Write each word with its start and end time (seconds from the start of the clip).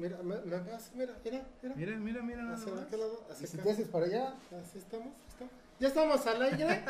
Mira, 0.00 0.16
me, 0.22 0.34
me 0.34 0.56
ves, 0.56 0.90
mira, 0.94 1.12
mira, 1.22 1.42
mira. 1.62 1.74
Mira, 1.76 1.96
mira, 1.98 2.22
mira 2.22 2.42
nada 2.42 2.56
Hacia 2.56 2.72
más. 2.72 2.84
aquel 2.84 3.00
lado, 3.00 3.22
hacia 3.30 3.44
¿Y 3.44 3.48
si 3.50 3.58
te 3.58 3.70
haces 3.70 3.88
para 3.88 4.06
allá? 4.06 4.34
Así 4.48 4.78
estamos, 4.78 5.08
estamos. 5.28 5.52
Ya 5.78 5.88
estamos 5.88 6.26
al 6.26 6.42
aire. 6.42 6.80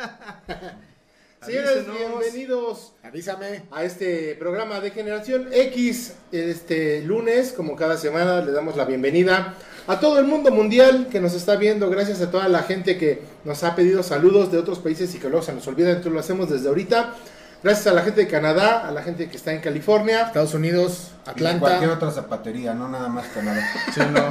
Señores, 1.45 1.87
bienvenidos 1.91 2.93
Avísame. 3.03 3.65
a 3.73 3.83
este 3.83 4.37
programa 4.37 4.79
de 4.79 4.93
Generación 4.93 5.49
X. 5.51 6.15
Este 6.31 7.03
lunes, 7.03 7.53
como 7.53 7.75
cada 7.75 7.97
semana, 7.97 8.43
le 8.43 8.53
damos 8.53 8.77
la 8.77 8.85
bienvenida 8.85 9.57
a 9.89 9.99
todo 9.99 10.21
el 10.21 10.27
mundo 10.27 10.53
mundial 10.53 11.09
que 11.11 11.19
nos 11.19 11.35
está 11.35 11.57
viendo. 11.57 11.91
Gracias 11.91 12.21
a 12.21 12.31
toda 12.31 12.47
la 12.49 12.63
gente 12.63 12.97
que 12.97 13.23
nos 13.45 13.65
ha 13.65 13.75
pedido 13.75 14.05
saludos 14.05 14.53
de 14.53 14.59
otros 14.59 14.79
países 14.79 15.13
y 15.17 15.19
que 15.19 15.29
luego 15.29 15.45
se 15.45 15.53
nos 15.53 15.67
olvida, 15.67 15.89
entonces 15.89 16.13
lo 16.13 16.21
hacemos 16.21 16.49
desde 16.49 16.69
ahorita. 16.69 17.17
Gracias 17.63 17.87
a 17.89 17.93
la 17.93 18.03
gente 18.03 18.23
de 18.23 18.27
Canadá, 18.27 18.89
a 18.89 18.91
la 18.91 19.03
gente 19.03 19.29
que 19.29 19.37
está 19.37 19.53
en 19.53 19.61
California. 19.61 20.23
Estados 20.23 20.55
Unidos, 20.55 21.11
Cualquier 21.25 21.49
Atlanta. 21.57 21.93
otra 21.93 22.11
zapatería, 22.11 22.73
no 22.73 22.89
nada 22.89 23.09
más 23.09 23.27
Canadá. 23.29 23.63
Sí, 23.95 24.01
no. 24.11 24.29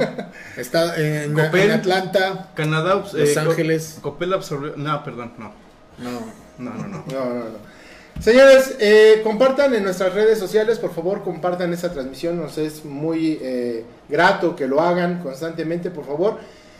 Está 0.60 0.96
en, 0.96 1.32
Copel. 1.34 1.60
en 1.60 1.70
Atlanta. 1.70 2.48
Canadá, 2.54 3.02
pues, 3.02 3.14
Los 3.14 3.36
Ángeles. 3.36 3.98
Copel 4.02 4.32
absorbió. 4.32 4.74
No, 4.76 5.04
perdón, 5.04 5.32
no. 5.38 5.52
No. 5.98 6.20
No, 6.58 6.74
no, 6.74 6.88
no. 6.88 7.04
No, 7.06 7.24
no, 7.24 7.34
no. 7.34 7.70
Señores, 8.20 8.76
eh, 8.80 9.20
compartan 9.22 9.74
en 9.74 9.84
nuestras 9.84 10.12
redes 10.12 10.38
sociales, 10.38 10.78
por 10.78 10.92
favor, 10.92 11.22
compartan 11.22 11.72
esta 11.72 11.90
transmisión. 11.92 12.36
Nos 12.36 12.58
es 12.58 12.84
muy 12.84 13.38
eh, 13.40 13.84
grato 14.08 14.56
que 14.56 14.66
lo 14.66 14.80
hagan 14.80 15.22
constantemente, 15.22 15.90
por 15.90 16.04
favor. 16.04 16.38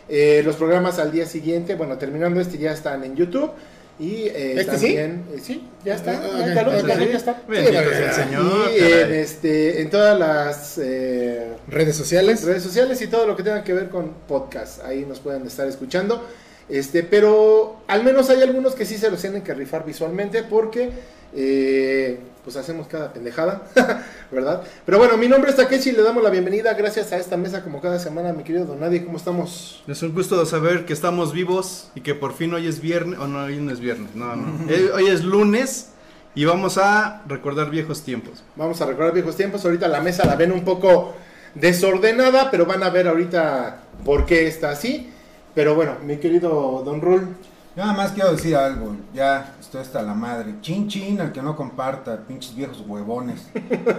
Eh, 0.09 0.43
los 0.45 0.57
programas 0.57 0.99
al 0.99 1.13
día 1.13 1.25
siguiente, 1.25 1.77
bueno, 1.77 1.97
terminando 1.97 2.41
este 2.41 2.59
ya 2.59 2.73
están 2.73 3.05
en 3.05 3.15
YouTube. 3.15 3.53
Y 4.01 4.29
eh, 4.29 4.55
¿Este 4.61 4.79
sí? 4.79 4.87
también, 4.87 5.25
eh, 5.35 5.41
sí, 5.43 5.69
ya 5.85 5.95
está. 5.95 6.13
Ah, 6.13 6.39
ya 6.39 6.67
ok, 6.67 6.73
está, 6.75 6.95
ok. 6.95 7.11
ya 7.11 7.17
está. 7.19 7.43
Bendito 7.47 7.79
Sí, 7.81 7.89
sea 7.91 8.07
el 8.09 8.13
Señor. 8.15 8.71
y 8.75 8.79
en, 8.93 9.13
este, 9.13 9.83
en 9.83 9.91
todas 9.91 10.19
las 10.19 10.79
eh, 10.83 11.49
Redes 11.69 11.97
sociales. 11.97 12.43
redes 12.45 12.63
sociales 12.63 13.03
y 13.03 13.09
todo 13.09 13.27
lo 13.27 13.37
que 13.37 13.43
tenga 13.43 13.63
que 13.63 13.75
ver 13.75 13.91
con 13.91 14.15
podcast. 14.27 14.83
Ahí 14.85 15.05
nos 15.07 15.21
pueden 15.21 15.47
estar 15.47 15.69
escuchando. 15.69 16.27
Este, 16.71 17.03
pero 17.03 17.83
al 17.89 18.03
menos 18.03 18.31
hay 18.31 18.41
algunos 18.43 18.75
que 18.75 18.87
sí 18.87 18.97
se 18.97 19.11
los 19.11 19.21
tienen 19.21 19.43
que 19.43 19.53
rifar 19.53 19.85
visualmente 19.85 20.45
porque 20.45 20.89
eh, 21.37 22.19
pues 22.45 22.57
hacemos 22.57 22.87
cada 22.87 23.13
pendejada, 23.13 23.63
¿verdad? 24.31 24.63
Pero 24.87 24.99
bueno, 24.99 25.17
mi 25.17 25.29
nombre 25.29 25.51
es 25.51 25.57
Takechi 25.57 25.91
y 25.91 25.93
le 25.93 26.03
damos 26.03 26.23
la 26.23 26.31
bienvenida 26.31 26.73
gracias 26.75 27.13
a 27.13 27.19
esta 27.19 27.37
mesa 27.37 27.63
como 27.63 27.81
cada 27.81 27.99
semana, 27.99 28.33
mi 28.33 28.45
querido 28.45 28.65
Don 28.65 28.81
Nadie, 28.81 29.05
¿cómo 29.05 29.17
estamos? 29.17 29.83
Es 29.87 30.03
un 30.03 30.15
gusto 30.15 30.45
saber 30.47 30.87
que 30.87 30.93
estamos 30.93 31.33
vivos 31.33 31.91
y 31.95 32.01
que 32.01 32.15
por 32.15 32.35
fin 32.35 32.55
hoy 32.55 32.67
es 32.67 32.81
viernes. 32.81 33.19
O 33.19 33.27
no, 33.27 33.45
hoy 33.45 33.57
no 33.57 33.73
es 33.73 33.81
viernes. 33.81 34.15
No, 34.15 34.37
no. 34.37 34.51
Eh, 34.71 34.91
Hoy 34.95 35.07
es 35.09 35.25
lunes 35.25 35.91
y 36.35 36.45
vamos 36.45 36.79
a 36.79 37.23
recordar 37.27 37.71
viejos 37.71 38.03
tiempos. 38.03 38.43
Vamos 38.57 38.81
a 38.81 38.87
recordar 38.87 39.13
viejos 39.13 39.37
tiempos, 39.37 39.65
ahorita 39.65 39.89
la 39.89 40.01
mesa 40.01 40.25
la 40.27 40.37
ven 40.37 40.53
un 40.53 40.65
poco 40.65 41.15
desordenada, 41.55 42.51
pero 42.51 42.67
van 42.67 42.83
a 42.83 42.91
ver 42.91 43.09
ahorita 43.09 43.83
por 44.05 44.27
qué 44.27 44.47
está 44.47 44.71
así. 44.71 45.11
Pero 45.55 45.75
bueno, 45.75 45.97
mi 46.05 46.19
querido 46.19 46.83
Don 46.85 47.01
Rul, 47.01 47.37
Yo 47.77 47.83
nada 47.85 47.93
más 47.97 48.11
quiero 48.13 48.33
decir 48.33 48.57
algo, 48.57 48.97
ya 49.15 49.55
estoy 49.61 49.81
hasta 49.83 50.03
la 50.03 50.13
madre. 50.13 50.57
Chin 50.61 50.89
chin 50.89 51.21
al 51.21 51.33
que 51.33 51.41
no 51.41 51.55
comparta, 51.57 52.19
pinches 52.27 52.55
viejos 52.57 52.83
huevones. 52.87 53.43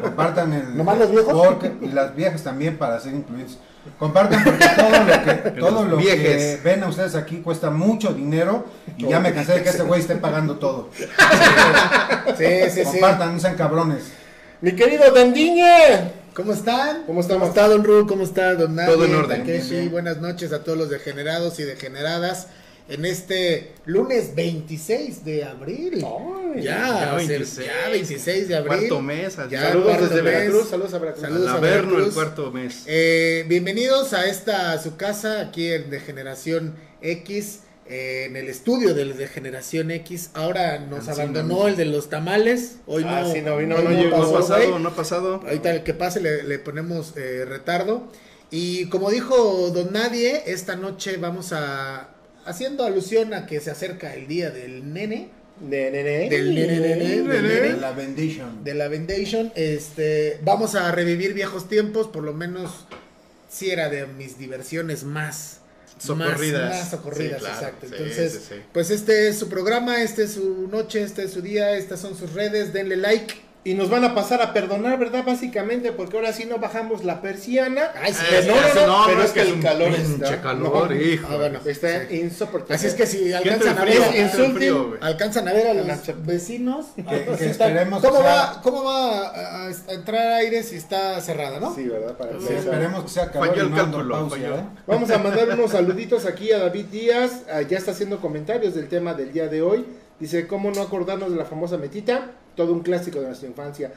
Compartan 0.04 0.52
el 0.54 0.76
¿Nomás 0.78 0.98
los 0.98 1.10
viejos? 1.12 1.34
porque- 1.48 1.72
y 1.82 1.88
las 1.88 2.14
viejas 2.16 2.44
también 2.44 2.78
para 2.78 3.00
ser 3.00 3.14
incluidos. 3.14 3.58
Compartan 3.98 4.44
porque 4.44 4.66
todo 4.76 4.90
lo 4.92 5.24
que 5.24 5.52
todo 5.60 5.86
lo 5.86 5.98
que 5.98 6.04
viejes. 6.04 6.64
ven 6.64 6.84
a 6.84 6.88
ustedes 6.88 7.16
aquí 7.16 7.38
cuesta 7.38 7.72
mucho 7.72 8.14
dinero 8.14 8.66
y 8.98 9.08
ya 9.08 9.20
me 9.20 9.34
cansé 9.34 9.54
de 9.54 9.64
que 9.64 9.70
ese 9.70 9.84
güey 9.84 10.02
esté 10.02 10.16
pagando 10.16 10.58
todo. 10.58 10.90
Sí, 12.38 12.46
sí, 12.70 12.80
sí. 12.86 12.92
Compartan, 13.00 13.34
no 13.34 13.40
sean 13.40 13.56
cabrones. 13.56 14.12
mi 14.62 14.74
querido 14.76 15.12
Dandiñe. 15.12 16.12
¿Cómo 16.34 16.54
están? 16.54 17.04
¿Cómo 17.06 17.20
estamos? 17.22 17.50
está 17.50 17.68
Don 17.68 17.84
Ru? 17.84 18.08
¿Cómo 18.08 18.24
está 18.24 18.54
Don 18.56 18.76
Nadie? 18.76 18.94
Todo 18.94 19.06
en 19.06 19.16
orden. 19.16 19.40
Takeshi, 19.42 19.70
Bien, 19.70 19.80
bien. 19.82 19.92
buenas 19.92 20.18
noches 20.18 20.54
a 20.54 20.64
todos 20.64 20.78
los 20.78 20.90
degenerados 20.90 21.60
y 21.60 21.64
degeneradas 21.64 22.48
en 22.92 23.06
este 23.06 23.72
lunes 23.86 24.36
26 24.36 25.24
de 25.24 25.46
abril. 25.46 26.06
Ya, 26.56 26.62
ya 26.62 27.14
o 27.16 27.20
sea, 27.20 27.28
26. 27.28 27.68
ya 27.68 27.90
26 27.90 28.48
de 28.50 28.56
abril. 28.58 28.78
Cuarto 28.80 29.02
mes. 29.02 29.38
Ya, 29.50 29.70
Saludos 29.70 29.86
cuarto 29.86 30.08
desde 30.08 30.22
mes. 30.24 30.34
Veracruz, 30.34 30.70
saludos 30.70 30.94
a 30.94 30.98
Veracruz. 31.00 31.22
Saludos. 31.22 31.48
al 31.48 31.56
a 31.56 31.58
Averno, 31.58 32.00
el 32.00 32.12
cuarto 32.12 32.52
mes. 32.52 32.84
Eh, 32.88 33.46
bienvenidos 33.48 34.12
a 34.12 34.28
esta 34.28 34.74
a 34.74 34.78
su 34.80 34.98
casa 34.98 35.40
aquí 35.40 35.72
en 35.72 35.90
de 35.90 36.02
Generación 36.02 36.76
X, 37.02 37.62
eh, 37.86 38.26
en 38.28 38.36
el 38.36 38.50
estudio 38.50 38.94
del 38.94 39.16
de 39.16 39.28
Generación 39.30 39.90
X. 39.92 40.32
Ahora 40.34 40.80
nos 40.80 41.08
abandonó 41.08 41.60
¿no? 41.60 41.68
el 41.70 41.78
de 41.78 41.86
los 41.86 42.10
tamales. 42.10 42.76
Hoy 42.88 43.06
Ah, 43.08 43.22
no, 43.22 43.32
sí, 43.32 43.42
no 43.42 43.56
vino, 43.56 43.78
no 43.78 43.90
No, 43.90 43.92
llegó, 43.92 44.18
no 44.18 44.26
ha 44.26 44.34
pasado, 44.34 44.80
no 44.80 44.90
ha 44.90 44.96
pasado. 44.96 45.36
Ahorita 45.46 45.72
el 45.72 45.84
que 45.84 45.94
pase 45.94 46.20
le, 46.20 46.44
le 46.44 46.60
ponemos 46.60 47.14
eh, 47.16 47.46
retardo. 47.48 48.10
Y 48.54 48.90
como 48.90 49.10
dijo 49.10 49.70
Don 49.70 49.94
Nadie, 49.94 50.44
esta 50.48 50.76
noche 50.76 51.16
vamos 51.16 51.54
a 51.54 52.11
haciendo 52.46 52.84
alusión 52.84 53.34
a 53.34 53.46
que 53.46 53.60
se 53.60 53.72
acerca 53.72 54.14
el 54.16 54.28
día 54.28 54.50
del 54.52 54.94
nene, 54.94 55.30
De 55.60 55.92
nene. 55.92 56.30
del 56.30 56.56
nene, 56.56 56.78
De 56.80 57.74
la 57.78 57.92
bendition. 57.92 58.64
de 58.64 58.74
la 58.74 58.88
Vendation. 58.88 59.52
Este, 59.56 60.40
vamos 60.44 60.76
a 60.76 60.92
revivir 60.92 61.34
viejos 61.34 61.68
tiempos, 61.70 62.08
por 62.08 62.24
lo 62.24 62.34
menos 62.34 62.86
si 63.50 63.70
era 63.70 63.90
de 63.90 64.06
mis 64.08 64.38
diversiones 64.38 65.04
más 65.04 65.58
Socorridas. 66.00 66.70
Más, 66.70 66.80
más 66.80 66.90
socorridas, 66.90 67.34
Sí, 67.38 67.46
claro. 67.46 67.56
exacto. 67.56 67.88
Sí, 67.88 67.94
Entonces, 67.96 68.32
sí, 68.34 68.40
sí. 68.50 68.56
pues 68.74 68.90
este 68.90 69.28
es 69.28 69.38
su 69.38 69.50
programa, 69.50 70.02
este 70.02 70.24
es 70.24 70.32
su 70.32 70.68
noche, 70.72 71.04
este 71.04 71.24
es 71.26 71.32
su 71.32 71.42
día, 71.44 71.76
estas 71.78 72.00
son 72.00 72.18
sus 72.18 72.34
redes, 72.34 72.74
denle 72.74 72.98
like. 72.98 73.36
Y 73.64 73.76
nos 73.76 73.92
van 73.92 74.04
a 74.04 74.16
pasar 74.16 74.42
a 74.42 74.54
perdonar, 74.54 74.98
¿verdad? 74.98 75.24
Básicamente, 75.24 75.92
porque 75.92 76.18
ahora 76.18 76.34
sí 76.34 76.46
no 76.46 76.58
bajamos 76.58 77.04
la 77.04 77.22
persiana. 77.22 77.92
Ay, 78.02 78.12
sí, 78.12 78.26
Eh, 78.32 78.44
no, 78.48 78.56
no, 78.56 78.68
eso 78.68 78.88
no, 78.88 79.04
pero 79.06 79.18
no, 79.20 79.24
es 79.24 79.32
que 79.34 79.42
el 79.42 79.60
calor 79.62 79.94
pinche 79.96 80.14
está- 80.26 80.42
calor, 80.42 80.90
no. 80.90 80.96
hijo. 81.00 81.28
Ah, 81.30 81.36
bueno. 81.38 81.60
Está 81.64 82.08
Sí. 82.08 82.16
insoportable. 82.22 82.74
Así 82.74 82.88
es 82.88 82.96
que 82.96 83.06
si 83.06 83.32
alcanzan 83.32 83.78
a 83.78 83.86
ver, 83.86 84.02
alcanzan 85.02 85.48
a 85.48 85.54
ver 85.54 85.68
a 85.68 85.74
los 85.76 86.26
vecinos. 86.26 86.88
Que- 86.96 87.04
que 87.38 87.46
esperemos 87.52 88.02
¿Cómo, 88.04 88.18
sea- 88.22 88.26
va, 88.56 88.62
¿Cómo 88.64 88.84
va 88.84 89.28
a, 89.28 89.68
a 89.68 89.94
entrar 89.94 90.28
aire 90.40 90.64
si 90.64 90.76
está 90.78 91.22
cerrada, 91.22 91.60
no? 91.60 91.76
Sí, 91.76 91.84
¿verdad? 91.88 92.18
Para 92.18 92.40
Sí, 92.40 92.48
que- 92.48 92.58
esperemos 92.58 93.04
que 93.04 93.10
sea 93.12 93.32
calor 93.32 93.50
Falló 93.50 93.62
y 93.62 93.66
el 93.66 93.72
no 93.72 93.80
ando 93.80 93.98
cálculo, 94.00 94.16
pausa, 94.16 94.36
falló. 94.38 94.56
¿eh? 94.56 94.64
Vamos 94.88 95.12
a 95.12 95.18
mandar 95.20 95.50
unos 95.60 95.70
saluditos 95.72 96.26
aquí 96.26 96.52
a 96.52 96.58
David 96.58 96.86
Díaz. 96.86 97.44
Ah, 97.52 97.62
ya 97.62 97.78
está 97.78 97.92
haciendo 97.92 98.20
comentarios 98.22 98.74
del 98.74 98.88
tema 98.88 99.14
del 99.14 99.32
día 99.32 99.48
de 99.48 99.62
hoy. 99.62 99.86
Dice, 100.20 100.48
¿cómo 100.48 100.72
no 100.72 100.82
acordarnos 100.82 101.30
de 101.32 101.38
la 101.38 101.46
famosa 101.46 101.78
metita? 101.78 102.32
Todo 102.56 102.74
un 102.74 102.82
clásico 102.82 103.20
de 103.20 103.28
nuestra 103.28 103.48
infancia. 103.48 103.92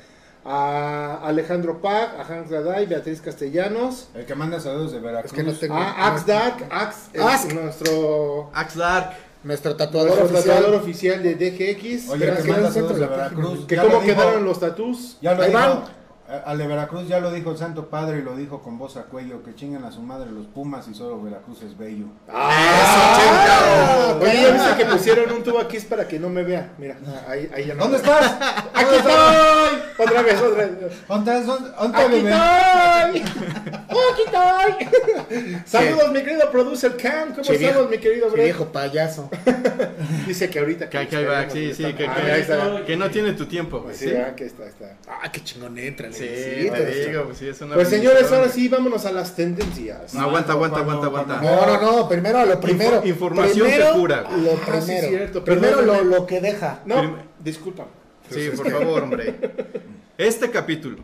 A 0.46 1.20
Alejandro 1.26 1.80
Pag, 1.80 2.16
a 2.20 2.22
Hans 2.22 2.50
Gaday, 2.50 2.84
Beatriz 2.86 3.20
Castellanos. 3.22 4.08
El 4.14 4.26
que 4.26 4.34
manda 4.34 4.60
saludos 4.60 4.92
de 4.92 5.00
Veracruz. 5.00 5.32
Es 5.32 5.36
que 5.38 5.42
no 5.42 5.52
tengo. 5.54 5.74
A 5.74 6.08
Ax 6.08 6.26
Dark, 6.26 6.66
Ax, 6.70 6.96
es 7.14 7.20
Ask. 7.22 7.52
nuestro, 7.52 8.50
Axe 8.52 8.78
Dark. 8.78 9.10
Nuestro 9.42 9.74
tatuador 9.76 10.10
nuestro 10.18 10.38
oficial. 10.38 10.56
tatuador 10.56 10.80
oficial 10.82 11.22
de 11.22 11.34
DGX. 11.34 12.08
Oye, 12.10 12.26
que 12.36 12.42
que 12.42 12.50
manda 12.50 12.70
saludos 12.70 12.98
de. 12.98 13.06
Veracruz. 13.06 13.66
que 13.66 13.76
cómo 13.76 14.00
quedaron 14.02 14.44
los 14.44 14.60
tatús. 14.60 15.16
Ya 15.22 15.34
lo 15.34 15.42
Ahí 15.42 15.48
dijo. 15.50 15.60
van. 15.60 15.84
Al 16.26 16.56
de 16.56 16.66
Veracruz 16.66 17.06
ya 17.06 17.20
lo 17.20 17.30
dijo 17.30 17.50
el 17.50 17.58
Santo 17.58 17.90
Padre 17.90 18.20
y 18.20 18.22
lo 18.22 18.34
dijo 18.34 18.62
con 18.62 18.78
voz 18.78 18.96
a 18.96 19.02
cuello, 19.02 19.42
que 19.42 19.54
chingan 19.54 19.84
a 19.84 19.92
su 19.92 20.00
madre 20.00 20.30
los 20.30 20.46
Pumas 20.46 20.88
y 20.88 20.94
solo 20.94 21.20
Veracruz 21.22 21.62
es 21.62 21.76
bello. 21.76 22.06
Ah, 22.32 24.16
Oye, 24.18 24.30
Oye, 24.30 24.42
ya 24.42 24.50
viste 24.52 24.76
que 24.78 24.86
pusieron 24.90 25.30
un 25.32 25.42
tubo 25.42 25.60
aquí 25.60 25.76
es 25.76 25.84
para 25.84 26.08
que 26.08 26.18
no 26.18 26.30
me 26.30 26.42
vea. 26.42 26.72
Mira, 26.78 26.96
ahí, 27.28 27.50
ahí 27.54 27.66
ya 27.66 27.74
no. 27.74 27.82
¿Dónde 27.82 27.98
estás? 27.98 28.36
¡Aquí 28.74 28.96
estoy! 28.96 29.82
Otra 29.96 30.22
vez, 30.22 30.40
otra 30.40 30.66
vez. 30.66 30.70
¿Dónde 31.08 31.30
¡Aquí 31.94 32.16
estoy! 32.16 33.22
¡Aquí 34.72 34.84
estoy! 34.84 35.56
Saludos, 35.64 36.10
mi 36.12 36.22
querido 36.22 36.50
producer 36.50 36.96
Cam. 36.96 37.30
¿Cómo 37.34 37.42
estamos, 37.42 37.90
mi 37.90 37.98
querido 37.98 38.30
Brett? 38.30 38.44
viejo 38.44 38.66
payaso. 38.72 39.30
Dice 40.26 40.50
que 40.50 40.58
ahorita. 40.58 40.88
Que, 40.90 41.06
que 41.06 41.16
ahí 41.16 41.24
va, 41.24 41.48
sí, 41.48 41.72
sí, 41.74 41.84
que, 41.84 41.94
que- 41.94 42.06
ahí 42.08 42.40
está. 42.40 42.84
que 42.84 42.96
no 42.96 43.10
tiene 43.10 43.32
tu 43.34 43.46
tiempo, 43.46 43.80
güey. 43.80 43.94
Sí, 43.94 44.12
ah, 44.16 44.34
que 44.34 44.46
está, 44.46 44.64
está. 44.66 44.96
Ah, 45.06 45.30
qué 45.30 45.42
chingón 45.42 45.78
entra. 45.78 46.10
Sí, 46.12 46.18
Sí, 46.26 46.70
te 46.70 47.08
digo, 47.08 47.24
pues 47.26 47.38
sí, 47.38 47.48
es 47.48 47.60
una 47.60 47.74
Pues 47.74 47.88
señores, 47.88 48.30
ahora 48.32 48.48
sí, 48.48 48.68
vámonos 48.68 49.06
a 49.06 49.12
las 49.12 49.34
tendencias. 49.36 50.14
No, 50.14 50.22
aguanta, 50.22 50.52
aguanta, 50.52 50.80
aguanta, 50.80 51.06
aguanta. 51.06 51.40
No, 51.40 51.66
no, 51.66 51.80
no, 51.80 52.08
primero 52.08 52.44
lo 52.44 52.60
primero. 52.60 52.96
Info- 52.96 53.08
información 53.08 53.68
que 53.70 53.90
cura. 53.94 54.22
Lo 54.22 54.52
Ah, 54.52 54.80
primero. 54.84 55.44
primero 55.44 55.82
lo, 56.02 56.26
que 56.26 56.40
deja. 56.40 56.80
No, 56.86 57.16
disculpa. 57.38 57.86
Sí, 58.34 58.50
por 58.56 58.70
favor, 58.70 59.02
hombre. 59.02 59.34
Este 60.16 60.48
capítulo, 60.50 60.98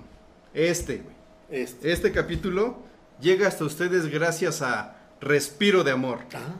este, 0.54 0.98
güey, 0.98 1.16
Este. 1.62 1.90
este 1.90 2.12
capítulo 2.12 2.78
llega 3.20 3.48
hasta 3.48 3.64
ustedes 3.64 4.06
gracias 4.08 4.62
a 4.62 4.96
Respiro 5.20 5.82
de 5.82 5.90
Amor. 5.90 6.20
Ah, 6.32 6.54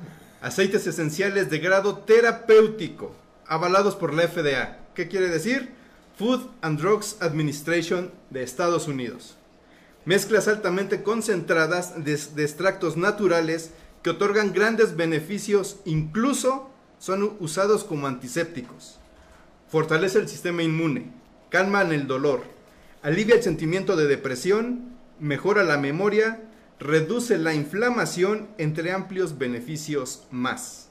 Aceites 0.48 0.84
esenciales 0.86 1.48
de 1.48 1.58
grado 1.60 1.98
terapéutico, 1.98 3.14
avalados 3.46 3.94
por 3.94 4.12
la 4.14 4.26
FDA. 4.26 4.78
¿Qué 4.94 5.06
quiere 5.06 5.28
decir? 5.28 5.70
Food 6.18 6.40
and 6.60 6.80
Drugs 6.80 7.16
Administration 7.20 8.10
de 8.30 8.42
Estados 8.42 8.88
Unidos. 8.88 9.36
Mezclas 10.04 10.48
altamente 10.48 11.02
concentradas 11.02 12.04
de, 12.04 12.16
de 12.16 12.42
extractos 12.42 12.96
naturales 12.96 13.70
que 14.02 14.10
otorgan 14.10 14.52
grandes 14.52 14.96
beneficios, 14.96 15.76
incluso 15.84 16.68
son 16.98 17.36
usados 17.38 17.84
como 17.84 18.06
antisépticos. 18.06 18.99
Fortalece 19.70 20.18
el 20.18 20.28
sistema 20.28 20.62
inmune, 20.62 21.12
calman 21.48 21.92
el 21.92 22.06
dolor, 22.06 22.42
alivia 23.02 23.36
el 23.36 23.42
sentimiento 23.42 23.96
de 23.96 24.06
depresión 24.06 24.90
mejora 25.20 25.62
la 25.62 25.78
memoria, 25.78 26.40
reduce 26.80 27.38
la 27.38 27.54
inflamación, 27.54 28.48
entre 28.58 28.90
amplios 28.90 29.38
beneficios 29.38 30.26
más. 30.30 30.88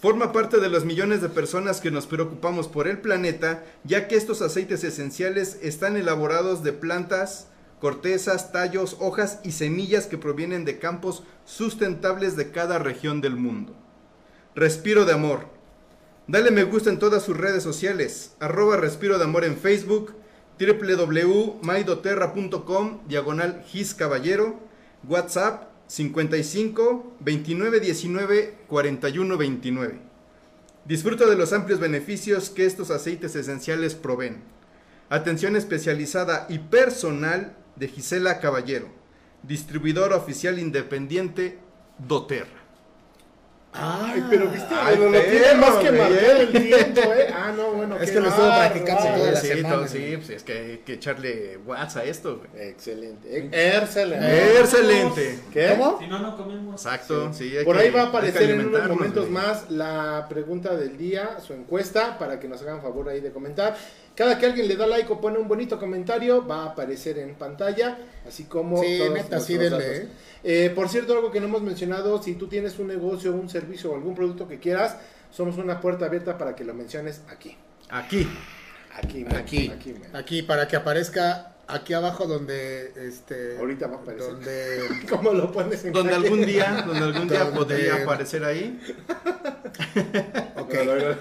Forma 0.00 0.32
parte 0.32 0.60
de 0.60 0.68
los 0.68 0.84
millones 0.84 1.20
de 1.20 1.28
personas 1.28 1.80
que 1.80 1.90
nos 1.90 2.06
preocupamos 2.06 2.68
por 2.68 2.86
el 2.86 2.98
planeta, 2.98 3.64
ya 3.82 4.06
que 4.06 4.14
estos 4.14 4.42
aceites 4.42 4.84
esenciales 4.84 5.58
están 5.60 5.96
elaborados 5.96 6.62
de 6.62 6.72
plantas, 6.72 7.48
cortezas, 7.80 8.52
tallos, 8.52 8.96
hojas 9.00 9.40
y 9.42 9.52
semillas 9.52 10.06
que 10.06 10.18
provienen 10.18 10.64
de 10.64 10.78
campos 10.78 11.24
sustentables 11.44 12.36
de 12.36 12.52
cada 12.52 12.78
región 12.78 13.20
del 13.20 13.34
mundo. 13.34 13.74
Respiro 14.54 15.04
de 15.04 15.14
amor. 15.14 15.57
Dale 16.28 16.50
me 16.50 16.64
gusta 16.64 16.90
en 16.90 16.98
todas 16.98 17.22
sus 17.22 17.38
redes 17.38 17.62
sociales, 17.62 18.32
arroba 18.38 18.76
Respiro 18.76 19.16
de 19.16 19.24
Amor 19.24 19.46
en 19.46 19.56
Facebook, 19.56 20.14
www.maidoterra.com, 20.60 22.98
diagonal 23.08 23.64
Gis 23.66 23.94
Caballero, 23.94 24.60
WhatsApp 25.08 25.70
55 25.86 27.16
29 27.20 27.80
19 27.80 28.58
41 28.68 29.38
29. 29.38 29.98
Disfruta 30.84 31.24
de 31.24 31.36
los 31.36 31.54
amplios 31.54 31.80
beneficios 31.80 32.50
que 32.50 32.66
estos 32.66 32.90
aceites 32.90 33.34
esenciales 33.34 33.94
proveen. 33.94 34.42
Atención 35.08 35.56
especializada 35.56 36.44
y 36.50 36.58
personal 36.58 37.56
de 37.76 37.88
Gisela 37.88 38.38
Caballero, 38.38 38.88
distribuidor 39.44 40.12
oficial 40.12 40.58
independiente 40.58 41.58
doTERRA. 42.06 42.57
Ay, 43.80 44.24
pero 44.28 44.48
viste, 44.50 44.74
Ay, 44.74 44.96
pero 44.98 45.10
lo 45.10 45.20
tiene 45.20 45.54
más 45.54 45.76
que 45.76 45.90
marcar 45.92 46.36
el 46.40 46.50
tiempo, 46.52 47.00
¿eh? 47.14 47.28
Ah, 47.32 47.52
no, 47.56 47.70
bueno. 47.72 47.96
Es 47.98 48.10
que 48.10 48.20
lo 48.20 48.28
estuvo 48.28 48.46
practicando 48.46 49.02
toda 49.02 49.30
la 49.32 49.40
sí, 49.40 49.46
semana, 49.48 49.88
sí, 49.88 50.12
pues 50.16 50.30
es 50.30 50.42
que 50.42 50.52
hay 50.52 50.78
que 50.78 50.92
echarle 50.94 51.58
WhatsApp 51.64 52.02
a 52.02 52.06
esto. 52.06 52.42
Excelente. 52.56 53.48
Excelente. 53.78 54.58
Excelente. 54.60 55.38
¿Qué? 55.52 55.68
¿Cómo? 55.78 55.98
Si 56.00 56.06
no, 56.06 56.18
no 56.18 56.36
comemos. 56.36 56.84
Exacto, 56.84 57.32
sí. 57.32 57.56
hay 57.56 57.64
Por 57.64 57.76
que- 57.76 57.82
ahí 57.82 57.90
va 57.90 58.02
a 58.02 58.06
aparecer 58.06 58.50
en 58.50 58.66
unos 58.66 58.88
momentos 58.88 59.30
más 59.30 59.70
la 59.70 60.26
pregunta 60.28 60.74
del 60.74 60.96
día, 60.98 61.38
su 61.46 61.52
encuesta, 61.52 62.18
para 62.18 62.40
que 62.40 62.48
nos 62.48 62.60
hagan 62.62 62.82
favor 62.82 63.08
ahí 63.08 63.20
de 63.20 63.30
comentar. 63.30 63.76
Cada 64.14 64.36
que 64.36 64.46
alguien 64.46 64.66
le 64.66 64.74
da 64.74 64.84
like 64.88 65.12
o 65.12 65.20
pone 65.20 65.38
un 65.38 65.46
bonito 65.46 65.78
comentario, 65.78 66.44
va 66.44 66.64
a 66.64 66.66
aparecer 66.70 67.18
en 67.20 67.36
pantalla, 67.36 67.96
así 68.26 68.44
como 68.44 68.82
Sí, 68.82 69.00
neta, 69.14 69.38
sí, 69.38 69.56
denle. 69.56 70.08
Eh, 70.44 70.70
por 70.74 70.88
cierto, 70.88 71.14
algo 71.14 71.30
que 71.30 71.40
no 71.40 71.46
hemos 71.46 71.62
mencionado, 71.62 72.22
si 72.22 72.34
tú 72.34 72.46
tienes 72.46 72.78
un 72.78 72.86
negocio, 72.88 73.32
un 73.32 73.48
servicio 73.48 73.92
o 73.92 73.94
algún 73.94 74.14
producto 74.14 74.46
que 74.46 74.58
quieras, 74.58 74.96
somos 75.30 75.56
una 75.58 75.80
puerta 75.80 76.06
abierta 76.06 76.38
para 76.38 76.54
que 76.54 76.64
lo 76.64 76.74
menciones 76.74 77.22
aquí. 77.28 77.56
Aquí. 77.90 78.26
Aquí, 78.94 79.24
man, 79.24 79.36
Aquí, 79.36 79.70
aquí, 79.70 79.92
man. 79.92 80.16
aquí, 80.16 80.42
para 80.42 80.66
que 80.66 80.74
aparezca 80.76 81.54
aquí 81.68 81.92
abajo 81.94 82.26
donde, 82.26 82.92
este... 82.96 83.56
Ahorita 83.58 83.86
va 83.86 83.96
a 83.96 83.98
aparecer. 84.00 84.30
Donde... 84.32 85.06
¿Cómo 85.08 85.32
lo 85.32 85.52
pones 85.52 85.84
en 85.84 85.92
Donde 85.92 86.14
algún 86.14 86.44
día, 86.44 86.82
donde 86.86 87.04
algún 87.04 87.28
día 87.28 87.44
Donde- 87.44 87.56
podría 87.58 88.02
aparecer 88.02 88.44
ahí. 88.44 88.80
Ok. 90.56 90.74
No, 90.74 90.84
no, 90.84 91.08
no. 91.10 91.14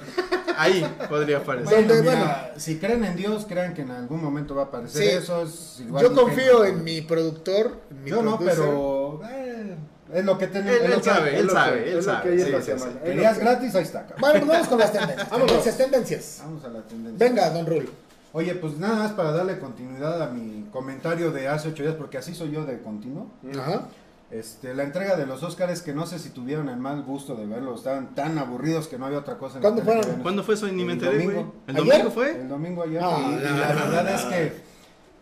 Ahí 0.58 0.86
podría 1.10 1.38
aparecer. 1.38 1.66
Bueno, 1.86 1.94
Donde, 1.96 2.10
mira, 2.10 2.54
si 2.58 2.80
creen 2.80 3.04
en 3.06 3.16
Dios, 3.16 3.46
crean 3.48 3.74
que 3.74 3.82
en 3.84 3.92
algún 3.92 4.24
momento 4.24 4.56
va 4.56 4.64
a 4.64 4.66
aparecer 4.66 5.04
Sí. 5.04 5.10
eso. 5.10 5.44
es 5.44 5.80
igual 5.82 6.04
Yo 6.04 6.10
que- 6.10 6.16
confío 6.16 6.66
en 6.66 6.84
mi 6.84 7.02
productor, 7.02 7.80
en 7.92 8.04
mi 8.04 8.10
Yo 8.10 8.22
no, 8.24 8.38
producer. 8.38 8.58
pero 8.60 9.22
eh, 9.30 9.76
es 10.14 10.26
lo 10.26 10.38
que 10.38 10.48
tenemos. 10.48 10.80
Él- 10.82 10.92
él 10.94 10.98
que- 10.98 11.04
sabe, 11.04 11.38
él 11.40 11.50
sabe, 11.52 11.92
él 11.92 12.04
sabe, 12.04 12.32
hay 12.32 12.40
sí, 12.40 12.46
sí, 12.46 12.84
Querías 13.04 13.38
que- 13.38 13.44
gratis, 13.44 13.76
ahí 13.76 13.84
está. 13.84 14.02
cabrón. 14.08 14.18
Bueno, 14.22 14.46
vamos 14.48 14.68
con 14.68 14.80
las 14.80 14.92
tendencias. 14.92 15.30
Vámonos. 15.30 15.78
Tendencias. 15.78 16.38
Vamos 16.44 16.64
a 16.64 16.68
la 16.70 16.82
tendencia. 16.82 17.28
Venga, 17.28 17.50
Don 17.52 17.66
Rul. 17.68 17.90
Oye, 18.34 18.54
pues 18.56 18.78
nada 18.78 18.96
más 18.96 19.12
para 19.14 19.32
darle 19.32 19.60
continuidad 19.60 20.22
a 20.22 20.30
mi 20.30 20.68
comentario 20.72 21.32
de 21.32 21.48
hace 21.48 21.70
ocho 21.70 21.84
días, 21.84 21.96
porque 21.96 22.18
así 22.18 22.36
soy 22.36 22.52
yo 22.52 22.66
de 22.66 22.80
continuo. 22.82 23.28
Ajá. 23.58 23.88
Este, 24.30 24.74
la 24.74 24.84
entrega 24.84 25.16
de 25.16 25.26
los 25.26 25.42
Óscares, 25.42 25.82
que 25.82 25.94
no 25.94 26.06
sé 26.06 26.20
si 26.20 26.30
tuvieron 26.32 26.68
el 26.68 26.76
mal 26.78 27.02
gusto 27.04 27.36
de 27.36 27.46
verlo, 27.46 27.74
estaban 27.76 28.14
tan 28.14 28.38
aburridos 28.38 28.90
que 28.90 28.98
no 29.00 29.06
había 29.06 29.20
otra 29.20 29.38
cosa 29.38 29.58
en 29.58 29.64
la 29.64 29.70
¿Cuándo 29.70 29.84
fueron? 29.84 30.22
¿Cuándo 30.22 30.44
fue 30.44 30.56
eso? 30.56 30.68
Ni 30.68 30.84
me 30.84 30.94
El 30.94 31.00
enteré, 31.00 31.24
güey. 31.24 31.36
domingo. 31.38 31.54
¿El 31.68 31.76
¿Ayer? 31.78 31.88
domingo 31.94 32.12
fue? 32.12 32.32
El 32.42 32.50
domingo 32.50 32.84
ayer. 32.84 33.02
No, 33.02 33.32
y, 33.32 33.36
la 33.40 33.50
no, 33.52 33.56
verdad 33.58 34.04
no, 34.04 34.10
es 34.10 34.22
que 34.26 34.54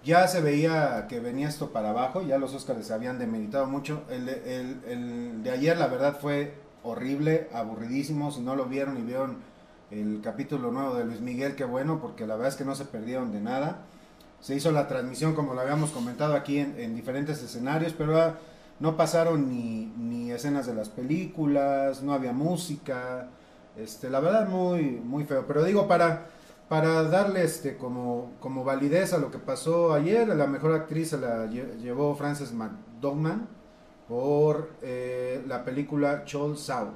ya 0.04 0.28
se 0.28 0.42
veía 0.42 1.06
que 1.08 1.20
venía 1.20 1.48
esto 1.48 1.70
para 1.70 1.92
abajo, 1.92 2.24
ya 2.24 2.40
los 2.40 2.56
Óscares 2.56 2.88
se 2.88 2.94
habían 2.96 3.20
demeritado 3.20 3.68
mucho. 3.68 4.02
El, 4.10 4.26
de- 4.26 4.60
el- 4.60 4.82
el 4.88 5.44
de 5.44 5.52
ayer, 5.52 5.78
la 5.78 5.86
verdad, 5.88 6.18
fue 6.20 6.54
horrible, 6.84 7.48
aburridísimo. 7.54 8.32
Si 8.32 8.42
no 8.42 8.56
lo 8.56 8.66
vieron 8.66 8.98
y 8.98 9.04
vieron 9.04 9.38
el 9.92 10.22
capítulo 10.24 10.72
nuevo 10.72 10.96
de 10.96 11.06
Luis 11.06 11.22
Miguel, 11.22 11.56
qué 11.56 11.64
bueno, 11.64 12.00
porque 12.02 12.26
la 12.28 12.36
verdad 12.36 12.50
es 12.50 12.56
que 12.56 12.66
no 12.66 12.76
se 12.76 12.86
perdieron 12.86 13.32
de 13.32 13.42
nada. 13.42 13.86
Se 14.42 14.56
hizo 14.56 14.72
la 14.72 14.88
transmisión, 14.88 15.34
como 15.34 15.54
lo 15.54 15.62
habíamos 15.62 15.92
comentado 15.92 16.36
aquí, 16.36 16.60
en, 16.60 16.76
en 16.80 16.96
diferentes 16.96 17.42
escenarios, 17.42 17.94
pero 17.94 18.20
ah, 18.20 18.36
no 18.80 18.98
pasaron 18.98 19.50
ni, 19.50 19.88
ni 19.98 20.32
escenas 20.32 20.68
de 20.68 20.76
las 20.76 20.90
películas, 20.90 22.04
no 22.04 22.14
había 22.14 22.34
música. 22.34 23.30
Este, 23.78 24.10
la 24.10 24.20
verdad, 24.20 24.48
muy, 24.48 24.84
muy 24.84 25.24
feo. 25.24 25.46
Pero 25.48 25.64
digo, 25.64 25.88
para, 25.88 26.28
para 26.70 27.04
darle 27.04 27.44
este, 27.44 27.78
como, 27.78 28.34
como 28.40 28.64
validez 28.64 29.14
a 29.14 29.18
lo 29.18 29.32
que 29.32 29.40
pasó 29.40 29.94
ayer, 29.94 30.28
la 30.28 30.48
mejor 30.48 30.74
actriz 30.74 31.10
se 31.10 31.18
la 31.18 31.46
lle- 31.48 31.78
llevó 31.78 32.16
Frances 32.16 32.54
McDormand 32.54 33.48
por 34.08 34.70
eh, 34.82 35.44
la 35.48 35.64
película 35.66 36.24
Chol 36.26 36.58
Sao. 36.58 36.90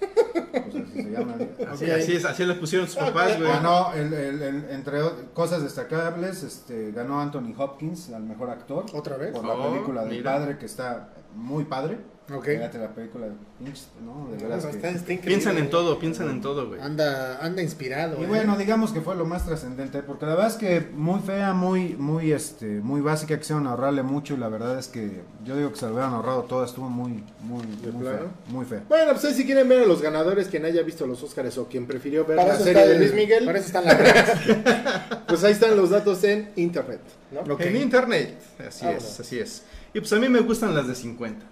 ¿Eh? 0.00 0.64
Pues 0.70 0.84
así 0.84 1.02
se 1.02 1.10
llama. 1.10 1.34
Así, 1.70 1.84
es, 2.14 2.24
así 2.24 2.44
le 2.44 2.54
pusieron 2.54 2.86
sus 2.88 2.96
papás, 2.96 3.38
güey. 3.38 3.48
Ganó, 3.50 3.92
el, 3.94 4.12
el- 4.12 4.42
el- 4.42 4.70
entre 4.70 5.02
o- 5.02 5.32
cosas 5.32 5.62
destacables, 5.62 6.42
este, 6.42 6.92
ganó 6.92 7.20
Anthony 7.20 7.54
Hopkins 7.56 8.10
al 8.12 8.24
mejor 8.24 8.50
actor 8.50 8.86
¿Otra 8.94 9.16
vez? 9.16 9.32
por 9.32 9.44
la 9.44 9.54
Oh, 9.54 9.70
película 9.72 10.02
del 10.04 10.10
mira. 10.18 10.32
padre 10.32 10.58
que 10.58 10.66
está 10.66 11.10
muy 11.34 11.64
padre. 11.64 11.98
Ok. 12.32 12.44
Fíjate 12.44 12.78
la 12.78 12.88
película, 12.94 13.26
pinches, 13.58 13.88
¿no? 14.04 14.28
De 14.30 14.36
veras 14.44 14.64
que- 14.64 14.70
Está- 14.76 14.90
está 14.90 15.12
increíble. 15.12 15.26
Piensan 15.26 15.58
en 15.58 15.68
todo, 15.68 15.98
piensan 15.98 16.30
en 16.30 16.40
todo, 16.40 16.68
güey. 16.68 16.80
Anda, 16.80 17.38
anda 17.44 17.60
inspirado. 17.60 18.20
Y 18.20 18.24
¿eh? 18.24 18.26
bueno, 18.28 18.56
digamos 18.56 18.92
que 18.92 19.00
fue 19.00 19.16
lo 19.16 19.26
más 19.26 19.46
trascendente, 19.46 20.02
porque 20.04 20.26
la 20.26 20.34
verdad 20.36 20.46
es 20.50 20.54
que 20.56 20.80
muy 20.94 21.18
fea, 21.18 21.54
muy, 21.54 21.96
muy, 21.96 22.30
este, 22.30 22.66
muy 22.66 23.00
básica, 23.00 23.36
quisieron 23.36 23.66
ahorrarle 23.66 24.04
mucho 24.04 24.34
y 24.34 24.36
la 24.36 24.48
verdad 24.48 24.78
es 24.78 24.86
que 24.86 25.22
yo 25.44 25.56
digo 25.56 25.72
que 25.72 25.78
se 25.78 25.86
lo 25.86 25.92
hubieran 25.94 26.12
ahorrado 26.14 26.42
todo, 26.44 26.64
estuvo 26.64 26.88
muy, 26.88 27.24
muy, 27.42 27.62
¿De 27.82 27.90
muy 27.90 28.04
fea, 28.06 28.20
muy 28.46 28.64
fea. 28.64 28.84
Bueno, 28.88 29.10
pues 29.10 29.24
ahí 29.24 29.34
si 29.34 29.44
quieren 29.44 29.68
ver 29.68 29.82
a 29.82 29.86
los 29.86 30.00
ganadores, 30.00 30.46
quien 30.46 30.64
haya 30.64 30.82
visto 30.82 31.08
los 31.08 31.20
Óscares 31.24 31.58
o 31.58 31.66
quien 31.66 31.88
prefirió 31.88 32.24
ver 32.24 32.36
Para 32.36 32.50
la 32.54 32.58
serie 32.60 32.86
de 32.86 32.96
Luis 32.98 33.12
Miguel, 33.12 33.44
Para 33.44 33.58
eso 33.58 33.66
están 33.66 33.84
las 33.86 33.96
pues 35.26 35.42
ahí 35.42 35.52
están 35.52 35.76
los 35.76 35.90
datos 35.90 36.22
en 36.22 36.50
internet. 36.54 37.00
¿no? 37.32 37.40
Ok. 37.54 37.60
En 37.62 37.76
internet. 37.76 38.38
Así 38.66 38.84
Vámonos. 38.84 39.04
es, 39.04 39.20
así 39.20 39.38
es. 39.40 39.62
Y 39.92 39.98
pues 39.98 40.12
a 40.12 40.16
mí 40.20 40.28
me 40.28 40.38
gustan 40.40 40.74
las 40.76 40.86
de 40.86 40.94
50. 40.94 41.44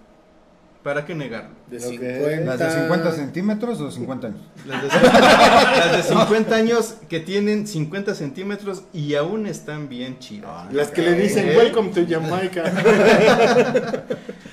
¿Para 0.83 1.05
qué 1.05 1.13
negarlo? 1.13 1.49
De 1.69 1.77
Ok. 1.77 1.83
50. 1.83 2.45
¿Las 2.45 2.59
de 2.59 2.71
50 2.81 3.11
centímetros 3.11 3.81
o 3.81 3.91
50 3.91 4.27
años? 4.27 4.39
Las 4.65 4.81
de, 4.83 4.87
las 4.87 5.97
de 5.97 6.03
50 6.15 6.55
años 6.55 6.95
que 7.09 7.19
tienen 7.19 7.67
50 7.67 8.15
centímetros 8.15 8.83
y 8.93 9.15
aún 9.15 9.45
están 9.45 9.89
bien 9.89 10.19
chidas. 10.19 10.71
Las 10.73 10.87
que 10.89 11.01
le 11.01 11.15
dicen 11.15 11.49
¿Eh? 11.49 11.57
Welcome 11.57 11.89
to 11.89 12.01
Jamaica. 12.09 12.63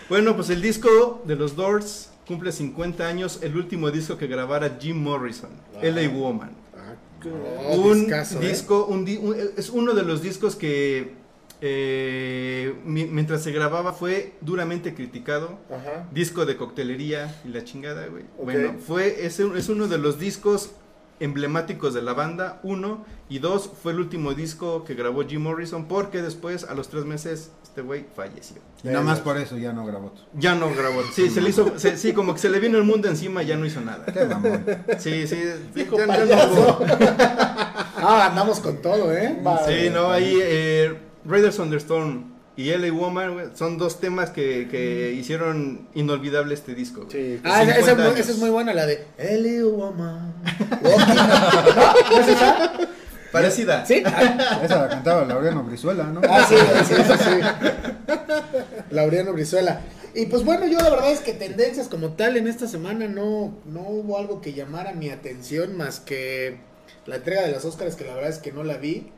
Bueno, 0.09 0.37
pues 0.37 0.51
el 0.51 0.63
disco 0.63 1.23
de 1.27 1.35
los 1.35 1.57
Doors 1.57 2.11
cumple 2.29 2.53
50 2.53 3.05
años, 3.09 3.41
el 3.43 3.57
último 3.57 3.91
disco 3.91 4.17
que 4.17 4.29
grabara 4.29 4.77
Jim 4.81 4.97
Morrison, 5.03 5.51
LA 5.83 6.09
Woman. 6.09 6.51
Oh, 7.69 7.75
un 7.81 8.01
discazo, 8.03 8.41
¿eh? 8.41 8.49
disco, 8.49 8.87
un 8.87 9.05
di- 9.05 9.17
un- 9.17 9.35
es 9.57 9.69
uno 9.69 9.95
de 9.95 10.05
los 10.05 10.23
discos 10.23 10.55
que 10.55 11.15
eh, 11.61 12.75
mi- 12.85 13.07
mientras 13.07 13.43
se 13.43 13.53
grababa 13.53 13.93
fue 13.93 14.35
duramente 14.41 14.95
criticado. 14.95 15.59
Ajá. 15.71 16.07
Disco 16.13 16.47
de 16.47 16.57
coctelería 16.57 17.35
y 17.45 17.49
la 17.49 17.65
chingada, 17.65 18.07
güey. 18.07 18.25
Bueno, 18.43 18.75
fue, 18.87 19.25
es, 19.27 19.39
es 19.41 19.69
uno 19.69 19.89
de 19.89 19.99
los 19.99 20.19
discos 20.19 20.71
emblemáticos 21.19 21.95
de 21.95 22.03
la 22.03 22.13
banda, 22.13 22.61
uno, 22.63 23.07
y 23.31 23.39
dos, 23.39 23.71
fue 23.83 23.93
el 23.93 24.01
último 24.01 24.35
disco 24.35 24.85
que 24.85 24.93
grabó 24.95 25.25
Jim 25.27 25.41
Morrison, 25.43 25.87
porque 25.89 26.21
después, 26.21 26.65
a 26.65 26.75
los 26.75 26.89
tres 26.91 27.07
meses, 27.07 27.53
este 27.63 27.81
güey 27.81 28.05
falleció. 28.15 28.59
Y 28.85 28.89
nada 28.89 29.01
más 29.01 29.21
por 29.21 29.39
eso 29.39 29.57
ya 29.57 29.73
no 29.73 29.87
grabó. 29.87 30.13
Ya 30.35 30.55
no 30.55 30.69
grabó, 30.75 31.01
sí, 31.15 31.31
se 31.31 31.41
le 31.41 31.49
hizo, 31.49 31.79
se- 31.79 31.97
sí, 31.97 32.13
como 32.13 32.35
que 32.35 32.41
se 32.41 32.51
le 32.51 32.61
vino 32.61 32.77
el 32.77 32.85
mundo 32.85 33.09
encima, 33.09 33.43
ya 33.43 33.57
no 33.57 33.65
hizo 33.65 33.81
nada. 33.81 34.05
Qué 34.13 34.27
mamón. 34.27 34.63
Sí, 34.99 35.27
sí, 35.27 35.43
Viejo 35.75 35.97
ya- 35.97 36.07
ya 36.07 36.13
no 36.13 36.19
payaso. 36.19 36.79
hubo. 36.81 36.87
Ah, 37.99 38.27
andamos 38.27 38.61
con 38.61 38.83
todo, 38.83 39.11
¿eh? 39.11 39.39
Sí, 39.67 39.89
no, 39.91 40.11
ahí 40.11 40.39
eh, 40.43 40.95
Raiders 41.27 41.59
on 41.59 41.71
the 41.71 41.77
Storm 41.77 42.35
y 42.57 42.71
LA 42.71 42.91
Woman 42.93 43.35
güey, 43.35 43.47
son 43.55 43.77
dos 43.79 44.01
temas 44.01 44.31
que, 44.31 44.67
que 44.71 45.13
hicieron 45.13 45.89
inolvidable 45.95 46.55
este 46.55 46.75
disco. 46.75 47.07
Sí. 47.11 47.41
Ah, 47.45 47.63
esa, 47.63 47.75
50 47.75 47.81
esa 47.81 47.91
es 47.93 47.97
muy- 47.99 48.07
años. 48.07 48.19
esa 48.21 48.31
es 48.33 48.39
muy 48.39 48.51
buena, 48.51 48.73
la 48.75 48.87
de 48.87 49.05
Ellie 49.19 49.63
Woman. 49.63 50.35
¿No? 50.83 50.91
¿No 50.91 52.21
es 52.21 52.29
esa? 52.29 52.73
Parecida. 53.33 53.85
¿Sí? 53.85 54.03
Ah, 54.07 54.61
Esa 54.65 54.79
la 54.83 54.89
cantaba 54.89 55.25
Laureano 55.27 55.63
Brizuela, 55.65 56.05
¿no? 56.05 56.23
ah, 56.29 56.47
sí, 56.49 56.55
sí, 56.89 56.95
sí, 56.95 57.13
sí. 57.19 57.41
Laureano 58.91 59.33
Brizuela. 59.33 59.81
Y 60.15 60.27
pues 60.27 60.45
bueno, 60.45 60.67
yo 60.67 60.79
la 60.79 60.89
verdad 60.89 61.13
es 61.13 61.21
que 61.21 61.33
tendencias 61.35 61.89
como 61.89 62.13
tal 62.13 62.39
en 62.39 62.47
esta 62.49 62.67
semana 62.67 63.07
no, 63.09 63.55
no 63.67 63.81
hubo 63.81 64.19
algo 64.19 64.41
que 64.41 64.55
llamara 64.55 64.93
mi 64.93 65.11
atención 65.11 65.77
más 65.77 66.01
que 66.01 66.57
la 67.05 67.17
entrega 67.17 67.43
de 67.43 67.53
los 67.53 67.65
Oscars, 67.67 67.97
que 67.97 68.07
la 68.07 68.15
verdad 68.15 68.31
es 68.31 68.39
que 68.39 68.53
no 68.53 68.65
la 68.65 68.79
vi. 68.79 69.11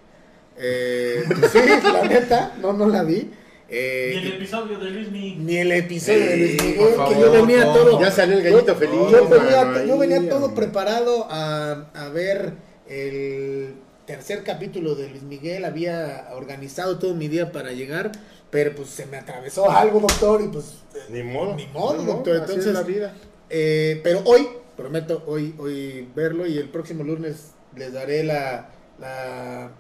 Eh, 0.60 1.22
sí, 1.52 1.58
la 1.92 2.02
neta, 2.04 2.54
no, 2.60 2.72
no 2.72 2.86
la 2.88 3.02
vi. 3.04 3.30
eh, 3.68 4.12
Y 4.14 4.18
el 4.26 4.32
episodio 4.34 4.78
de 4.78 4.90
Luis 4.90 5.10
Mi. 5.10 5.36
ni 5.36 5.56
el 5.58 5.70
episodio 5.72 6.18
de 6.26 6.36
Luis 6.36 6.62
Miguel, 6.62 6.94
que 7.08 7.20
yo 7.20 7.32
venía 7.32 7.64
todo. 7.72 8.00
Ya 8.00 8.10
salió 8.10 8.36
el 8.38 8.42
gallito 8.42 8.66
yo- 8.66 8.74
feliz. 8.76 8.98
Yo 9.10 9.28
venía, 9.28 9.84
yo 9.84 9.98
venía 9.98 10.28
todo 10.28 10.54
preparado 10.54 11.26
a, 11.30 11.90
a 11.94 12.08
ver 12.08 12.54
el 12.88 13.74
tercer 14.06 14.42
capítulo 14.42 14.94
de 14.94 15.08
Luis 15.10 15.22
Miguel. 15.22 15.64
Había 15.64 16.28
organizado 16.34 16.98
todo 16.98 17.14
mi 17.14 17.28
día 17.28 17.52
para 17.52 17.72
llegar, 17.72 18.10
pero 18.50 18.74
pues 18.74 18.88
se 18.88 19.06
me 19.06 19.16
atravesó 19.18 19.70
algo, 19.70 20.00
doctor, 20.00 20.40
y 20.42 20.48
pues. 20.48 20.78
eh, 20.94 20.98
Ni 21.10 21.22
modo. 21.22 21.54
Ni 21.54 21.66
modo, 21.66 22.02
doctor, 22.02 22.36
así 22.36 22.44
es 22.44 22.58
entonces- 22.66 22.72
la 22.74 22.82
vida. 22.82 23.14
eh, 23.50 24.00
pero 24.02 24.22
hoy, 24.24 24.48
prometo 24.76 25.22
hoy, 25.26 25.54
hoy 25.58 26.08
verlo 26.16 26.46
y 26.46 26.56
el 26.58 26.68
próximo 26.68 27.04
lunes 27.04 27.50
les 27.76 27.92
daré 27.92 28.24
la, 28.24 28.70
la 28.98 29.70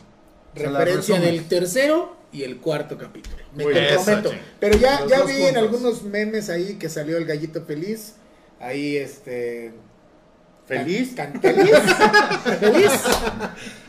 Referencia 0.54 1.20
del 1.20 1.46
tercero 1.48 2.16
y 2.32 2.42
el 2.42 2.58
cuarto 2.58 2.98
capítulo. 2.98 3.36
Me 3.54 3.64
comprometo. 3.64 4.30
Pero 4.60 4.76
ya, 4.78 5.00
Los 5.00 5.10
ya 5.10 5.22
vi 5.24 5.42
en 5.42 5.56
algunos 5.56 6.02
memes 6.02 6.50
ahí 6.50 6.74
que 6.74 6.88
salió 6.88 7.16
el 7.16 7.24
gallito 7.24 7.64
feliz. 7.64 8.14
Ahí 8.60 8.96
este. 8.96 9.72
¿Feliz? 10.66 11.14
can- 11.16 11.40
feliz. 11.40 11.70
feliz. 12.60 12.90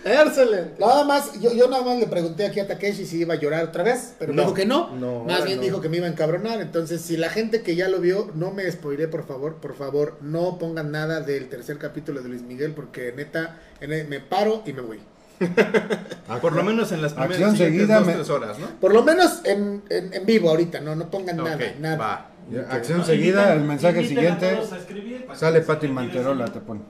Excelente. 0.06 0.76
Nada 0.80 1.04
más, 1.04 1.40
yo, 1.42 1.52
yo 1.54 1.68
nada 1.70 1.84
más 1.84 1.98
le 2.00 2.08
pregunté 2.08 2.46
aquí 2.46 2.62
a 2.62 2.68
Takeshi 2.68 3.06
si 3.06 3.18
iba 3.20 3.34
a 3.34 3.38
llorar 3.38 3.66
otra 3.66 3.84
vez, 3.84 4.14
pero 4.18 4.32
No, 4.32 4.44
dijo 4.44 4.54
que 4.54 4.66
no. 4.66 4.96
no, 4.96 5.26
más 5.26 5.44
bien 5.44 5.58
no. 5.58 5.64
dijo 5.64 5.82
que 5.82 5.90
me 5.90 5.98
iba 5.98 6.06
a 6.08 6.10
encabronar. 6.10 6.62
Entonces, 6.62 7.02
si 7.02 7.18
la 7.18 7.30
gente 7.30 7.64
que 7.64 7.76
ya 7.76 7.90
lo 7.90 8.00
vio, 8.00 8.32
no 8.34 8.52
me 8.52 8.70
spoilé, 8.72 9.10
por 9.10 9.28
favor, 9.28 9.56
por 9.56 9.76
favor, 9.76 10.18
no 10.22 10.58
pongan 10.58 10.92
nada 10.92 11.20
del 11.20 11.50
tercer 11.50 11.78
capítulo 11.80 12.22
de 12.22 12.30
Luis 12.30 12.44
Miguel, 12.44 12.72
porque 12.72 13.12
neta, 13.12 13.60
en 13.82 13.92
el- 13.92 14.08
me 14.08 14.22
paro 14.22 14.64
y 14.66 14.72
me 14.72 14.82
voy. 14.82 15.00
Por 16.42 16.54
lo 16.54 16.64
menos 16.64 16.92
en 16.92 17.02
las 17.02 17.14
primeras 17.14 17.38
Acción 17.38 17.52
siguientes 17.58 17.80
seguida 17.80 17.98
dos, 18.00 18.08
me- 18.08 18.14
tres 18.14 18.30
horas, 18.30 18.60
¿no? 18.60 18.68
Por 18.80 18.94
lo 18.94 19.04
menos 19.04 19.42
en, 19.46 19.82
en, 19.90 20.14
en 20.14 20.26
vivo 20.26 20.50
ahorita, 20.50 20.80
no, 20.82 20.96
no 20.96 21.10
pongan 21.10 21.38
nada, 21.38 21.58
nada. 21.80 22.26
Ya, 22.52 22.62
Acción 22.72 23.06
seguida, 23.06 23.54
el 23.54 23.62
mensaje 23.64 24.08
siguiente. 24.08 24.60
escribir 24.78 25.28
Sale 25.36 25.62
Pati 25.62 25.88
Manterola, 25.88 26.46
te 26.46 26.60
pone. 26.60 26.82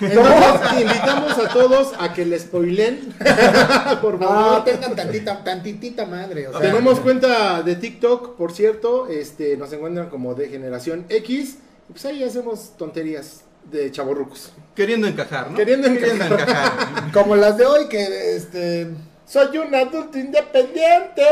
Entonces, 0.00 0.72
invitamos 0.80 1.38
a 1.38 1.48
todos 1.52 1.92
a 1.98 2.12
que 2.14 2.24
le 2.24 2.38
spoilen. 2.38 3.14
Por 4.02 4.18
No, 4.18 4.26
favor. 4.26 4.64
tengan 4.64 4.96
tantita, 4.96 5.44
tantitita 5.44 6.06
madre. 6.06 6.48
O 6.48 6.52
sea, 6.52 6.60
Tenemos 6.62 6.98
cuenta 7.00 7.62
de 7.62 7.76
TikTok, 7.76 8.36
por 8.36 8.52
cierto. 8.52 9.06
Este, 9.08 9.56
nos 9.58 9.72
encuentran 9.72 10.08
como 10.08 10.34
de 10.34 10.48
Generación 10.48 11.04
X. 11.10 11.58
Y 11.88 11.92
pues 11.92 12.04
ahí 12.06 12.24
hacemos 12.24 12.72
tonterías 12.76 13.42
de 13.70 13.90
chaborrucos. 13.90 14.52
Queriendo 14.74 15.06
encajar, 15.06 15.50
¿no? 15.50 15.56
Queriendo 15.56 15.88
encajar. 15.88 16.32
encajar. 16.32 17.10
como 17.12 17.36
las 17.36 17.56
de 17.56 17.66
hoy, 17.66 17.88
que 17.88 18.36
este. 18.36 18.88
Soy 19.26 19.58
un 19.58 19.74
adulto 19.74 20.18
independiente. 20.18 21.24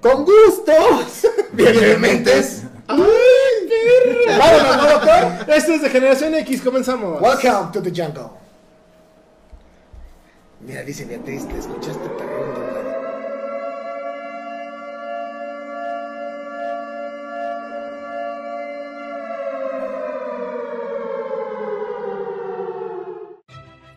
¡Con 0.00 0.24
gustos! 0.24 1.26
Bien, 1.52 2.00
mentes. 2.00 2.64
¡Ay, 2.88 2.98
perra! 3.68 4.38
Vámonos, 4.38 4.76
¿no, 4.76 4.90
doctor? 4.90 5.54
Esto 5.54 5.72
es 5.72 5.82
de 5.82 5.90
Generación 5.90 6.34
X, 6.34 6.60
comenzamos. 6.60 7.20
Welcome 7.22 7.72
to 7.72 7.82
the 7.82 7.90
jungle. 7.90 8.30
Mira, 10.60 10.82
dice 10.82 11.04
Beatriz, 11.06 11.48
te 11.48 11.58
escuchaste 11.58 12.08
perrón 12.10 12.91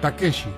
Takeshi. 0.00 0.48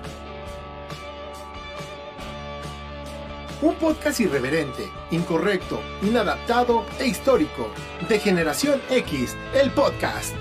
Un 3.61 3.75
podcast 3.75 4.19
irreverente, 4.19 4.89
incorrecto, 5.11 5.79
inadaptado 6.01 6.85
e 6.99 7.07
histórico. 7.07 7.69
De 8.07 8.19
Generación 8.19 8.81
X, 8.89 9.35
el 9.53 9.71
podcast. 9.71 10.33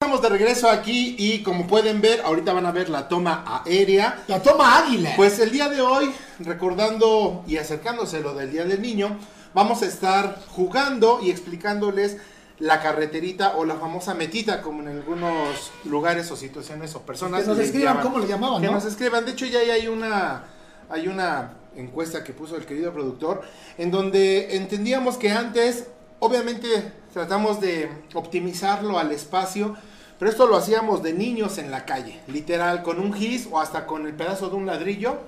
Estamos 0.00 0.22
de 0.22 0.28
regreso 0.28 0.68
aquí 0.68 1.16
y 1.18 1.42
como 1.42 1.66
pueden 1.66 2.00
ver, 2.00 2.20
ahorita 2.22 2.52
van 2.52 2.66
a 2.66 2.72
ver 2.72 2.88
la 2.88 3.08
toma 3.08 3.44
aérea. 3.64 4.22
La 4.28 4.42
toma 4.42 4.78
águila. 4.78 5.12
Pues 5.16 5.38
el 5.38 5.50
día 5.50 5.68
de 5.68 5.80
hoy, 5.80 6.12
recordando 6.40 7.44
y 7.46 7.56
acercándose 7.56 8.20
lo 8.20 8.34
del 8.34 8.52
Día 8.52 8.64
del 8.64 8.82
Niño, 8.82 9.16
vamos 9.54 9.82
a 9.82 9.86
estar 9.86 10.40
jugando 10.48 11.20
y 11.22 11.30
explicándoles 11.30 12.18
la 12.60 12.80
carreterita 12.80 13.56
o 13.56 13.64
la 13.64 13.74
famosa 13.76 14.14
metita, 14.14 14.62
como 14.62 14.82
en 14.82 14.88
algunos 14.88 15.72
lugares 15.84 16.30
o 16.30 16.36
situaciones 16.36 16.94
o 16.94 17.00
personas. 17.02 17.42
que 17.42 17.48
nos 17.48 17.58
escriban 17.58 17.94
llaman. 17.96 18.02
cómo 18.04 18.18
le 18.20 18.28
llamaban, 18.28 18.60
Que 18.60 18.68
¿no? 18.68 18.74
nos 18.74 18.84
escriban. 18.84 19.24
De 19.24 19.32
hecho, 19.32 19.46
ya 19.46 19.58
hay 19.60 19.88
una, 19.88 20.44
hay 20.88 21.08
una 21.08 21.54
encuesta 21.76 22.22
que 22.22 22.32
puso 22.32 22.56
el 22.56 22.64
querido 22.66 22.92
productor, 22.92 23.42
en 23.78 23.90
donde 23.90 24.56
entendíamos 24.56 25.16
que 25.16 25.32
antes, 25.32 25.88
obviamente, 26.20 26.92
tratamos 27.12 27.60
de 27.60 27.90
optimizarlo 28.14 28.98
al 28.98 29.10
espacio. 29.12 29.76
Pero 30.16 30.30
esto 30.30 30.46
lo 30.46 30.56
hacíamos 30.56 31.02
de 31.02 31.12
niños 31.12 31.58
en 31.58 31.72
la 31.72 31.84
calle, 31.84 32.20
literal, 32.28 32.84
con 32.84 33.00
un 33.00 33.12
gis 33.12 33.48
o 33.50 33.58
hasta 33.60 33.84
con 33.84 34.06
el 34.06 34.14
pedazo 34.14 34.48
de 34.48 34.54
un 34.54 34.66
ladrillo. 34.66 35.18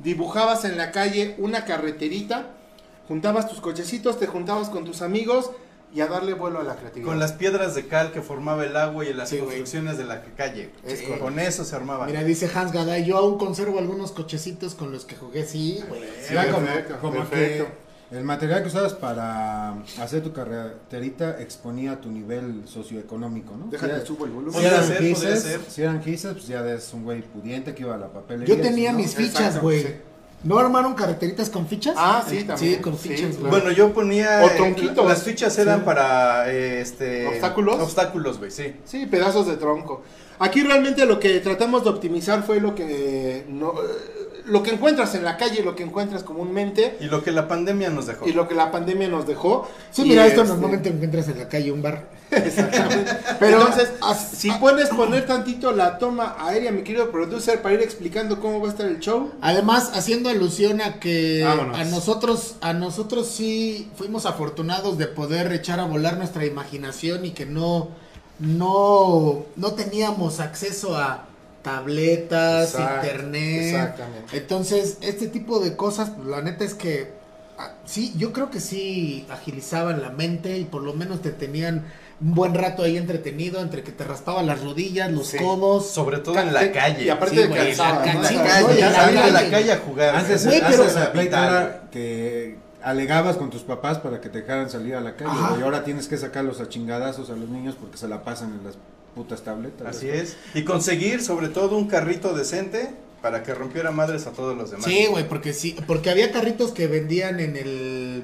Dibujabas 0.00 0.64
en 0.64 0.76
la 0.76 0.90
calle 0.90 1.36
una 1.38 1.64
carreterita, 1.64 2.48
juntabas 3.06 3.48
tus 3.48 3.60
cochecitos, 3.60 4.18
te 4.18 4.26
juntabas 4.26 4.68
con 4.68 4.84
tus 4.84 5.00
amigos 5.00 5.52
y 5.96 6.00
a 6.02 6.06
darle 6.08 6.34
vuelo 6.34 6.60
a 6.60 6.62
la 6.62 6.76
creatividad. 6.76 7.08
Con 7.08 7.18
las 7.18 7.32
piedras 7.32 7.74
de 7.74 7.86
cal 7.86 8.12
que 8.12 8.20
formaba 8.20 8.64
el 8.66 8.76
agua 8.76 9.04
y 9.06 9.14
las 9.14 9.30
Sí, 9.30 9.36
güey. 9.36 9.46
construcciones 9.46 9.96
de 9.96 10.04
la 10.04 10.22
calle. 10.36 10.70
Es 10.86 10.98
Sí. 10.98 11.06
Con 11.18 11.38
eso 11.38 11.64
se 11.64 11.74
armaba. 11.74 12.04
Mira, 12.06 12.22
dice 12.22 12.50
Hans 12.54 12.70
Gaday, 12.72 13.04
yo 13.04 13.16
aún 13.16 13.38
conservo 13.38 13.78
algunos 13.78 14.12
cochecitos 14.12 14.74
con 14.74 14.92
los 14.92 15.06
que 15.06 15.16
jugué, 15.16 15.46
sí, 15.46 15.82
güey. 15.88 16.02
Sí, 16.22 16.34
Ya 16.34 16.50
como, 16.52 16.66
perfecto, 16.66 16.98
como 17.00 17.14
perfecto. 17.20 17.64
que 18.10 18.16
el 18.18 18.24
material 18.24 18.62
que 18.62 18.68
usabas 18.68 18.92
para 18.94 19.72
hacer 20.00 20.22
tu 20.22 20.32
carreterita 20.32 21.40
exponía 21.40 22.00
tu 22.00 22.10
nivel 22.10 22.62
socioeconómico, 22.68 23.56
¿no? 23.56 23.66
Déjate, 23.68 24.00
Si 24.02 24.06
subo 24.06 24.26
el 24.26 24.30
volumen. 24.32 24.60
Si 24.60 24.66
eran, 24.66 24.84
ser, 24.84 24.96
podría 24.98 25.14
gises, 25.14 25.42
ser. 25.42 25.60
si 25.68 25.82
eran 25.82 26.02
gises, 26.02 26.32
pues 26.34 26.46
ya 26.46 26.60
eres 26.60 26.92
un 26.92 27.04
güey 27.04 27.22
pudiente 27.22 27.74
que 27.74 27.82
iba 27.82 27.94
a 27.94 27.98
la 27.98 28.08
papelería. 28.08 28.54
Yo 28.54 28.60
tenía 28.62 28.92
¿no? 28.92 28.98
mis 28.98 29.14
fichas, 29.14 29.60
güey. 29.60 29.96
Sí. 30.42 30.48
¿No 30.48 30.58
armaron 30.58 30.94
carreteritas 30.94 31.50
con 31.50 31.66
fichas? 31.66 31.94
Ah, 31.96 32.22
sí, 32.28 32.44
también. 32.44 32.76
Sí, 32.76 32.80
con 32.80 32.96
Sí, 32.98 33.08
fichas, 33.08 33.20
güey. 33.30 33.36
claro. 33.38 33.50
Bueno, 33.50 33.70
yo 33.72 33.92
ponía. 33.92 34.42
O 34.44 34.46
eh, 34.48 34.52
tronquitos. 34.56 35.06
las 35.06 35.22
fichas 35.22 35.58
eran 35.58 35.80
Sí. 35.80 35.84
para. 35.84 36.52
eh, 36.52 36.80
este, 36.80 37.26
¿Obstáculos? 37.26 37.80
Obstáculos, 37.80 38.38
güey, 38.38 38.50
sí. 38.50 38.74
Sí, 38.84 39.06
pedazos 39.06 39.46
de 39.46 39.56
tronco. 39.56 40.02
Aquí 40.38 40.62
realmente 40.62 41.06
lo 41.06 41.18
que 41.18 41.40
tratamos 41.40 41.84
de 41.84 41.90
optimizar 41.90 42.42
fue 42.44 42.60
lo 42.60 42.74
que 42.74 43.46
no, 43.48 43.72
lo 44.44 44.62
que 44.62 44.70
encuentras 44.70 45.14
en 45.14 45.24
la 45.24 45.38
calle, 45.38 45.62
lo 45.62 45.74
que 45.74 45.82
encuentras 45.82 46.22
comúnmente 46.22 46.98
Y 47.00 47.04
lo 47.06 47.22
que 47.24 47.30
la 47.32 47.48
pandemia 47.48 47.88
nos 47.88 48.06
dejó. 48.06 48.28
y 48.28 48.32
lo 48.32 48.46
que 48.46 48.54
la 48.54 48.70
pandemia 48.70 49.08
nos 49.08 49.26
dejó. 49.26 49.66
Sí, 49.90 50.02
Y, 50.02 50.08
mira, 50.10 50.26
esto 50.26 50.42
este, 50.42 50.52
normalmente 50.52 50.90
encuentras 50.90 51.28
en 51.28 51.38
la 51.38 51.48
calle 51.48 51.72
un 51.72 51.80
bar. 51.80 52.04
Exactamente. 52.30 53.12
Pero- 53.38 53.60
Entonces, 53.60 53.90
si 54.32 54.50
puedes 54.52 54.88
poner 54.90 55.26
tantito 55.26 55.72
la 55.72 55.98
toma 55.98 56.36
aérea, 56.38 56.72
mi 56.72 56.82
querido 56.82 57.10
producer, 57.10 57.62
para 57.62 57.74
ir 57.74 57.82
explicando 57.82 58.40
cómo 58.40 58.60
va 58.60 58.68
a 58.68 58.70
estar 58.70 58.86
el 58.86 58.98
show. 59.00 59.32
Además, 59.40 59.92
haciendo 59.94 60.28
alusión 60.28 60.80
a 60.80 60.98
que 61.00 61.42
Vámonos. 61.44 61.78
a 61.78 61.84
nosotros, 61.84 62.56
a 62.60 62.72
nosotros 62.72 63.28
sí 63.28 63.90
fuimos 63.96 64.26
afortunados 64.26 64.98
de 64.98 65.06
poder 65.06 65.52
echar 65.52 65.80
a 65.80 65.84
volar 65.84 66.16
nuestra 66.18 66.44
imaginación 66.44 67.24
y 67.24 67.30
que 67.30 67.46
no, 67.46 67.88
no, 68.38 69.44
no 69.56 69.72
teníamos 69.72 70.40
acceso 70.40 70.96
a 70.96 71.24
tabletas, 71.62 72.70
Exacto, 72.74 73.06
internet. 73.06 73.62
exactamente. 73.74 74.36
Entonces, 74.36 74.98
este 75.00 75.26
tipo 75.28 75.58
de 75.58 75.76
cosas, 75.76 76.10
pues, 76.10 76.26
la 76.28 76.40
neta 76.40 76.64
es 76.64 76.74
que 76.74 77.10
ah, 77.58 77.72
sí, 77.84 78.14
yo 78.16 78.32
creo 78.32 78.50
que 78.50 78.60
sí 78.60 79.26
agilizaban 79.30 80.00
la 80.00 80.10
mente 80.10 80.58
y 80.58 80.64
por 80.64 80.82
lo 80.82 80.94
menos 80.94 81.22
te 81.22 81.30
tenían 81.30 81.84
un 82.20 82.34
buen 82.34 82.54
rato 82.54 82.82
ahí 82.82 82.96
entretenido 82.96 83.60
entre 83.60 83.82
que 83.82 83.92
te 83.92 84.02
raspaban 84.04 84.46
las 84.46 84.62
rodillas, 84.62 85.10
los 85.12 85.26
Sí. 85.28 85.36
codos. 85.38 85.88
Sobre 85.90 86.18
todo 86.18 86.38
en 86.38 86.52
la 86.54 86.72
calle. 86.72 87.04
Y 87.04 87.08
aparte 87.10 87.34
Sí, 87.36 87.42
de 87.42 87.48
güey, 87.48 87.66
cansaba, 87.68 88.06
la 88.06 88.14
la 88.14 88.20
calle, 88.22 88.80
la 88.80 88.88
a 88.88 89.26
la 89.30 89.38
calle. 89.40 89.50
calle 89.50 89.72
a 89.72 89.78
jugar. 89.78 90.16
Antes, 90.16 90.44
Güey, 90.46 90.60
antes 90.60 90.76
pero- 90.80 91.20
era 91.20 91.82
que 91.90 92.56
alegabas 92.82 93.36
con 93.36 93.50
tus 93.50 93.62
papás 93.62 93.98
para 93.98 94.20
que 94.20 94.28
te 94.28 94.40
dejaran 94.40 94.70
salir 94.70 94.94
a 94.94 95.00
la 95.00 95.16
calle, 95.16 95.30
Ajá. 95.32 95.56
y 95.58 95.62
ahora 95.62 95.84
tienes 95.84 96.08
que 96.08 96.16
sacarlos 96.16 96.60
a 96.60 96.68
chingadazos 96.68 97.28
a 97.30 97.34
los 97.36 97.48
niños 97.48 97.74
porque 97.78 97.96
se 97.98 98.08
la 98.08 98.22
pasan 98.24 98.52
en 98.58 98.64
las 98.64 98.74
putas 99.14 99.42
tabletas. 99.42 99.86
Así 99.96 100.08
es. 100.08 100.36
Y 100.54 100.62
conseguir 100.62 101.22
sobre 101.22 101.48
todo 101.48 101.76
un 101.76 101.88
carrito 101.88 102.32
decente 102.34 102.90
para 103.22 103.42
que 103.42 103.54
rompiera 103.54 103.90
madres 103.90 104.26
a 104.26 104.30
todos 104.30 104.56
los 104.56 104.70
demás. 104.70 104.86
Sí, 104.86 105.06
güey, 105.10 105.26
porque 105.28 105.52
sí, 105.52 105.76
porque 105.86 106.10
había 106.10 106.30
carritos 106.32 106.70
que 106.72 106.86
vendían 106.86 107.40
en 107.40 107.56
el 107.56 108.22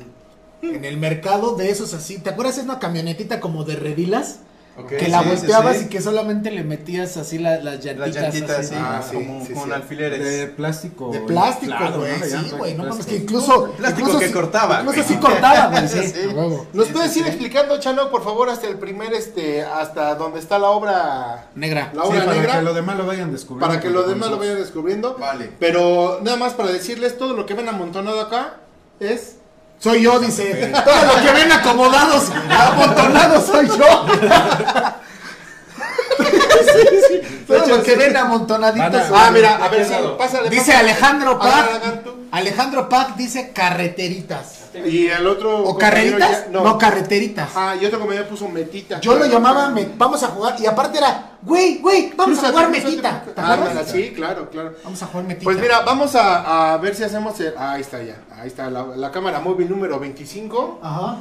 en 0.63 0.85
el 0.85 0.97
mercado 0.97 1.57
de 1.57 1.71
esos 1.71 1.93
así. 1.95 2.19
¿Te 2.19 2.31
acuerdas 2.31 2.57
de 2.57 2.63
una 2.63 2.79
camionetita 2.79 3.41
como 3.41 3.65
de 3.65 3.77
redilas? 3.77 4.39
Ok, 4.79 4.89
que 4.89 5.09
la 5.09 5.23
sí, 5.23 5.29
volteabas 5.29 5.77
sí. 5.77 5.85
y 5.85 5.89
que 5.91 6.01
solamente 6.01 6.51
le 6.51 6.65
metías 6.65 7.19
así 7.19 7.37
la- 7.37 7.59
las 7.59 7.85
llantitas. 7.85 7.99
Las 8.15 8.15
llantitas, 8.15 8.59
así, 8.59 8.69
sí, 8.71 8.75
Ah, 8.79 9.03
sí, 9.07 9.17
como 9.17 9.45
sí, 9.45 9.53
con 9.53 9.65
sí. 9.67 9.73
alfileres. 9.73 10.19
De 10.25 10.47
plástico. 10.47 11.11
De 11.13 11.21
plástico, 11.21 11.75
güey. 11.99 12.13
sí, 12.23 12.51
güey. 12.57 12.75
No 12.75 12.85
mames, 12.85 13.05
que 13.05 13.17
incluso. 13.17 13.71
Plástico 13.77 14.01
incluso 14.09 14.19
que 14.21 14.29
sí- 14.29 14.33
cortaba, 14.33 14.81
Incluso 14.81 15.03
sí 15.09 15.17
cortaba, 15.17 15.67
güey. 15.69 15.83
¿Nos 16.73 16.87
Sí, 16.87 16.93
puedes 16.95 17.13
sí, 17.13 17.19
ir 17.19 17.25
sí. 17.27 17.31
explicando, 17.33 17.79
Chano, 17.81 18.11
por 18.11 18.25
favor, 18.25 18.49
hasta 18.49 18.67
el 18.67 18.79
primer, 18.79 19.13
este, 19.13 19.63
hasta 19.63 20.15
donde 20.15 20.39
está 20.41 20.59
la 20.59 20.71
obra, 20.71 21.49
Negra. 21.55 21.93
la 21.95 22.05
Sí, 22.05 22.09
obra 22.09 22.25
para 22.25 22.37
negra? 22.39 22.55
que 22.55 22.63
lo 22.63 22.73
demás 22.73 22.97
lo 22.97 23.05
vayan 23.05 23.31
descubriendo. 23.31 23.67
para 23.69 23.79
que 23.83 23.91
los 23.91 24.09
demás 24.09 24.31
lo 24.31 24.39
vayan 24.39 24.57
descubriendo. 24.57 25.17
Vale. 25.19 25.51
Pero 25.59 26.21
nada 26.23 26.39
más 26.39 26.55
para 26.55 26.73
decirles, 26.73 27.19
todo 27.19 27.35
lo 27.35 27.45
que 27.45 27.53
ven 27.53 27.69
amontonado 27.69 28.23
acá 28.23 28.55
es... 29.01 29.37
Soy 29.83 30.03
yo, 30.03 30.21
dice. 30.21 30.73
Todo 30.85 31.05
lo 31.07 31.23
que 31.23 31.33
ven 31.33 31.51
acomodados, 31.53 32.31
amontonados 32.31 33.47
soy 33.47 33.67
yo. 33.69 34.07
Todo 37.47 37.67
lo 37.67 37.83
que 37.83 37.97
ven 37.97 38.17
amontonaditos. 38.17 38.93
Van 38.93 38.97
a- 39.01 39.09
soy 39.09 39.17
Ah, 39.19 39.27
yo. 39.27 39.33
mira, 39.33 39.57
a 39.65 39.69
ver 39.69 39.85
si 39.87 39.95
pásale. 40.17 40.51
Dice 40.51 40.67
pásale. 40.73 40.91
Alejandro 40.91 41.39
tú. 42.05 42.22
Alejandro 42.33 42.89
Pac 42.89 43.15
dice 43.17 43.53
carreteritas. 43.53 44.61
Y 44.75 45.07
el 45.09 45.27
otro... 45.27 45.65
¿O 45.65 45.77
carreritas? 45.77 46.47
ya- 46.47 46.51
No, 46.51 46.79
carreteritas. 46.79 47.51
Ah, 47.55 47.77
y 47.79 47.85
otro 47.85 47.99
compañero 48.01 48.27
puso 48.27 48.49
metita. 48.49 49.01
Yo 49.01 49.17
lo 49.17 49.27
llamaba, 49.27 49.69
me- 49.69 49.91
vamos 49.99 50.23
a 50.23 50.29
jugar. 50.29 50.57
Y 50.59 50.65
aparte 50.65 50.97
era, 50.97 51.33
güey, 51.43 51.79
güey, 51.79 52.11
vamos 52.17 52.43
a 52.43 52.49
jugar 52.49 52.71
metita. 52.71 53.23
¿Te 53.23 53.39
Ah, 53.39 53.53
acuerdas? 53.53 53.87
sí, 53.91 54.13
claro, 54.17 54.49
claro. 54.49 54.75
Vamos 54.83 55.03
a 55.03 55.07
jugar 55.07 55.25
metita. 55.27 55.45
Pues 55.45 55.59
mira, 55.59 55.81
vamos 55.83 56.15
a, 56.15 56.73
a 56.73 56.77
ver 56.79 56.95
si 56.95 57.05
hacemos... 57.05 57.39
el- 57.41 57.55
ahí 57.59 57.83
está 57.83 58.03
ya. 58.03 58.17
Ahí 58.39 58.49
está 58.49 58.71
la, 58.71 58.83
la 58.97 59.11
cámara 59.11 59.41
móvil 59.41 59.69
número 59.69 60.01
25. 60.01 60.81
Ajá. 60.83 61.17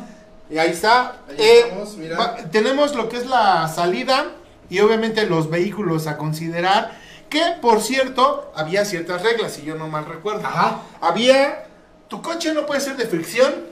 Y 0.49 0.57
ahí 0.57 0.69
está. 0.71 1.17
Ahí 1.29 1.35
Eh, 1.37 1.59
estamos, 1.65 1.97
mira. 1.97 2.17
va- 2.17 2.35
tenemos 2.51 2.95
lo 2.95 3.09
que 3.09 3.17
es 3.17 3.25
la 3.27 3.67
salida 3.67 4.27
y 4.69 4.79
obviamente 4.79 5.25
los 5.25 5.49
vehículos 5.49 6.07
a 6.07 6.15
considerar. 6.15 7.00
Que 7.31 7.41
por 7.61 7.81
cierto, 7.81 8.51
había 8.55 8.85
ciertas 8.85 9.23
reglas, 9.23 9.53
si 9.53 9.63
yo 9.63 9.73
no 9.75 9.87
mal 9.87 10.05
recuerdo. 10.05 10.45
Ajá. 10.45 10.81
Había. 11.01 11.65
Tu 12.07 12.21
coche 12.21 12.53
no 12.53 12.65
puede 12.67 12.81
ser 12.81 12.97
de 12.97 13.05
fricción. 13.07 13.71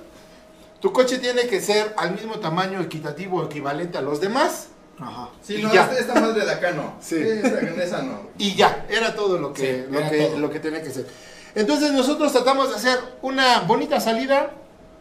Tu 0.79 0.91
coche 0.93 1.17
tiene 1.19 1.41
que 1.47 1.59
ser 1.61 1.93
al 1.97 2.13
mismo 2.13 2.39
tamaño, 2.39 2.79
equitativo, 2.81 3.43
equivalente 3.43 3.97
a 3.97 4.01
los 4.01 4.21
demás. 4.21 4.69
Ajá. 4.97 5.29
Sí, 5.43 5.55
Y 5.57 5.63
no, 5.63 5.73
ya. 5.73 5.83
esta, 5.83 5.99
esta 5.99 6.13
madre 6.21 6.45
de 6.45 6.51
acá 6.51 6.71
no. 6.71 6.95
Sí. 7.01 7.17
Esa, 7.17 7.59
esa 7.59 8.01
no. 8.01 8.21
Y 8.37 8.55
ya, 8.55 8.85
era 8.89 9.13
todo 9.13 9.37
lo 9.37 9.51
que, 9.53 9.85
Sí, 9.87 9.93
lo 9.93 10.09
que, 10.09 10.17
todo. 10.27 10.39
lo 10.39 10.49
que 10.49 10.59
tenía 10.61 10.81
que 10.81 10.89
ser. 10.89 11.05
Entonces 11.53 11.91
nosotros 11.91 12.31
tratamos 12.31 12.69
de 12.69 12.75
hacer 12.77 12.97
una 13.21 13.59
bonita 13.61 13.99
salida 13.99 14.51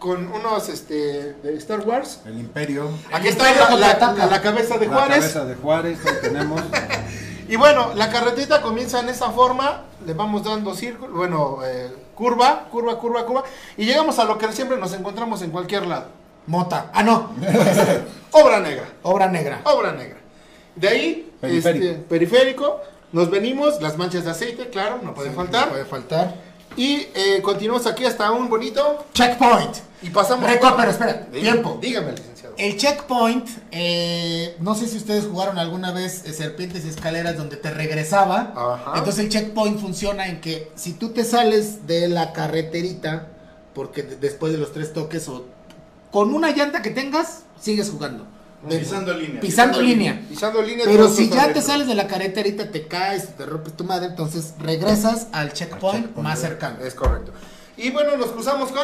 con 0.00 0.32
unos 0.32 0.68
este, 0.68 1.34
de 1.34 1.54
Star 1.58 1.80
Wars. 1.80 2.20
El 2.26 2.38
Imperio. 2.40 2.90
Aquí 3.12 3.28
El 3.28 3.32
está 3.34 3.50
Imperio 3.50 3.78
la, 3.78 3.98
la- 3.98 4.26
la 4.26 4.42
cabeza 4.42 4.78
de 4.78 4.86
la 4.86 4.92
Juárez. 4.94 5.18
cabeza 5.18 5.44
de 5.44 5.54
Juárez, 5.54 5.98
lo 6.04 6.12
tenemos. 6.18 6.60
Y 7.48 7.56
bueno, 7.56 7.92
la 7.94 8.10
carretita 8.10 8.60
comienza 8.62 9.00
en 9.00 9.08
esa 9.08 9.30
forma, 9.30 9.82
le 10.06 10.12
vamos 10.14 10.44
dando 10.44 10.74
círculo, 10.74 11.14
bueno, 11.14 11.58
eh, 11.64 11.90
curva, 12.14 12.66
curva, 12.70 12.98
curva, 12.98 13.24
curva, 13.24 13.44
y 13.76 13.84
llegamos 13.86 14.18
a 14.18 14.24
lo 14.24 14.36
que 14.38 14.52
siempre 14.52 14.76
nos 14.76 14.92
encontramos 14.92 15.40
en 15.42 15.50
cualquier 15.50 15.86
lado. 15.86 16.06
Mota. 16.46 16.90
Ah, 16.94 17.02
no. 17.02 17.30
Obra 18.32 18.60
negra, 18.60 18.84
Obra 19.02 19.28
negra. 19.28 19.60
obra 19.64 19.92
negra. 19.92 20.18
De 20.76 20.88
ahí, 20.88 21.32
Periférico. 21.40 21.84
este, 21.86 21.98
periférico, 22.02 22.80
nos 23.12 23.30
venimos, 23.30 23.80
las 23.80 23.96
manchas 23.96 24.24
de 24.24 24.30
aceite, 24.30 24.68
claro, 24.68 25.00
no 25.02 25.14
puede 25.14 25.30
Sí, 25.30 25.34
faltar. 25.36 25.66
No 25.66 25.72
puede 25.72 25.84
faltar. 25.86 26.34
Y 26.76 27.06
eh, 27.14 27.40
continuamos 27.42 27.86
aquí 27.86 28.04
hasta 28.04 28.30
un 28.30 28.48
bonito, 28.48 29.04
Checkpoint. 29.14 29.76
y 30.02 30.10
pasamos... 30.10 30.48
Recuerda, 30.48 30.76
pero 30.76 30.90
espera, 30.90 31.26
tiempo. 31.26 31.78
Dígame, 31.80 32.12
licenciado. 32.12 32.37
El 32.58 32.76
checkpoint, 32.76 33.48
eh, 33.70 34.56
no 34.60 34.74
sé 34.74 34.88
si 34.88 34.96
ustedes 34.96 35.24
jugaron 35.26 35.58
alguna 35.58 35.92
vez 35.92 36.24
eh, 36.26 36.32
serpientes 36.32 36.84
y 36.84 36.88
escaleras 36.88 37.36
donde 37.36 37.56
te 37.56 37.70
regresaba. 37.70 38.52
Ajá. 38.56 38.98
Entonces 38.98 39.24
el 39.24 39.30
checkpoint 39.30 39.78
funciona 39.80 40.26
en 40.28 40.40
que 40.40 40.70
si 40.74 40.92
tú 40.92 41.10
te 41.10 41.24
sales 41.24 41.86
de 41.86 42.08
la 42.08 42.32
carreterita, 42.32 43.28
porque 43.74 44.02
de- 44.02 44.16
después 44.16 44.52
de 44.52 44.58
los 44.58 44.72
tres 44.72 44.92
toques 44.92 45.28
o 45.28 45.46
con 46.10 46.34
una 46.34 46.50
llanta 46.50 46.82
que 46.82 46.90
tengas, 46.90 47.44
sigues 47.60 47.90
jugando. 47.90 48.26
De- 48.68 48.78
Pisando 48.78 49.14
línea. 49.14 49.40
Pisando 49.40 49.80
línea. 49.80 50.20
Pisando 50.28 50.60
línea. 50.62 50.84
Pero 50.84 51.08
si 51.08 51.28
ya 51.30 51.52
te 51.52 51.62
sales 51.62 51.86
de 51.86 51.94
la 51.94 52.08
carreterita, 52.08 52.72
te 52.72 52.88
caes, 52.88 53.36
te 53.36 53.46
rompes 53.46 53.76
tu 53.76 53.84
madre, 53.84 54.06
entonces 54.06 54.54
regresas 54.58 55.28
al 55.30 55.52
checkpoint, 55.52 56.06
checkpoint, 56.06 56.16
más 56.28 56.40
cercano. 56.40 56.78
Es 56.84 56.94
correcto. 56.94 57.30
Y 57.76 57.90
bueno, 57.90 58.16
nos 58.16 58.30
cruzamos 58.32 58.72
con... 58.72 58.82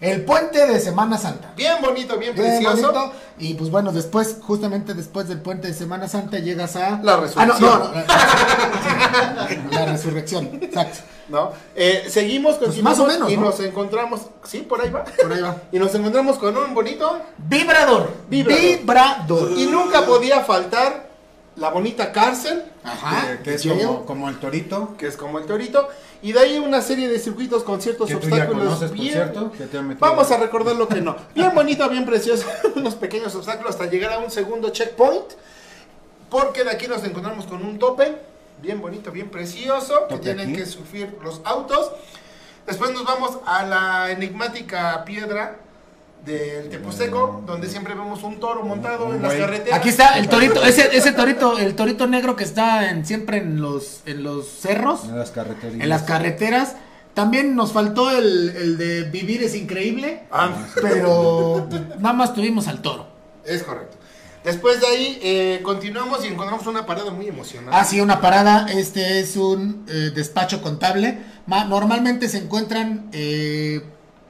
El 0.00 0.24
puente 0.24 0.66
de 0.66 0.80
Semana 0.80 1.16
Santa. 1.18 1.52
Bien 1.56 1.76
bonito, 1.80 2.18
bien, 2.18 2.34
Bien 2.34 2.46
precioso. 2.62 2.92
bonito. 2.92 3.12
Y 3.38 3.54
pues 3.54 3.70
bueno, 3.70 3.90
después, 3.92 4.36
justamente 4.42 4.94
después 4.94 5.28
del 5.28 5.40
puente 5.40 5.68
de 5.68 5.74
Semana 5.74 6.08
Santa, 6.08 6.38
llegas 6.38 6.76
a. 6.76 7.00
La 7.02 7.14
Ah, 7.14 7.16
no, 7.16 7.20
resurrección. 7.22 7.78
no, 7.78 7.88
no, 7.88 9.70
la, 9.70 9.86
resurrección. 9.86 10.50
Exacto. 10.62 10.98
¿no? 11.28 11.52
Eh, 11.74 12.04
seguimos, 12.08 12.56
Pues 12.56 12.68
continuamos 12.68 12.98
más 12.98 13.06
o 13.06 13.10
menos, 13.10 13.32
y 13.32 13.36
¿no? 13.36 13.46
nos 13.46 13.60
encontramos, 13.60 14.20
sí, 14.44 14.58
por 14.60 14.80
ahí 14.82 14.90
va. 14.90 15.04
Por 15.04 15.32
ahí 15.32 15.40
va. 15.40 15.56
Y 15.72 15.78
nos 15.78 15.94
encontramos 15.94 16.36
con 16.38 16.56
un 16.56 16.74
bonito 16.74 17.18
Vibrador. 17.38 18.10
Vibrador. 18.28 18.78
Vibrador. 18.78 19.52
y 19.56 19.66
nunca 19.66 20.04
podía 20.04 20.40
faltar 20.44 21.08
la 21.56 21.70
bonita 21.70 22.12
cárcel, 22.12 22.64
Ajá. 22.82 23.38
que, 23.38 23.42
que 23.42 23.54
es 23.54 23.66
como 24.06 24.28
el 24.28 24.38
torito. 24.38 24.96
que 24.98 25.06
es 25.06 25.16
como 25.16 25.38
el 25.38 25.46
torito, 25.46 25.88
y 26.22 26.32
de 26.32 26.40
ahí 26.40 26.58
una 26.58 26.80
serie 26.82 27.08
de 27.08 27.18
circuitos 27.18 27.62
con 27.64 27.80
ciertos 27.82 28.08
Que 28.08 28.16
tú 28.16 28.28
ya 28.28 28.34
obstáculos 28.34 28.64
conoces, 28.64 28.92
bien- 28.92 29.12
cierto. 29.12 29.52
Que 29.52 29.64
te 29.66 29.78
han 29.78 29.88
metido. 29.88 30.06
Vamos 30.08 30.30
a 30.30 30.36
recordar 30.38 30.76
lo 30.76 30.88
que 30.88 31.00
no. 31.00 31.16
Bien 31.34 31.54
bonito, 31.54 31.88
bien 31.88 32.04
precioso, 32.06 32.46
unos 32.76 32.94
pequeños 32.94 33.34
obstáculos 33.34 33.70
hasta 33.72 33.86
llegar 33.86 34.12
a 34.12 34.18
un 34.18 34.30
segundo 34.30 34.70
checkpoint, 34.70 35.32
porque 36.30 36.64
de 36.64 36.70
aquí 36.70 36.86
nos 36.88 37.04
encontramos 37.04 37.46
con 37.46 37.64
un 37.64 37.78
tope, 37.78 38.16
bien 38.62 38.80
bonito, 38.80 39.10
bien 39.12 39.30
precioso, 39.30 40.06
que 40.08 40.18
tienen 40.18 40.48
aquí. 40.50 40.58
que 40.58 40.66
sufrir 40.66 41.16
los 41.22 41.40
autos. 41.44 41.90
Después 42.66 42.92
nos 42.92 43.04
vamos 43.04 43.38
a 43.46 43.64
la 43.66 44.10
enigmática 44.10 45.04
piedra 45.04 45.58
del 46.24 46.68
Teposteco, 46.70 47.42
donde 47.46 47.68
siempre 47.68 47.94
vemos 47.94 48.22
un 48.22 48.40
toro 48.40 48.62
montado 48.64 49.14
en 49.14 49.22
las 49.22 49.34
carreteras. 49.34 49.78
Aquí 49.78 49.88
está 49.90 50.18
el 50.18 50.28
torito, 50.28 50.62
ese, 50.64 50.96
ese 50.96 51.12
torito, 51.12 51.58
el 51.58 51.74
torito 51.74 52.06
negro 52.06 52.34
que 52.36 52.44
está 52.44 52.88
en, 52.90 53.04
siempre 53.04 53.38
en 53.38 53.60
los, 53.60 54.00
en 54.06 54.22
los 54.22 54.46
cerros, 54.48 55.04
En 55.04 55.18
las 55.18 55.30
carreteras. 55.30 55.74
en 55.80 55.88
las 55.88 56.02
carreteras. 56.02 56.76
También 57.14 57.54
nos 57.54 57.72
faltó 57.72 58.10
el, 58.10 58.48
el 58.56 58.76
de 58.76 59.04
vivir 59.04 59.42
es 59.42 59.54
increíble, 59.54 60.22
Ah, 60.32 60.50
pero 60.82 61.66
pues, 61.70 61.82
nada 62.00 62.12
más 62.12 62.34
tuvimos 62.34 62.66
al 62.68 62.82
toro. 62.82 63.06
es 63.44 63.62
correcto. 63.62 63.96
Después 64.42 64.80
de 64.80 64.86
ahí 64.88 65.18
eh, 65.22 65.60
continuamos 65.62 66.22
y 66.24 66.28
encontramos 66.28 66.66
una 66.66 66.84
parada 66.84 67.10
muy 67.12 67.26
emocionante. 67.28 67.70
Ah, 67.74 67.84
sí, 67.84 68.00
una 68.00 68.20
parada. 68.20 68.66
Este 68.70 69.20
es 69.20 69.36
un 69.36 69.86
eh, 69.88 70.10
despacho 70.14 70.60
contable. 70.60 71.18
Ma- 71.46 71.64
normalmente 71.64 72.28
se 72.28 72.38
encuentran 72.38 73.08
eh, 73.12 73.80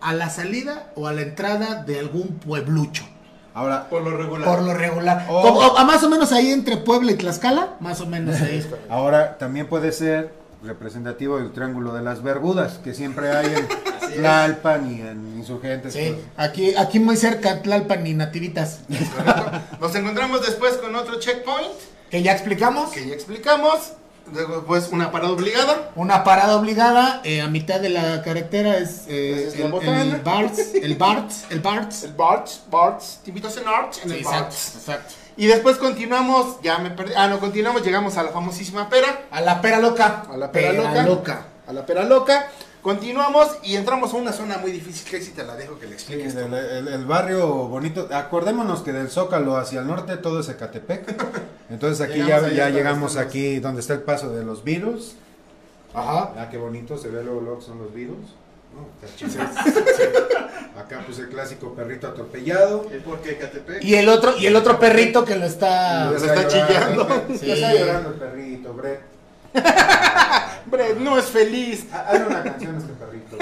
a 0.05 0.12
la 0.12 0.31
salida 0.31 0.90
o 0.95 1.07
a 1.09 1.12
la 1.12 1.23
entrada 1.23 1.83
de 1.83 1.99
algún 1.99 2.38
pueblucho. 2.38 3.05
Ahora, 3.55 3.88
Por 3.88 4.03
lo 4.03 4.17
regular. 4.17 4.49
Por 4.49 4.62
lo 4.64 4.75
regular. 4.75 5.27
Oh. 5.29 5.43
Como- 5.43 5.79
a 5.79 5.85
más 5.85 6.03
o 6.03 6.09
menos 6.11 6.33
ahí 6.33 6.51
entre 6.53 6.77
Puebla 6.77 7.12
y 7.12 7.14
Tlaxcala. 7.17 7.75
Más 7.81 8.01
o 8.01 8.07
menos 8.07 8.40
ahí. 8.40 8.64
ahora 8.90 9.38
también 9.38 9.67
puede 9.69 9.93
ser 9.93 10.33
representativo 10.62 11.38
del 11.38 11.53
Triángulo 11.53 11.93
de 11.95 12.03
las 12.03 12.23
Bermudas, 12.23 12.81
que 12.83 12.95
siempre 12.95 13.31
hay 13.31 13.47
en 13.55 13.69
Tlalpan 14.17 14.90
y 14.90 15.01
en 15.03 15.38
Insurgentes. 15.38 15.93
Sí, 15.93 16.14
pues. 16.14 16.27
aquí, 16.37 16.75
aquí 16.75 16.99
muy 17.01 17.17
cerca, 17.17 17.62
Tlalpan 17.62 18.07
y 18.07 18.14
Nativitas. 18.14 18.81
Nos 19.81 19.95
encontramos 19.95 20.45
después 20.45 20.75
con 20.79 20.95
otro 20.97 21.19
checkpoint 21.21 21.69
Que 22.11 22.23
ya 22.23 22.33
explicamos. 22.33 22.90
que 22.90 23.07
ya 23.09 23.14
explicamos. 23.14 23.93
Luego, 24.33 24.65
pues, 24.65 24.89
una 24.91 25.11
parada 25.13 25.33
obligada. 25.33 25.91
Una 25.97 26.25
parada 26.25 26.57
obligada 26.57 27.21
eh, 27.25 27.41
a 27.41 27.49
mitad 27.49 27.81
de 27.81 27.91
la 27.91 28.23
carretera 28.23 28.79
es, 28.79 29.05
eh, 29.07 29.47
Esa 29.49 29.59
es 29.59 29.65
el, 29.65 29.71
Barts, 30.23 30.59
el 30.75 30.95
Barts, 30.99 31.45
el 31.51 31.61
Barts. 31.61 32.03
El 32.05 32.13
Barts, 32.15 32.63
Barts. 32.71 33.21
Te 33.23 33.31
invito 33.31 33.49
a 33.49 33.51
cenar 33.51 33.85
en 33.87 33.93
Sí, 33.93 34.01
el 34.05 34.13
exacto, 34.13 34.41
Barts. 34.45 34.75
exacto. 34.77 35.15
Y 35.37 35.47
después 35.47 35.77
continuamos, 35.77 36.61
ya 36.63 36.79
me 36.79 36.91
perdí. 36.91 37.13
Ah, 37.17 37.27
no, 37.29 37.39
continuamos, 37.41 37.83
llegamos 37.85 38.17
a 38.17 38.23
la 38.23 38.31
famosísima 38.31 38.89
pera. 38.89 39.25
A 39.31 39.41
la 39.41 39.61
pera 39.61 39.79
loca. 39.79 40.25
A 40.33 40.37
la 40.37 40.51
pera, 40.51 40.73
loca. 41.05 41.47
A 41.67 41.73
la 41.73 41.85
pera 41.85 42.05
loca. 42.05 42.47
Continuamos 42.85 43.49
y 43.62 43.77
entramos 43.77 44.12
a 44.12 44.18
una 44.18 44.31
zona 44.35 44.59
muy 44.59 44.70
difícil 44.70 45.09
que 45.09 45.16
ahí 45.16 45.23
sí 45.23 45.31
te 45.31 45.42
la 45.42 45.57
dejo 45.57 45.79
que 45.79 45.87
le 45.87 45.99
Sí, 45.99 46.12
expliques. 46.12 46.35
el, 46.37 46.53
el- 46.53 46.88
el 46.88 47.07
barrio 47.07 47.47
bonito. 47.66 48.07
Acordémonos 48.12 48.83
que 48.83 48.92
del 48.92 49.09
Zócalo 49.09 49.57
hacia 49.57 49.81
el 49.81 49.87
norte 49.87 50.18
todo 50.18 50.40
es 50.40 50.51
Ecatepec. 50.51 51.14
Entonces 51.70 52.03
aquí 52.07 52.18
Llegamos 52.20 52.29
ya, 52.29 52.37
allá 52.49 52.57
ya 52.57 52.64
donde 52.66 52.79
llegamos 52.79 53.14
los- 53.14 53.25
aquí 53.25 53.59
donde 53.59 53.81
está 53.81 53.94
el 53.94 54.03
paso 54.03 54.29
de 54.29 54.44
los 54.44 54.64
virus. 54.64 55.14
Ajá. 55.94 56.35
Ah, 56.37 56.49
qué 56.51 56.59
bonito, 56.59 56.99
se 56.99 57.09
ve 57.09 57.25
luego, 57.25 57.40
luego 57.40 57.59
que 57.61 57.64
son 57.64 57.79
los 57.79 57.94
virus. 57.94 58.18
No, 58.75 58.87
está. 59.03 59.51
Acá 60.79 61.03
pues 61.07 61.18
el 61.20 61.29
clásico 61.31 61.73
perrito 61.75 62.07
atropellado. 62.09 62.83
¿Por 63.03 63.20
qué 63.20 63.38
Catepec? 63.38 63.83
Y 63.83 63.94
el 63.94 64.11
otro, 64.11 64.37
y 64.37 64.44
el 64.44 64.57
otro 64.57 64.79
perrito 64.79 65.25
que 65.25 65.37
lo 65.37 65.47
está. 65.47 66.11
Lo 66.11 66.16
está 66.18 66.47
chillando. 66.49 67.09
Sí. 67.40 67.51
Está 67.51 67.73
llorando 67.75 68.11
el 68.11 68.16
perrito, 68.16 68.75
Brett. 68.75 69.13
Hombre, 70.64 70.95
no 70.99 71.19
es 71.19 71.27
feliz. 71.27 71.87
Hazle 71.93 72.27
una 72.27 72.43
canción 72.43 72.75
a 72.75 72.79
este 72.79 72.93
perrito. 72.95 73.37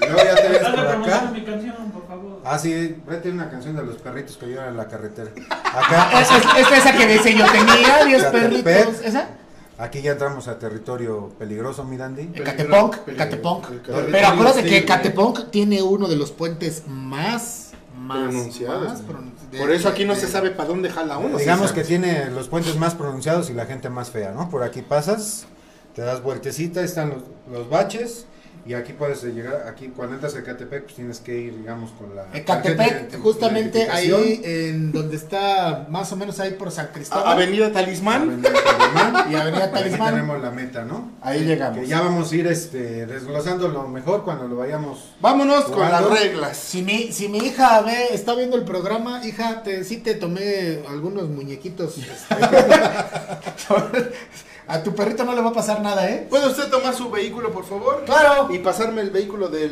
Y 0.00 0.06
luego 0.06 0.18
ya 0.24 0.34
te 0.34 0.48
ves 0.48 0.58
por 0.68 0.80
acá. 0.80 1.30
mi 1.32 1.44
canción, 1.44 1.90
por 1.92 2.06
favor. 2.08 2.40
Ah, 2.44 2.58
sí, 2.58 2.96
Brett 3.06 3.22
tiene 3.22 3.36
una 3.40 3.50
canción 3.50 3.76
de 3.76 3.84
los 3.84 3.96
perritos 3.96 4.36
que 4.36 4.46
lloran 4.48 4.70
en 4.70 4.76
la 4.76 4.88
carretera. 4.88 5.30
Acá, 5.50 6.20
Esa 6.20 6.36
es, 6.38 6.44
es 6.66 6.78
esa 6.78 6.92
que 6.96 7.06
dice 7.06 7.34
yo 7.34 7.46
tenía 7.50 8.04
10 8.04 8.22
Catepec. 8.24 8.64
perritos. 8.64 9.00
¿Esa? 9.04 9.28
aquí 9.76 10.00
ya 10.02 10.12
entramos 10.12 10.46
a 10.48 10.58
territorio 10.58 11.30
peligroso, 11.38 11.84
mi 11.84 11.96
dandy. 11.96 12.30
Ecatepunk. 12.34 12.96
Peligro. 12.98 14.06
Pero 14.10 14.28
acuérdate 14.28 14.62
que 14.62 14.68
Sí, 14.68 14.74
Ecatepunk 14.76 15.50
tiene 15.50 15.82
uno 15.82 16.06
de 16.08 16.16
los 16.16 16.30
puentes 16.32 16.84
más, 16.86 17.72
más 17.96 18.18
Pronunciados. 18.28 18.88
más 18.88 19.02
pronun- 19.02 19.32
de- 19.50 19.58
Por 19.58 19.70
eso 19.70 19.88
aquí 19.88 20.04
no 20.04 20.14
de- 20.14 20.20
se 20.20 20.26
sabe 20.28 20.50
para 20.50 20.68
dónde 20.68 20.90
jala 20.90 21.18
uno. 21.18 21.38
Digamos 21.38 21.70
sí 21.70 21.74
que 21.76 21.84
tiene 21.84 22.30
los 22.30 22.48
puentes 22.48 22.76
más 22.76 22.94
pronunciados 22.94 23.50
y 23.50 23.54
la 23.54 23.66
gente 23.66 23.88
más 23.90 24.10
fea, 24.10 24.32
¿no? 24.32 24.50
Por 24.50 24.62
aquí 24.62 24.82
pasas, 24.82 25.46
te 25.94 26.02
das 26.02 26.22
vueltecita, 26.22 26.82
están 26.82 27.10
los, 27.10 27.22
los 27.50 27.68
baches 27.70 28.26
y 28.66 28.74
aquí 28.74 28.94
puedes 28.94 29.22
llegar, 29.22 29.66
aquí 29.68 29.88
cuando 29.88 30.14
entras 30.14 30.34
a 30.34 30.38
Ecatepec 30.38 30.84
pues 30.84 30.94
tienes 30.94 31.20
que 31.20 31.38
ir, 31.38 31.58
digamos, 31.58 31.90
con 31.92 32.16
la... 32.16 32.26
Ecatepec, 32.32 33.20
justamente 33.20 33.88
ahí 33.90 34.40
en 34.42 34.90
donde 34.90 35.16
está 35.16 35.86
más 35.90 36.10
o 36.12 36.16
menos 36.16 36.40
ahí 36.40 36.52
por 36.52 36.70
San 36.70 36.88
Cristóbal 36.88 37.26
Avenida 37.26 37.70
Talismán. 37.72 38.22
Avenida 38.22 38.52
Talismán. 38.52 39.26
y 39.32 39.34
Avenida 39.34 39.70
Talismán. 39.70 40.14
tenemos 40.14 40.42
la 40.42 40.50
meta, 40.50 40.84
¿no? 40.84 41.12
Ahí 41.20 41.44
llegamos. 41.44 41.80
Que 41.80 41.86
ya 41.86 42.00
vamos 42.00 42.32
a 42.32 42.36
ir 42.36 42.46
este, 42.46 43.06
desglosando 43.06 43.68
lo 43.68 43.86
mejor 43.86 44.24
cuando 44.24 44.48
lo 44.48 44.56
vayamos... 44.56 45.10
Vámonos 45.20 45.64
con 45.64 45.90
las 45.90 46.08
reglas. 46.08 46.56
Si 46.56 46.82
mi, 46.82 47.12
si 47.12 47.28
mi 47.28 47.38
hija 47.38 47.82
ve, 47.82 48.08
está 48.12 48.34
viendo 48.34 48.56
el 48.56 48.64
programa, 48.64 49.26
hija, 49.26 49.62
te, 49.62 49.84
sí 49.84 49.98
te 49.98 50.14
tomé 50.14 50.80
algunos 50.88 51.28
muñequitos. 51.28 51.98
este, 51.98 52.34
a 54.66 54.82
tu 54.82 54.94
perrito 54.94 55.24
no 55.24 55.34
le 55.34 55.40
va 55.42 55.50
a 55.50 55.52
pasar 55.52 55.80
nada, 55.80 56.08
¿eh? 56.08 56.26
¿Puede 56.28 56.46
usted 56.46 56.68
tomar 56.70 56.94
su 56.94 57.10
vehículo, 57.10 57.52
por 57.52 57.64
favor? 57.64 58.04
Claro. 58.04 58.48
Y 58.52 58.58
pasarme 58.58 59.02
el 59.02 59.10
vehículo 59.10 59.48
del... 59.48 59.70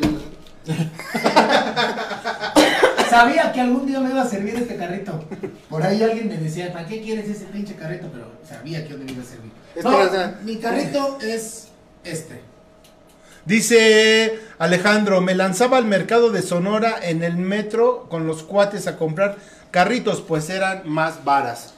Sabía 3.09 3.51
que 3.51 3.61
algún 3.61 3.85
día 3.85 3.99
me 3.99 4.09
iba 4.09 4.21
a 4.21 4.27
servir 4.27 4.55
este 4.55 4.75
carrito. 4.75 5.23
Por 5.69 5.83
ahí 5.83 6.01
alguien 6.01 6.29
me 6.29 6.37
decía, 6.37 6.73
¿para 6.73 6.87
qué 6.87 7.01
quieres 7.01 7.29
ese 7.29 7.45
pinche 7.45 7.75
carrito? 7.75 8.07
Pero 8.11 8.25
sabía 8.47 8.87
que 8.87 8.95
me 8.95 9.11
iba 9.11 9.21
a 9.21 9.25
servir. 9.25 9.51
No, 9.83 10.33
mi 10.43 10.57
carrito 10.57 11.19
es 11.21 11.67
este. 12.03 12.41
Dice 13.45 14.39
Alejandro, 14.57 15.21
me 15.21 15.35
lanzaba 15.35 15.77
al 15.77 15.85
mercado 15.85 16.31
de 16.31 16.41
Sonora 16.41 16.95
en 17.03 17.23
el 17.23 17.35
metro 17.35 18.07
con 18.09 18.25
los 18.25 18.41
cuates 18.41 18.87
a 18.87 18.97
comprar 18.97 19.37
carritos, 19.69 20.21
pues 20.21 20.49
eran 20.49 20.81
más 20.85 21.23
varas. 21.23 21.73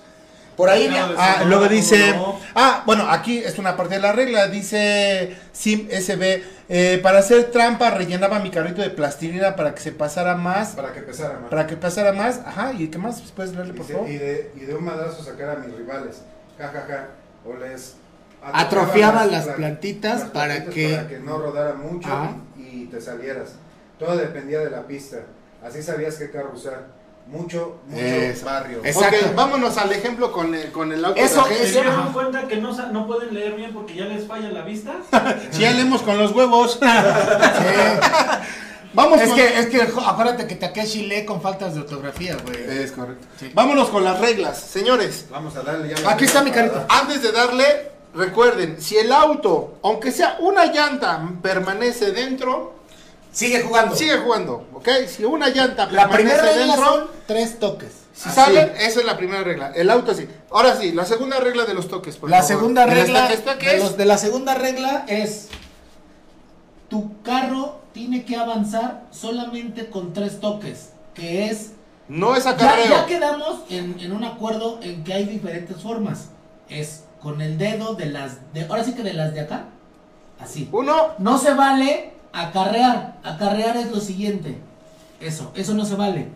Por 0.56 0.70
ahí, 0.70 0.88
No, 0.88 1.14
Ah, 1.18 1.38
no, 1.42 1.46
luego 1.48 1.64
¿cómo 1.66 1.76
dice, 1.76 2.14
no? 2.14 2.40
ah, 2.56 2.84
bueno, 2.86 3.10
aquí 3.10 3.40
es 3.40 3.58
una 3.60 3.76
parte 3.76 3.96
de 3.96 4.02
la 4.02 4.14
regla, 4.14 4.48
dice 4.48 5.36
Sim 5.52 5.88
SB, 5.90 6.44
eh, 6.70 7.00
para 7.04 7.20
hacer 7.20 7.52
trampa 7.52 7.90
rellenaba 7.92 8.40
mi 8.40 8.50
carrito 8.52 8.82
de 8.82 8.90
plastilina 8.90 9.56
para 9.56 9.76
que 9.76 9.82
se 9.82 9.92
pasara 9.92 10.36
más, 10.36 10.70
Para 10.70 10.94
que 10.94 11.02
pesara 11.02 11.40
más. 11.40 11.50
para 11.50 11.68
que 11.68 11.76
pasara 11.76 12.14
más, 12.14 12.40
ajá, 12.46 12.72
y 12.74 12.88
qué 12.88 12.98
más 12.98 13.22
puedes 13.36 13.54
leerle 13.54 13.74
por 13.74 13.86
favor. 13.86 14.10
y 14.10 14.18
de, 14.18 14.52
y 14.56 14.60
de 14.62 14.76
un 14.76 14.86
madrazo 14.86 15.24
sacar 15.24 15.50
a 15.50 15.56
mis 15.56 15.76
rivales. 15.76 16.22
Ja, 16.58 16.70
ja, 16.70 16.86
ja. 16.88 17.08
O 17.46 17.54
les 17.58 17.96
Atrofiaba 18.54 19.26
las 19.26 19.46
pla- 19.46 19.56
plantitas 19.56 20.20
las 20.22 20.30
para 20.30 20.54
plantitas 20.56 20.74
que- 20.76 20.96
para 20.96 21.08
que 21.08 21.20
no 21.20 21.38
rodara 21.40 21.74
mucho 21.74 22.10
y, 22.58 22.62
y 22.84 22.86
te 22.86 23.02
salieras. 23.02 23.56
Todo 24.00 24.16
dependía 24.18 24.60
de 24.60 24.70
la 24.70 24.84
pista. 24.88 25.18
Así 25.66 25.82
sabías 25.82 26.16
qué 26.16 26.30
carro 26.30 26.52
usar. 26.54 26.86
Mucho, 27.28 27.78
mucho 27.88 28.02
Eso. 28.06 28.46
barrio. 28.46 28.82
Exacto. 28.84 29.18
Ok, 29.30 29.36
vámonos 29.36 29.78
al 29.78 29.92
ejemplo 29.92 30.32
con 30.32 30.54
el, 30.54 30.72
con 30.72 30.92
el 30.92 31.04
auto 31.04 31.20
Eso, 31.20 31.42
de 31.44 31.50
¿Se 31.50 31.56
agencia. 31.56 31.82
dieron 31.82 32.14
cuenta 32.14 32.48
que 32.48 32.58
no, 32.58 32.72
no 32.92 33.08
pueden 33.08 33.34
leer 33.34 33.54
bien 33.56 33.74
porque 33.74 33.96
ya 33.96 34.06
les 34.06 34.28
falla 34.28 34.50
la 34.50 34.62
vista? 34.62 34.94
Si 35.52 35.62
ya 35.62 35.72
leemos 35.72 36.02
con 36.04 36.18
los 36.18 36.32
huevos. 36.34 36.80
Sí. 36.86 38.10
Vamos 38.94 39.20
Es 39.20 39.28
con- 39.28 39.36
que, 39.38 39.60
es 39.60 39.66
que 39.68 39.86
jo- 39.88 40.02
acuérdate 40.02 40.48
que 40.48 40.56
Takeshi 40.56 41.08
lee 41.08 41.26
con 41.26 41.42
faltas 41.42 41.74
de 41.76 41.82
ortografía, 41.82 42.38
güey. 42.46 42.80
Es 42.82 42.94
correcto. 42.94 43.28
Sí. 43.38 43.52
Vámonos 43.54 43.90
con 43.90 44.04
las 44.06 44.20
reglas, 44.22 44.58
señores. 44.58 45.26
Vamos 45.30 45.54
a 45.58 45.64
darle 45.64 45.94
ya. 45.94 46.10
Aquí 46.10 46.24
está 46.24 46.42
mi 46.44 46.52
carrito. 46.52 46.86
Antes 46.88 47.22
de 47.22 47.34
darle, 47.34 47.92
recuerden, 48.14 48.82
si 48.82 48.96
el 48.98 49.12
auto, 49.12 49.80
aunque 49.84 50.14
sea 50.14 50.38
una 50.40 50.68
llanta, 50.68 51.22
permanece 51.42 52.14
dentro, 52.14 52.76
Sigue 53.36 53.62
jugando. 53.64 53.96
sigue 53.96 54.18
jugando, 54.20 54.66
¿ok? 54.74 54.88
Si 55.08 55.26
una 55.26 55.50
llanta 55.50 55.86
La 55.92 56.08
permanece 56.10 56.16
primera 56.38 56.42
regla 56.42 56.66
dentro, 56.76 56.86
son 56.86 57.08
tres 57.28 57.60
toques. 57.60 57.92
si 58.14 58.30
Así. 58.30 58.36
sale, 58.36 58.62
esa 58.80 59.00
es 59.02 59.06
la 59.06 59.18
primera 59.18 59.44
regla. 59.44 59.72
El 59.76 59.90
auto 59.90 60.14
sí. 60.14 60.28
Ahora 60.52 60.76
sí, 60.78 60.94
la 60.94 61.04
segunda 61.06 61.40
regla 61.42 61.66
de 61.66 61.74
los 61.74 61.88
toques. 61.90 62.16
por 62.16 62.30
La 62.30 62.38
favor. 62.42 62.48
segunda 62.56 62.86
De 62.86 62.96
los 62.96 63.04
regla 63.04 63.24
toques, 63.28 63.44
toques. 63.44 63.72
de, 63.74 63.78
los- 63.80 63.98
de 63.98 64.06
la 64.06 64.18
segunda 64.18 64.56
regla 64.56 65.04
es 65.10 65.50
tu 66.90 67.22
carro 67.24 67.80
tiene 67.94 68.26
que 68.26 68.36
avanzar 68.38 69.04
solamente 69.12 69.90
con 69.90 70.14
tres 70.14 70.40
toques, 70.40 70.90
que 71.14 71.48
es 71.48 71.72
No 72.08 72.36
es 72.36 72.44
ya, 72.46 72.52
acarreo. 72.52 72.86
ya 72.90 73.06
quedamos 73.06 73.62
en, 73.70 74.00
en 74.00 74.12
un 74.14 74.24
acuerdo 74.24 74.80
en 74.82 75.04
que 75.04 75.14
hay 75.14 75.26
diferentes 75.26 75.82
formas. 75.82 76.30
Es 76.70 77.04
con 77.22 77.42
el 77.42 77.58
dedo 77.58 77.96
de 77.96 78.06
las 78.08 78.54
de 78.54 78.66
ahora 78.66 78.84
sí 78.84 78.94
que 78.94 79.04
de 79.04 79.14
las 79.14 79.34
de 79.34 79.42
acá, 79.42 79.66
así. 80.40 80.70
Uno, 80.72 81.10
No 81.18 81.38
se 81.38 81.54
vale 81.54 82.14
acarrear. 82.44 83.18
Acarrear 83.24 83.78
es 83.78 83.92
lo 83.92 84.00
siguiente. 84.00 84.58
Eso, 85.20 85.52
eso 85.56 85.74
no 85.74 85.86
se 85.86 85.96
vale. 85.96 86.28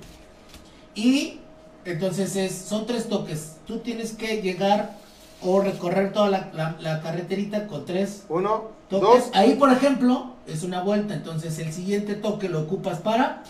Y 0.96 1.40
entonces 1.86 2.36
es, 2.36 2.56
son 2.56 2.86
tres 2.86 3.08
toques. 3.10 3.54
Tú 3.68 3.80
tienes 3.80 4.14
que 4.14 4.42
llegar 4.42 4.96
o 5.42 5.62
recorrer 5.62 6.12
toda 6.12 6.30
la, 6.30 6.50
la- 6.54 6.76
la 6.80 7.02
carreterita 7.02 7.68
con 7.68 7.86
tres 7.86 8.24
uno, 8.30 8.70
toques. 8.90 9.26
dos, 9.26 9.30
Ahí, 9.34 9.56
por 9.56 9.72
ejemplo, 9.72 10.34
es 10.48 10.64
una 10.64 10.82
vuelta. 10.82 11.14
Entonces 11.14 11.60
el 11.60 11.72
siguiente 11.72 12.16
toque 12.16 12.50
lo 12.50 12.62
ocupas 12.62 13.00
para 13.00 13.44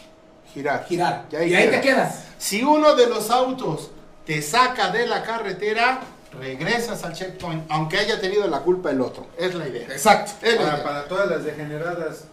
girar. 0.54 0.86
girar. 0.88 1.26
Y 1.32 1.36
ahí 1.36 1.50
y 1.52 1.56
ahí 1.56 1.64
queda. 1.70 1.82
te 1.82 1.88
quedas. 1.88 2.24
Si 2.38 2.64
uno 2.64 2.96
de 2.96 3.08
los 3.08 3.30
autos 3.32 3.92
te 4.26 4.42
saca 4.42 4.92
de 4.92 5.08
la 5.08 5.24
carretera, 5.24 6.02
regresas 6.40 7.04
al 7.04 7.14
checkpoint, 7.14 7.64
aunque 7.70 7.98
haya 7.98 8.20
tenido 8.22 8.48
la 8.48 8.60
culpa 8.60 8.92
el 8.92 9.02
otro. 9.02 9.26
Es 9.38 9.56
la 9.56 9.68
idea. 9.68 9.88
Exacto. 9.88 10.34
Es 10.44 10.56
la 10.56 10.62
Ahora, 10.62 10.74
idea. 10.76 10.84
para 10.84 11.08
todas 11.08 11.30
las 11.30 11.44
degeneradas, 11.44 12.26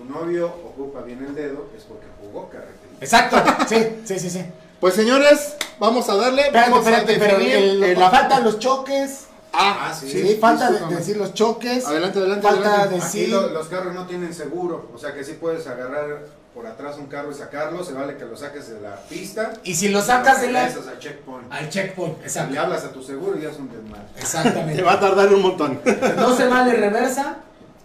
tu 0.00 0.12
novio 0.12 0.46
ocupa 0.46 1.02
bien 1.02 1.24
el 1.26 1.34
dedo, 1.34 1.68
es 1.76 1.84
porque 1.84 2.06
jugó 2.20 2.48
carretera. 2.48 2.74
Exacto. 3.00 3.36
Sí, 3.68 3.76
sí, 4.04 4.18
sí, 4.18 4.30
sí. 4.30 4.44
Pues 4.80 4.94
señores, 4.94 5.54
vamos 5.78 6.08
a 6.08 6.16
darle. 6.16 6.42
Espérate, 6.46 6.70
vamos 6.70 6.86
espérate, 6.86 7.16
a 7.16 7.18
pero 7.18 7.36
el- 7.38 7.82
el- 7.84 7.98
la 7.98 8.10
faltan 8.10 8.44
los 8.44 8.58
choques. 8.58 9.26
Ah, 9.52 9.88
Ah, 9.90 9.94
sí. 9.94 10.08
Sí, 10.10 10.38
falta 10.40 10.70
de- 10.70 10.94
decir 10.94 11.16
los 11.16 11.34
choques. 11.34 11.84
Adelante, 11.86 12.18
adelante, 12.20 12.46
Falta 12.46 12.68
adelante. 12.82 12.94
decir. 12.96 13.22
Aquí 13.24 13.30
lo- 13.32 13.48
los 13.50 13.66
carros 13.68 13.94
no 13.94 14.06
tienen 14.06 14.32
seguro, 14.32 14.88
o 14.94 14.98
sea 14.98 15.12
que 15.12 15.24
sí 15.24 15.32
puedes 15.40 15.66
agarrar 15.66 16.20
por 16.54 16.66
atrás 16.66 16.96
un 16.98 17.06
carro 17.06 17.30
y 17.30 17.34
sacarlo, 17.34 17.82
se 17.84 17.92
vale 17.92 18.16
que 18.16 18.24
lo 18.24 18.36
saques 18.36 18.68
de 18.70 18.80
la 18.80 18.96
pista. 19.08 19.52
Y 19.64 19.74
si 19.74 19.88
lo 19.88 20.00
sacas 20.02 20.40
de 20.40 20.50
la. 20.52 20.66
Regresas 20.66 20.88
al 20.88 20.98
checkpoint. 20.98 21.52
Al 21.52 21.68
checkpoint, 21.68 22.18
Le 22.20 22.24
exacto. 22.24 22.60
hablas 22.60 22.84
a 22.84 22.92
tu 22.92 23.02
seguro 23.02 23.36
y 23.38 23.42
ya 23.42 23.50
es 23.50 23.56
un 23.58 23.68
desmadre. 23.70 24.04
Exactamente. 24.18 24.76
Te 24.76 24.82
va 24.82 24.92
a 24.94 25.00
tardar 25.00 25.32
un 25.34 25.42
montón. 25.42 25.80
No 26.16 26.34
se 26.36 26.46
vale 26.46 26.72
reversa. 26.74 27.36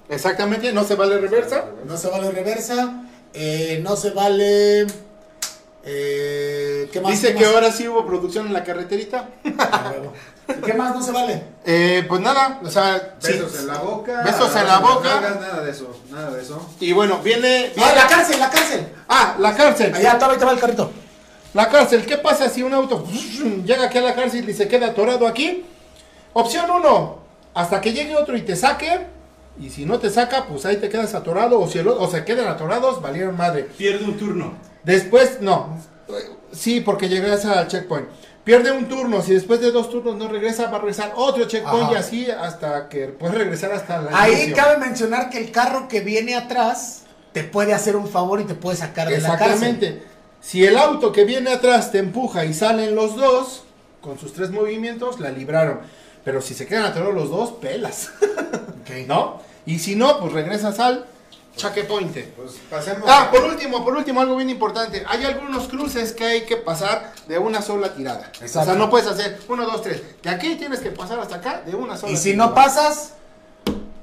Exactamente, 0.09 0.71
no 0.71 0.83
se 0.83 0.95
vale 0.95 1.17
reversa. 1.19 1.65
No 1.85 1.97
se 1.97 2.09
vale 2.09 2.31
reversa. 2.31 3.03
eh, 3.33 3.79
no 3.83 3.95
se 3.95 4.11
vale. 4.11 4.85
eh, 5.83 6.89
¿qué 6.91 7.01
más? 7.01 7.11
Dice 7.11 7.29
¿Qué 7.33 7.39
que 7.39 7.45
más? 7.45 7.53
ahora 7.55 7.71
sí 7.71 7.87
hubo 7.87 8.05
producción 8.05 8.47
en 8.47 8.53
la 8.53 8.63
carreterita. 8.63 9.29
A 9.59 9.91
huevo. 9.91 10.13
¿Qué 10.63 10.73
más 10.75 10.93
no 10.95 11.01
se 11.01 11.11
vale? 11.11 11.43
Eh, 11.65 12.05
pues 12.07 12.21
nada, 12.21 12.59
o 12.63 12.69
sea, 12.69 13.15
sí. 13.19 13.31
Besos 13.33 13.59
en 13.59 13.67
la 13.67 13.77
boca. 13.79 14.21
Besos 14.23 14.55
en 14.55 14.67
la 14.67 14.77
boca. 14.79 15.09
nalgas, 15.21 15.39
Nada 15.41 15.63
de 15.63 15.71
eso, 15.71 15.99
nada 16.11 16.31
de 16.31 16.41
eso. 16.41 16.69
Y 16.79 16.93
bueno, 16.93 17.19
viene. 17.23 17.71
Ah, 17.77 17.93
la 17.95 18.07
cárcel, 18.07 18.39
la 18.39 18.49
cárcel. 18.51 18.87
Ah, 19.09 19.35
la 19.39 19.55
cárcel. 19.55 19.93
Allá, 19.95 20.19
toma, 20.19 20.33
ahí 20.33 20.37
te 20.39 20.45
va 20.45 20.51
el 20.51 20.59
carrito. 20.59 20.91
La 21.55 21.69
cárcel, 21.69 22.05
¿qué 22.05 22.17
pasa 22.17 22.49
si 22.49 22.61
un 22.63 22.73
auto 22.73 23.05
llega 23.65 23.85
aquí 23.85 23.97
a 23.97 24.01
la 24.01 24.13
cárcel 24.13 24.47
y 24.47 24.53
se 24.53 24.67
queda 24.67 24.87
atorado 24.87 25.25
aquí? 25.25 25.65
Opción 26.33 26.69
1, 26.69 27.19
hasta 27.53 27.79
que 27.81 27.93
llegue 27.93 28.15
otro 28.15 28.35
y 28.37 28.41
te 28.41 28.55
saque. 28.55 29.07
Y 29.59 29.69
si 29.69 29.85
no 29.85 29.99
te 29.99 30.09
saca, 30.09 30.45
pues 30.47 30.65
ahí 30.65 30.77
te 30.77 30.89
quedas 30.89 31.13
atorado. 31.15 31.59
O, 31.59 31.67
si 31.67 31.79
el 31.79 31.87
o- 31.87 31.99
o 32.01 32.09
se 32.11 32.25
quedan 32.25 32.47
atorados, 32.47 33.01
valieron 33.01 33.37
madre. 33.37 33.63
Pierde 33.77 34.03
un 34.05 34.17
turno. 34.17 34.53
Después, 34.83 35.37
no. 35.41 35.77
Sí, 36.51 36.81
porque 36.81 37.07
llegas 37.09 37.45
al 37.45 37.67
checkpoint. 37.67 38.07
Pierde 38.43 38.71
un 38.71 38.85
turno. 38.87 39.21
Si 39.21 39.33
después 39.33 39.59
de 39.61 39.71
dos 39.71 39.89
turnos 39.89 40.15
no 40.17 40.27
regresa, 40.27 40.69
va 40.69 40.77
a 40.77 40.81
regresar 40.81 41.13
otro 41.15 41.45
checkpoint 41.45 41.85
Ajá. 41.85 41.93
y 41.93 41.95
así 41.95 42.27
hasta 42.29 42.89
que 42.89 43.07
puedes 43.07 43.35
regresar 43.35 43.71
hasta 43.71 44.01
la 44.01 44.11
Ahí 44.21 44.33
inicio. 44.33 44.55
cabe 44.55 44.77
mencionar 44.77 45.29
que 45.29 45.39
el 45.39 45.51
carro 45.51 45.87
que 45.87 46.01
viene 46.01 46.35
atrás 46.35 47.03
te 47.33 47.43
puede 47.43 47.73
hacer 47.73 47.95
un 47.95 48.07
favor 48.07 48.39
y 48.41 48.43
te 48.43 48.53
puede 48.53 48.77
sacar 48.77 49.09
de 49.09 49.19
la 49.19 49.29
cárcel. 49.37 49.53
Exactamente. 49.53 50.03
Si 50.41 50.63
el 50.63 50.77
auto 50.77 51.11
que 51.11 51.23
viene 51.25 51.49
atrás 51.51 51.91
te 51.91 51.97
empuja 51.97 52.45
y 52.45 52.53
salen 52.53 52.93
los 52.93 53.15
dos, 53.15 53.63
con 53.99 54.19
sus 54.19 54.33
tres 54.33 54.51
movimientos, 54.51 55.19
la 55.19 55.31
libraron. 55.31 55.79
Pero 56.23 56.39
si 56.41 56.53
se 56.53 56.67
quedan 56.67 56.85
atorados 56.85 57.15
los 57.15 57.29
dos, 57.31 57.51
pelas. 57.53 58.09
¿No? 59.07 59.41
Y 59.65 59.79
si 59.79 59.95
no, 59.95 60.19
pues 60.19 60.33
regresas 60.33 60.79
al 60.79 61.05
checkpoint. 61.55 62.11
Pues 62.35 62.51
pasemos. 62.69 63.09
Ah, 63.09 63.29
por 63.31 63.43
último, 63.45 63.83
por 63.83 63.95
último, 63.95 64.21
algo 64.21 64.35
bien 64.35 64.49
importante. 64.49 65.03
Hay 65.07 65.23
algunos 65.23 65.67
cruces 65.67 66.11
que 66.11 66.25
hay 66.25 66.41
que 66.45 66.57
pasar 66.57 67.13
de 67.27 67.39
una 67.39 67.61
sola 67.61 67.93
tirada. 67.93 68.29
O 68.33 68.37
sea, 68.37 68.45
Exacto. 68.47 68.75
no 68.75 68.89
puedes 68.89 69.07
hacer 69.07 69.39
uno, 69.47 69.65
dos, 69.65 69.81
tres. 69.81 70.01
De 70.21 70.29
aquí 70.29 70.55
tienes 70.55 70.79
que 70.81 70.91
pasar 70.91 71.19
hasta 71.19 71.37
acá 71.37 71.61
de 71.65 71.75
una 71.75 71.97
sola 71.97 72.11
Y 72.11 72.17
si 72.17 72.31
tirada. 72.31 72.49
no 72.49 72.55
pasas, 72.55 73.13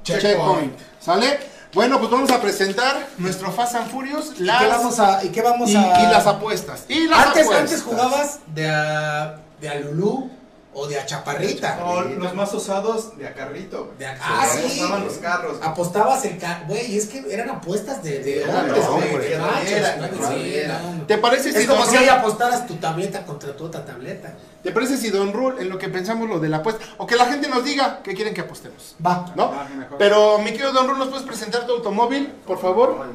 checkpoint. 0.03 0.77
¿Sale? 0.99 1.39
Bueno, 1.73 1.97
pues 1.97 2.11
vamos 2.11 2.29
a 2.31 2.39
presentar 2.39 3.07
nuestro 3.17 3.51
Fast 3.51 3.75
and 3.75 3.89
Furious. 3.89 4.31
¿Y 4.39 4.43
qué 4.45 4.67
vamos 4.67 4.99
a, 4.99 5.23
y 5.23 5.29
qué 5.29 5.41
vamos 5.41 5.69
y, 5.71 5.75
a... 5.75 6.03
y 6.07 6.11
las 6.11 6.27
apuestas. 6.27 6.85
Y 6.87 7.07
las 7.07 7.27
Antes, 7.27 7.43
apuestas. 7.45 7.59
antes 7.71 7.81
jugabas 7.83 8.39
de 8.53 8.69
a, 8.69 9.39
de 9.59 9.69
a 9.69 9.75
Lulú 9.79 10.29
o 10.75 10.87
de 10.87 10.99
a 10.99 11.05
Chaparrita. 11.05 11.77
No, 11.77 12.01
los 12.01 12.33
más 12.33 12.53
osados 12.53 13.17
de 13.17 13.27
a 13.27 13.33
carrito. 13.33 13.85
güey. 13.85 13.97
De 13.97 14.05
a- 14.07 14.17
ah, 14.21 14.47
sí. 14.51 14.59
apostaban 14.79 15.03
los 15.05 15.13
carros. 15.17 15.57
güey. 15.57 15.69
Apostabas 15.69 16.25
el 16.25 16.37
carro, 16.37 16.65
güey, 16.67 16.97
es 16.97 17.07
que 17.07 17.23
eran 17.33 17.49
apuestas 17.49 18.01
de, 18.03 18.43
hombres, 18.45 18.75
de 18.75 19.11
güey, 19.11 19.39
machos, 19.39 20.33
sí, 20.33 20.61
no. 20.67 21.05
¿Te 21.05 21.17
parece 21.17 21.51
si 21.51 21.59
Es 21.59 21.67
como 21.67 21.81
Don 21.81 21.89
si 21.89 21.97
ahí 21.97 22.05
Rul- 22.07 22.19
apostaras 22.19 22.65
tu 22.67 22.75
tableta 22.75 23.25
contra 23.25 23.55
tu 23.55 23.65
otra 23.65 23.85
tableta. 23.85 24.33
¿Te 24.63 24.71
parece 24.71 24.97
si 24.97 25.09
Don 25.09 25.33
Rule 25.33 25.61
en 25.61 25.69
lo 25.69 25.77
que 25.77 25.89
pensamos 25.89 26.27
lo 26.29 26.39
de 26.39 26.47
la 26.49 26.57
apuesta? 26.57 26.83
O 26.97 27.05
que 27.05 27.15
la 27.17 27.25
gente 27.25 27.49
nos 27.49 27.63
diga 27.63 28.01
que 28.01 28.13
quieren 28.13 28.33
que 28.33 28.41
apostemos. 28.41 28.95
Va. 29.05 29.25
¿No? 29.35 29.51
Va. 29.51 29.67
Pero, 29.97 30.37
mi 30.39 30.51
querido 30.51 30.71
Don 30.71 30.87
Rule, 30.87 30.99
¿nos 30.99 31.09
puedes 31.09 31.25
presentar 31.27 31.65
tu 31.67 31.73
automóvil, 31.73 32.27
por 32.47 32.59
favor? 32.59 33.05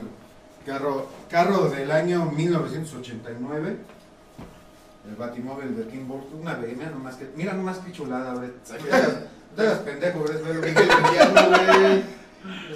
Carro, 0.67 1.07
carro 1.31 1.71
del 1.71 1.91
año 1.91 2.27
1989. 2.27 3.77
El 5.09 5.17
batimóvil 5.17 5.77
de 5.77 5.87
King 5.89 6.07
Bolt. 6.07 6.27
Una 6.35 6.55
vez, 6.55 6.77
mira 6.77 6.91
nomás 6.91 7.15
que, 7.17 7.31
mira 7.35 7.53
nomás 7.55 7.79
que 7.79 7.93
chulada, 7.93 8.35
güey. 8.35 8.49
No 8.49 8.77
te 9.57 9.63
hagas- 9.63 9.79
pendejo, 9.79 10.21
güey. 10.21 10.35
Es 10.37 10.45
güey, 10.45 10.59
güey, 10.59 10.75
güey. 10.75 12.05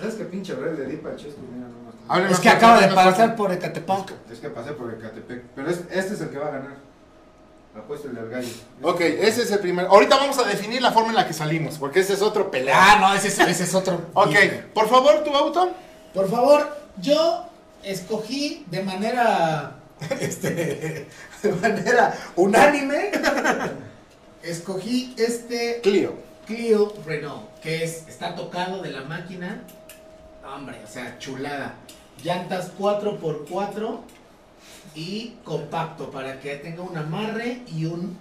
¿Sabes 0.01 0.15
qué 0.17 0.25
pinche 0.25 0.55
red 0.55 0.79
le 0.79 0.87
di 0.87 0.97
para 0.97 1.15
el 1.15 1.21
Chesco? 1.21 1.41
Mira 1.53 1.69
nomás. 1.69 1.95
Háblenos 2.09 2.33
Es 2.33 2.41
que 2.41 2.49
acaba 2.49 2.81
de 2.81 2.89
pasar 2.89 3.37
por 3.37 3.53
Ecatepec. 3.53 4.13
Es 4.31 4.39
que 4.41 4.49
pasé 4.51 4.73
por 4.73 4.91
el 4.93 4.99
Catepec. 5.01 5.43
Pero 5.55 5.71
es- 5.71 5.85
este 5.91 6.15
es 6.15 6.21
el 6.21 6.31
que 6.31 6.39
va 6.39 6.49
a 6.49 6.51
ganar. 6.53 6.77
Apuéstale 7.77 8.21
al 8.21 8.29
gallo. 8.29 8.49
Ok, 8.83 9.01
ese 9.01 9.43
es 9.43 9.51
el 9.51 9.61
primer. 9.61 9.87
Ahorita 9.87 10.17
vamos 10.17 10.39
a 10.39 10.45
definir 10.45 10.83
la 10.83 10.93
forma 10.93 11.09
en 11.11 11.15
la 11.17 11.27
que 11.27 11.33
salimos, 11.33 11.79
porque 11.79 12.01
ese 12.01 12.13
es 12.15 12.21
otro 12.23 12.51
pelea. 12.51 12.77
Ah, 12.77 12.99
no, 13.01 13.15
ese 13.15 13.29
es, 13.29 13.39
ese 13.39 13.65
es 13.65 13.75
otro. 13.75 14.09
Ok, 14.15 14.35
por 14.75 14.89
favor, 14.91 15.23
tu 15.25 15.35
auto. 15.35 15.71
Por 16.13 16.29
favor, 16.29 16.77
yo 17.01 17.47
escogí 17.83 18.67
de 18.71 18.83
manera. 18.83 19.77
Este. 20.21 21.09
De 21.43 21.53
manera 21.53 22.15
unánime. 22.37 23.11
escogí 24.43 25.15
este 25.17 25.81
Clio. 25.83 26.15
Clio 26.47 26.93
Renault, 27.07 27.61
que 27.63 27.85
es, 27.85 28.09
está 28.09 28.35
tocado 28.35 28.83
de 28.83 28.91
la 28.91 29.03
máquina. 29.03 29.63
Hombre, 30.45 30.81
o 30.85 30.87
sea, 30.87 31.19
chulada. 31.19 31.75
Llantas 32.23 32.73
4x4 32.79 34.01
y 34.95 35.35
compacto 35.45 36.11
para 36.11 36.41
que 36.41 36.57
tenga 36.57 36.83
un 36.83 36.97
amarre 36.97 37.63
y 37.73 37.87
un 37.87 38.17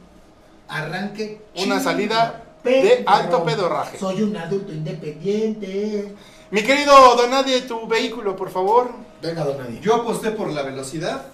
arranque. 0.68 1.42
Una 1.56 1.80
salida 1.80 2.44
de 2.64 3.04
alto 3.06 3.44
pedorraje. 3.44 3.98
Soy 3.98 4.22
un 4.22 4.38
adulto 4.38 4.72
independiente. 4.72 6.14
Mi 6.52 6.64
querido 6.64 7.16
Donadie, 7.16 7.62
tu 7.62 7.88
vehículo, 7.88 8.36
por 8.36 8.50
favor. 8.50 8.92
Venga, 9.22 9.44
don 9.44 9.58
Nadie. 9.58 9.80
Yo 9.82 9.96
aposté 9.96 10.32
por 10.32 10.52
la 10.52 10.64
velocidad, 10.64 11.26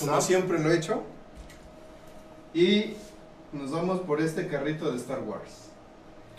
como 0.00 0.20
siempre 0.20 0.58
lo 0.58 0.70
he 0.70 0.76
hecho. 0.76 1.02
Y 2.54 2.94
nos 3.52 3.70
vamos 3.70 4.00
por 4.00 4.20
este 4.20 4.48
carrito 4.48 4.90
de 4.90 4.96
Star 4.98 5.20
Wars. 5.20 5.68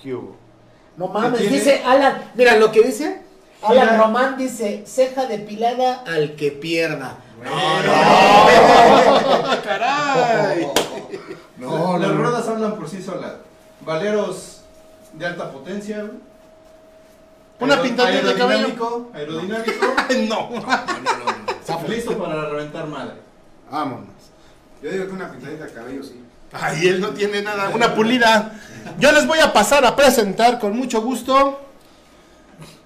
¿Qué 0.01 0.13
hubo? 0.13 0.35
No 0.97 1.07
mames, 1.07 1.49
dice 1.49 1.81
Alan. 1.85 2.31
Mira 2.35 2.57
lo 2.57 2.71
que 2.71 2.81
dice. 2.81 3.21
Mira. 3.69 3.83
Alan 3.83 3.99
Román 3.99 4.37
dice: 4.37 4.83
ceja 4.85 5.25
depilada 5.27 6.03
al 6.05 6.35
que 6.35 6.51
pierda. 6.51 7.17
No, 7.43 7.51
¡Oh, 7.51 9.55
caray! 9.63 10.67
no, 11.57 11.97
Las 11.97 12.09
no, 12.09 12.15
no. 12.15 12.21
ruedas 12.21 12.47
hablan 12.47 12.75
por 12.75 12.89
sí 12.89 13.01
solas. 13.01 13.33
Valeros 13.81 14.61
de 15.13 15.25
alta 15.25 15.51
potencia. 15.51 16.05
Una 17.61 17.81
pintadita 17.81 18.27
de 18.27 18.35
cabello. 18.35 19.09
Aerodinámico. 19.13 19.13
Aerodinámico. 19.13 19.85
no. 20.27 20.49
Listo 21.89 22.17
para 22.17 22.49
reventar 22.49 22.87
madre. 22.87 23.15
Vámonos. 23.71 24.07
Yo 24.81 24.91
digo 24.91 25.07
que 25.07 25.11
una 25.13 25.31
pintadita 25.31 25.65
de 25.65 25.73
cabello 25.73 26.03
sí. 26.03 26.23
Ay, 26.51 26.87
él 26.87 27.01
no 27.01 27.09
tiene 27.09 27.41
nada. 27.41 27.69
Una 27.69 27.93
pulida. 27.93 28.53
Yo 28.99 29.11
les 29.11 29.27
voy 29.27 29.39
a 29.39 29.53
pasar 29.53 29.85
a 29.85 29.95
presentar 29.95 30.59
con 30.59 30.75
mucho 30.77 31.01
gusto 31.01 31.59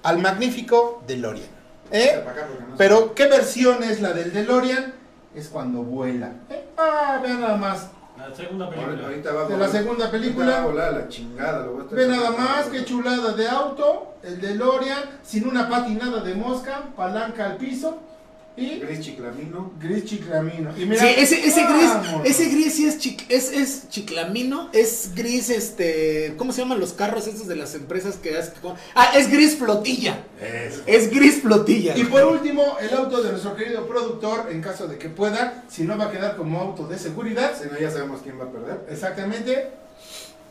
al 0.03 0.17
magnífico 0.19 1.01
DeLorean. 1.07 1.47
¿Eh? 1.91 2.23
Pero, 2.77 3.13
¿qué 3.13 3.27
versión 3.27 3.83
es 3.83 4.01
la 4.01 4.11
del 4.13 4.33
DeLorean? 4.33 4.93
Es 5.35 5.47
cuando 5.47 5.83
vuela. 5.83 6.31
¿Eh? 6.49 6.65
Ah, 6.77 7.19
vean 7.23 7.41
nada 7.41 7.57
más. 7.57 7.87
La 8.17 8.33
segunda 8.35 8.69
película. 8.69 9.03
ahorita 9.05 9.31
va 9.33 9.41
a 9.41 9.43
De 9.47 9.55
volar- 9.55 9.59
la 9.59 9.67
segunda 9.79 10.11
película. 10.11 10.45
Va 10.51 10.61
a 10.61 10.65
volar 10.65 10.93
la 10.93 11.07
chingada. 11.07 11.65
Lo 11.65 11.71
voy 11.73 11.81
a 11.81 11.83
estar 11.83 11.97
Ve 11.99 12.07
nada 12.07 12.31
más, 12.31 12.65
qué 12.67 12.85
chulada 12.85 13.33
de 13.33 13.47
auto. 13.47 14.15
El 14.23 14.41
DeLorean, 14.41 14.99
sin 15.23 15.47
una 15.47 15.69
patinada 15.69 16.21
de 16.21 16.33
mosca, 16.35 16.83
palanca 16.95 17.45
al 17.45 17.57
piso 17.57 17.97
y 18.55 18.79
Gris 18.79 18.99
chiclamino. 19.01 19.71
gris 19.79 20.05
chiclamino. 20.05 20.77
Y 20.77 20.85
mira, 20.85 21.01
Sí, 21.01 21.07
ese, 21.17 21.43
ese 21.47 21.63
gris, 21.65 21.89
ese 22.23 22.49
gris 22.49 22.73
sí 22.75 22.85
es, 22.87 22.99
chic- 22.99 23.25
es, 23.29 23.51
es 23.51 23.89
chiclamino, 23.89 24.69
es 24.73 25.09
gris, 25.15 25.49
este, 25.49 26.35
¿cómo 26.37 26.53
se 26.53 26.61
llaman 26.61 26.79
los 26.79 26.93
carros 26.93 27.25
estos 27.25 27.47
de 27.47 27.55
las 27.55 27.73
empresas 27.73 28.17
que 28.17 28.37
hacen? 28.37 28.53
Ah, 28.93 29.13
es 29.17 29.31
gris 29.31 29.55
flotilla, 29.55 30.19
es 30.85 31.09
gris 31.09 31.41
flotilla. 31.41 31.97
Y 31.97 32.03
por 32.03 32.23
último, 32.25 32.77
el 32.79 32.93
auto 32.93 33.23
de 33.23 33.31
nuestro 33.31 33.55
querido 33.55 33.87
productor, 33.87 34.47
en 34.51 34.61
caso 34.61 34.87
de 34.87 34.99
que 34.99 35.09
pueda, 35.09 35.63
si 35.67 35.81
no 35.83 35.97
va 35.97 36.05
a 36.05 36.11
quedar 36.11 36.35
como 36.37 36.61
auto 36.61 36.85
de 36.87 36.99
seguridad, 36.99 37.53
Si 37.59 37.67
no, 37.67 37.79
ya 37.79 37.89
sabemos 37.89 38.21
quién 38.23 38.39
va 38.39 38.43
a 38.43 38.51
perder. 38.51 38.81
exactamente, 38.89 39.69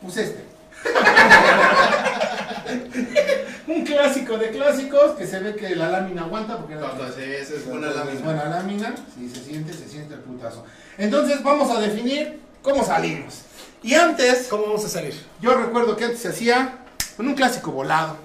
pues 0.01 0.17
este. 0.17 0.43
Un 3.67 3.83
clásico 3.85 4.37
de 4.37 4.49
clásicos 4.49 5.11
que 5.11 5.25
se 5.25 5.39
ve 5.39 5.55
que 5.55 5.75
la 5.75 5.89
lámina 5.89 6.23
aguanta 6.23 6.57
porque 6.57 6.73
esa 6.75 7.53
es 7.55 7.65
buena 7.65 7.89
Es 7.89 7.95
lámina. 7.95 8.21
buena 8.21 8.45
lámina, 8.49 8.95
si 9.17 9.29
se 9.29 9.43
siente, 9.43 9.73
se 9.73 9.87
siente 9.87 10.15
el 10.15 10.19
putazo. 10.21 10.65
Entonces 10.97 11.41
vamos 11.43 11.69
a 11.71 11.79
definir 11.79 12.39
cómo 12.61 12.83
salimos. 12.83 13.35
Y 13.81 13.93
antes, 13.95 14.47
¿Cómo 14.49 14.63
vamos 14.63 14.83
a 14.85 14.89
salir? 14.89 15.13
yo 15.41 15.53
recuerdo 15.55 15.95
que 15.95 16.05
antes 16.05 16.19
se 16.19 16.29
hacía 16.29 16.79
con 17.15 17.27
un 17.27 17.35
clásico 17.35 17.71
volado. 17.71 18.17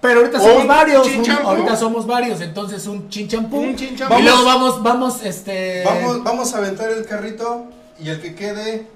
Pero 0.00 0.20
ahorita 0.20 0.40
somos 0.40 0.66
varios, 0.66 1.06
un- 1.06 1.30
ahorita 1.30 1.76
somos 1.76 2.06
varios, 2.06 2.40
entonces 2.40 2.86
un 2.86 3.08
chinchampú. 3.08 3.58
Un 3.60 3.76
chinchampú. 3.76 4.18
Y 4.18 4.22
luego 4.22 4.44
vamos, 4.44 4.82
vamos, 4.82 5.22
este... 5.24 5.84
Vamos, 5.84 6.24
vamos 6.24 6.54
a 6.54 6.58
aventar 6.58 6.90
el 6.90 7.06
carrito 7.06 7.66
y 8.00 8.08
el 8.10 8.20
que 8.20 8.34
quede 8.34 8.88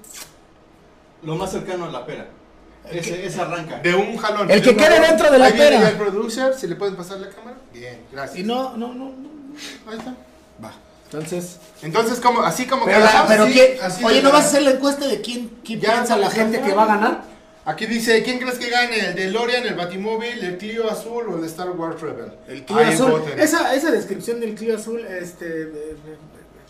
lo 1.23 1.35
más 1.35 1.51
cercano 1.51 1.85
a 1.85 1.91
la 1.91 2.05
pera. 2.05 2.27
Ese, 2.91 3.25
ese 3.25 3.41
arranca. 3.41 3.79
De 3.79 3.93
un 3.95 4.17
jalón. 4.17 4.49
El 4.49 4.61
que 4.61 4.69
De 4.71 4.75
quede 4.77 4.95
jalón. 4.95 5.09
dentro 5.09 5.31
de 5.31 5.37
la 5.39 5.45
Ahí 5.45 5.53
viene 5.53 5.69
pera. 5.77 5.89
el 5.89 5.95
producer, 5.97 6.53
si 6.53 6.67
le 6.67 6.75
pueden 6.75 6.95
pasar 6.95 7.19
la 7.19 7.29
cámara. 7.29 7.57
Bien, 7.73 8.01
gracias. 8.11 8.39
Y 8.39 8.43
no, 8.43 8.77
no, 8.77 8.93
no, 8.93 9.05
no. 9.05 9.91
Ahí 9.91 9.97
está. 9.97 10.13
Entonces... 11.05 11.57
Entonces, 11.81 12.19
como, 12.19 12.41
así 12.41 12.65
como 12.65 12.83
Pero, 12.83 12.97
quedamos, 12.97 13.27
pero 13.29 13.43
así- 13.45 13.53
¿quién- 13.53 13.77
así 13.81 14.03
oye, 14.03 14.15
de 14.17 14.21
¿no 14.23 14.27
la- 14.29 14.35
vas 14.35 14.43
a 14.43 14.47
hacer 14.49 14.61
la 14.63 14.71
encuesta 14.71 15.07
de 15.07 15.21
quién, 15.21 15.51
quién 15.63 15.79
Ya, 15.79 15.93
piensa 15.93 16.17
la 16.17 16.29
gente 16.29 16.59
que 16.59 16.73
va 16.73 16.83
a 16.83 16.87
ganar? 16.87 17.21
Aquí 17.63 17.85
dice, 17.85 18.23
¿quién 18.23 18.39
crees 18.39 18.57
que 18.59 18.69
gane? 18.69 18.99
¿El 18.99 19.15
DeLorean, 19.15 19.65
el 19.65 19.75
Batimóvil, 19.75 20.39
el 20.43 20.57
Clio 20.57 20.89
Azul 20.91 21.29
o 21.29 21.37
el 21.37 21.45
Star 21.45 21.69
Wars 21.71 22.01
Rebel? 22.01 22.31
El 22.49 22.63
Clio 22.65 22.79
Ahí 22.79 22.93
azul. 22.93 23.11
voten. 23.11 23.39
Esa, 23.39 23.73
esa 23.73 23.89
descripción 23.91 24.41
del 24.41 24.53
Clio 24.55 24.75
azul, 24.75 24.99
este... 25.05 25.45
eh, 25.45 25.71
eh, 25.95 26.17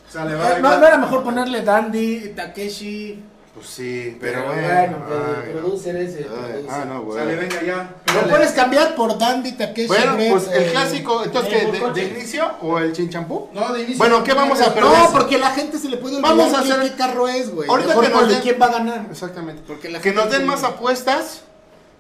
Sale, 0.07 0.33
Eh, 0.33 0.35
va, 0.35 0.59
No, 0.59 0.69
va. 0.69 0.77
no 0.77 0.87
era 0.87 0.97
mejor 0.97 1.23
ponerle 1.23 1.61
Dandy, 1.63 2.33
Takeshi. 2.35 3.19
Pues 3.57 3.69
sí, 3.69 4.15
pero 4.21 4.43
Pero 4.43 4.53
bueno. 4.53 4.97
bueno, 5.07 5.25
ay, 5.43 5.49
el 5.49 5.57
producer 5.57 5.95
ese, 5.95 6.19
el 6.19 6.25
ay, 6.25 6.51
producer. 6.51 6.69
Ah, 6.69 6.85
no, 6.85 7.01
güey. 7.01 7.17
Sale, 7.17 7.35
venga 7.35 7.63
ya. 7.63 7.95
Lo 8.13 8.29
puedes 8.29 8.51
cambiar 8.51 8.95
por 8.95 9.17
Dandy, 9.17 9.53
Takeshi. 9.53 9.87
Bueno, 9.87 10.13
Brett, 10.13 10.31
pues 10.31 10.47
el 10.49 10.63
eh, 10.63 10.71
clásico, 10.71 11.23
entonces, 11.23 11.93
¿De, 11.95 12.03
inicio 12.03 12.51
o 12.61 12.77
el 12.77 12.93
chinchampú? 12.93 13.49
No, 13.53 13.73
de 13.73 13.79
inicio. 13.81 13.97
Bueno, 13.97 14.23
¿qué 14.23 14.33
vamos 14.33 14.61
a 14.61 14.73
perder? 14.75 14.91
No, 14.91 15.11
porque 15.11 15.39
la 15.39 15.49
gente 15.51 15.79
se 15.79 15.89
le 15.89 15.97
puede 15.97 16.17
olvidar 16.17 16.37
Vamos 16.37 16.53
a 16.53 16.61
qué- 16.63 16.71
hacer- 16.71 16.91
qué 16.91 16.95
carro 16.97 17.27
es, 17.27 17.49
güey. 17.53 17.67
Ahorita 17.67 17.89
Mejor 17.89 18.03
que 18.05 18.09
nos 18.13 18.29
den- 18.29 18.41
quién 18.41 18.61
va 18.61 18.65
a 18.67 18.71
ganar. 18.71 19.07
Exactamente. 19.09 19.63
Porque 19.65 19.89
la 19.89 19.99
Que 20.01 20.09
gente 20.11 20.21
nos 20.23 20.31
den 20.31 20.45
más 20.45 20.63
apuestas, 20.63 21.41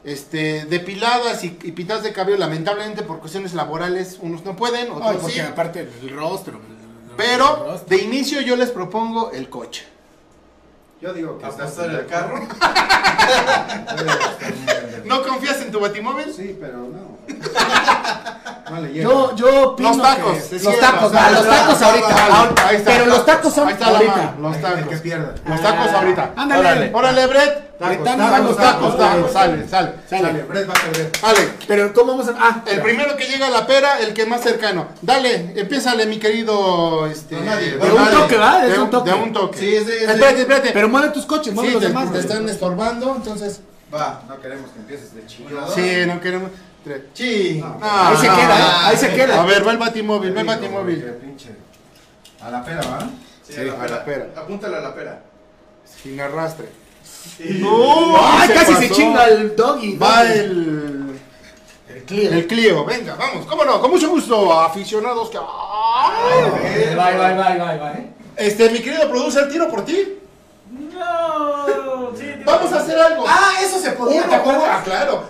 este, 0.03 0.65
depiladas 0.65 1.43
y, 1.43 1.57
y 1.63 1.71
pintadas 1.71 2.03
de 2.03 2.13
cabello, 2.13 2.37
lamentablemente 2.37 3.01
por 3.01 3.19
cuestiones 3.19 3.53
laborales, 3.55 4.17
unos 4.21 4.45
no 4.45 4.55
pueden, 4.55 4.91
otros 4.91 5.07
Ay, 5.07 5.15
sí. 5.15 5.21
porque 5.23 5.41
aparte 5.41 5.89
el 6.03 6.09
rostro. 6.15 6.57
el- 6.59 7.09
el 7.09 7.15
Pero 7.17 7.65
rostro. 7.65 7.87
de 7.97 8.03
inicio 8.03 8.41
yo 8.41 8.55
les 8.55 8.69
propongo 8.69 9.31
el 9.31 9.49
coche. 9.49 9.85
Yo 10.99 11.13
digo 11.13 11.37
que 11.37 11.45
¿Apostar 11.45 11.91
el 11.91 12.07
carro? 12.07 12.39
¿No 15.05 15.23
confías 15.23 15.61
en 15.61 15.71
tu 15.71 15.79
batimóvil? 15.79 16.33
Sí, 16.33 16.57
pero 16.59 16.79
no. 16.79 17.19
Yo, 18.93 19.35
yo 19.35 19.69
opino 19.69 19.89
Los 19.89 20.01
tacos, 20.01 20.37
que- 20.43 20.59
los 20.59 20.79
tacos, 20.79 21.11
los 21.11 21.21
ah, 21.21 21.31
los 21.31 21.47
tacos, 21.47 21.81
ahorita. 21.81 22.71
está. 22.71 22.91
Pero 22.91 23.05
los 23.05 23.25
tacos 23.25 23.53
son 23.53 23.67
Ahí 23.67 23.73
está 23.73 23.91
la 23.91 23.97
ahorita. 23.97 24.35
los 24.41 24.55
El 24.55 24.61
tacos. 24.61 24.87
que 24.87 24.97
pierda. 24.97 25.35
Los 25.47 25.61
tacos 25.61 25.87
ahorita. 25.93 26.31
Ándale. 26.35 26.91
Órale, 26.93 27.27
Brett. 27.27 27.67
Tacos, 27.77 28.03
Tacos, 28.03 28.17
vamos, 28.31 28.57
tacos, 28.57 29.31
sale, 29.31 29.67
sale. 29.67 29.93
Sale, 30.09 30.43
Brett 30.43 30.67
va 30.67 30.73
a 30.73 30.81
perder. 30.81 31.11
Dale, 31.21 31.49
Pero 31.67 31.93
¿cómo 31.93 32.13
vamos 32.17 32.27
a...? 32.27 32.33
Ah, 32.39 32.63
el 32.65 32.81
primero 32.81 33.15
que 33.15 33.25
llega 33.27 33.47
a 33.47 33.49
la 33.51 33.67
pera, 33.67 33.99
el 33.99 34.13
que 34.15 34.25
más 34.25 34.41
cercano. 34.41 34.87
Dale, 35.03 35.53
empiézale, 35.55 36.07
mi 36.07 36.17
querido. 36.17 37.05
Este. 37.05 37.35
De 37.35 37.91
un 37.91 38.09
toque, 38.09 38.35
¿va? 38.37 38.65
De 38.65 38.79
un 38.79 38.89
toque. 38.89 39.11
De 39.11 39.15
un 39.15 39.31
toque. 39.31 39.59
Sí, 39.59 39.75
Espérate, 39.75 40.41
espérate. 40.41 40.71
Pero 40.73 40.89
mueve 40.89 41.09
tus 41.09 41.25
coches, 41.27 41.53
mueve 41.53 41.69
sí, 41.69 41.73
los 41.75 41.83
demás. 41.83 42.11
te 42.11 42.19
están 42.19 42.49
estorbando, 42.49 43.13
entonces. 43.15 43.61
Va, 43.93 44.21
no 44.27 44.41
queremos 44.41 44.69
que 44.71 44.79
empieces 44.79 45.13
de 45.15 45.25
chingado. 45.27 45.73
Sí, 45.73 46.03
no 46.07 46.19
queremos. 46.19 46.49
Tres. 46.87 47.01
Sí. 47.13 47.63
Ah, 47.81 48.09
Ahí 48.09 48.17
se 48.17 48.27
queda, 48.27 48.59
¿eh? 48.59 48.71
Ahí 48.83 48.97
se 48.97 49.13
queda. 49.13 49.41
A 49.41 49.45
ver, 49.45 49.67
va 49.67 49.71
el 49.71 49.77
batimóvil, 49.77 50.35
va 50.35 50.41
el 50.41 50.47
batimóvil. 50.47 51.03
Pinche. 51.21 51.49
A 52.41 52.49
la 52.49 52.63
pera, 52.63 52.81
¿va? 52.81 52.99
Sí, 53.43 53.53
Sí, 53.53 53.59
a 53.61 53.63
la 53.63 53.83
a 53.83 53.87
la 53.87 54.05
pera. 54.05 54.27
Apúntale 54.35 54.77
a 54.77 54.81
la 54.81 54.95
pera. 54.95 55.21
Sin 56.01 56.19
arrastre. 56.19 56.67
Ay, 57.39 58.47
se 58.47 58.53
casi 58.53 58.73
se 58.75 58.89
chinga 58.91 59.25
el 59.27 59.55
doggy. 59.55 59.97
Va 59.97 60.23
doggy. 60.23 60.39
el. 60.39 61.19
el 61.89 62.03
Clio. 62.03 62.31
El 62.31 62.47
Clio, 62.47 62.85
venga, 62.85 63.15
vamos, 63.15 63.45
cómo 63.45 63.65
no, 63.65 63.81
con 63.81 63.91
mucho 63.91 64.09
gusto, 64.09 64.53
aficionados 64.59 65.29
que. 65.29 65.37
¡Ay! 65.37 66.95
Va, 66.95 67.11
va, 67.11 67.33
va, 67.33 67.55
va, 67.57 67.77
va, 67.77 67.91
¿eh? 67.93 68.09
Este, 68.37 68.69
mi 68.69 68.79
querido 68.79 69.09
producer, 69.09 69.49
tiro 69.49 69.69
por 69.69 69.83
ti. 69.83 70.19
No, 70.69 72.11
sí, 72.15 72.23
tío. 72.23 72.45
Vamos 72.45 72.71
a 72.71 72.77
hacer 72.79 72.97
algo. 72.99 73.25
Ah, 73.27 73.53
eso 73.61 73.79
se 73.79 73.91
podía. 73.91 74.23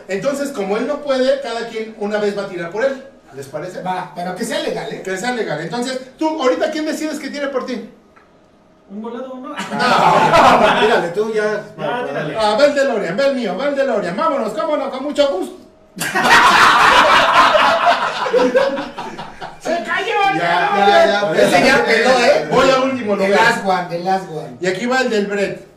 Ah. 0.08 0.14
Entonces, 0.14 0.50
como 0.50 0.78
él 0.78 0.88
no 0.88 1.02
puede, 1.02 1.42
cada 1.42 1.68
quien 1.68 1.96
una 2.00 2.18
vez 2.20 2.38
va 2.38 2.44
a 2.44 2.48
tirar 2.48 2.72
por 2.72 2.84
él. 2.86 3.04
¿Les 3.36 3.46
parece? 3.48 3.82
Va, 3.82 4.14
pero 4.16 4.36
que 4.36 4.46
sea 4.46 4.60
legal, 4.62 4.92
¿eh? 4.92 5.02
Que 5.04 5.18
sea 5.18 5.32
legal. 5.34 5.60
Entonces, 5.62 6.00
tú, 6.18 6.42
ahorita, 6.42 6.72
¿quién 6.72 6.86
decides 6.86 7.20
que 7.20 7.30
tire 7.30 7.48
por 7.50 7.66
ti? 7.66 7.90
Un 8.90 9.02
volado, 9.02 9.36
¿no? 9.36 9.54
Tírale, 10.80 11.10
tú 11.10 11.34
ya. 11.34 11.62
Ya, 11.78 12.06
tírale. 12.08 12.38
Ah, 12.40 12.56
va 12.58 12.66
el 12.66 12.74
DeLorean, 12.74 13.20
va 13.20 13.26
el 13.26 13.36
mío, 13.36 13.58
va 13.58 13.66
el 13.68 13.76
DeLorean. 13.76 14.16
Vámonos, 14.16 14.54
cómo 14.54 14.78
no, 14.78 14.90
con 14.90 15.04
mucho 15.04 15.28
gusto. 15.30 15.58
¡Se 19.60 19.84
cayó! 19.84 20.14
Ya, 20.36 20.70
ya, 20.88 21.06
ya. 21.06 21.32
Ese 21.34 21.66
ya 21.66 21.84
peló, 21.86 22.10
¿eh? 22.12 22.48
Voy 22.50 22.70
al 22.70 22.84
último 22.84 23.18
The 23.18 23.28
lugar. 23.28 23.42
last 23.44 23.66
one, 23.66 23.86
the 23.90 24.00
last 24.04 24.30
one. 24.30 24.58
Y 24.62 24.68
aquí 24.68 24.86
va 24.86 25.02
el 25.02 25.10
del 25.10 25.28
Brett. 25.28 25.68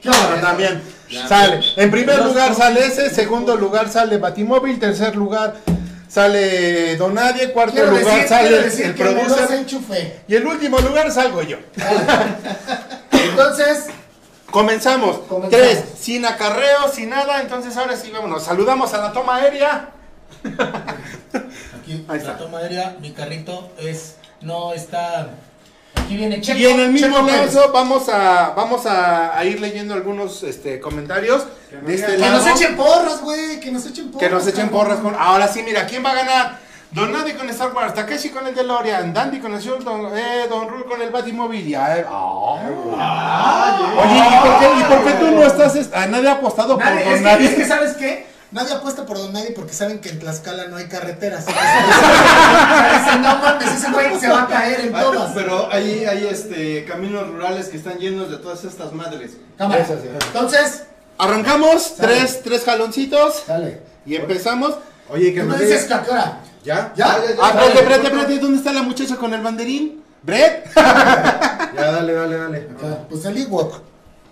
¿Qué 0.00 0.08
onda? 0.08 0.40
También. 0.40 0.82
Sale. 1.28 1.60
En 1.76 1.90
primer 1.90 2.22
lugar 2.22 2.54
sale 2.54 2.86
ese, 2.86 3.10
segundo 3.10 3.56
lugar 3.56 3.88
sale 3.88 4.18
Batimóvil, 4.18 4.78
tercer 4.78 5.16
lugar 5.16 5.56
sale 6.08 6.96
Donadie, 6.96 7.50
cuarto 7.52 7.74
Quiero 7.74 7.90
lugar 7.90 8.04
decir, 8.14 8.28
sale 8.28 8.62
decir 8.62 8.86
el 8.86 8.94
producer 8.94 9.58
enchufe. 9.58 10.20
y 10.28 10.34
el 10.34 10.46
último 10.46 10.78
lugar 10.80 11.10
salgo 11.10 11.42
yo. 11.42 11.56
Entonces, 13.10 13.86
Comenzamos. 14.50 15.18
Comenzamos. 15.28 15.50
Tres, 15.50 15.84
sin 16.00 16.24
acarreo, 16.24 16.88
sin 16.92 17.10
nada, 17.10 17.42
entonces 17.42 17.76
ahora 17.76 17.96
sí 17.96 18.10
vámonos. 18.10 18.44
Saludamos 18.44 18.94
a 18.94 18.98
la 18.98 19.12
toma 19.12 19.36
aérea. 19.36 19.90
aquí 21.82 22.04
Ahí 22.08 22.18
está. 22.18 22.32
la 22.32 22.38
toma 22.38 22.58
aérea, 22.58 22.96
mi 23.00 23.10
carrito 23.10 23.70
es, 23.78 24.16
no 24.40 24.72
está, 24.72 25.28
aquí 26.08 26.16
viene 26.16 26.40
Checo. 26.40 26.58
Y 26.58 26.64
en 26.66 26.80
el 26.80 26.90
mismo 26.90 27.18
lapso 27.20 27.70
vamos 27.72 28.08
a 28.08 28.50
vamos 28.56 28.86
a, 28.86 29.36
a 29.38 29.44
ir 29.44 29.60
leyendo 29.60 29.92
algunos 29.94 30.42
este, 30.42 30.80
comentarios 30.80 31.44
de 31.84 31.94
este 31.94 32.12
Que 32.12 32.18
lado. 32.18 32.38
nos 32.38 32.46
echen 32.46 32.76
porras, 32.76 33.20
güey, 33.20 33.60
que 33.60 33.70
nos 33.70 33.84
echen 33.86 34.10
porras. 34.10 34.28
Que 34.28 34.34
nos 34.34 34.46
echen 34.46 34.68
porras 34.70 34.98
con. 35.00 35.14
Ahora 35.18 35.46
sí, 35.48 35.62
mira, 35.62 35.86
¿quién 35.86 36.04
va 36.04 36.12
a 36.12 36.14
ganar? 36.14 36.58
Don 36.90 37.12
Nadie 37.12 37.34
con 37.34 37.46
Star 37.50 37.74
Wars, 37.74 37.92
Takeshi 37.92 38.30
con 38.30 38.46
el 38.46 38.54
DeLorean, 38.54 39.12
Dandy 39.12 39.40
con 39.40 39.52
el 39.52 39.60
Shield, 39.60 39.84
Don, 39.84 40.06
eh, 40.16 40.46
Don 40.48 40.66
Rule 40.70 40.86
con 40.86 41.02
el 41.02 41.10
Batimóvil. 41.10 41.76
ah. 41.76 42.56
Oye, 43.98 44.18
¿y 44.18 44.40
por, 44.40 44.58
qué, 44.58 44.80
¿y 44.80 44.84
por 44.84 45.04
qué 45.04 45.12
tú 45.18 45.30
no 45.32 45.42
estás? 45.46 45.76
est- 45.76 45.94
A 45.94 46.06
nadie 46.06 46.28
ha 46.28 46.32
apostado 46.32 46.76
por 46.78 46.84
Nadie, 46.86 47.04
Don 47.04 47.12
es, 47.12 47.18
que, 47.18 47.24
Nadie. 47.24 47.46
es 47.48 47.54
que, 47.54 47.64
¿sabes 47.66 47.92
qué? 47.96 48.26
Nadie 48.50 48.72
apuesta 48.74 49.04
por 49.04 49.18
Don 49.18 49.32
Nadie 49.32 49.50
porque 49.50 49.74
saben 49.74 49.98
que 50.00 50.08
en 50.08 50.18
Tlaxcala 50.20 50.68
no 50.68 50.76
hay 50.76 50.86
carreteras. 50.86 51.44
Dicen, 51.46 53.22
no 53.22 53.36
mames, 53.38 53.72
ese 53.74 53.90
güey 53.92 54.18
se 54.18 54.28
va 54.28 54.42
a 54.42 54.46
caer 54.48 54.80
en 54.80 54.94
Ah, 54.96 55.02
todas. 55.02 55.32
Pero 55.34 55.68
hay, 55.70 56.04
hay 56.06 56.26
este, 56.26 56.84
caminos 56.86 57.28
rurales 57.28 57.68
que 57.68 57.76
están 57.76 57.98
llenos 57.98 58.30
de 58.30 58.38
todas 58.38 58.64
estas 58.64 58.92
madres. 58.92 59.32
Cámara. 59.58 59.82
Eso 59.82 59.98
sí. 60.02 60.08
Entonces, 60.26 60.84
Arrancamos, 61.18 61.82
Sale. 61.82 62.14
tres, 62.14 62.42
tres 62.44 62.64
jaloncitos 62.64 63.42
dale. 63.48 63.80
y 64.06 64.14
empezamos. 64.14 64.76
Oye, 65.10 65.34
que 65.34 65.40
¿Tú 65.40 65.46
nos 65.48 65.58
me 65.58 65.64
dices 65.64 65.84
que 65.86 65.94
a 65.94 66.02
qué 66.04 66.10
hora? 66.12 66.40
¿Ya? 66.64 66.92
¿Ya? 66.96 67.06
Ah, 67.12 67.18
espérate, 67.18 67.78
espérate, 67.80 68.06
espérate, 68.06 68.38
¿dónde 68.38 68.58
está 68.58 68.72
la 68.72 68.82
muchacha 68.82 69.16
con 69.16 69.34
el 69.34 69.40
banderín? 69.42 70.02
¿Brett? 70.22 70.70
Ya, 70.74 71.92
dale, 71.92 72.12
dale, 72.12 72.36
dale. 72.36 72.68
Pues 73.08 73.24
el 73.24 73.36
Ewok. 73.38 73.87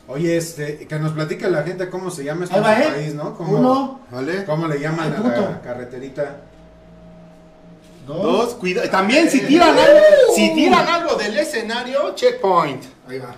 Oye, 0.09 0.37
este, 0.37 0.87
que 0.87 0.99
nos 0.99 1.13
platique 1.13 1.49
la 1.51 1.63
gente 1.65 1.91
cómo 1.91 2.11
se 2.11 2.23
llama 2.23 2.47
su 2.47 2.55
¿eh? 2.55 2.61
país, 2.61 3.15
¿no? 3.15 3.37
¿Cómo, 3.37 3.59
Uno, 3.59 4.01
¿Vale? 4.11 4.45
¿Cómo 4.45 4.69
le 4.69 4.79
llaman 4.79 5.13
a 5.13 5.19
la 5.21 5.61
carreterita? 5.63 6.37
dos. 8.07 8.23
Dos, 8.23 8.55
cuidado. 8.55 8.89
También 8.89 9.29
si 9.29 9.41
tiran 9.41 9.77
algo, 9.77 9.99
si 10.35 10.55
tiran 10.55 10.87
algo 10.87 11.17
del 11.17 11.37
escenario, 11.39 12.15
checkpoint. 12.15 12.85
Ahí 13.09 13.19
va. 13.19 13.35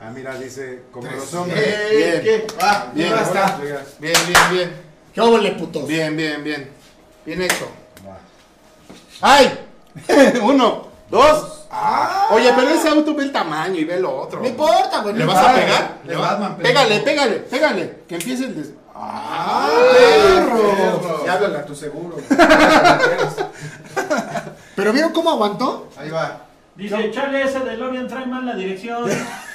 Ah, 0.00 0.10
mira, 0.14 0.34
dice, 0.38 0.82
como 0.92 1.08
Tres. 1.08 1.18
los 1.20 1.34
hombres. 1.34 1.58
Eh, 1.66 2.20
Bien. 2.22 2.22
¿Qué? 2.22 2.46
Ah, 2.60 2.86
Bien, 2.94 3.12
Ahí 3.12 3.22
está. 3.22 3.58
Bien, 3.98 4.12
bien, 4.26 4.40
bien. 4.52 4.70
¿Qué 5.14 5.20
óvole, 5.22 5.52
putos? 5.52 5.88
Bien, 5.88 6.14
bien, 6.16 6.44
bien. 6.44 6.68
Bien 7.24 7.42
hecho. 7.42 7.68
va. 8.06 8.18
¡Ay! 9.22 9.58
Uno, 10.42 10.88
dos. 11.10 11.57
Ah. 11.70 12.28
Oye, 12.30 12.52
pero 12.56 12.70
ese 12.70 12.88
auto 12.88 13.14
ve 13.14 13.24
el 13.24 13.32
tamaño 13.32 13.74
y 13.78 13.84
ve 13.84 14.00
lo 14.00 14.16
otro. 14.22 14.40
No 14.40 14.46
importa, 14.48 15.00
güey. 15.02 15.14
¿Le 15.14 15.24
no 15.24 15.32
vas 15.32 15.44
a 15.46 15.54
pegar? 15.54 15.98
De 16.02 16.10
¿Le 16.14 16.16
vas- 16.18 16.30
Batman, 16.30 16.54
pero- 16.56 16.68
Pégale, 16.68 17.00
pégale, 17.00 17.34
pégale. 17.40 17.98
Que 18.08 18.14
empiece 18.14 18.44
el 18.44 18.54
des... 18.56 18.70
¡Ah, 18.94 19.68
Perro. 19.92 21.24
Ya 21.26 21.34
háblale 21.34 21.58
a 21.58 21.64
tu 21.66 21.74
seguro. 21.74 22.16
¿Pero 24.74 24.92
vieron 24.92 25.12
cómo 25.12 25.30
aguantó? 25.30 25.88
Ahí 25.98 26.10
va. 26.10 26.38
Dice, 26.76 27.10
chale, 27.12 27.42
ese 27.42 27.60
DeLorean 27.60 28.06
trae 28.08 28.26
mal 28.26 28.46
la 28.46 28.54
dirección. 28.54 29.04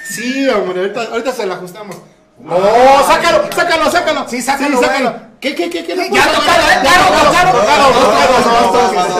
Sí, 0.06 0.46
hombre, 0.48 0.80
ahorita, 0.80 1.02
ahorita 1.12 1.32
se 1.32 1.46
la 1.46 1.54
ajustamos. 1.54 1.96
¡Oh! 2.48 3.02
¡Sácalo! 3.06 3.44
¡Sácalo! 3.54 3.90
¡Sácalo! 3.90 4.28
Sí, 4.28 4.42
sácalo, 4.42 4.78
güey. 4.78 4.90
¿Qué, 5.40 5.54
qué, 5.54 5.70
qué, 5.70 5.84
qué? 5.84 5.96
Ya 6.10 6.26
tocado, 6.26 6.68
¿eh? 6.68 6.80
Carro 6.82 7.08
tocado. 7.24 7.92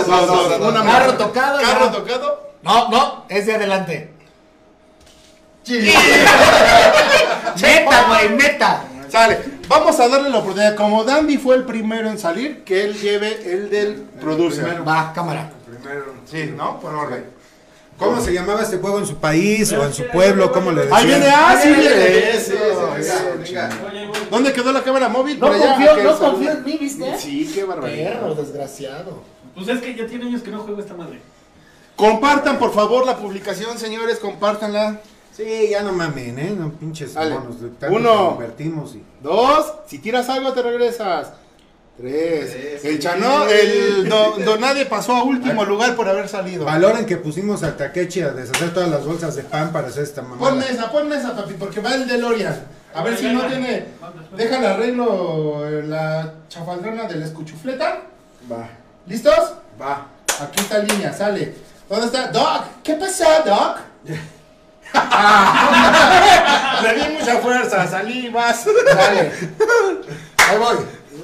Dos, 0.06 0.58
dos. 0.58 0.68
Una 0.68 0.82
más. 0.82 0.94
Carro 0.94 1.14
tocado. 1.14 1.60
ya. 1.60 1.66
Carro 1.66 1.90
tocado. 1.90 2.43
No, 2.64 2.88
no, 2.88 3.24
es 3.28 3.46
de 3.46 3.54
adelante. 3.54 4.10
Neta, 7.60 8.04
güey, 8.08 8.30
neta. 8.36 8.84
Sale. 9.08 9.38
Vamos 9.68 9.98
a 10.00 10.08
darle 10.08 10.28
la 10.28 10.38
oportunidad. 10.38 10.74
Como 10.74 11.04
Dandy 11.04 11.38
fue 11.38 11.54
el 11.56 11.64
primero 11.64 12.10
en 12.10 12.18
salir, 12.18 12.64
que 12.64 12.82
él 12.84 12.94
lleve 13.00 13.52
el 13.52 13.70
del 13.70 13.94
producer. 14.20 14.64
primero. 14.64 14.84
Va, 14.84 15.12
cámara. 15.12 15.52
Primero. 15.66 16.14
Sí, 16.26 16.52
¿no? 16.56 16.80
Por 16.80 16.94
orden. 16.94 17.24
¿Cómo 17.98 18.20
se 18.20 18.32
llamaba 18.32 18.62
este 18.62 18.78
juego 18.78 18.98
en 18.98 19.06
su 19.06 19.16
país 19.16 19.70
o 19.72 19.84
en 19.84 19.92
su 19.94 20.08
pueblo? 20.08 20.50
¿Cómo 20.50 20.72
le 20.72 20.82
decían? 20.82 20.98
Ahí 20.98 21.06
viene, 21.06 21.26
ah, 21.28 21.56
sí, 21.62 21.68
viene. 21.68 22.30
Eso, 22.30 22.54
eso. 22.96 23.38
venga. 23.38 23.70
¿Dónde 24.30 24.52
quedó 24.52 24.72
la 24.72 24.82
cámara 24.82 25.08
móvil? 25.08 25.38
No 25.38 25.46
Por 25.46 25.54
allá, 25.54 25.76
confío, 25.76 26.02
no 26.02 26.18
confío 26.18 26.50
en 26.50 26.64
mí, 26.64 26.76
¿viste? 26.80 27.18
Sí, 27.18 27.50
qué 27.54 27.62
barbaridad. 27.62 28.20
Perro, 28.20 28.34
desgraciado. 28.34 29.22
Pues 29.54 29.68
es 29.68 29.80
que 29.80 29.94
ya 29.94 30.06
tiene 30.06 30.26
años 30.26 30.42
que 30.42 30.50
no 30.50 30.58
juego 30.60 30.80
esta 30.80 30.94
madre. 30.94 31.20
Compartan, 31.96 32.58
por 32.58 32.72
favor, 32.74 33.06
la 33.06 33.16
publicación, 33.16 33.78
señores, 33.78 34.18
compártanla. 34.18 35.00
Sí, 35.36 35.68
ya 35.70 35.82
no 35.82 35.92
mamen, 35.92 36.38
¿eh? 36.38 36.54
No 36.56 36.70
pinches 36.72 37.14
Dale. 37.14 37.34
monos. 37.34 37.60
de 37.60 37.68
tanto 37.70 37.96
Uno. 37.96 38.28
que 38.38 38.44
Invertimos 38.44 38.94
y... 38.94 39.02
Dos, 39.22 39.72
si 39.86 39.98
tiras 39.98 40.28
algo 40.28 40.52
te 40.52 40.62
regresas. 40.62 41.32
Tres. 41.96 42.50
Tres. 42.50 42.84
El 42.84 42.98
Chano, 42.98 43.44
el 43.46 44.08
do- 44.08 44.36
Donade 44.44 44.86
pasó 44.86 45.14
a 45.14 45.22
último 45.22 45.64
lugar 45.64 45.94
por 45.94 46.08
haber 46.08 46.28
salido. 46.28 46.64
Valoren 46.64 47.06
que 47.06 47.16
pusimos 47.16 47.62
a 47.62 47.76
Takechi 47.76 48.20
a 48.22 48.30
deshacer 48.30 48.74
todas 48.74 48.88
las 48.88 49.04
bolsas 49.06 49.36
de 49.36 49.42
pan 49.44 49.72
para 49.72 49.88
hacer 49.88 50.02
esta 50.02 50.22
Pon 50.22 50.30
mamada. 50.38 50.54
mesa, 50.56 50.90
pon 50.90 51.08
mesa, 51.08 51.36
papi, 51.36 51.54
porque 51.54 51.80
va 51.80 51.94
el 51.94 52.08
DeLorean. 52.08 52.60
A 52.94 53.02
ver 53.02 53.16
si 53.16 53.28
no 53.32 53.46
tiene. 53.46 53.86
Déjale 54.36 54.66
arreglo 54.66 55.64
eh, 55.68 55.82
la 55.84 56.34
chafaldrana 56.48 57.04
del 57.04 57.22
escuchufleta. 57.22 58.02
Va, 58.50 58.68
¿Listos? 59.06 59.54
va. 59.80 60.08
Aquí 60.40 60.60
está 60.60 60.78
línea, 60.78 61.12
sale. 61.12 61.54
¿Dónde 61.88 62.06
está? 62.06 62.28
Doc, 62.28 62.64
¿qué 62.82 62.94
pasa, 62.94 63.40
Doc? 63.40 63.78
Le 66.82 66.94
di 66.94 67.16
mucha 67.18 67.38
fuerza, 67.38 67.86
salí, 67.86 68.28
vas. 68.28 68.64
Dale. 68.86 69.32
Ahí 70.48 70.58
voy. 70.58 70.76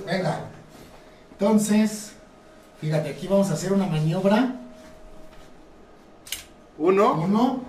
Venga. 0.07 0.41
Entonces, 1.33 2.13
fíjate, 2.81 3.11
aquí 3.11 3.27
vamos 3.27 3.51
a 3.51 3.55
hacer 3.55 3.73
una 3.73 3.87
maniobra. 3.87 4.53
Uno. 6.79 7.13
Uno, 7.15 7.63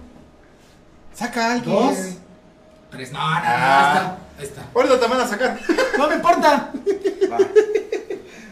Saca 1.14 1.54
alguien. 1.54 1.76
dos, 1.76 1.98
tres. 2.90 3.12
No, 3.12 3.20
no, 3.20 3.26
no, 3.26 3.32
Ah. 3.44 3.92
ahí 3.92 3.94
está. 3.94 4.18
Ahí 4.40 4.46
está. 4.46 4.62
Ahorita 4.74 5.00
te 5.00 5.08
van 5.08 5.22
a 5.22 5.28
sacar. 5.28 5.60
No 5.98 6.08
me 6.10 6.16
importa. 6.16 6.72
va. 7.32 7.38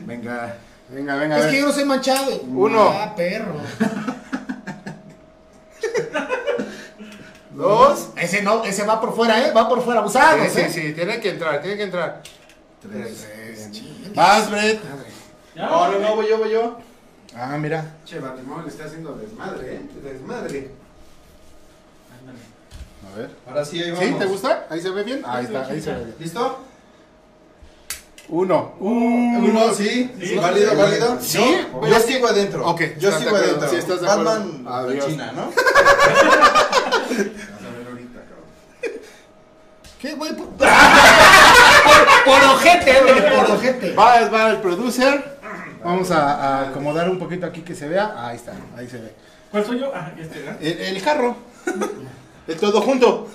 Venga. 0.06 0.56
Venga, 0.90 1.16
venga. 1.16 1.38
Es 1.40 1.46
que 1.48 1.60
yo 1.60 1.68
no 1.68 1.74
soy 1.74 1.86
manchado. 1.86 2.40
Uno. 2.42 2.90
Ah, 2.90 3.14
perro. 3.16 3.56
Dos. 7.52 8.10
Ese 8.16 8.42
no, 8.42 8.64
ese 8.64 8.86
va 8.86 9.02
por 9.02 9.16
fuera, 9.16 9.46
¿eh? 9.46 9.52
Va 9.52 9.68
por 9.68 9.84
fuera, 9.84 10.00
abusado. 10.00 10.44
Sí, 10.44 10.50
sí, 10.50 10.60
¿eh? 10.62 10.70
sí, 10.70 10.94
tiene 10.94 11.20
que 11.20 11.32
entrar, 11.32 11.62
tiene 11.62 11.78
que 11.78 11.84
entrar. 11.84 12.22
Tres. 12.82 13.28
Vas, 14.16 14.50
Brett. 14.50 14.82
No, 15.56 15.92
no, 15.92 16.00
no, 16.00 16.16
voy 16.16 16.30
yo, 16.30 16.38
voy 16.38 16.52
yo. 16.52 16.78
Ah, 17.36 17.58
mira. 17.58 17.96
Che, 18.06 18.20
Batimón 18.20 18.64
le 18.64 18.70
está 18.70 18.86
haciendo 18.86 19.14
desmadre, 19.16 19.76
¿eh? 19.76 19.82
Desmadre. 20.02 20.72
Ándale. 22.20 22.40
A 23.12 23.18
ver. 23.18 23.30
Ahora 23.48 23.66
sí, 23.66 23.84
ahí 23.84 23.96
¿Sí? 23.96 24.06
vamos. 24.06 24.20
¿Te 24.20 24.26
gusta? 24.26 24.68
Ahí 24.70 24.82
se 24.82 24.90
ve 24.92 25.04
bien. 25.04 25.22
Ahí 25.26 25.46
está, 25.46 25.66
ahí 25.66 25.82
se 25.82 25.92
ve 25.92 26.04
bien. 26.06 26.16
¿Listo? 26.20 26.60
Uno. 28.30 28.74
Uno, 28.80 29.74
sí. 29.74 30.12
Sí. 30.22 30.36
¿Válido, 30.36 30.76
válido? 30.78 31.18
Sí. 31.20 31.40
Yo, 31.40 31.88
yo 31.88 32.00
sigo 32.00 32.28
adentro. 32.28 32.68
Ok, 32.68 32.82
Yo 33.00 33.10
¿estás 33.10 33.24
sigo 33.24 33.36
adentro. 33.36 33.70
Sí, 33.70 33.76
estás 33.78 34.02
de. 34.02 34.08
Batman, 34.08 34.66
Adiós. 34.68 35.08
China, 35.08 35.32
¿no? 35.36 35.46
Vas 35.48 35.58
a 35.58 37.14
ver 37.18 37.88
ahorita, 37.90 38.20
cabrón. 38.22 38.46
¿Qué, 40.00 40.14
güey? 40.14 40.36
Por, 40.36 40.48
por 40.50 42.44
ojete, 42.54 43.02
güey, 43.02 43.36
por 43.36 43.52
ojete. 43.52 43.94
Va, 43.94 44.30
va 44.30 44.50
el 44.52 44.58
producer. 44.58 45.40
Vamos 45.84 46.12
a, 46.12 46.34
a 46.36 46.70
acomodar 46.70 47.10
un 47.10 47.18
poquito 47.18 47.46
aquí 47.48 47.62
que 47.62 47.74
se 47.74 47.88
vea. 47.88 48.14
Ahí 48.16 48.36
está, 48.36 48.54
ahí 48.78 48.88
se 48.88 48.98
ve. 48.98 49.14
¿Cuál 49.50 49.66
soy 49.66 49.80
yo? 49.80 49.92
Ah, 49.96 50.12
este, 50.20 50.40
¿verdad? 50.40 50.58
El, 50.62 50.80
el 50.80 51.02
jarro. 51.02 51.36
El 52.48 52.58
todo 52.60 52.82
junto. 52.82 53.28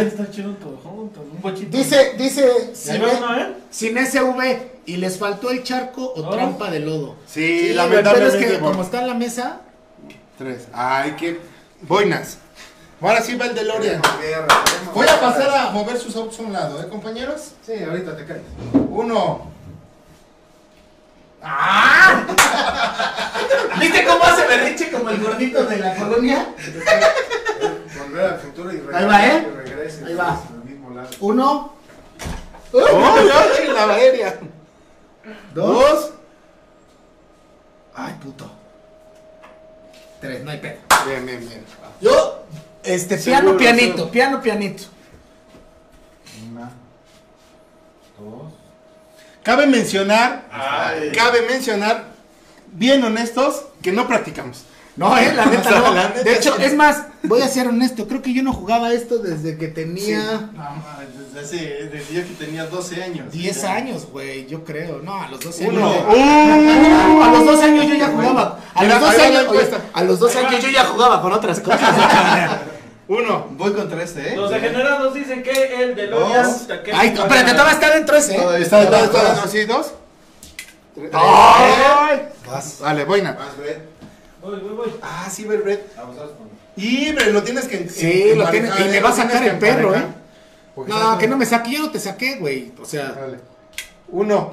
Está 0.00 0.30
chido 0.30 0.52
todo 0.54 0.76
junto. 0.82 1.20
Un 1.20 1.40
bochito. 1.40 1.76
Dice, 1.76 2.14
dice, 2.18 2.48
¿Ya 2.70 2.74
sin, 2.94 3.02
uno, 3.02 3.36
eh? 3.38 3.54
sin 3.70 3.98
SV, 3.98 4.70
y 4.86 4.96
les 4.96 5.18
faltó 5.18 5.50
el 5.50 5.62
charco 5.62 6.02
o 6.14 6.20
¿Oh? 6.26 6.30
trampa 6.30 6.70
de 6.70 6.80
lodo. 6.80 7.16
Sí, 7.26 7.68
Sí, 7.68 7.74
lamentablemente. 7.74 8.36
pero 8.38 8.44
es 8.46 8.52
que 8.52 8.58
por- 8.58 8.70
como 8.72 8.82
está 8.82 9.00
en 9.02 9.08
la 9.08 9.14
mesa, 9.14 9.60
Tres. 10.38 10.66
Ay, 10.72 11.14
qué. 11.18 11.38
Boinas. 11.82 12.38
Ahora 13.00 13.20
sí 13.20 13.34
va 13.36 13.46
el 13.46 13.54
DeLorean. 13.54 14.00
Voy 14.94 15.06
a 15.06 15.20
pasar 15.20 15.50
a 15.50 15.70
mover 15.70 15.98
sus 15.98 16.16
autos 16.16 16.38
a 16.38 16.42
un 16.42 16.52
lado, 16.52 16.80
¿eh, 16.82 16.88
compañeros? 16.88 17.52
Sí, 17.66 17.72
ahorita 17.82 18.16
te 18.16 18.24
caes. 18.24 18.40
Uno. 18.90 19.51
¿Viste 23.80 24.04
cómo 24.04 24.24
hace 24.24 24.46
berrinche 24.46 24.90
como 24.90 25.10
el 25.10 25.20
gordito 25.22 25.64
de 25.64 25.76
la 25.78 25.94
colonia? 25.96 26.46
Volver 27.98 28.24
al 28.26 28.38
futuro 28.40 28.72
y 28.72 28.76
Ahí 28.94 29.04
va, 29.04 29.26
¿eh? 29.26 29.46
y 29.46 29.56
regrese, 29.56 30.04
Ahí 30.04 30.14
va. 30.14 30.30
al 30.40 30.64
mismo 30.64 30.90
lado. 30.90 31.08
Uno, 31.20 31.74
¡Ay, 32.74 33.28
ay, 33.60 33.68
la 33.68 33.94
aérea! 33.94 34.38
Dos. 35.54 36.12
ay 37.94 38.14
puto. 38.22 38.50
Tres, 40.20 40.42
no 40.44 40.50
hay 40.52 40.58
pedo. 40.58 40.78
Bien, 41.06 41.26
bien, 41.26 41.40
bien. 41.40 41.64
Yo, 42.00 42.44
este, 42.84 43.18
piano, 43.18 43.56
pianito, 43.56 44.10
piano, 44.10 44.40
pianito. 44.40 44.84
Una, 46.50 46.70
dos. 48.18 48.52
Cabe 49.42 49.66
mencionar, 49.66 50.44
Ay. 50.52 51.10
cabe 51.16 51.42
mencionar, 51.42 52.04
bien 52.72 53.02
honestos, 53.02 53.64
que 53.82 53.90
no 53.92 54.06
practicamos. 54.06 54.64
No, 54.94 55.16
eh, 55.18 55.32
la 55.34 55.46
neta 55.52 55.70
no. 55.70 55.94
la 55.94 56.08
neta 56.10 56.22
de 56.22 56.36
hecho, 56.36 56.54
sí. 56.56 56.64
es 56.64 56.74
más, 56.74 57.04
voy 57.22 57.40
a 57.40 57.48
ser 57.48 57.66
honesto, 57.66 58.06
creo 58.06 58.20
que 58.20 58.34
yo 58.34 58.42
no 58.42 58.52
jugaba 58.52 58.92
esto 58.92 59.18
desde 59.18 59.56
que 59.56 59.68
tenía 59.68 60.50
No, 60.52 60.60
mames, 60.62 61.32
desde 61.32 61.40
hace, 61.40 61.56
desde 61.88 62.14
yo 62.14 62.20
que 62.28 62.34
tenía 62.44 62.66
12 62.66 63.02
años. 63.02 63.32
10 63.32 63.62
Ya. 63.62 63.72
años, 63.74 64.06
güey, 64.12 64.46
yo 64.46 64.62
creo. 64.64 65.00
No, 65.02 65.20
a 65.22 65.28
los 65.28 65.40
12 65.40 65.64
años. 65.64 65.74
Uno. 65.76 65.94
yo- 65.94 66.08
Uh. 66.12 67.22
a 67.22 67.30
los 67.32 67.46
12 67.46 67.64
años 67.64 67.86
yo 67.86 67.94
ya 67.94 68.08
jugaba. 68.08 68.58
A 68.74 68.84
los 68.84 69.00
12 69.00 69.22
ahí 69.22 69.28
va 69.34 69.34
la 69.34 69.40
años, 69.40 69.50
oye, 69.52 69.70
a 69.94 70.02
los 70.04 70.18
12 70.20 70.38
años 70.38 70.62
yo 70.62 70.68
ya 70.70 70.84
jugaba 70.84 71.22
con 71.22 71.32
otras 71.32 71.58
cosas. 71.60 71.80
Uno. 73.08 73.46
Voy 73.52 73.72
contra 73.72 74.02
este, 74.02 74.32
¿eh? 74.32 74.36
Los 74.36 74.50
degenerados 74.50 75.12
dicen 75.14 75.42
que 75.42 75.50
el 75.82 75.94
de 75.94 76.06
Lorian. 76.06 76.44
Dos. 76.44 76.66
Ay, 76.94 77.08
espérate, 77.08 77.50
todavía 77.52 77.72
está 77.72 77.90
dentro 77.94 78.16
ese. 78.16 78.34
¿eh? 78.34 78.38
Todavía 78.40 78.64
Está, 78.64 78.82
está, 78.82 79.04
Está, 79.04 79.18
está, 79.20 79.32
está. 79.34 79.48
¿sí? 79.48 79.64
¿Dos? 79.64 79.92
Tres. 80.94 81.10
¡Ay! 81.12 82.22
Vale, 82.80 83.04
boina. 83.04 83.32
Más, 83.38 83.56
Brett. 83.58 83.80
Voy, 84.42 84.60
voy, 84.60 84.74
voy. 84.74 84.94
Ah, 85.02 85.28
sí, 85.30 85.44
Brett. 85.44 85.98
Abusados 85.98 86.32
con. 86.32 86.48
Y 86.76 87.12
pero 87.12 87.32
lo 87.32 87.42
tienes 87.42 87.66
que. 87.66 87.88
Sí, 87.88 88.34
lo 88.34 88.48
tienes- 88.48 88.72
y 88.80 88.84
me 88.84 88.96
¿eh? 88.96 89.00
va 89.00 89.10
a 89.10 89.12
sacar 89.16 89.42
el 89.42 89.58
perro. 89.58 89.94
¿eh? 89.94 90.04
No, 90.86 91.18
que 91.18 91.28
no 91.28 91.36
me 91.36 91.44
saque, 91.44 91.72
yo 91.72 91.80
no 91.80 91.90
te 91.90 91.98
saqué, 92.00 92.36
güey. 92.36 92.72
O 92.80 92.84
sea. 92.84 93.12
Dale. 93.12 93.38
Uno. 94.08 94.50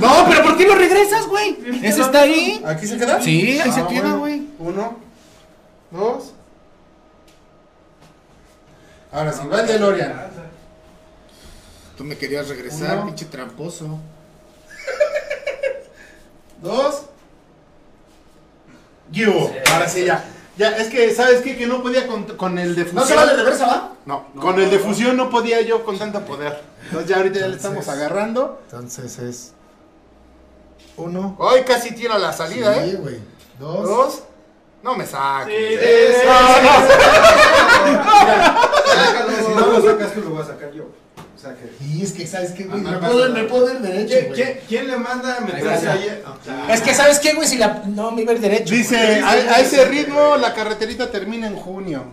No, 0.00 0.26
pero 0.28 0.42
¿por 0.42 0.56
qué 0.56 0.66
lo 0.66 0.74
regresas, 0.74 1.26
güey? 1.26 1.58
Ese 1.82 2.00
está 2.02 2.22
ahí. 2.22 2.62
¿Aquí 2.66 2.86
se 2.86 2.96
queda? 2.98 3.20
Sí, 3.20 3.58
ahí 3.60 3.70
se 3.72 3.80
Ah, 3.80 3.86
queda, 3.88 4.14
bueno. 4.14 4.18
güey. 4.18 4.42
Uno. 4.58 4.96
Dos. 5.90 6.32
Ahora 9.12 9.32
sí, 9.32 9.46
va 9.46 9.60
el 9.60 9.66
DeLorean. 9.66 10.30
Tú 11.96 12.04
me 12.04 12.16
querías 12.16 12.48
regresar, 12.48 12.98
Uno. 12.98 13.06
pinche 13.06 13.26
tramposo. 13.26 13.98
Dos. 16.62 17.02
Yo. 19.10 19.50
Ahora 19.72 19.88
sí, 19.88 20.04
ya. 20.04 20.24
Ya, 20.56 20.76
es 20.76 20.88
que, 20.88 21.12
¿sabes 21.14 21.40
qué? 21.40 21.56
Que 21.56 21.66
no 21.66 21.82
podía 21.82 22.06
con, 22.06 22.24
con 22.36 22.58
el 22.58 22.74
de 22.76 22.84
fusión. 22.84 23.00
¿No 23.02 23.06
se 23.06 23.16
va 23.16 23.26
de 23.26 23.34
reversa, 23.34 23.66
va? 23.66 23.92
No, 24.04 24.26
con 24.40 24.60
el 24.60 24.70
de 24.70 24.78
fusión 24.78 25.16
no 25.16 25.30
podía 25.30 25.60
yo 25.62 25.84
con 25.84 25.98
tanto 25.98 26.20
poder. 26.24 26.60
Entonces 26.84 27.08
ya 27.08 27.16
ahorita 27.16 27.40
ya 27.40 27.48
le 27.48 27.56
estamos 27.56 27.88
agarrando. 27.88 28.60
Entonces 28.66 29.18
es. 29.18 29.52
Uno. 30.96 31.36
Ay, 31.40 31.64
casi 31.64 31.92
tira 31.94 32.18
la 32.18 32.32
salida, 32.32 32.74
Sí, 32.84 32.90
¿eh? 32.90 32.96
güey. 33.00 33.18
Dos. 33.58 33.88
Dos. 33.88 34.22
No 34.82 34.96
me 34.96 35.06
saques. 35.06 35.54
Sí, 35.54 35.76
Eh, 35.80 36.22
sí, 36.22 36.28
Sácalo, 38.94 39.30
si 39.36 39.54
no 39.54 39.66
lo 39.66 39.82
sacas 39.92 40.12
tú, 40.14 40.20
lo 40.22 40.30
voy 40.30 40.42
a 40.42 40.46
sacar 40.46 40.72
yo. 40.72 40.84
O 40.84 41.38
sea 41.42 41.54
que. 41.54 41.72
Y 41.84 42.02
es 42.02 42.12
que, 42.12 42.26
¿sabes 42.26 42.52
qué, 42.52 42.64
güey? 42.64 42.82
Ah, 42.86 42.90
Me 42.92 42.98
puedo, 42.98 43.30
me 43.30 43.44
puedo 43.44 43.72
ir 43.72 43.78
derecho, 43.80 44.08
¿Quién, 44.14 44.26
güey. 44.28 44.34
quién- 44.42 44.60
quién 44.68 44.86
le 44.88 44.96
manda 44.98 45.36
a 45.36 45.40
meterse 45.40 45.68
Ahí 45.68 45.86
va, 45.86 45.92
ayer? 45.92 46.24
Es 46.70 46.80
que, 46.82 46.94
¿sabes 46.94 47.18
qué, 47.18 47.32
güey? 47.34 47.48
Si 47.48 47.56
la. 47.56 47.82
No, 47.86 48.10
me 48.10 48.22
iba 48.22 48.32
a 48.32 48.34
ir 48.34 48.40
derecho. 48.40 48.74
Dice, 48.74 48.96
güey. 48.96 49.20
a, 49.22 49.30
a 49.54 49.60
ese 49.60 49.84
ritmo 49.86 50.36
la 50.36 50.52
carreterita 50.54 51.10
termina 51.10 51.46
en 51.46 51.56
junio. 51.56 52.04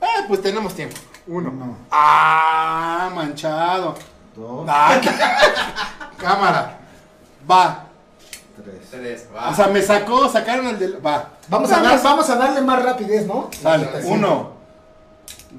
Ah, 0.00 0.24
pues 0.26 0.40
tenemos 0.42 0.74
tiempo. 0.74 0.96
Uno. 1.26 1.50
Uno. 1.50 1.76
Ah, 1.90 3.10
manchado. 3.14 3.94
Dos. 4.34 4.66
Ah, 4.68 4.98
Cámara. 6.16 6.78
Va. 7.50 7.84
Tres. 8.62 8.74
Tres, 8.90 9.26
O 9.30 9.34
va. 9.34 9.54
sea, 9.54 9.66
me 9.68 9.82
sacó, 9.82 10.28
sacaron 10.28 10.66
el 10.68 10.78
del. 10.78 11.04
Va. 11.06 11.30
Vamos 11.48 11.70
a, 11.72 11.80
dar, 11.80 12.02
vamos 12.02 12.28
a 12.30 12.36
darle 12.36 12.60
más 12.60 12.82
rapidez, 12.82 13.26
¿no? 13.26 13.50
Sale. 13.60 13.88
Uno. 14.04 14.61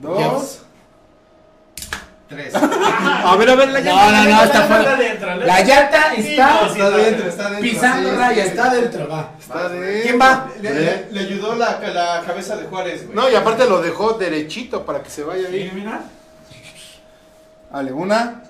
Dos. 0.02 0.60
Tres. 2.30 2.54
A 2.56 3.36
ver, 3.38 3.50
a 3.50 3.56
ver 3.56 3.70
la 3.70 3.80
No, 3.80 3.86
llanta. 3.86 4.12
no, 4.24 4.30
no, 4.30 4.44
está 4.44 4.60
La 4.60 4.66
fuera. 4.66 4.96
dentro, 4.96 5.36
¿no? 5.36 5.46
La 5.46 5.60
llanta 5.62 6.14
está 6.16 6.48
no, 6.62 6.66
Está 6.68 6.90
dentro, 6.90 7.28
está 7.30 7.44
dentro. 7.52 7.62
pisando 7.62 8.10
sí, 8.10 8.16
raya, 8.16 8.44
sí. 8.44 8.50
está 8.50 8.74
dentro, 8.74 9.08
va. 9.10 9.32
Está 9.40 9.70
de- 9.70 10.02
¿Quién 10.02 10.20
va? 10.20 10.50
Le, 10.62 10.74
le- 10.74 11.08
le 11.12 11.20
ayudó 11.20 11.56
la, 11.56 11.80
la 11.80 12.24
cabeza 12.26 12.56
de 12.58 12.66
Juárez, 12.66 13.04
güey. 13.06 13.16
No, 13.16 13.30
y 13.30 13.36
aparte 13.36 13.66
lo 13.70 13.82
dejó 13.82 14.14
derechito 14.14 14.84
para 14.86 15.04
que 15.04 15.10
se 15.12 15.24
vaya 15.24 15.48
Sí, 15.50 15.56
ahí. 15.56 15.72
mira. 15.76 16.02
Vale, 17.72 17.92
una. 17.92 18.44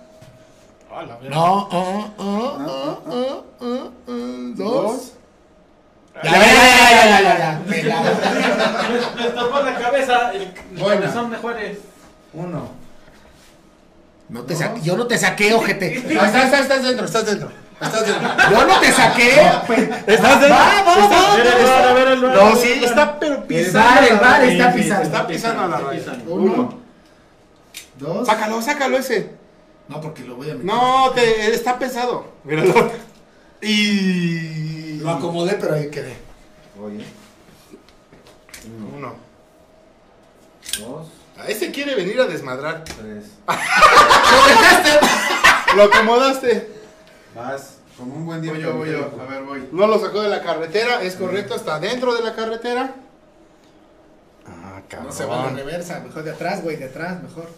No, 1.29 1.67
uh, 1.71 2.21
uh, 2.21 2.23
uh, 2.23 2.99
uh, 3.09 3.43
uh, 3.59 4.11
uh, 4.11 4.55
Dos. 4.55 5.07
Ya, 5.07 5.22
ya, 6.23 6.31
ya, 6.31 6.39
ya, 6.39 7.05
ya, 7.05 7.21
ya, 7.21 7.37
ya. 7.37 7.61
Les, 7.67 7.83
les 7.85 9.35
tapó 9.35 9.59
la 9.61 9.75
cabeza 9.75 10.31
el, 10.33 10.41
el 10.43 10.51
Buena. 10.79 11.01
cabezón 11.01 11.31
de 11.31 11.37
Juárez. 11.37 11.77
Uno. 12.33 12.71
No 14.29 14.41
te 14.43 14.55
saqué, 14.55 14.81
yo 14.81 14.97
no 14.97 15.05
te 15.07 15.17
saqué, 15.17 15.53
ojete. 15.53 16.03
Ah, 16.19 16.25
estás, 16.27 16.45
estás, 16.45 16.61
estás 16.61 16.83
dentro, 16.83 17.05
estás 17.05 17.25
dentro. 17.25 17.51
Estás 17.81 18.05
dentro. 18.07 18.29
Yo 18.51 18.65
no 18.65 18.79
te 18.79 18.91
saqué. 18.91 19.31
Estás 20.07 20.39
dentro. 20.39 20.57
Va, 20.57 20.83
va, 20.83 21.07
va. 21.07 21.35
Mira, 21.37 21.57
el 21.57 21.65
bar, 21.65 21.87
a 21.87 21.93
ver, 21.93 22.07
el 22.09 22.21
bar. 22.21 22.35
No, 22.35 22.55
sí, 22.55 22.81
está 22.83 23.19
pero 23.19 23.35
El 23.35 23.43
pisando. 23.43 23.79
bar, 23.89 24.03
el 24.03 24.17
bar 24.19 24.41
Sí, 24.41 24.47
está 24.51 24.71
sí, 24.71 24.77
pisando. 24.79 25.03
Está 25.03 25.27
pisando 25.27 25.63
a 25.63 25.67
la 25.67 25.77
raya. 25.79 26.13
Uno, 26.27 26.79
dos. 27.97 28.25
Sácalo, 28.27 28.61
sácalo 28.61 28.97
ese. 28.97 29.31
No, 29.89 29.99
porque 29.99 30.23
lo 30.23 30.35
voy 30.37 30.49
a 30.49 30.53
meter. 30.53 30.65
No, 30.65 31.11
te, 31.11 31.53
está 31.53 31.77
pesado. 31.77 32.31
Míralo. 32.45 32.91
Y. 33.61 34.72
Lo 35.03 35.09
acomodé, 35.11 35.55
pero 35.59 35.75
ahí 35.75 35.89
quedé. 35.89 36.15
Oye. 36.81 37.03
Uno. 38.95 39.15
Dos, 40.79 41.07
A 41.37 41.47
ese 41.47 41.71
quiere 41.71 41.95
venir 41.95 42.19
a 42.21 42.25
desmadrar. 42.25 42.83
tres. 42.83 43.25
Lo 45.75 45.83
acomodaste. 45.83 46.69
Vas. 47.35 47.77
Con 47.97 48.11
un 48.11 48.25
buen 48.25 48.41
día. 48.41 48.51
Voy 48.53 48.61
yo, 48.61 48.73
voy 48.75 48.91
yo. 48.91 49.11
A 49.21 49.25
ver, 49.29 49.43
voy. 49.43 49.69
No 49.71 49.85
lo 49.87 49.99
sacó 49.99 50.21
de 50.21 50.29
la 50.29 50.41
carretera, 50.41 51.01
es 51.03 51.15
correcto, 51.15 51.55
está 51.55 51.79
dentro 51.79 52.15
de 52.15 52.23
la 52.23 52.33
carretera. 52.33 52.95
Ah, 54.47 54.81
No 55.03 55.11
se 55.11 55.25
va 55.25 55.43
a 55.43 55.45
la 55.47 55.53
reversa, 55.57 55.99
mejor 55.99 56.23
de 56.23 56.31
atrás, 56.31 56.63
güey, 56.63 56.77
de 56.77 56.85
atrás, 56.85 57.21
mejor. 57.21 57.49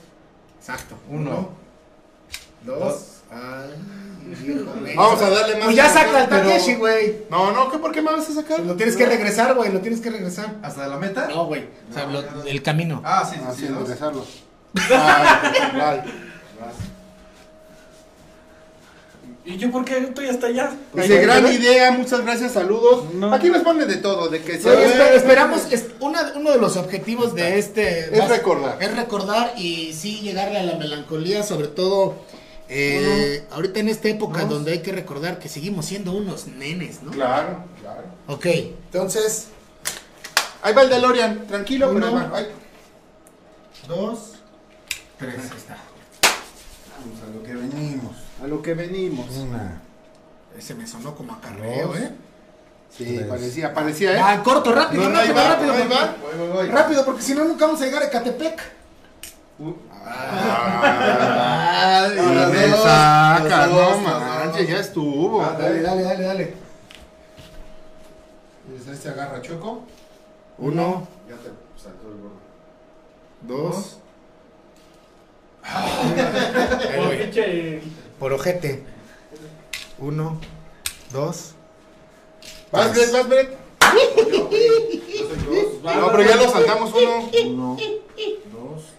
Exacto. 0.59 0.95
Uno. 1.09 1.49
dos. 2.63 3.14
Ay. 3.31 4.95
Vamos 4.95 5.21
a 5.21 5.29
darle 5.29 5.55
más. 5.55 5.65
Pues 5.65 5.75
ya 5.75 5.87
saca 5.89 6.23
el 6.23 6.29
pero- 6.29 6.47
Takeshi, 6.49 6.75
güey. 6.75 7.15
No, 7.29 7.51
no, 7.51 7.71
¿qué, 7.71 7.77
¿por 7.77 7.91
qué 7.91 8.01
me 8.01 8.11
vas 8.11 8.27
a 8.29 8.33
sacar? 8.33 8.59
Lo 8.61 8.75
tienes 8.75 8.95
que 8.95 9.05
regresar, 9.05 9.53
güey, 9.55 9.71
lo 9.71 9.79
tienes 9.79 10.01
que 10.01 10.09
regresar. 10.09 10.55
¿Hasta 10.63 10.87
la 10.87 10.97
meta? 10.97 11.27
No, 11.27 11.45
güey. 11.45 11.65
O 11.89 11.93
sea, 11.93 12.05
lo- 12.07 12.43
el 12.43 12.61
camino. 12.63 13.01
Ah, 13.05 13.27
sí, 13.29 13.39
Ah, 13.43 13.51
sí, 13.53 13.61
sí, 13.61 13.67
sí. 13.67 13.73
enderezarlo. 13.73 14.25
Ah, 14.91 15.51
vale. 15.77 16.03
¿Y 19.47 19.57
yo 19.57 19.69
por 19.71 19.85
qué 19.85 19.99
estoy 19.99 20.27
hasta 20.27 20.47
allá? 20.47 20.71
Dice, 20.93 21.21
gran 21.21 21.45
idea, 21.45 21.91
muchas 21.91 22.21
gracias, 22.21 22.53
saludos. 22.53 23.13
No. 23.13 23.31
Aquí 23.31 23.49
nos 23.49 23.61
ponen 23.61 23.87
de 23.87 23.97
todo, 23.97 24.27
de 24.29 24.41
que 24.41 24.53
se 24.57 24.61
Sí, 24.63 24.91
esperamos, 25.13 25.71
es 25.71 25.85
una- 25.99 26.33
uno 26.35 26.49
de 26.49 26.57
los 26.57 26.77
objetivos 26.77 27.35
de 27.35 27.59
este... 27.59 28.17
Es 28.17 28.27
recordar. 28.27 28.81
Es 28.81 28.95
recordar 28.95 29.53
y 29.55 29.93
sí 29.93 30.19
llegarle 30.21 30.57
a 30.57 30.63
la 30.63 30.77
melancolía, 30.77 31.43
sobre 31.43 31.67
todo 31.67 32.15
eh, 32.69 33.45
ahorita 33.51 33.79
en 33.79 33.89
esta 33.89 34.07
época 34.09 34.45
donde 34.45 34.71
hay 34.73 34.79
que 34.81 34.91
recordar 34.91 35.39
que 35.39 35.49
seguimos 35.49 35.85
siendo 35.85 36.11
unos 36.13 36.47
nenes, 36.47 37.03
¿no? 37.03 37.11
Claro, 37.11 37.63
claro. 37.81 38.03
Ok, 38.27 38.45
entonces, 38.45 39.47
Ahí 40.61 40.73
va 40.73 40.81
el 40.81 40.89
DeLorean, 40.89 41.45
tranquilo, 41.45 41.91
pero 41.93 42.07
Uno. 42.07 42.17
ahí 42.19 42.27
va. 42.31 42.37
Ahí. 42.39 42.47
dos, 43.87 44.31
tres, 45.19 45.35
ahí 45.37 45.57
está. 45.57 45.77
Vamos 46.99 47.21
a 47.21 47.35
lo 47.37 47.43
que 47.43 47.53
venimos. 47.53 48.15
A 48.43 48.47
lo 48.47 48.61
que 48.63 48.73
venimos. 48.73 49.29
Una. 49.37 49.79
Ese 50.57 50.73
me 50.73 50.87
sonó 50.87 51.13
como 51.15 51.33
a 51.33 51.41
carreo, 51.41 51.89
Dos. 51.89 51.97
¿eh? 51.97 52.11
Sí, 52.97 53.03
Tres. 53.15 53.27
parecía, 53.27 53.73
parecía, 53.75 54.13
¿eh? 54.13 54.19
Ah, 54.23 54.41
corto, 54.43 54.73
rápido, 54.73 55.03
No, 55.03 55.09
no, 55.09 55.19
ahí 55.19 55.27
rápido, 55.27 55.43
va, 55.43 55.49
rápido. 55.55 55.73
ahí 55.73 55.81
porque- 55.83 55.95
va. 55.95 56.15
Voy, 56.21 56.37
voy, 56.39 56.57
voy. 56.57 56.67
Rápido, 56.69 57.05
porque 57.05 57.21
si 57.21 57.35
no 57.35 57.43
nunca 57.45 57.65
vamos 57.67 57.81
a 57.81 57.85
llegar 57.85 58.01
a 58.01 58.09
Catepec. 58.09 58.61
Ah, 60.07 62.07
y 62.11 62.15
me 62.51 62.67
dos, 62.67 62.83
saca, 62.83 63.67
no 63.67 63.97
manches, 63.97 64.67
ya 64.69 64.79
estuvo. 64.79 65.41
Ah, 65.41 65.55
dale, 65.57 65.81
dale, 65.81 66.03
dale, 66.03 66.23
dale. 66.23 66.53
Este 68.91 69.09
agarra 69.09 69.41
Choco. 69.41 69.83
Uno, 70.57 71.07
Ya 71.27 71.35
te 71.35 71.49
saltó 71.81 72.07
el 72.07 72.17
gordo. 72.21 72.39
dos. 73.41 73.97
Por 78.19 78.33
ojete. 78.33 78.83
Uno, 79.97 80.39
dos. 81.11 81.53
Vas, 82.71 82.93
Brett, 82.93 83.11
vas, 83.11 83.27
Brett. 83.27 83.57
No, 85.83 86.11
pero 86.11 86.23
ya 86.23 86.35
lo 86.35 86.49
saltamos 86.51 86.93
uno. 86.93 87.29
Uno. 87.45 87.77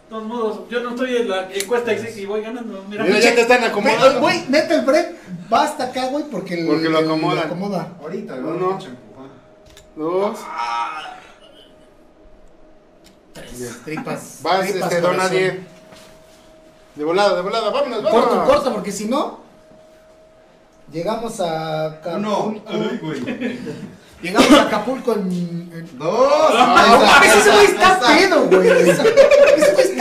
Todos 0.08 0.24
modos, 0.24 0.60
yo 0.70 0.80
no 0.80 0.90
estoy 0.90 1.16
en 1.16 1.28
la 1.28 1.48
encuesta 1.52 1.92
y 1.92 2.26
voy 2.26 2.40
ganando. 2.40 2.84
Mira, 2.88 3.02
Mira, 3.04 3.18
ya 3.18 3.34
te 3.34 3.40
están 3.40 3.58
Güey, 3.58 3.70
acomodando. 3.70 4.20
Güey, 4.20 4.44
neta 4.48 4.74
el 4.76 4.82
break 4.82 5.14
va 5.52 5.64
hasta 5.64 5.84
acá, 5.84 6.06
güey, 6.06 6.24
porque, 6.30 6.60
el- 6.60 6.66
Porque 6.66 6.88
lo 6.88 6.98
el- 7.00 7.04
acomodan. 7.06 7.46
acomoda. 7.46 7.88
Ahorita, 8.00 8.34
Uno. 8.34 8.50
Uno. 8.54 8.78
Dos. 9.96 10.38
Tres. 13.32 13.82
Tripas. 13.84 14.38
Vas, 14.42 14.60
tripas, 14.70 14.82
este, 14.92 15.00
don. 15.00 15.16
Nadie. 15.16 15.60
De 16.94 17.04
volada, 17.04 17.36
de 17.36 17.42
volada, 17.42 17.70
vámonos, 17.70 18.02
vámonos. 18.02 18.26
Corto, 18.28 18.44
corto, 18.46 18.72
porque 18.74 18.92
si 18.92 19.06
no. 19.06 19.40
Llegamos 20.92 21.40
a 21.40 21.86
Acapulco. 21.86 22.62
Ay, 22.68 22.98
güey. 23.02 23.58
Llegamos 24.22 24.52
a 24.52 24.62
Acapulco 24.62 25.12
en. 25.14 25.20
en- 25.30 25.98
Dos. 25.98 26.54
No, 26.54 26.66
mames, 27.04 27.36
ese 27.36 27.50
güey 27.50 27.64
está 27.66 28.00
pedo, 28.00 28.44
güey. 28.46 28.68
Ese 28.68 28.90
ese 28.92 29.72
güey 29.74 29.95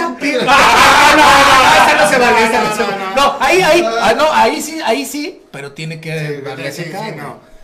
Ah, 0.48 1.16
no, 1.18 1.24
no, 1.24 1.86
esa 1.86 2.04
no 2.04 2.10
se 2.10 2.18
vale, 2.20 2.44
esa 2.46 2.64
no 2.64 2.76
se 2.76 2.82
No, 2.82 2.88
vale. 2.88 3.00
no, 3.04 3.10
no. 3.10 3.16
No, 3.16 3.38
ahí, 3.40 3.62
ahí, 3.62 3.84
ah, 4.02 4.14
no, 4.18 4.32
ahí 4.32 4.62
sí, 4.62 4.80
ahí 4.84 5.06
sí, 5.06 5.42
pero 5.52 5.72
tiene 5.74 6.00
que 6.02 6.38
Sí, 6.38 6.42
darle 6.42 6.72
sí, 6.72 6.82
acá, 6.84 7.12
no. 7.12 7.56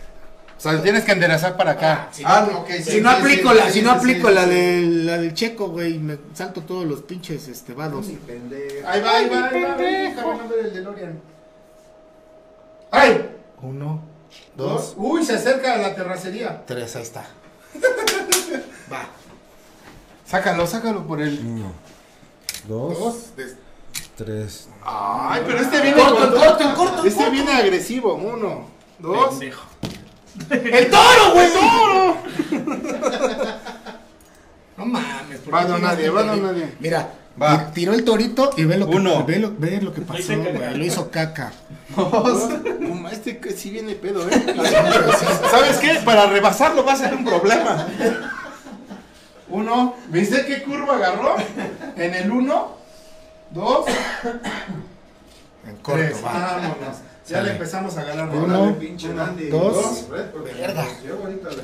O 0.56 0.60
sea, 0.62 0.80
tienes 0.80 1.02
que 1.02 1.10
enderezar 1.12 1.56
para 1.56 1.72
acá. 1.72 2.08
Si 2.12 2.22
Ah, 2.24 2.46
no, 2.48 2.60
no, 2.60 2.66
sí, 2.68 2.82
si 2.84 3.00
no 3.00 3.10
sí, 3.10 3.16
aplico 3.20 3.52
la, 3.52 3.68
si 3.70 3.82
no 3.82 3.90
aplico 3.90 4.30
la 4.30 4.46
del 4.46 5.06
la 5.06 5.18
del 5.18 5.34
checo, 5.34 5.70
güey, 5.70 5.98
me 5.98 6.16
salto 6.34 6.60
todos 6.60 6.84
los 6.86 7.00
pinches 7.02 7.48
este 7.48 7.72
vados. 7.74 8.06
Pendejo. 8.26 8.86
Ahí 8.88 9.00
va, 9.00 9.16
ahí 9.16 9.28
va, 9.28 9.48
ahí 9.48 9.62
va. 9.62 9.76
Déjame 9.76 10.36
no 10.38 10.48
ver 10.48 10.58
el 10.66 10.72
DeLorean. 10.72 11.20
¡Ay! 12.92 13.28
Uno, 13.60 14.02
Dos. 14.56 14.94
dos, 14.94 14.94
Uy, 14.98 15.24
se 15.24 15.34
acerca 15.34 15.74
a 15.74 15.78
la 15.78 15.94
terracería. 15.94 16.62
tres, 16.66 16.94
ahí 16.96 17.02
está. 17.02 17.24
Va. 18.92 19.06
Sácalo, 20.26 20.66
sácalo 20.66 21.06
por 21.06 21.20
el. 21.22 21.38
Uno. 21.44 21.72
Dos. 22.68 22.98
Dos. 22.98 23.36
des- 23.36 23.56
Tres. 24.16 24.68
Ay, 24.84 25.42
pero 25.46 25.58
este 25.58 25.80
viene. 25.80 26.00
Corto, 26.02 26.36
Este 26.44 26.64
corto. 26.74 27.30
viene 27.30 27.52
agresivo. 27.52 28.14
Uno, 28.14 28.66
dos. 28.98 29.30
pendejo. 29.30 29.62
¡El 30.50 30.90
toro, 30.90 31.32
güey! 31.34 31.48
¡Toro! 31.52 32.16
No 34.76 34.86
mames. 34.86 35.38
¿por 35.40 35.54
Va 35.54 35.64
tiraste 35.66 35.86
nadie, 35.86 36.10
va 36.10 36.24
torito? 36.26 36.46
nadie. 36.46 36.74
Mira, 36.80 37.12
Va. 37.40 37.66
ti- 37.66 37.72
tiró 37.80 37.92
el 37.92 38.04
torito 38.04 38.50
y 38.56 38.64
ve 38.64 38.78
lo 38.78 38.88
que, 38.88 38.96
Uno. 38.96 39.24
Ve, 39.24 39.38
lo, 39.38 39.52
ve 39.56 39.80
lo 39.82 39.92
que 39.92 40.00
pasó, 40.00 40.34
güey. 40.36 40.76
Lo 40.78 40.84
hizo 40.84 41.10
caca. 41.10 41.52
Este 43.12 43.38
sí 43.54 43.70
viene 43.70 43.94
pedo, 43.94 44.26
¿eh? 44.28 44.32
¿Sabes 45.50 45.76
qué? 45.78 46.00
Para 46.04 46.26
rebasarlo 46.26 46.82
va 46.84 46.94
a 46.94 46.96
ser 46.96 47.14
un 47.14 47.24
problema. 47.24 47.86
Uno, 49.52 49.94
¿viste 50.08 50.44
qué 50.46 50.62
curva 50.62 50.96
agarró? 50.96 51.36
En 51.96 52.14
el 52.14 52.30
uno, 52.30 52.76
dos, 53.50 53.84
En 55.68 55.76
corto, 55.76 56.00
tres. 56.02 56.24
va. 56.24 56.32
Vámonos. 56.32 56.96
Ya 57.28 57.36
Sale. 57.36 57.44
le 57.48 57.52
empezamos 57.52 57.96
a 57.98 58.04
ganar. 58.04 58.28
Uno, 58.30 58.44
uno, 58.44 58.76
Randy. 59.16 59.48
dos, 59.48 60.08
Verga. 60.08 60.86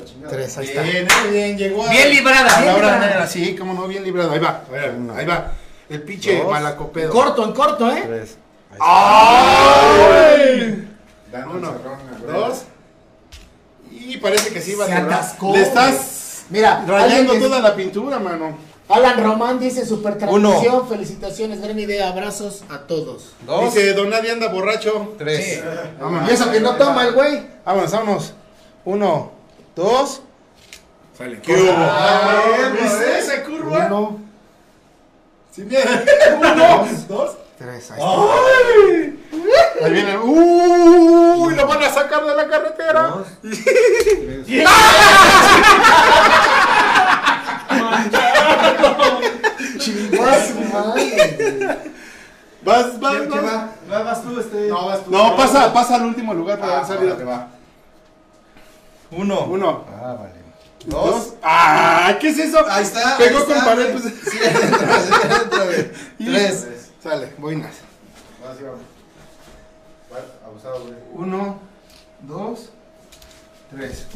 chingada. 0.05 0.31
Tres, 0.31 0.57
ahí 0.57 0.67
está. 0.67 0.81
Bien, 0.83 1.07
bien, 1.31 1.57
llegó 1.57 1.85
a, 1.85 1.89
Bien 1.89 2.09
librada, 2.11 2.57
a 2.57 2.61
la 2.65 2.75
hora 2.75 2.99
librada. 2.99 3.27
sí, 3.27 3.55
cómo 3.57 3.73
no, 3.73 3.87
bien 3.87 4.03
librado. 4.03 4.31
Ahí 4.31 4.39
va, 4.39 4.63
ahí 5.15 5.25
va. 5.25 5.51
El 5.89 6.03
pinche 6.03 6.37
Dos. 6.37 6.51
malacopedo. 6.51 7.11
Corto, 7.11 7.43
en 7.43 7.53
corto, 7.53 7.89
¿eh? 7.91 8.03
Tres. 8.05 8.37
Ahí 8.71 8.77
¡Ay! 8.81 10.87
Uno, 11.53 11.73
dos. 12.27 12.63
Y 13.91 14.17
parece 14.17 14.53
que 14.53 14.61
sí 14.61 14.75
va 14.75 14.85
a 14.85 14.87
Se 14.87 14.93
atascó, 14.93 15.53
Le 15.53 15.61
estás 15.63 15.95
Mira, 16.49 16.83
rayando 16.87 17.33
toda 17.39 17.59
la 17.59 17.75
pintura, 17.75 18.19
mano. 18.19 18.57
Alan 18.89 19.23
Román 19.23 19.59
dice 19.59 19.85
super 19.85 20.17
transmisión, 20.17 20.87
felicitaciones, 20.89 21.61
gran 21.61 21.77
idea, 21.77 22.09
abrazos 22.09 22.63
a 22.69 22.79
todos. 22.87 23.33
Dos. 23.45 23.65
Dice, 23.65 23.93
don 23.93 24.09
nadie 24.09 24.31
anda 24.31 24.47
borracho. 24.47 25.13
Tres. 25.17 25.45
Sí. 25.45 25.61
Vámonos. 25.99 26.29
Y 26.29 26.33
eso 26.33 26.49
que 26.51 26.59
no 26.59 26.75
toma 26.75 27.03
el 27.05 27.13
güey. 27.13 27.43
Vámonos, 27.65 27.91
vámonos. 27.91 28.33
Uno, 28.85 29.31
dos. 29.75 30.21
Sale. 31.15 31.39
¿Qué 31.41 31.53
hubo? 31.53 31.71
Ah, 31.71 32.71
¿Viste 32.81 33.19
esa 33.19 33.43
curva? 33.43 33.85
Uno, 33.85 34.19
Sí, 35.51 35.63
bien. 35.63 35.83
Uno, 36.37 36.87
dos. 37.07 37.31
tres, 37.59 37.91
ahí 37.91 37.99
está. 37.99 38.05
¡Ay! 38.05 39.18
Ahí 39.83 39.91
viene. 39.91 40.17
¡Uy! 40.17 41.55
Lo 41.55 41.67
van 41.67 41.83
a 41.83 41.89
sacar 41.89 42.25
de 42.25 42.35
la 42.35 42.47
carretera. 42.47 43.13
Su 49.79 50.61
madre. 50.73 51.77
Vas, 52.61 52.99
vas, 52.99 53.13
¿Quién 53.15 53.29
vas. 53.29 53.43
va? 53.43 53.69
Va, 53.91 54.03
Vas 54.03 54.21
tú, 54.23 54.39
este. 54.39 54.67
No, 54.67 54.85
vas 54.85 55.03
tú. 55.05 55.11
No, 55.11 55.35
pasa, 55.35 55.73
pasa 55.73 55.95
al 55.95 56.05
último 56.05 56.33
lugar 56.33 56.59
para 56.59 56.79
Ah, 56.81 56.85
salir. 56.85 57.09
órale, 57.11 57.23
va. 57.23 57.47
Uno. 59.11 59.41
Uno, 59.45 59.85
Ah, 59.89 60.15
vale. 60.19 60.33
dos. 60.85 61.33
¡Ah! 61.41 62.15
¿Qué 62.19 62.29
es 62.29 62.37
eso? 62.39 62.59
Ahí 62.69 62.83
está. 62.83 63.17
Pegó 63.17 63.39
ahí 63.39 63.43
con 63.45 63.53
está, 63.57 63.65
pared. 63.69 63.91
Pues. 63.93 64.03
Sí, 64.03 64.37
adentro, 64.39 64.79
sí, 64.79 65.13
adentro, 65.13 65.59
Tres. 66.17 66.67
Sale, 67.01 67.33
boinas. 67.37 67.71
Así 68.51 68.63
vamos. 68.63 68.79
Vale, 70.63 70.75
abusado, 70.75 70.79
güey. 70.83 70.95
Uno, 71.27 71.59
dos, 72.21 72.69
tres. 73.69 74.07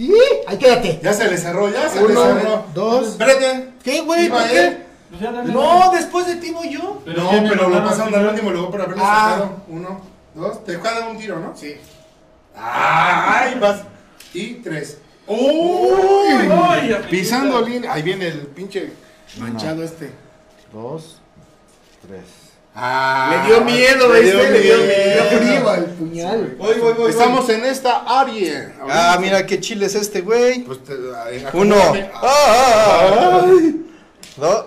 Ahí 0.48 0.58
quédate. 0.58 1.00
Ya 1.04 1.14
se 1.14 1.28
le 1.30 1.38
cerró, 1.38 1.70
ya 1.70 1.90
se 1.90 2.00
le 2.00 2.06
Uno, 2.06 2.24
cerró. 2.24 2.66
dos. 2.74 3.08
Espérate. 3.10 3.70
¿Qué, 3.84 4.02
güey? 4.02 4.26
Iba 4.26 4.40
¿Por 4.40 4.48
él. 4.50 4.54
qué? 4.78 4.84
Pues 5.10 5.22
ya 5.22 5.32
dale. 5.32 5.54
No, 5.54 5.92
después 5.92 6.28
de 6.28 6.36
ti 6.38 6.52
voy 6.52 6.70
yo. 6.72 7.02
no, 7.06 7.32
ya 7.32 7.42
me 7.42 7.50
pero 7.50 7.64
lo 7.64 7.70
mandaron 7.70 7.90
pasaron 7.90 8.16
al 8.16 8.28
último 8.30 8.50
luego 8.52 8.72
por 8.72 8.82
haberlo 8.82 9.04
Ah. 9.06 9.30
sacado. 9.36 9.58
Uno, 9.68 10.02
dos, 10.34 10.64
te 10.64 10.80
cada 10.80 11.08
un 11.10 11.18
tiro, 11.18 11.40
¿no? 11.40 11.56
Sí. 11.56 11.76
¡Ay! 12.56 13.58
Vas. 13.60 13.82
Y 14.34 14.56
tres. 14.56 14.98
¡Uy! 15.28 15.38
Ay, 15.40 16.50
amiguita. 16.94 17.08
Pisando 17.10 17.62
línea. 17.62 17.94
Ahí 17.94 18.02
viene 18.02 18.28
el 18.28 18.40
pinche. 18.48 18.92
Manchado 19.40 19.84
este. 19.84 20.12
Dos, 20.72 21.20
tres. 22.08 22.24
Ah, 22.76 23.30
Le 23.32 23.48
dio 23.48 23.62
miedo, 23.64 24.12
le 24.12 24.22
¿viste? 24.22 24.50
Le 24.50 24.60
dio 24.62 24.78
miedo. 24.78 25.24
frío 25.40 25.70
al 25.70 25.86
puñal. 25.86 26.56
Voy, 26.58 26.80
voy, 26.80 26.94
voy. 26.94 27.12
Estamos 27.12 27.48
en 27.50 27.66
esta 27.66 28.04
área. 28.08 28.74
Ah, 28.90 29.16
mira 29.22 29.46
qué 29.46 29.60
chile 29.60 29.86
es 29.86 29.94
este, 29.94 30.22
güey. 30.22 30.64
Pues 30.64 30.84
te, 30.84 30.94
ay, 31.24 31.46
Uno. 31.54 31.76
Ah, 32.16 32.22
ah, 32.24 33.42
ah. 33.44 33.52
Dos. 34.38 34.66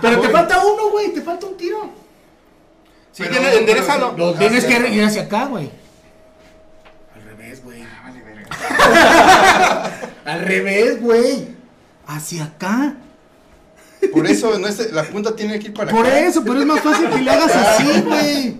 Pero 0.00 0.20
te 0.20 0.28
falta 0.30 0.64
uno, 0.64 0.88
güey. 0.90 1.12
Te 1.12 1.20
falta 1.20 1.44
un 1.46 1.56
tiro. 1.58 1.90
Sí, 3.12 3.24
tiene, 3.30 3.52
enderezalo. 3.54 4.14
Lo 4.16 4.32
tienes 4.34 4.64
que 4.64 4.78
ir 4.88 5.04
hacia 5.04 5.22
acá, 5.22 5.44
güey. 5.46 5.70
Al 7.14 7.22
revés, 7.24 7.62
güey. 7.62 7.82
Al 10.24 10.40
revés, 10.46 11.00
güey. 11.02 11.48
Hacia 12.06 12.44
acá. 12.44 12.94
Por 14.08 14.26
eso 14.26 14.58
no 14.58 14.66
es- 14.66 14.92
la 14.92 15.02
punta 15.04 15.34
tiene 15.36 15.58
que 15.58 15.66
ir 15.68 15.74
para 15.74 15.90
Por 15.90 16.06
acá. 16.06 16.18
eso, 16.20 16.42
pero 16.44 16.60
es 16.60 16.66
más 16.66 16.80
fácil 16.80 17.08
que 17.10 17.18
le 17.18 17.30
hagas 17.30 17.54
así, 17.54 18.00
güey. 18.02 18.56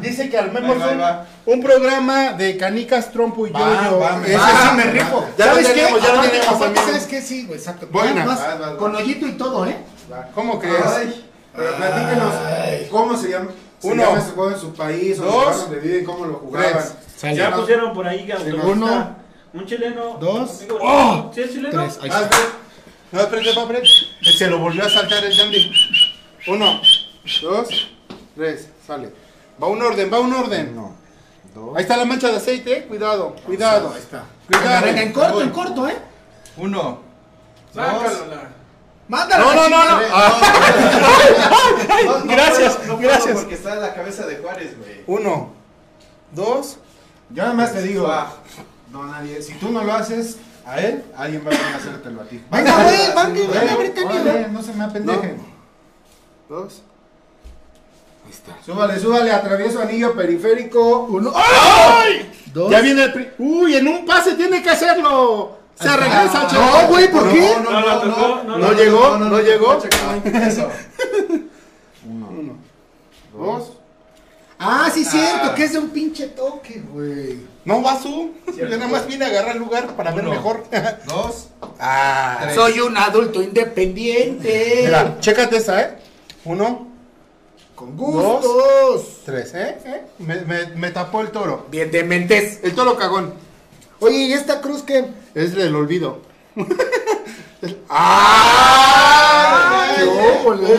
Dice 0.00 0.28
que 0.28 0.36
armemos 0.36 0.78
va, 0.80 0.88
un, 0.90 1.00
va. 1.00 1.26
un 1.46 1.62
programa 1.62 2.32
de 2.32 2.56
canicas, 2.56 3.10
trompo 3.12 3.46
y 3.46 3.50
Va, 3.50 3.60
yo-yo. 3.84 3.98
va, 4.00 4.16
me 4.16 4.26
sí 4.26 4.90
rifo. 4.90 5.24
Ya 5.38 5.44
¿Sabes 5.46 5.68
qué? 5.68 5.74
tenemos, 5.74 6.02
ya 6.02 6.08
lo 6.08 6.14
Aparte- 6.14 6.30
tenemos 6.38 6.54
aparte. 6.56 6.80
¿Sabes 6.80 7.04
qué? 7.06 7.22
Sí, 7.22 7.46
güey, 7.46 7.58
exacto. 7.58 7.88
Buena. 7.90 8.24
Más, 8.24 8.40
con 8.78 8.94
hoyito 8.96 9.26
y 9.26 9.32
todo, 9.32 9.66
¿eh? 9.66 9.76
¿Cómo 10.34 10.58
crees? 10.58 10.84
Ay, 10.86 11.24
pero 11.56 11.76
platíquenos 11.76 12.34
cómo 12.90 13.16
se 13.16 13.30
llama, 13.30 13.50
se 13.78 13.86
Uno. 13.88 14.02
llama 14.02 14.18
ese 14.18 14.30
juego 14.32 14.50
en 14.50 14.58
su 14.60 14.74
país, 14.74 15.18
o 15.20 15.24
Dos. 15.24 15.60
donde 15.62 15.78
viven, 15.80 16.04
cómo 16.04 16.26
lo 16.26 16.34
jugaban. 16.34 16.72
Tres. 17.20 17.36
Ya 17.36 17.54
pusieron 17.54 17.94
por 17.94 18.06
ahí 18.06 18.30
autopista. 18.30 18.66
Uno. 18.66 19.16
Un 19.54 19.66
chileno. 19.66 20.16
Dos. 20.20 20.58
amigo, 20.58 20.78
¡Oh! 20.82 21.30
¿Sí 21.32 21.40
es 21.40 21.52
chileno? 21.52 21.82
Tres. 21.84 21.98
Ahí 22.02 22.08
Vas, 22.10 22.22
está. 22.22 22.36
ve. 22.36 22.42
No, 23.12 23.20
espérate, 23.20 23.52
va, 23.54 23.62
espérate. 23.62 23.88
Se 24.36 24.46
lo 24.48 24.58
volvió 24.58 24.84
a 24.84 24.88
saltar 24.88 25.24
el 25.24 25.36
dandy. 25.36 25.72
Uno, 26.48 26.80
dos, 27.42 27.68
tres, 28.34 28.68
sale. 28.86 29.12
Va 29.62 29.68
un 29.68 29.80
orden, 29.82 30.12
va 30.12 30.20
un 30.20 30.32
orden. 30.32 30.70
Uno, 30.76 30.96
dos, 31.54 31.76
Ahí 31.76 31.82
está 31.82 31.96
la 31.96 32.04
mancha 32.04 32.28
de 32.28 32.36
aceite, 32.36 32.78
eh. 32.78 32.84
Cuidado, 32.86 33.36
cuidado. 33.46 33.92
Ahí 33.94 34.00
está. 34.00 34.24
Cuidado. 34.46 34.86
Venga, 34.86 35.02
en 35.02 35.12
corto, 35.12 35.40
en 35.42 35.50
corto, 35.50 35.88
¿eh? 35.88 35.96
Uno. 36.56 37.00
Sácalo, 37.74 38.54
Mándalo. 39.06 39.44
No, 39.44 39.54
no, 39.54 39.68
no, 39.68 39.84
no. 39.84 40.00
No, 42.04 42.18
no 42.20 42.34
Gracias, 42.34 42.86
no 42.86 42.96
gracias. 42.96 43.38
Porque 43.38 43.54
está 43.54 43.74
en 43.74 43.80
la 43.82 43.94
cabeza 43.94 44.26
de 44.26 44.36
Juárez, 44.38 44.78
güey. 44.78 45.02
Uno, 45.06 45.52
dos. 46.32 46.78
Yo 47.30 47.42
nada 47.42 47.54
más 47.54 47.72
te 47.72 47.82
digo, 47.82 48.06
Ah. 48.06 48.32
no 48.90 49.04
nadie, 49.04 49.42
si 49.42 49.54
tú 49.54 49.70
no 49.70 49.82
lo 49.84 49.92
haces 49.92 50.38
a 50.66 50.80
él, 50.80 51.04
alguien 51.16 51.42
va 51.44 51.50
a 51.50 51.54
venir 51.54 51.66
a 51.74 51.76
hacértelo 51.76 52.20
a 52.20 52.24
ti. 52.24 52.42
Venga, 52.50 52.82
güey, 52.84 52.96
venga, 53.48 53.76
venga, 54.24 54.48
no 54.48 54.62
se 54.62 54.72
me 54.72 54.84
apendejen. 54.84 55.36
Dos. 56.48 56.82
Ahí 58.24 58.30
está. 58.30 58.56
Súbale, 58.64 58.98
súbale, 58.98 59.30
atravieso 59.30 59.80
anillo 59.80 60.14
periférico. 60.14 61.00
Uno. 61.10 61.32
¡Ay! 61.34 62.30
Dos. 62.52 62.70
Ya 62.70 62.80
viene 62.80 63.04
el. 63.04 63.12
pri- 63.12 63.30
Uy, 63.38 63.76
en 63.76 63.86
un 63.88 64.06
pase 64.06 64.34
tiene 64.34 64.62
que 64.62 64.70
hacerlo. 64.70 65.58
Se 65.74 65.94
regresa, 65.96 66.46
chaval. 66.46 66.82
No, 66.84 66.88
güey, 66.88 67.10
¿por 67.10 67.30
qué? 67.32 67.56
No 67.62 68.00
tocó, 68.00 68.42
no 68.46 68.58
No 68.58 68.72
la 68.72 68.72
llegó, 68.78 69.18
no 69.18 69.40
llegó. 69.40 69.78
Eso. 70.24 70.68
Uno, 72.08 72.56
dos. 73.36 73.72
Ah, 74.58 74.88
sí, 74.92 75.04
cierto, 75.04 75.54
que 75.54 75.64
es 75.64 75.72
de 75.72 75.78
un 75.78 75.88
pinche 75.90 76.28
toque, 76.28 76.80
güey. 76.92 77.40
No 77.64 77.82
va 77.82 78.00
su. 78.00 78.32
Yo 78.56 78.68
nada 78.68 78.86
más 78.88 79.06
vine 79.06 79.24
a 79.24 79.28
agarrar 79.28 79.56
lugar 79.56 79.88
para 79.96 80.10
ver 80.12 80.24
Uno. 80.24 80.32
mejor. 80.34 80.64
Dos. 81.06 81.48
ah. 81.80 82.38
Tres. 82.42 82.54
Soy 82.54 82.80
un 82.80 82.96
adulto 82.96 83.42
independiente. 83.42 84.82
Mira, 84.84 85.16
chécate 85.20 85.56
esa, 85.56 85.80
¿eh? 85.80 85.98
Uno, 86.44 86.88
Con 87.74 87.96
gustos. 87.96 89.22
tres, 89.24 89.54
¿eh? 89.54 89.78
¿Eh? 89.86 90.02
Me, 90.18 90.42
me- 90.42 90.66
me 90.76 90.90
tapó 90.90 91.22
el 91.22 91.30
toro. 91.30 91.66
Bien 91.70 91.90
de 91.90 92.04
mentes. 92.04 92.60
El 92.62 92.74
toro 92.74 92.96
cagón. 92.96 93.32
Oye, 94.00 94.16
¿y 94.18 94.32
esta 94.34 94.60
cruz 94.60 94.82
qué? 94.82 95.06
Es 95.34 95.54
del 95.54 95.74
olvido. 95.74 96.20
¡Ah! 97.88 99.86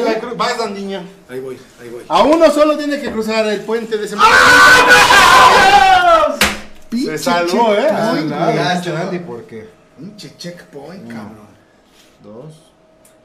La 0.05 0.19
cruz. 0.19 0.37
Vas, 0.37 0.59
Andiño. 0.59 1.03
Ahí 1.29 1.39
voy, 1.39 1.57
ahí 1.81 1.89
voy. 1.89 2.03
A 2.07 2.21
uno 2.23 2.51
solo 2.51 2.77
tiene 2.77 3.01
que 3.01 3.11
cruzar 3.11 3.45
el 3.47 3.61
puente 3.61 3.97
de 3.97 4.05
ese 4.05 4.15
Pinche 4.15 4.29
Se 7.03 7.17
salvó, 7.17 7.73
¿eh? 7.73 7.87
Ah. 7.91 8.81
Dandy, 8.85 9.19
¿por 9.19 9.43
qué? 9.45 9.67
Pinche 9.97 10.35
checkpoint, 10.37 11.07
cabrón. 11.07 11.45
Dos. 12.23 12.53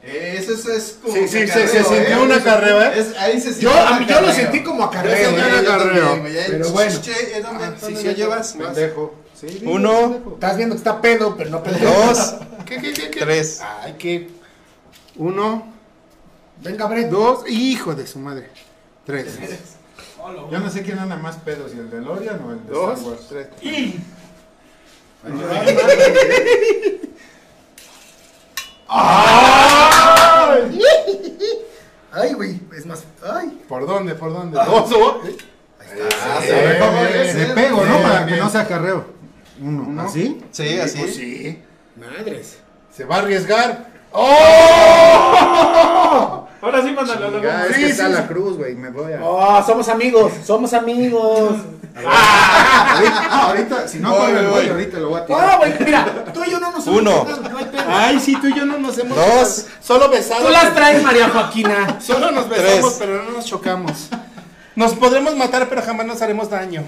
Eso 0.03 0.53
es, 0.53 0.65
es 0.65 0.97
como 1.01 1.13
Sí, 1.13 1.27
sí, 1.27 1.37
que 1.41 1.47
se- 1.47 1.67
se 1.67 1.79
acarreo, 1.79 1.83
sintió 1.95 2.15
¿eh? 2.17 2.23
un 2.23 2.31
acarreo, 2.31 2.81
¿eh? 2.81 2.91
Es- 2.99 3.15
ahí 3.17 3.39
se 3.39 3.59
Yo, 3.61 3.71
a 3.71 3.99
mí, 3.99 4.05
yo 4.07 4.13
lo 4.13 4.17
acarreo. 4.27 4.33
sentí 4.33 4.63
como 4.63 4.79
Yo 4.79 4.85
acarreo, 4.85 5.15
sentí 5.15 5.27
un 5.29 5.35
güey. 5.47 5.59
un 5.59 5.67
acarreo. 5.67 6.05
acarreo. 6.13 6.45
Pero 6.47 6.69
bueno. 6.71 7.01
Che, 7.01 7.37
¿eh, 7.37 7.41
¿Dónde, 7.43 7.65
Ah, 7.65 7.73
dónde 7.79 8.01
sí, 8.01 8.07
sí, 8.07 8.15
llevas? 8.15 8.53
Pendejo. 8.53 9.15
Sí, 9.39 9.61
Uno. 9.63 10.01
pendejo. 10.13 10.33
Estás 10.33 10.57
viendo 10.57 10.75
que 10.75 10.77
está 10.79 11.01
pedo, 11.01 11.35
pero 11.37 11.49
no 11.51 11.61
pedo. 11.61 11.77
Dos. 11.79 12.33
¿Qué, 12.65 12.81
qué, 12.81 12.93
qué, 12.93 13.11
qué? 13.11 13.19
Tres. 13.19 13.61
Ay, 13.83 13.95
qué. 13.99 14.29
Uno, 15.17 15.71
Venga, 16.63 16.85
Brett. 16.87 17.09
dos, 17.09 17.43
hijo 17.47 17.93
de 17.93 18.07
su 18.07 18.17
madre. 18.17 18.49
Tres. 19.05 19.27
Yo 20.51 20.59
no 20.59 20.69
sé 20.69 20.83
quién 20.83 20.99
anda 20.99 21.15
más 21.17 21.37
pedo, 21.37 21.67
si 21.67 21.77
el 21.79 21.89
de 21.89 22.01
Lorian 22.01 22.41
o 22.45 22.51
el 22.51 22.65
de 22.65 22.71
Dos, 22.73 22.99
Star 22.99 23.11
Wars. 23.11 23.27
tres. 23.29 23.47
Ay, 32.11 32.33
güey, 32.33 32.59
es 32.77 32.85
más. 32.85 33.03
Ay. 33.23 33.61
¿Por 33.67 33.87
dónde? 33.87 34.15
¿Por 34.15 34.33
dónde? 34.33 34.57
Dos 34.57 34.91
o. 34.91 35.21
Ah, 35.79 36.37
A 36.37 36.39
ver, 36.41 36.79
¿cómo 36.79 36.91
bien, 37.03 37.15
es? 37.21 37.35
bien, 37.35 37.47
Le 37.49 37.53
pego, 37.55 37.85
¿no? 37.85 38.01
Para 38.01 38.25
que 38.25 38.35
no 38.37 38.49
sea 38.49 38.67
carreo. 38.67 39.05
Uno. 39.61 39.83
Uno. 39.87 40.01
¿Así? 40.03 40.41
Sí, 40.51 40.79
así. 40.79 40.99
Pues 40.99 41.15
sí. 41.15 41.61
Madres. 41.97 42.57
Se 42.95 43.05
va 43.05 43.15
a 43.17 43.19
arriesgar. 43.19 43.89
¡Oh! 44.11 44.27
Ahora 46.61 46.83
sí, 46.83 46.91
mándalo. 46.91 47.31
Ya, 47.31 47.39
luego. 47.39 47.47
es 47.69 47.75
Sí, 47.75 47.81
que 47.81 47.85
sí, 47.87 47.91
está 47.91 48.07
sí. 48.07 48.13
la 48.13 48.27
cruz, 48.27 48.57
güey. 48.57 48.75
Me 48.75 48.89
voy 48.89 49.13
a. 49.13 49.19
Oh, 49.23 49.63
somos 49.65 49.87
amigos, 49.89 50.31
somos 50.45 50.73
amigos. 50.73 51.55
Ahorita, 51.95 53.41
ahorita, 53.47 53.87
si 53.87 53.99
no 53.99 54.11
Voy, 54.11 54.19
con 54.27 54.37
el 54.37 54.45
voy, 54.47 54.53
voy. 54.61 54.69
ahorita 54.69 54.99
lo 54.99 55.09
voy 55.09 55.19
a 55.19 55.23
Oh, 55.23 55.25
tirar. 55.25 55.57
güey, 55.57 55.73
mira, 55.85 56.23
tú 56.33 56.41
y 56.45 56.51
yo 56.51 56.59
no 56.59 56.71
nos 56.71 56.87
hemos 56.87 56.99
Uno. 57.01 57.27
no 57.51 57.57
hay 57.57 57.65
pedo. 57.65 57.83
Ay, 57.87 58.19
sí, 58.19 58.37
tú 58.39 58.47
y 58.47 58.53
yo 58.55 58.65
no 58.65 58.77
nos 58.77 58.97
hemos. 58.97 59.17
Dos. 59.17 59.65
Solo 59.81 60.09
besados. 60.09 60.45
Tú 60.45 60.51
las 60.51 60.73
traes, 60.73 61.03
María 61.03 61.29
Joaquina. 61.29 61.97
Solo 62.01 62.31
nos 62.31 62.47
besamos, 62.47 62.81
Tres. 62.81 62.95
pero 62.99 63.23
no 63.23 63.31
nos 63.31 63.45
chocamos. 63.45 64.07
Nos 64.75 64.93
podremos 64.93 65.35
matar, 65.35 65.67
pero 65.67 65.81
jamás 65.81 66.05
nos 66.05 66.21
haremos 66.21 66.49
daño. 66.49 66.83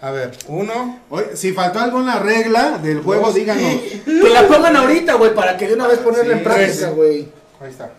A 0.00 0.10
ver, 0.10 0.30
uno. 0.48 1.00
Oye, 1.10 1.34
si 1.36 1.52
faltó 1.52 1.80
alguna 1.80 2.18
regla 2.18 2.78
del 2.78 3.02
juego, 3.02 3.32
díganos. 3.32 3.64
Que 4.04 4.30
la 4.32 4.46
pongan 4.46 4.76
ahorita, 4.76 5.14
güey, 5.14 5.34
para 5.34 5.56
que 5.56 5.66
de 5.66 5.74
una 5.74 5.88
vez 5.88 5.98
ponerla 5.98 6.34
Sí, 6.34 6.38
en 6.38 6.44
práctica, 6.44 6.90
güey. 6.90 7.28
Ahí 7.60 7.70
está. 7.70 7.90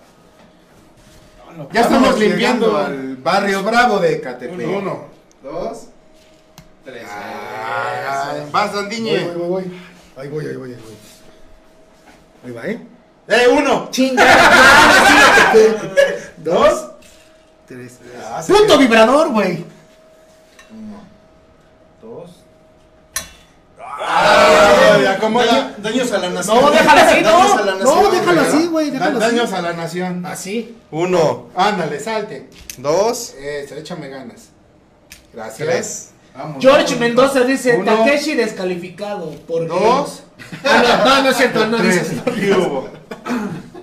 Ya 1.71 1.81
estamos 1.81 2.19
limpiando. 2.19 2.77
al 2.77 3.15
barrio 3.17 3.63
bravo 3.63 3.99
de 3.99 4.19
Catepec. 4.21 4.67
Uno. 4.67 5.05
Dos. 5.43 5.87
Tres. 6.83 7.03
Ah, 7.09 8.33
vas, 8.51 8.73
Voy, 8.73 8.83
Andiñe. 8.83 9.23
voy, 9.25 9.35
voy, 9.35 9.47
voy. 9.49 9.81
Ahí 10.17 10.29
voy, 10.29 10.45
ahí 10.47 10.55
voy, 10.55 10.73
ahí 10.73 10.79
voy. 10.81 10.95
Ahí 12.45 12.51
va, 12.51 12.67
¿eh? 12.67 12.87
Eh, 13.27 13.47
uno. 13.51 13.87
Chingada, 13.89 15.51
sí, 15.53 15.59
Dos. 16.37 16.87
Tres. 17.67 17.99
Punto 18.47 18.77
vibrador, 18.77 19.31
güey. 19.31 19.65
Dos. 22.01 22.44
Ay, 23.97 25.05
acomoda. 25.05 25.45
Daño- 25.45 25.73
daños 25.77 26.11
a 26.11 26.17
la 26.17 26.29
nación. 26.29 26.61
No, 26.61 26.71
déjala 26.71 27.01
así, 27.01 27.21
Daños 27.23 27.31
no. 27.31 27.53
a 27.61 27.65
la 27.65 27.75
No, 27.75 28.11
¿verdad? 28.11 28.39
así, 28.47 28.67
güey, 28.67 28.89
así. 28.95 29.19
daños 29.19 29.53
a 29.53 29.61
la 29.61 29.73
nación. 29.73 30.25
Así. 30.25 30.75
Uno. 30.91 31.47
Ándale, 31.55 31.99
salte. 31.99 32.49
Dos. 32.77 33.33
Eso, 33.39 33.75
échame 33.75 34.09
ganas. 34.09 34.49
Gracias. 35.33 35.67
Tres. 35.67 36.09
Vamos. 36.37 36.57
George 36.61 36.95
Mendoza 36.97 37.41
dice, 37.41 37.77
Uno. 37.77 37.85
Takeshi 37.95 38.35
descalificado. 38.35 39.31
¿Por 39.47 39.67
Dos. 39.67 40.23
Ah, 40.65 40.83
no, 41.05 41.15
no, 41.15 41.23
no 41.23 41.29
es 41.29 41.37
cierto, 41.37 41.65
no, 41.67 41.77
no 41.77 41.83
es 41.89 41.95
Tres. 41.95 42.07
cierto. 42.09 42.33
¿Qué 42.33 42.51
hubo? 42.51 42.89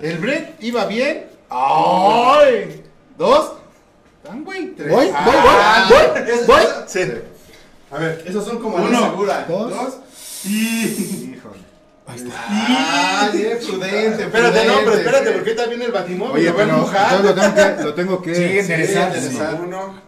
El 0.03 0.19
Brett 0.19 0.57
iba 0.63 0.85
bien 0.87 1.27
¡Ay! 1.49 2.83
¿Dos? 3.17 3.53
¿Tan, 4.23 4.45
güey? 4.45 4.75
Tres. 4.75 4.91
Voy, 4.91 5.07
voy, 5.07 5.15
Ah, 5.17 5.87
voy, 5.89 6.23
voy, 6.25 6.47
voy. 6.47 6.63
Sí. 6.87 7.01
A 7.91 7.97
ver. 7.99 8.23
Esos 8.27 8.45
son 8.45 8.59
como 8.59 8.77
Uno, 8.77 8.89
la 8.91 9.11
segura. 9.11 9.45
dos. 9.49 9.71
Dos. 9.71 9.95
Y... 10.45 11.35
Híjole. 11.37 11.63
Ah, 12.39 13.31
bien, 13.33 13.59
prudente. 13.59 14.25
Espérate, 14.25 14.65
no, 14.67 14.75
pero 14.85 14.95
espérate, 14.95 15.31
porque 15.31 15.51
ahorita 15.51 15.67
viene 15.67 15.85
el 15.87 15.93
batimóvil. 15.93 16.35
Oye, 16.35 16.51
lo 16.51 16.57
va 16.57 16.63
a 16.63 16.67
pero 16.67 16.77
empujar. 16.79 17.15
entonces 17.15 17.25
lo 17.25 17.35
tengo 17.35 17.55
que, 17.55 17.83
lo 17.85 17.95
tengo 17.95 18.23
que 18.23 18.35
Sí, 18.35 18.43
Sí, 18.43 18.59
interesante. 18.59 19.19
interesante. 19.19 19.63
Uno, 19.63 20.01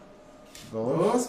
dos. 0.72 1.28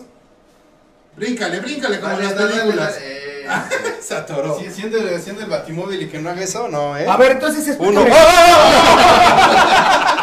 Bríncale, 1.16 1.60
bríncale 1.62 2.00
como 2.00 2.18
las 2.18 2.34
películas. 2.34 2.96
eh, 3.00 3.46
Se 4.02 4.16
atoró. 4.16 4.60
sí, 4.60 4.66
siendo, 4.74 4.98
el- 4.98 5.22
siendo 5.22 5.44
el 5.44 5.50
batimóvil 5.50 6.02
y 6.02 6.08
que 6.08 6.18
no 6.20 6.30
haga 6.32 6.42
eso, 6.44 6.68
no, 6.68 6.98
¿eh? 6.98 7.08
A 7.08 7.16
ver, 7.16 7.34
entonces 7.34 7.76
Uno. 7.80 8.02
explícame. 8.02 8.26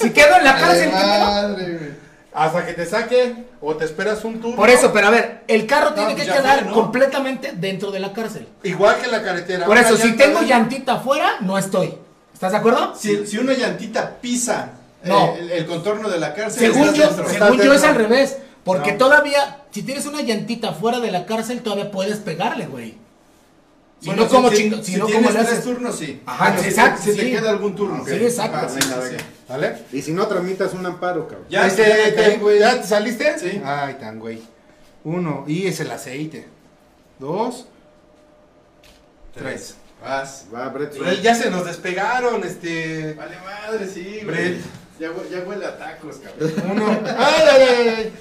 Si 0.00 0.10
quedo 0.10 0.36
en 0.36 0.44
la 0.44 0.56
cárcel, 0.56 0.90
madre, 0.92 1.64
güey. 1.78 2.05
Hasta 2.36 2.66
que 2.66 2.74
te 2.74 2.84
saque 2.84 3.34
o 3.62 3.74
te 3.76 3.86
esperas 3.86 4.22
un 4.24 4.40
turno. 4.42 4.56
Por 4.56 4.68
eso, 4.68 4.92
pero 4.92 5.06
a 5.06 5.10
ver, 5.10 5.42
el 5.48 5.66
carro 5.66 5.94
tiene 5.94 6.12
pues 6.14 6.26
que 6.26 6.32
quedar 6.32 6.58
fue, 6.60 6.68
¿no? 6.68 6.74
completamente 6.74 7.52
dentro 7.56 7.90
de 7.90 7.98
la 8.00 8.12
cárcel. 8.12 8.46
Igual 8.62 8.96
que 9.00 9.06
la 9.06 9.22
carretera. 9.22 9.64
Por 9.64 9.78
eso, 9.78 9.96
si 9.96 10.12
tengo 10.16 10.40
de- 10.40 10.46
llantita 10.46 10.94
afuera, 10.96 11.36
no 11.40 11.56
estoy. 11.56 11.94
¿Estás 12.34 12.52
de 12.52 12.58
acuerdo? 12.58 12.94
Si, 12.94 13.26
si 13.26 13.38
una 13.38 13.54
llantita 13.54 14.16
pisa 14.20 14.72
eh, 15.02 15.08
No. 15.08 15.34
el, 15.34 15.50
el 15.50 15.64
contorno 15.66 16.10
de 16.10 16.18
la 16.20 16.34
cárcel, 16.34 16.70
Según 16.72 16.92
yo, 16.92 17.06
dentro. 17.08 17.26
según 17.28 17.56
yo 17.62 17.72
es 17.72 17.82
al 17.84 17.94
revés. 17.94 18.36
Porque 18.64 18.92
todavía, 18.92 19.62
si 19.70 19.82
tienes 19.82 20.04
una 20.04 20.20
llantita 20.20 20.72
fuera 20.72 21.00
de 21.00 21.10
la 21.10 21.24
cárcel, 21.24 21.62
todavía 21.62 21.90
puedes 21.90 22.18
pegarle, 22.18 22.66
güey. 22.66 22.96
Si 24.06 24.10
Bueno, 24.10 24.22
no, 24.22 24.28
como 24.28 24.50
si, 24.50 24.56
si, 24.56 24.62
si 24.84 24.96
no, 24.98 25.06
tienes 25.06 25.14
como 25.14 25.30
le 25.30 25.34
tres 25.44 25.48
haces. 25.50 25.64
turnos, 25.64 25.96
sí. 25.98 26.22
Ajá, 26.26 26.56
exacto, 26.64 27.02
Si 27.02 27.16
te 27.16 27.22
sí. 27.22 27.30
queda 27.32 27.50
algún 27.50 27.74
turno. 27.74 28.04
Sí, 28.06 28.12
exacto. 28.14 28.68
Ah. 28.92 29.00
¿Vale? 29.48 29.78
Y 29.92 30.00
si 30.00 30.12
no 30.12 30.28
tramitas 30.28 30.74
un 30.74 30.86
amparo, 30.86 31.26
cabrón. 31.26 31.46
Ya, 31.50 31.66
Este, 31.66 31.82
ya 31.88 32.04
te- 32.04 32.14
caí, 32.14 32.36
güey. 32.36 32.60
¿Ya 32.60 32.80
te 32.80 32.86
saliste? 32.86 33.36
Sí. 33.36 33.60
Ay, 33.64 33.94
tan 33.98 34.20
güey. 34.20 34.40
Uno. 35.02 35.42
Y 35.48 35.66
es 35.66 35.80
el 35.80 35.90
aceite. 35.90 36.46
Dos. 37.18 37.66
Tres. 39.34 39.74
Vas. 40.00 40.44
Va, 40.54 40.68
Brett. 40.68 40.96
Brett, 40.96 41.20
ya 41.20 41.34
se 41.34 41.50
nos 41.50 41.64
despegaron, 41.66 42.44
este. 42.44 43.14
Vale 43.14 43.36
madre, 43.40 43.88
sí, 43.88 44.04
güey. 44.22 44.24
Brett. 44.24 44.60
Ya, 45.00 45.08
ya 45.30 45.40
huele 45.40 45.66
a 45.66 45.76
tacos, 45.76 46.18
cabrón. 46.18 46.52
Uno. 46.70 46.86
Ay, 47.18 47.42
ay, 47.50 47.62
ay, 47.68 47.88
ay. 47.88 48.12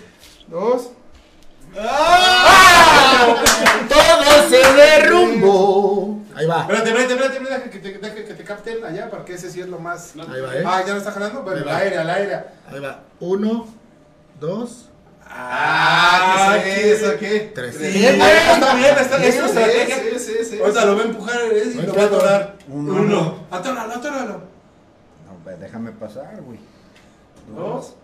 Dos. 1.75 1.83
Todo 3.89 4.49
se 4.49 4.73
derrumbó. 4.73 6.21
Ahí 6.35 6.45
va. 6.47 6.61
Espérate, 6.61 6.89
espérate, 6.89 7.13
espérate, 7.13 7.37
espérate, 7.37 7.69
que 7.69 7.79
te, 7.79 7.97
deje 7.99 8.25
que 8.25 8.33
te 8.33 8.43
capten 8.43 8.83
allá, 8.83 9.09
porque 9.09 9.33
ese 9.33 9.49
sí 9.51 9.61
es 9.61 9.67
lo 9.67 9.79
más. 9.79 10.13
Ahí 10.15 10.41
va, 10.41 10.55
¿eh? 10.55 10.63
Ah, 10.65 10.83
ya 10.85 10.93
no 10.93 10.99
está 10.99 11.11
jalando. 11.11 11.43
Bueno, 11.43 11.61
al 11.69 11.75
aire, 11.75 11.97
al 11.97 12.09
aire. 12.09 12.43
Ahí 12.71 12.79
va. 12.79 13.03
Uno, 13.19 13.67
dos, 14.39 14.89
Ah, 15.27 16.57
¿qué 16.63 16.93
es 16.93 17.01
eso? 17.01 17.17
¿Qué? 17.19 17.51
tres. 17.53 17.75
Sí, 17.75 17.81
güey, 17.81 18.15
está 18.15 18.75
bien, 18.75 18.95
está 18.97 19.17
bien. 19.17 19.33
Sí, 19.33 19.39
sí, 19.39 20.19
sí, 20.19 20.45
sí. 20.45 20.59
Ahorita 20.59 20.85
lo 20.85 20.95
va 20.95 21.01
a 21.01 21.05
empujar 21.05 21.35
eh, 21.51 21.63
y 21.65 21.75
Bueno, 21.75 21.93
lo 21.93 21.95
va 21.95 22.01
a 22.01 22.05
atorar. 22.05 22.55
Uno. 22.69 22.93
Uno. 22.93 23.47
Atóralo, 23.51 23.93
atóralo. 23.95 24.33
No, 24.33 25.33
pues, 25.43 25.59
déjame 25.59 25.91
pasar, 25.91 26.41
güey. 26.41 26.59
Dos. 27.53 27.95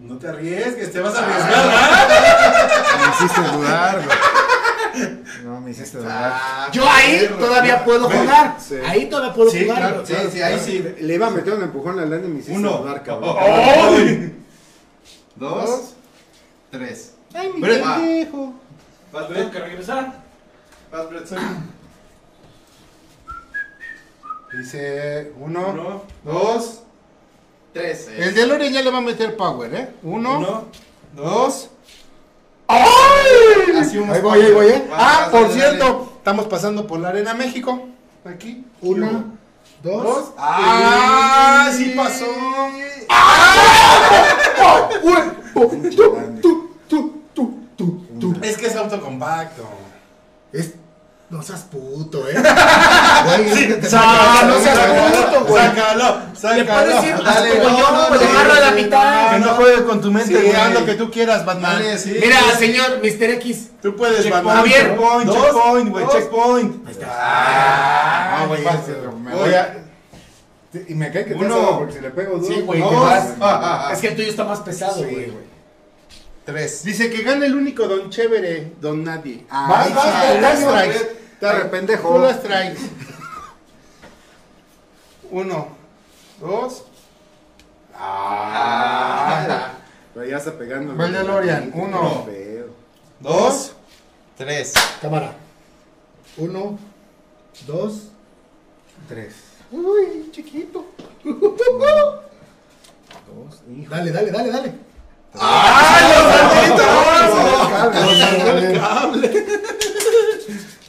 No 0.00 0.16
te 0.18 0.28
arriesgues, 0.28 0.90
te 0.92 1.00
vas 1.00 1.14
a 1.14 1.18
arriesgar, 1.24 1.50
¿verdad? 1.50 2.08
Me 3.00 3.26
hiciste 3.26 3.40
dudar, 3.56 4.02
güey. 4.04 5.08
No, 5.44 5.60
me 5.60 5.70
hiciste 5.70 5.98
dudar. 5.98 6.32
Ah, 6.34 6.68
Yo 6.72 6.88
ahí 6.88 7.30
todavía 7.38 7.84
puedo 7.84 8.08
jugar. 8.10 8.56
Sí. 8.58 8.76
Ahí 8.86 9.08
todavía 9.08 9.34
puedo 9.34 9.50
Sí, 9.50 9.62
jugar. 9.64 9.78
claro. 9.78 10.06
Sí, 10.06 10.14
sí, 10.32 10.42
ahí 10.42 10.58
sí. 10.58 10.94
Le 11.00 11.14
iba 11.14 11.26
a 11.26 11.30
meter 11.30 11.54
un 11.54 11.62
empujón 11.62 11.98
al 11.98 12.10
Dani 12.10 12.26
y 12.26 12.30
me 12.30 12.38
hiciste 12.40 12.58
Uno. 12.58 12.78
dudar, 12.78 13.02
cabrón. 13.02 13.36
¡Ay! 13.38 14.36
Dos. 15.36 15.94
Tres. 16.70 17.14
Ay, 17.34 17.50
mi 17.54 17.60
pendejo. 17.60 18.54
Vas, 19.12 19.28
Tengo 19.28 19.50
que 19.50 19.58
regresar. 19.60 20.12
Vas, 20.90 21.08
Brett. 21.10 21.26
soy- 21.26 21.38
Dice 24.58 25.32
uno, 25.38 25.68
Uno. 25.68 26.02
dos. 26.24 26.82
Tres. 27.72 28.08
eh. 28.08 28.16
El 28.24 28.34
de 28.34 28.46
Lore 28.46 28.70
ya 28.72 28.82
le 28.82 28.90
va 28.90 28.98
a 28.98 29.02
meter 29.02 29.36
power, 29.36 29.74
¿eh? 29.74 29.88
Uno, 30.02 30.38
Uno. 30.38 30.64
dos. 31.14 31.70
Así 32.68 33.98
unos 33.98 34.16
Ahí 34.16 34.22
voy, 34.22 34.40
ahí 34.42 34.52
voy, 34.52 34.66
¿eh? 34.66 34.88
Ah, 34.92 35.28
por 35.30 35.42
dale, 35.42 35.54
cierto, 35.54 36.12
estamos 36.18 36.46
pasando 36.46 36.86
por 36.86 37.00
la 37.00 37.08
Arena 37.08 37.34
México. 37.34 37.88
Aquí. 38.24 38.64
Una, 38.80 39.24
dos. 39.82 40.02
Dos. 40.04 40.24
Ah, 40.36 41.70
sí 41.76 41.92
pasó. 41.96 42.26
Tú, 45.90 45.90
tú, 46.40 46.70
tú, 46.88 47.22
tú, 47.34 47.54
tú, 47.76 48.04
tú. 48.20 48.36
Es 48.42 48.56
que 48.56 48.66
es 48.66 48.76
autocompacto. 48.76 49.64
Es... 50.52 50.74
No 51.30 51.40
seas 51.42 51.60
puto, 51.60 52.28
eh. 52.28 52.34
Güey, 53.24 53.80
te- 53.80 53.88
Ah, 53.94 54.42
no 54.48 54.58
seas 54.58 54.78
puto, 54.78 55.44
güey. 55.46 55.62
Sácalo, 55.64 56.18
Le 56.56 56.64
puedes 56.64 57.04
ir 57.04 57.22
Dale, 57.22 57.58
como 57.62 57.68
no, 57.70 57.78
yo, 57.78 57.92
no, 57.92 58.08
pues 58.08 58.20
dejarlo 58.20 58.52
a 58.52 58.60
la 58.60 58.70
mitad. 58.72 59.30
Que 59.30 59.38
no 59.38 59.48
juegue 59.54 59.84
con 59.84 60.00
tu 60.00 60.10
mente, 60.10 60.28
Sí, 60.28 60.34
güey. 60.34 60.56
Haz 60.56 60.70
güey. 60.72 60.80
lo 60.80 60.86
que 60.86 60.94
tú 60.94 61.10
quieras, 61.12 61.44
Batman. 61.46 61.72
Dale, 61.82 61.98
sí. 61.98 62.16
Mira, 62.20 62.36
señor 62.58 62.98
Mr. 63.00 63.30
X. 63.34 63.68
Tú 63.80 63.94
puedes, 63.94 64.28
Batman. 64.28 64.56
Javier. 64.56 64.88
checkpoint, 64.88 65.30
checkpoint, 65.32 65.88
güey, 65.90 66.08
checkpoint. 66.08 66.86
Ah, 67.06 68.38
No, 68.42 68.48
güey, 68.48 68.62
fácil. 68.62 68.94
ese, 68.94 69.16
me 69.16 69.32
Oye, 69.34 69.40
voy 69.40 69.54
a- 69.54 69.76
Y 70.88 70.94
me 70.94 71.12
cae 71.12 71.24
que 71.26 71.34
te 71.34 71.44
Uno. 71.44 71.78
porque 71.78 71.92
si 71.94 72.00
le 72.00 72.10
pego 72.10 72.38
dos. 72.38 72.46
Sí, 72.48 72.60
güey. 72.62 72.82
Ah, 72.82 73.22
ah, 73.40 73.86
ah. 73.88 73.92
Es 73.92 74.00
que 74.00 74.08
el 74.08 74.16
tuyo 74.16 74.30
está 74.30 74.44
más 74.44 74.60
pesado, 74.60 74.94
Sí, 74.96 75.02
güey. 75.02 75.26
güey. 75.30 75.50
Tres. 76.44 76.82
Dice 76.82 77.10
que 77.10 77.22
gana 77.22 77.46
el 77.46 77.54
único 77.54 77.86
don 77.86 78.10
chévere, 78.10 78.72
don 78.80 79.04
nadie. 79.04 79.44
Ay, 79.50 79.92
vas, 79.94 80.58
sí, 80.58 80.64
vas, 80.64 80.94
Te 81.40 81.46
arrependejo. 81.46 82.08
Full 82.12 82.30
strikes. 82.34 82.80
Uno, 85.30 85.68
dos. 86.38 86.84
Ah. 87.94 89.72
Pero 90.12 90.26
ya 90.26 90.36
está 90.36 90.52
pegando. 90.58 90.92
DeLorean. 90.94 91.70
Uno. 91.74 92.26
Dos. 93.20 93.72
Tres. 94.36 94.74
Cámara. 95.00 95.34
Uno, 96.36 96.78
dos, 97.66 98.08
Tres. 99.08 99.34
Uy, 99.70 100.30
chiquito. 100.32 100.84
Dos. 101.24 101.52
Hijo. 103.70 103.90
Dale, 103.90 104.12
dale, 104.12 104.30
dale, 104.30 104.50
dale. 104.50 104.74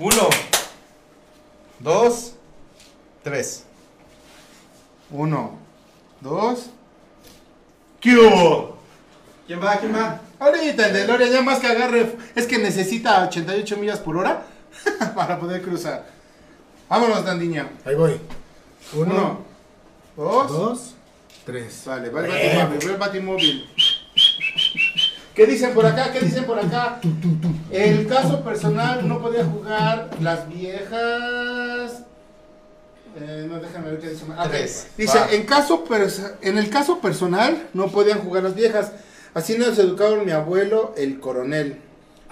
Uno. 0.02 0.30
Dos. 1.80 2.34
Tres. 3.24 3.66
Uno, 5.12 5.60
dos. 6.22 6.72
¿Qué 8.00 8.16
hubo? 8.16 8.78
¿Quién 9.46 9.64
va? 9.64 9.78
¿Quién 9.78 9.94
va? 9.94 10.20
Ahorita 10.40 10.88
el 10.88 10.94
DeLorean 10.94 11.32
ya 11.32 11.42
más 11.44 11.60
que 11.60 11.68
agarre. 11.68 12.16
Es 12.34 12.48
que 12.48 12.58
necesita 12.58 13.24
88 13.28 13.78
millas 13.78 14.00
por 14.00 14.18
hora 14.18 14.44
para 15.16 15.40
poder 15.40 15.62
cruzar. 15.62 16.08
Vámonos, 16.90 17.24
Dandiña. 17.24 17.70
Ahí 17.86 17.94
voy. 17.94 18.20
Uno, 18.94 19.14
Uno, 19.14 19.46
dos. 20.18 20.52
dos, 20.52 20.96
tres. 21.46 21.84
Vale, 21.86 22.10
va 22.10 22.26
el 22.26 22.32
batimóvil, 22.32 22.88
va 22.88 22.92
el 22.94 22.98
batimóvil. 22.98 23.70
¿Qué 25.36 25.46
dicen 25.46 25.74
por 25.74 25.86
acá? 25.86 26.12
¿Qué 26.12 26.20
dicen 26.20 26.46
por 26.46 26.60
acá? 26.60 27.00
El 27.72 28.08
caso 28.08 28.44
personal 28.44 29.08
no 29.08 29.22
podía 29.22 29.46
jugar 29.46 30.10
las 30.20 30.48
viejas. 30.50 32.04
Eh, 33.20 33.48
no, 33.50 33.60
déjame 33.60 33.92
ver 33.92 34.00
qué 34.00 34.10
dice. 34.10 34.26
Ah, 34.36 34.44
ok. 34.44 34.50
Tres. 34.50 34.88
Dice, 34.98 35.20
Va. 35.20 35.32
en, 35.32 35.44
caso 35.44 35.84
en 36.42 36.58
el 36.58 36.70
caso 36.70 37.00
personal 37.00 37.70
no 37.74 37.88
podían 37.88 38.20
jugar 38.20 38.44
las 38.44 38.56
viejas. 38.56 38.92
Así 39.34 39.58
nos 39.58 39.78
educaron 39.80 40.26
mi 40.26 40.32
abuelo, 40.32 40.94
el 40.98 41.20
coronel. 41.20 41.82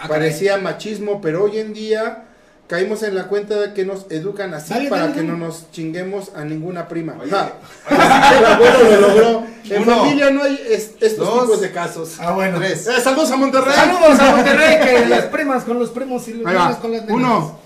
Parecía 0.07 0.57
machismo, 0.57 1.19
pero 1.21 1.43
hoy 1.43 1.59
en 1.59 1.73
día 1.73 2.28
caímos 2.69 3.01
en 3.03 3.15
la 3.15 3.27
cuenta 3.27 3.55
de 3.55 3.73
que 3.73 3.83
nos 3.83 4.05
educan 4.09 4.53
así 4.53 4.73
Dale, 4.73 4.89
para 4.89 5.01
dale, 5.01 5.13
que 5.15 5.19
dale. 5.21 5.31
no 5.31 5.37
nos 5.47 5.69
chinguemos 5.71 6.31
a 6.35 6.45
ninguna 6.45 6.87
prima. 6.87 7.17
Oye, 7.19 7.31
Ja. 7.31 7.53
Así 7.87 8.29
que 8.29 8.37
el 8.37 8.45
abuelo 8.45 8.77
lo 8.83 9.07
logró. 9.07 9.43
En 9.65 9.81
Uno. 9.83 9.95
familia 9.97 10.29
no 10.29 10.43
hay 10.43 10.61
es- 10.69 10.91
estos 11.01 11.27
Dos. 11.27 11.41
tipos 11.43 11.61
de 11.61 11.71
casos. 11.71 12.15
Ah, 12.19 12.31
bueno. 12.31 12.57
Tres. 12.59 12.87
Eh, 12.87 13.01
saludos 13.01 13.31
a 13.31 13.35
Monterrey. 13.37 13.73
Saludos 13.75 14.19
a 14.19 14.35
Monterrey, 14.35 14.79
que 15.01 15.05
las 15.07 15.25
primas 15.25 15.63
con 15.63 15.79
los 15.79 15.89
primos 15.89 16.27
y 16.27 16.33
los 16.35 16.45
va. 16.45 16.79
con 16.79 16.91
las 16.91 17.01
nenas. 17.01 17.15
Uno, 17.15 17.59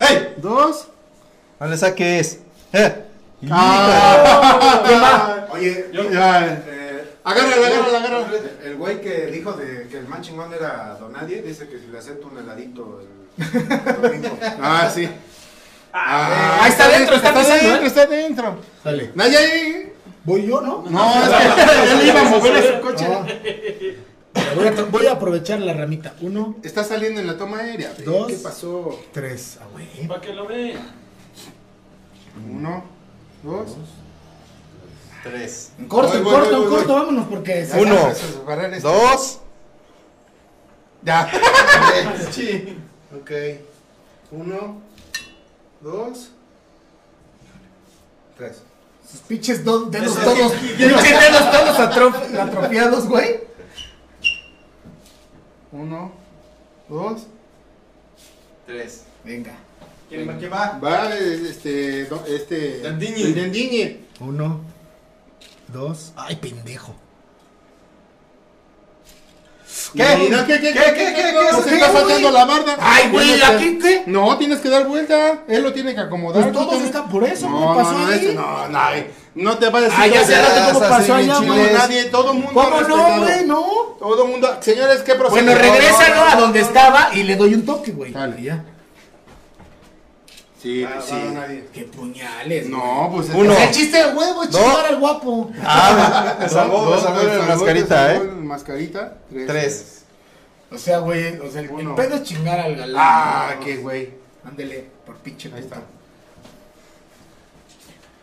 ¡Ey! 0.00 0.34
dos. 0.38 0.86
No 1.60 1.66
le 1.66 1.76
saques. 1.76 2.38
Eh. 2.72 3.04
Ah. 3.50 5.46
Oye, 5.52 5.90
Yo- 5.92 6.10
Ya. 6.10 6.46
eh, 6.66 7.04
Agárrala, 7.24 7.56
agárrala, 7.56 7.98
agárrala. 7.98 8.28
El 8.64 8.76
güey 8.76 9.00
que 9.00 9.26
dijo 9.26 9.52
de 9.52 9.86
que 9.88 9.98
el 9.98 10.08
más 10.08 10.22
chingón 10.22 10.52
era 10.54 10.96
Don 10.98 11.12
Nadie, 11.12 11.42
dice 11.42 11.68
que 11.68 11.78
si 11.78 11.86
le 11.88 11.98
acepto 11.98 12.28
un 12.28 12.38
heladito 12.38 13.00
el. 13.00 13.17
Ah, 14.60 14.90
sí. 14.92 15.08
Ah, 15.92 16.58
Ahí 16.62 16.70
está 16.70 16.84
adentro, 16.84 17.16
está 17.16 17.30
pisando, 17.32 17.52
adentro, 17.54 17.84
¿eh? 17.84 17.86
está 17.86 18.02
adentro. 18.02 18.58
Dale. 18.84 19.10
Nayari. 19.14 19.92
Voy 20.24 20.46
yo, 20.46 20.60
¿no? 20.60 20.84
No, 20.88 21.14
es 21.22 21.28
que 21.28 21.92
él 21.92 22.08
iba 22.08 22.20
a 22.20 22.24
mover 22.24 22.56
a 22.56 22.62
su 22.62 22.80
coche. 22.82 23.06
Ah. 23.08 23.26
Voy, 24.54 24.66
a, 24.66 24.70
voy 24.84 25.06
a 25.06 25.12
aprovechar 25.12 25.60
la 25.60 25.72
ramita. 25.72 26.14
Uno, 26.20 26.56
Está 26.62 26.84
saliendo 26.84 27.20
en 27.20 27.26
la 27.26 27.36
toma 27.38 27.58
aérea. 27.60 27.92
güey. 27.94 28.04
Dos. 28.04 28.26
¿Qué 28.28 28.34
pasó? 28.34 29.00
tres. 29.12 29.58
Ah, 29.60 29.64
güey. 29.72 30.06
Para 30.06 30.20
que 30.20 30.32
lo 30.34 30.46
vea. 30.46 30.78
Uno, 32.50 32.84
dos. 33.42 33.76
Tres. 35.22 35.72
En 35.78 35.88
corto, 35.88 36.08
Voy, 36.10 36.18
en 36.18 36.24
voy, 36.24 36.32
corto, 36.34 36.50
voy, 36.50 36.62
en 36.64 36.68
voy. 36.70 36.78
corto, 36.78 36.94
vámonos 36.94 37.26
porque... 37.28 37.66
se- 37.66 37.80
Uno. 37.80 38.12
Dos. 38.82 39.40
Ya. 41.02 41.30
ok. 43.14 43.30
Uno, 44.30 44.80
dos, 45.80 46.30
tres. 48.36 48.62
Sus 49.10 49.20
pinches 49.20 49.64
do- 49.64 49.86
dedos 49.86 50.12
Eso 50.16 50.20
todos, 50.22 50.52
pinches 50.52 50.78
dedos 51.20 51.50
todos 51.50 51.78
atro- 51.78 52.38
atrofiados, 52.40 53.08
güey. 53.08 53.40
Uno, 55.72 56.12
dos. 56.88 57.22
Tres. 58.66 59.04
Venga. 59.24 59.54
¿Quién 60.08 60.28
va? 60.28 60.36
¿Quién 60.38 60.52
va? 60.52 60.78
Va 60.78 61.14
este. 61.14 62.02
este 62.26 62.80
Dandiñi. 62.80 63.22
el 63.22 63.34
Dandiñi. 63.34 64.06
Uno, 64.20 64.60
dos. 65.68 66.12
Ay, 66.16 66.36
pendejo. 66.36 66.94
¿Qué? 69.94 70.02
¿qué, 70.02 70.28
qué, 70.46 70.60
qué, 70.60 70.72
qué, 70.72 70.94
qué, 70.94 71.14
qué? 71.14 71.32
¿Por 71.54 71.64
Se 71.64 71.70
qué, 71.70 71.74
está 71.76 71.88
güey? 71.90 72.02
faltando 72.02 72.30
la 72.30 72.44
barda. 72.44 72.76
Ay, 72.80 73.08
güey, 73.10 73.42
¿aquí 73.42 73.78
qué? 73.80 74.02
No, 74.06 74.36
tienes 74.38 74.60
que 74.60 74.68
dar 74.68 74.86
vuelta. 74.86 75.40
Él 75.48 75.62
lo 75.62 75.72
tiene 75.72 75.94
que 75.94 76.00
acomodar. 76.00 76.42
Pues 76.42 76.52
todos 76.52 76.82
están 76.82 77.08
por 77.08 77.24
eso, 77.24 77.48
No, 77.48 77.72
¿qué 77.76 77.82
pasó 77.82 77.96
ahí? 78.06 78.32
no, 78.34 78.68
no, 78.68 78.78
no 79.34 79.58
te 79.58 79.70
va 79.70 79.78
a 79.78 79.82
decir. 79.82 80.12
Ya 80.12 80.24
te 80.26 80.72
cómo 80.72 80.80
pasó 80.88 81.14
allá, 81.14 81.38
güey. 81.38 81.72
nadie, 81.72 82.04
todo 82.06 82.34
mundo. 82.34 82.50
¿Cómo 82.52 82.80
no, 82.82 83.20
güey? 83.20 83.44
No. 83.46 83.66
Todo 83.98 84.26
mundo. 84.26 84.56
Señores, 84.60 85.00
¿qué 85.02 85.14
procede? 85.14 85.42
Bueno, 85.42 85.52
No, 85.54 85.58
regrésalo 85.72 86.22
a 86.24 86.36
donde 86.36 86.60
estaba 86.60 87.10
y 87.14 87.22
le 87.22 87.36
doy 87.36 87.54
un 87.54 87.64
toque, 87.64 87.92
güey. 87.92 88.12
Dale. 88.12 88.42
Ya. 88.42 88.64
Sí, 90.60 90.84
Ah, 90.84 91.00
sí. 91.00 91.12
va, 91.14 91.30
nadie. 91.40 91.68
Qué 91.72 91.82
puñales. 91.84 92.68
No, 92.68 93.10
pues. 93.14 93.28
Uno. 93.32 93.56
El 93.56 93.70
chiste 93.70 93.96
de 93.96 94.12
huevo 94.12 94.42
es 94.42 94.50
chingar 94.50 94.86
al 94.86 94.98
guapo. 94.98 95.50
Ah, 95.64 96.36
me 96.40 96.48
salvó, 96.48 96.84
me 96.84 96.90
Dos, 96.90 97.02
salvó 97.02 97.42
mascarita, 97.46 98.14
dos, 98.14 98.22
¿eh? 98.24 98.30
Mascarita. 98.30 99.14
Tres. 99.30 99.46
Tres. 99.46 99.94
O 100.70 100.76
sea, 100.76 100.98
güey, 100.98 101.38
o 101.38 101.50
sea, 101.50 101.60
el, 101.62 101.70
el 101.70 101.94
pedo 101.94 102.16
es 102.16 102.22
chingar 102.24 102.58
al 102.60 102.74
galán. 102.76 102.96
Ah, 102.98 103.54
qué 103.64 103.76
güey. 103.76 104.10
Ándele, 104.44 104.86
por 105.06 105.16
pinche 105.16 105.48
Ahí 105.48 105.62
puto. 105.62 105.76
está. 105.76 105.82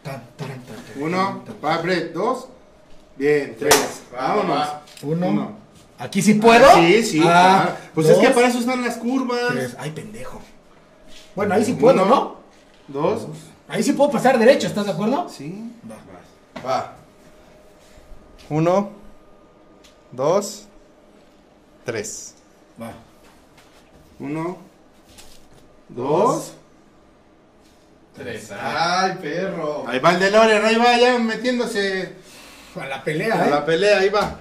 Tan, 0.04 0.22
taran, 0.38 0.62
tan, 0.64 0.76
tan, 0.76 1.02
Uno. 1.04 1.44
Brett. 1.84 2.14
Dos. 2.14 2.48
Bien, 3.18 3.56
tres. 3.58 4.02
Vámonos. 4.12 4.68
Uno. 5.04 5.28
Uno. 5.28 5.58
¿Aquí 5.98 6.22
sí 6.22 6.34
puedo? 6.36 6.76
Sí, 6.76 7.02
sí. 7.04 7.22
Ah, 7.24 7.62
claro. 7.64 7.78
Pues 7.96 8.08
dos, 8.10 8.18
es 8.18 8.28
que 8.28 8.34
para 8.34 8.48
eso 8.50 8.60
están 8.60 8.84
las 8.84 8.98
curvas. 8.98 9.40
tres. 9.54 9.76
Ay, 9.80 9.92
pendejo. 9.92 10.42
Bueno, 11.36 11.54
ahí 11.56 11.66
sí 11.66 11.74
puedo, 11.74 12.04
Uno. 12.04 12.06
¿no? 12.06 12.36
Dos. 12.88 13.28
Ahí 13.68 13.84
sí 13.84 13.94
puedo 13.94 14.12
pasar 14.12 14.38
derecho, 14.40 14.68
¿estás 14.68 14.86
de 14.86 14.92
acuerdo? 14.92 15.28
Sí. 15.30 15.72
Va. 15.90 16.68
Va. 16.68 16.94
Uno. 18.50 18.92
Dos. 20.12 20.66
Tres. 21.84 22.36
Va. 22.82 22.92
Uno. 24.20 24.58
Dos. 25.90 26.54
Tres. 28.16 28.52
Ay, 28.52 29.16
perro. 29.22 29.84
Ahí 29.88 30.00
va 30.00 30.12
el 30.14 30.20
DeLorean, 30.20 30.64
ahí 30.66 30.76
va 30.78 30.98
ya 30.98 31.18
metiéndose 31.20 32.14
A 32.80 32.86
la 32.86 33.04
pelea, 33.04 33.36
a 33.42 33.48
¿eh? 33.48 33.50
la 33.50 33.66
pelea, 33.66 34.00
ahí 34.00 34.10
va. 34.10 34.40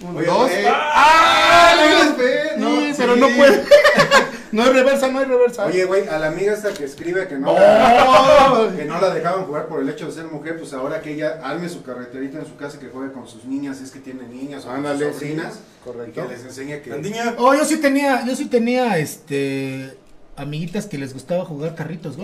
Uno, 0.00 0.18
Oye, 0.18 0.26
dos. 0.26 0.50
oye. 0.50 0.66
¡Ah! 0.68 1.74
no, 1.76 2.64
no, 2.70 2.70
no, 2.80 2.86
sí. 2.86 2.94
pero 2.96 3.16
no 3.16 3.28
puede. 3.36 3.64
no 4.52 4.62
hay 4.62 4.72
reversa, 4.72 5.08
no 5.08 5.18
hay 5.18 5.24
reversa. 5.24 5.64
Oye, 5.66 5.84
güey, 5.84 6.06
a 6.08 6.18
la 6.18 6.28
amiga 6.28 6.52
esta 6.52 6.72
que 6.72 6.84
escribe 6.84 7.26
que 7.26 7.36
no, 7.38 7.52
Oh. 7.52 8.68
que 8.76 8.84
no 8.84 9.00
la 9.00 9.12
dejaban 9.14 9.44
jugar 9.46 9.66
por 9.66 9.80
el 9.80 9.88
hecho 9.88 10.06
de 10.06 10.12
ser 10.12 10.26
mujer, 10.26 10.58
pues 10.58 10.72
ahora 10.72 11.00
que 11.00 11.14
ella 11.14 11.40
arme 11.42 11.68
su 11.68 11.82
carreterita 11.82 12.38
en 12.38 12.46
su 12.46 12.56
casa 12.56 12.76
y 12.76 12.80
que 12.80 12.88
juegue 12.88 13.12
con 13.12 13.26
sus 13.26 13.44
niñas, 13.44 13.78
si 13.78 13.84
es 13.84 13.90
que 13.90 13.98
tiene 14.00 14.22
niñas 14.28 14.64
o 14.66 14.70
Ándale, 14.70 15.06
sus 15.10 15.14
sobrinas, 15.20 15.54
sí, 15.54 15.60
y 15.80 15.84
correcto. 15.84 16.22
que 16.22 16.28
les 16.34 16.44
enseñe 16.44 16.80
que... 16.82 16.92
Andiña. 16.92 17.34
Oh, 17.38 17.54
yo 17.54 17.64
sí 17.64 17.78
tenía, 17.78 18.24
yo 18.26 18.36
sí 18.36 18.46
tenía, 18.46 18.98
este, 18.98 19.96
amiguitas 20.36 20.86
que 20.86 20.98
les 20.98 21.12
gustaba 21.14 21.44
jugar 21.44 21.74
carritos. 21.74 22.16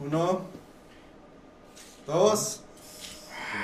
Uno. 0.00 0.42
Dos. 2.06 2.60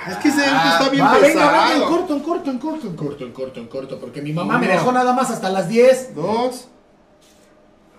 Es 0.09 0.17
que 0.17 0.27
ese 0.29 0.45
está 0.45 0.89
bien 0.89 1.05
Va, 1.05 1.13
venga, 1.17 1.51
venga, 1.51 1.75
en 1.75 1.83
corto, 1.83 2.13
en 2.13 2.19
corto, 2.21 2.49
en 2.51 2.59
corto, 2.59 2.87
en 2.87 2.95
corto, 2.95 3.23
en 3.25 3.31
corto, 3.31 3.59
en 3.59 3.67
corto, 3.67 3.99
porque 3.99 4.21
mi 4.21 4.33
mamá 4.33 4.57
me 4.57 4.67
dejó 4.67 4.91
nada 4.91 5.13
más 5.13 5.29
hasta 5.31 5.49
las 5.49 5.67
10. 5.69 6.15
Dos. 6.15 6.67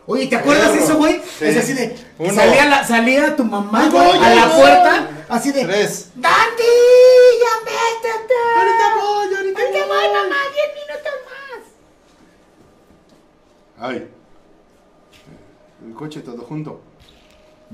Oye, 0.07 0.26
¿te 0.26 0.36
acuerdas 0.36 0.74
de 0.74 0.80
eso, 0.80 0.96
güey? 0.96 1.22
Sí. 1.38 1.46
Es 1.46 1.57
así 1.57 1.72
de, 1.72 1.96
salía, 2.34 2.66
la, 2.66 2.84
salía 2.86 3.34
tu 3.36 3.44
mamá 3.44 3.86
a 3.86 4.34
la 4.34 4.50
puerta, 4.55 5.09
así 5.30 5.50
de, 5.50 5.64
Tres. 5.64 6.11
¡Dandy! 6.14 6.62
¡Ya 7.40 7.64
métete! 7.64 8.34
Ahorita 8.57 8.94
voy, 9.00 9.34
ahorita 9.34 9.61
Ahorita 9.62 9.86
voy. 9.86 9.96
voy, 9.96 10.09
mamá, 10.12 10.36
10 10.52 10.68
minutos 10.76 11.14
más. 13.78 13.90
Ay. 13.90 14.09
El 15.86 15.94
coche 15.94 16.20
todo 16.20 16.42
junto. 16.42 16.82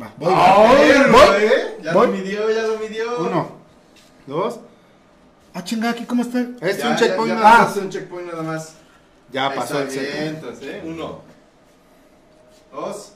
Va, 0.00 0.12
voy. 0.16 0.32
¿eh? 0.32 1.78
Ya 1.82 1.92
voy. 1.92 2.06
lo 2.06 2.12
midió, 2.12 2.50
ya 2.50 2.62
lo 2.62 2.78
midió. 2.78 3.18
Uno. 3.18 3.59
Dos. 4.30 4.60
Ah, 5.52 5.64
chingada, 5.64 5.90
¿aquí 5.92 6.04
cómo 6.04 6.22
está? 6.22 6.38
Es 6.60 6.78
Ya, 6.78 6.90
un 6.90 6.96
checkpoint. 6.96 7.34
Ya, 7.34 7.34
nada 7.34 7.58
más. 7.58 7.66
pasó 7.66 7.80
un 7.80 7.90
checkpoint 7.90 8.30
nada 8.30 8.42
más. 8.44 8.74
Ya 9.32 9.48
Ahí 9.50 9.58
pasó 9.58 9.82
el 9.82 9.88
checkpoint. 9.88 10.34
entonces, 10.36 10.64
¿eh? 10.68 10.82
Uno. 10.84 11.20
Dos. 12.72 13.12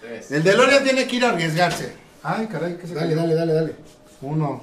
Tres. 0.00 0.32
El 0.32 0.42
DeLorean 0.42 0.82
tiene 0.84 1.06
que 1.06 1.16
ir 1.16 1.24
a 1.26 1.28
arriesgarse. 1.32 1.94
Ay, 2.22 2.46
caray, 2.46 2.78
¿qué 2.78 2.86
se 2.86 2.94
Dale, 2.94 3.08
cayó? 3.08 3.20
dale, 3.20 3.34
dale, 3.34 3.52
dale. 3.52 3.76
Uno. 4.22 4.62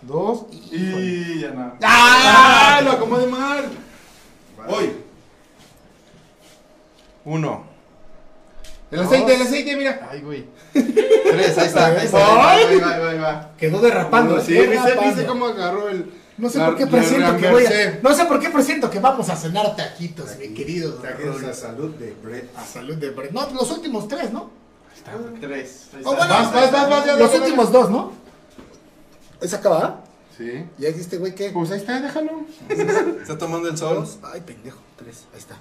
Dos. 0.00 0.46
Y 0.50 1.40
ya 1.40 1.50
no. 1.50 1.76
¡Ah! 1.82 2.80
Lo 2.82 2.92
acomodé 2.92 3.26
mal. 3.26 3.64
Voy. 4.66 4.96
Uno. 7.26 7.66
El 8.94 9.00
aceite, 9.00 9.34
el 9.34 9.42
aceite, 9.42 9.76
mira. 9.76 10.08
Ay, 10.10 10.20
güey. 10.22 10.44
Tres, 10.72 11.58
ahí 11.58 11.66
está. 11.66 11.86
Ahí 11.86 12.04
está. 12.06 12.18
Ahí 12.52 12.78
va, 12.80 12.90
ahí 12.94 13.00
va, 13.00 13.10
ahí 13.10 13.18
va. 13.18 13.50
Quedó 13.58 13.80
derrapando, 13.80 14.40
sí, 14.40 14.56
¿eh? 14.56 14.62
¿viste, 14.66 14.76
Derrapando. 14.76 15.02
viste 15.14 15.26
cómo 15.26 15.46
agarró 15.46 15.88
el. 15.88 16.10
No 16.36 16.48
sé 16.50 16.58
la- 16.58 16.66
por 16.66 16.76
qué 16.76 16.84
la 16.84 16.90
presiento 16.90 17.36
que 17.36 17.50
voy 17.50 17.64
a, 17.66 17.98
no 18.02 18.14
sé 18.14 18.24
por 18.24 18.40
qué 18.40 18.50
presiento 18.50 18.90
que 18.90 18.98
vamos 18.98 19.28
a 19.28 19.36
cenar 19.36 19.76
taquitos, 19.76 20.36
mi 20.38 20.48
querido. 20.54 20.90
don 20.92 21.02
Taquitos 21.02 21.42
a 21.44 21.54
salud 21.54 21.94
de 21.94 22.12
Brett. 22.22 22.56
A 22.56 22.64
salud 22.64 22.96
de 22.96 23.10
Brett. 23.10 23.30
No, 23.32 23.48
los 23.50 23.70
últimos 23.70 24.08
tres, 24.08 24.32
¿no? 24.32 24.50
Tres. 25.40 25.88
Ahí 25.94 26.02
Oh, 26.04 26.12
está. 26.12 26.26
bueno, 26.26 26.34
Vas, 26.34 26.52
vas, 26.54 26.72
vas, 26.72 26.90
vas, 26.90 27.06
ya, 27.06 27.16
los 27.16 27.30
dale, 27.32 27.44
últimos 27.44 27.70
dos, 27.72 27.90
¿no? 27.90 28.12
¿Esa 29.40 29.56
acaba? 29.58 30.00
Sí. 30.36 30.64
¿Ya 30.78 30.88
existe, 30.88 31.18
güey, 31.18 31.34
qué? 31.34 31.50
Pues 31.50 31.70
ahí 31.70 31.78
está, 31.78 32.00
déjalo. 32.00 32.32
Está 33.20 33.38
tomando 33.38 33.68
el 33.68 33.76
sol. 33.78 34.04
Ay, 34.32 34.40
pendejo. 34.40 34.78
Tres. 34.96 35.24
Ahí 35.32 35.38
está. 35.38 35.56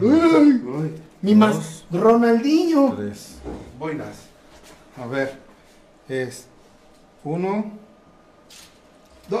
Uy. 0.00 1.00
Mi 1.22 1.34
más 1.34 1.84
Ronaldinho. 1.90 2.94
Tres. 2.96 3.36
Voy. 3.78 4.00
A 5.00 5.06
ver. 5.06 5.38
Es. 6.08 6.46
Uno. 7.24 7.72
Dos. 9.28 9.40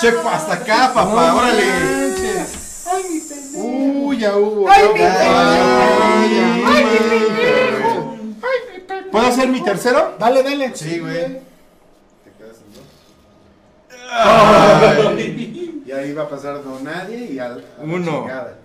Che, 0.00 0.08
hasta 0.08 0.54
acá, 0.54 0.92
papá. 0.92 1.34
Órale. 1.34 1.64
Uy, 3.54 4.18
ya 4.18 4.36
hubo. 4.36 4.68
Ay, 4.68 4.82
mi 4.88 4.98
pendejo. 4.98 5.24
Ay, 6.02 6.34
ya. 6.34 6.50
¿Puedo 9.10 9.26
hacer 9.26 9.48
mi 9.48 9.62
tercero? 9.62 10.16
Dale, 10.18 10.42
dale. 10.42 10.76
Sí, 10.76 10.98
güey. 10.98 11.40
Te 12.24 12.32
quedas 12.38 12.56
en 12.64 12.74
dos. 12.74 12.84
Va 16.20 16.24
a 16.24 16.28
pasar 16.28 16.62
Don 16.62 16.84
Nadie 16.84 17.32
y 17.32 17.38
al. 17.38 17.64
Uno. 17.82 18.20
chingada. 18.20 18.58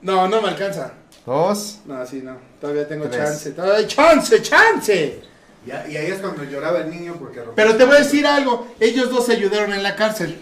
No, 0.00 0.26
no 0.28 0.40
me 0.40 0.48
alcanza. 0.48 0.92
Dos. 1.26 1.80
No, 1.84 2.04
sí, 2.06 2.22
no. 2.24 2.36
Todavía 2.58 2.88
tengo 2.88 3.04
Tres. 3.04 3.22
chance. 3.22 3.50
Todavía 3.50 3.76
hay 3.76 3.86
chance, 3.86 4.40
chance. 4.42 5.22
Y, 5.66 5.70
a- 5.70 5.86
y 5.88 5.96
ahí 5.96 6.06
es 6.10 6.20
cuando 6.20 6.42
lloraba 6.44 6.78
el 6.78 6.90
niño 6.90 7.14
porque 7.18 7.36
rompió 7.40 7.54
Pero 7.54 7.76
te 7.76 7.84
voy 7.84 7.96
a 7.96 7.98
decir 7.98 8.26
algo. 8.26 8.66
Ellos 8.80 9.10
dos 9.10 9.26
se 9.26 9.32
ayudaron 9.32 9.72
en 9.74 9.82
la 9.82 9.94
cárcel. 9.94 10.40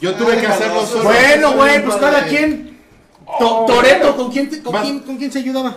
Yo 0.00 0.14
tuve 0.14 0.34
Ay, 0.34 0.40
que 0.40 0.46
hacerlo 0.46 0.84
solo. 0.86 1.04
Bueno, 1.04 1.54
güey, 1.54 1.82
pues 1.82 1.96
cada 1.96 2.24
quien. 2.26 2.78
To- 3.38 3.64
Toreto, 3.66 4.14
¿con 4.16 4.30
quién, 4.30 4.50
te- 4.50 4.62
con, 4.62 4.74
quién, 4.82 5.00
¿con 5.00 5.16
quién 5.16 5.32
se 5.32 5.38
ayudaba? 5.38 5.74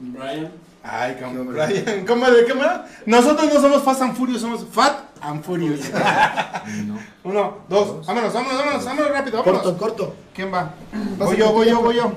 Brian. 0.00 0.50
Ay, 0.82 1.16
cómo, 1.22 1.44
Brian, 1.44 2.04
¿cómo 2.06 2.30
de 2.30 2.44
cámara? 2.46 2.86
Nosotros 3.06 3.52
no 3.54 3.60
somos 3.60 3.82
Fast 3.84 4.02
and 4.02 4.16
Furious, 4.16 4.40
somos 4.40 4.64
Fat 4.72 5.07
and 5.22 5.42
Furious. 5.44 5.90
Uno, 7.24 7.58
dos, 7.68 8.06
vámonos, 8.06 8.32
vámonos, 8.32 8.58
vámonos, 8.58 8.84
vámonos 8.84 9.10
rápido, 9.12 9.38
vámonos. 9.38 9.62
Corto, 9.62 9.78
corto. 9.78 10.14
¿Quién 10.34 10.52
va? 10.52 10.74
Voy 11.18 11.36
yo, 11.36 11.52
voy 11.52 11.68
yo, 11.68 11.80
voy 11.80 11.96
yo. 11.96 12.12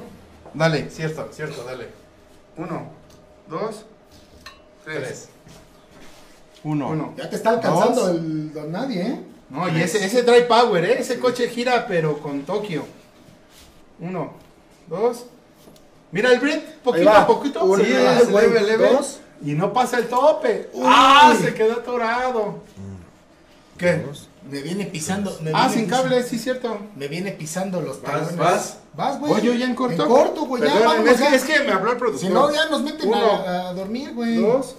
Dale, 0.54 0.89
cierto, 0.89 1.28
cierto, 1.32 1.64
dale. 1.64 1.89
Uno, 2.58 2.84
dos, 3.47 3.86
tres. 4.84 5.30
Uno. 6.64 6.89
Uno. 6.89 7.14
Ya 7.18 7.30
te 7.30 7.36
está 7.38 7.52
alcanzando 7.52 8.02
Dos. 8.08 8.10
el 8.18 8.54
don 8.54 8.72
nadie, 8.72 9.02
¿eh? 9.02 9.20
No, 9.49 9.68
y 9.68 9.82
ese, 9.82 10.06
ese 10.06 10.24
trae 10.24 10.43
power, 10.43 10.86
¿eh? 10.86 10.97
Ese 10.99 11.20
coche 11.20 11.49
gira, 11.49 11.86
pero 11.88 12.20
con 12.20 12.43
Tokio. 12.43 12.86
Uno, 13.99 14.34
dos. 14.88 15.26
Mira 16.12 16.32
el 16.32 16.39
Brit, 16.39 16.64
poquito 16.84 17.10
a 17.10 17.26
poquito. 17.26 17.64
Uno, 17.66 17.84
Sí, 17.84 17.91
es 17.91 18.30
leve, 18.30 18.62
leve. 18.62 18.91
dos. 18.93 19.20
Y 19.43 19.54
no 19.54 19.74
pasa 19.74 19.97
el 19.97 20.08
tope. 20.08 20.70
¡Ah! 20.84 21.34
Se 21.41 21.54
quedó 21.56 21.74
atorado. 21.74 22.60
¿Qué? 23.82 24.06
Me 24.50 24.62
viene 24.62 24.86
pisando. 24.86 25.38
Me 25.42 25.52
Ah, 25.54 25.68
viene 25.68 25.74
sin 25.74 25.86
pis- 25.86 25.94
cable, 25.98 26.24
sí, 26.24 26.40
cierto. 26.40 26.78
Me 26.96 27.08
viene 27.08 27.32
pisando 27.32 27.82
los 27.82 28.02
Vas, 28.02 28.12
talones. 28.12 28.38
vas. 28.38 28.78
Vas, 28.96 29.20
güey. 29.20 29.34
Voy 29.34 29.42
yo 29.42 29.54
ya 29.54 29.66
en 29.66 29.76
corto. 29.76 30.04
En 30.04 30.10
corto, 30.10 30.46
güey. 30.46 30.64
Ya, 30.64 30.70
es, 30.96 31.18
que, 31.18 31.24
ya. 31.24 31.36
es 31.36 31.44
que 31.44 31.60
me 31.62 31.72
habló 31.72 31.92
el 31.92 31.98
productor. 31.98 32.28
Si 32.28 32.34
no, 32.34 32.52
ya 32.52 32.68
nos 32.70 32.82
meten 32.82 33.08
Uno, 33.10 33.18
a, 33.18 33.70
a 33.70 33.74
dormir, 33.74 34.14
güey. 34.14 34.36
dos, 34.38 34.76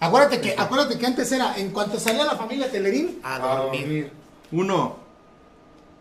Acuérdate 0.00 0.40
que, 0.40 0.54
acuérdate 0.58 0.98
que 0.98 1.06
antes 1.06 1.30
era, 1.30 1.56
en 1.56 1.70
cuanto 1.70 1.98
salía 2.00 2.24
la 2.24 2.34
familia 2.36 2.68
Telerín, 2.70 3.20
a 3.22 3.36
a 3.36 3.56
dormir. 3.62 4.10
Uno. 4.50 4.96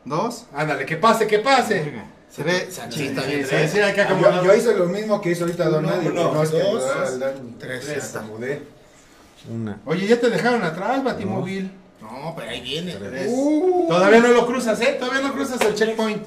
Dos. 0.06 0.46
Ándale, 0.54 0.86
que 0.86 0.98
pase, 0.98 1.28
que 1.28 1.40
pase. 1.40 1.78
Está 2.30 2.42
bien. 2.44 2.66
Sí, 2.98 3.10
que 3.14 4.44
Yo, 4.44 4.54
hice 4.56 4.76
lo 4.76 4.86
mismo 4.88 5.22
que 5.22 5.32
hizo 5.32 5.44
ahorita 5.44 5.66
Don 5.70 5.86
Uno, 5.86 5.96
Nadie. 5.96 6.10
uno, 6.10 6.34
no, 6.34 6.44
es 6.44 6.50
que 6.50 6.60
dos, 6.64 6.84
el 7.14 7.20
daño. 7.20 7.40
tres, 7.60 7.88
está. 7.90 8.20
acomodé. 8.20 8.64
Una. 9.52 9.80
Oye, 9.86 10.08
ya 10.08 10.20
te 10.20 10.30
dejaron 10.30 10.64
atrás, 10.64 11.04
Batimóvil. 11.04 11.72
No, 12.02 12.34
pero 12.36 12.50
ahí 12.50 12.62
viene. 12.62 12.96
Uh, 13.28 13.86
Todavía 13.88 14.20
no 14.20 14.28
lo 14.30 14.46
cruzas, 14.48 14.80
¿eh? 14.82 14.98
Todavía 15.00 15.22
no 15.28 15.34
cruzas 15.34 15.62
el 15.62 15.76
checkpoint. 15.76 16.24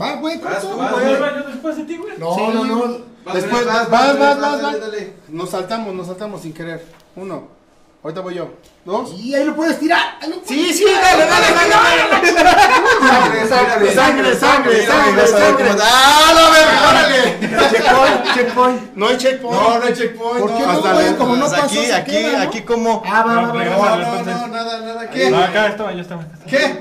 Va, 0.00 0.16
güey, 0.16 0.38
Vas, 0.38 0.58
corto. 0.62 0.76
vas, 0.76 0.92
güey. 0.92 1.14
al 1.14 1.20
baño 1.20 1.44
después 1.48 1.76
de 1.76 1.84
ti, 1.84 1.96
güey. 1.96 2.18
No, 2.18 2.34
Sí. 2.34 2.40
no, 2.52 2.64
no. 2.64 2.98
Después, 3.32 3.66
vas, 3.66 3.90
vas, 3.90 3.90
vas, 3.90 4.18
vas, 4.18 4.18
vas, 4.18 4.40
vas, 4.40 4.62
dale, 4.62 4.78
dale. 4.78 5.12
Nos 5.28 5.50
saltamos, 5.50 5.94
nos 5.94 6.06
saltamos 6.06 6.42
sin 6.42 6.52
querer. 6.52 6.84
Uno. 7.16 7.48
Ahorita 8.06 8.20
voy 8.20 8.34
yo. 8.34 8.48
Dos. 8.84 9.14
Y 9.18 9.34
ahí 9.34 9.42
lo 9.42 9.56
puedes 9.56 9.80
tirar. 9.80 10.16
Ahí 10.20 10.30
lo 10.30 10.36
puedes 10.36 10.48
Sí, 10.48 10.72
sí, 10.72 10.84
dale, 10.84 11.26
dale, 11.26 11.46
dale, 11.52 11.70
dale. 11.74 12.38
Sangre, 13.08 13.48
Sangre, 13.48 13.92
sangre, 13.92 14.36
sangre, 14.36 14.86
sangre, 14.86 15.26
sangre. 15.26 15.70
¡Ah, 15.82 16.32
la 16.32 16.50
verga! 16.50 16.88
¡Órale! 16.88 17.68
Checkpoint, 17.68 18.34
checkpoint. 18.34 18.94
No 18.94 19.08
hay 19.08 19.16
checkpoint. 19.16 19.60
No, 19.60 19.78
no 19.80 19.84
hay 19.86 19.92
checkpoint. 19.92 20.38
¿Por 20.38 20.50
no. 20.52 20.56
qué 20.56 20.66
no, 20.66 20.94
güey? 20.94 21.16
Como 21.16 21.34
no 21.34 21.50
pasó, 21.50 21.64
aquí, 21.64 21.90
aquí, 21.90 22.26
¿no? 22.30 22.42
aquí 22.42 22.60
como. 22.62 23.02
Ah, 23.04 23.24
va, 23.26 23.34
va, 23.34 23.52
va, 23.52 23.64
No. 23.64 23.96
No, 23.96 24.22
no, 24.22 24.22
no, 24.22 24.46
nada, 24.46 24.80
nada. 24.82 25.02
No, 25.02 25.10
¿Qué? 25.10 25.34
acá 25.34 25.66
estaba, 25.66 25.92
yo 25.92 26.02
estaba. 26.02 26.24
¿Qué? 26.46 26.80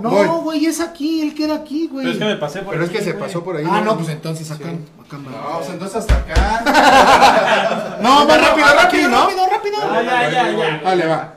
No, 0.00 0.10
Voy. 0.10 0.26
güey, 0.42 0.66
es 0.66 0.80
aquí, 0.80 1.22
él 1.22 1.34
queda 1.34 1.54
aquí, 1.56 1.88
güey. 1.88 2.04
Pero 2.04 2.12
es 2.12 2.18
que 2.18 2.24
me 2.24 2.36
pasé 2.36 2.60
por 2.60 2.72
Pero 2.72 2.84
es 2.84 2.90
que 2.90 3.02
se 3.02 3.12
güey. 3.12 3.24
pasó 3.24 3.42
por 3.44 3.56
ahí. 3.56 3.64
Ah, 3.68 3.80
no, 3.80 3.96
pues 3.96 4.08
entonces 4.10 4.50
acá. 4.50 4.68
acá 4.68 5.16
va. 5.16 5.30
No, 5.30 5.58
pues 5.58 5.70
entonces 5.70 5.96
hasta 5.96 6.16
acá. 6.16 7.96
No, 8.02 8.26
va 8.26 8.36
rápido, 8.38 8.66
rápido, 8.74 9.08
¿no? 9.08 9.22
Rápido, 9.24 9.46
rápido. 9.50 9.76
Ah, 9.82 10.02
ya, 10.02 10.30
ya, 10.30 10.50
ya. 10.50 10.80
Dale, 10.82 11.06
va. 11.06 11.34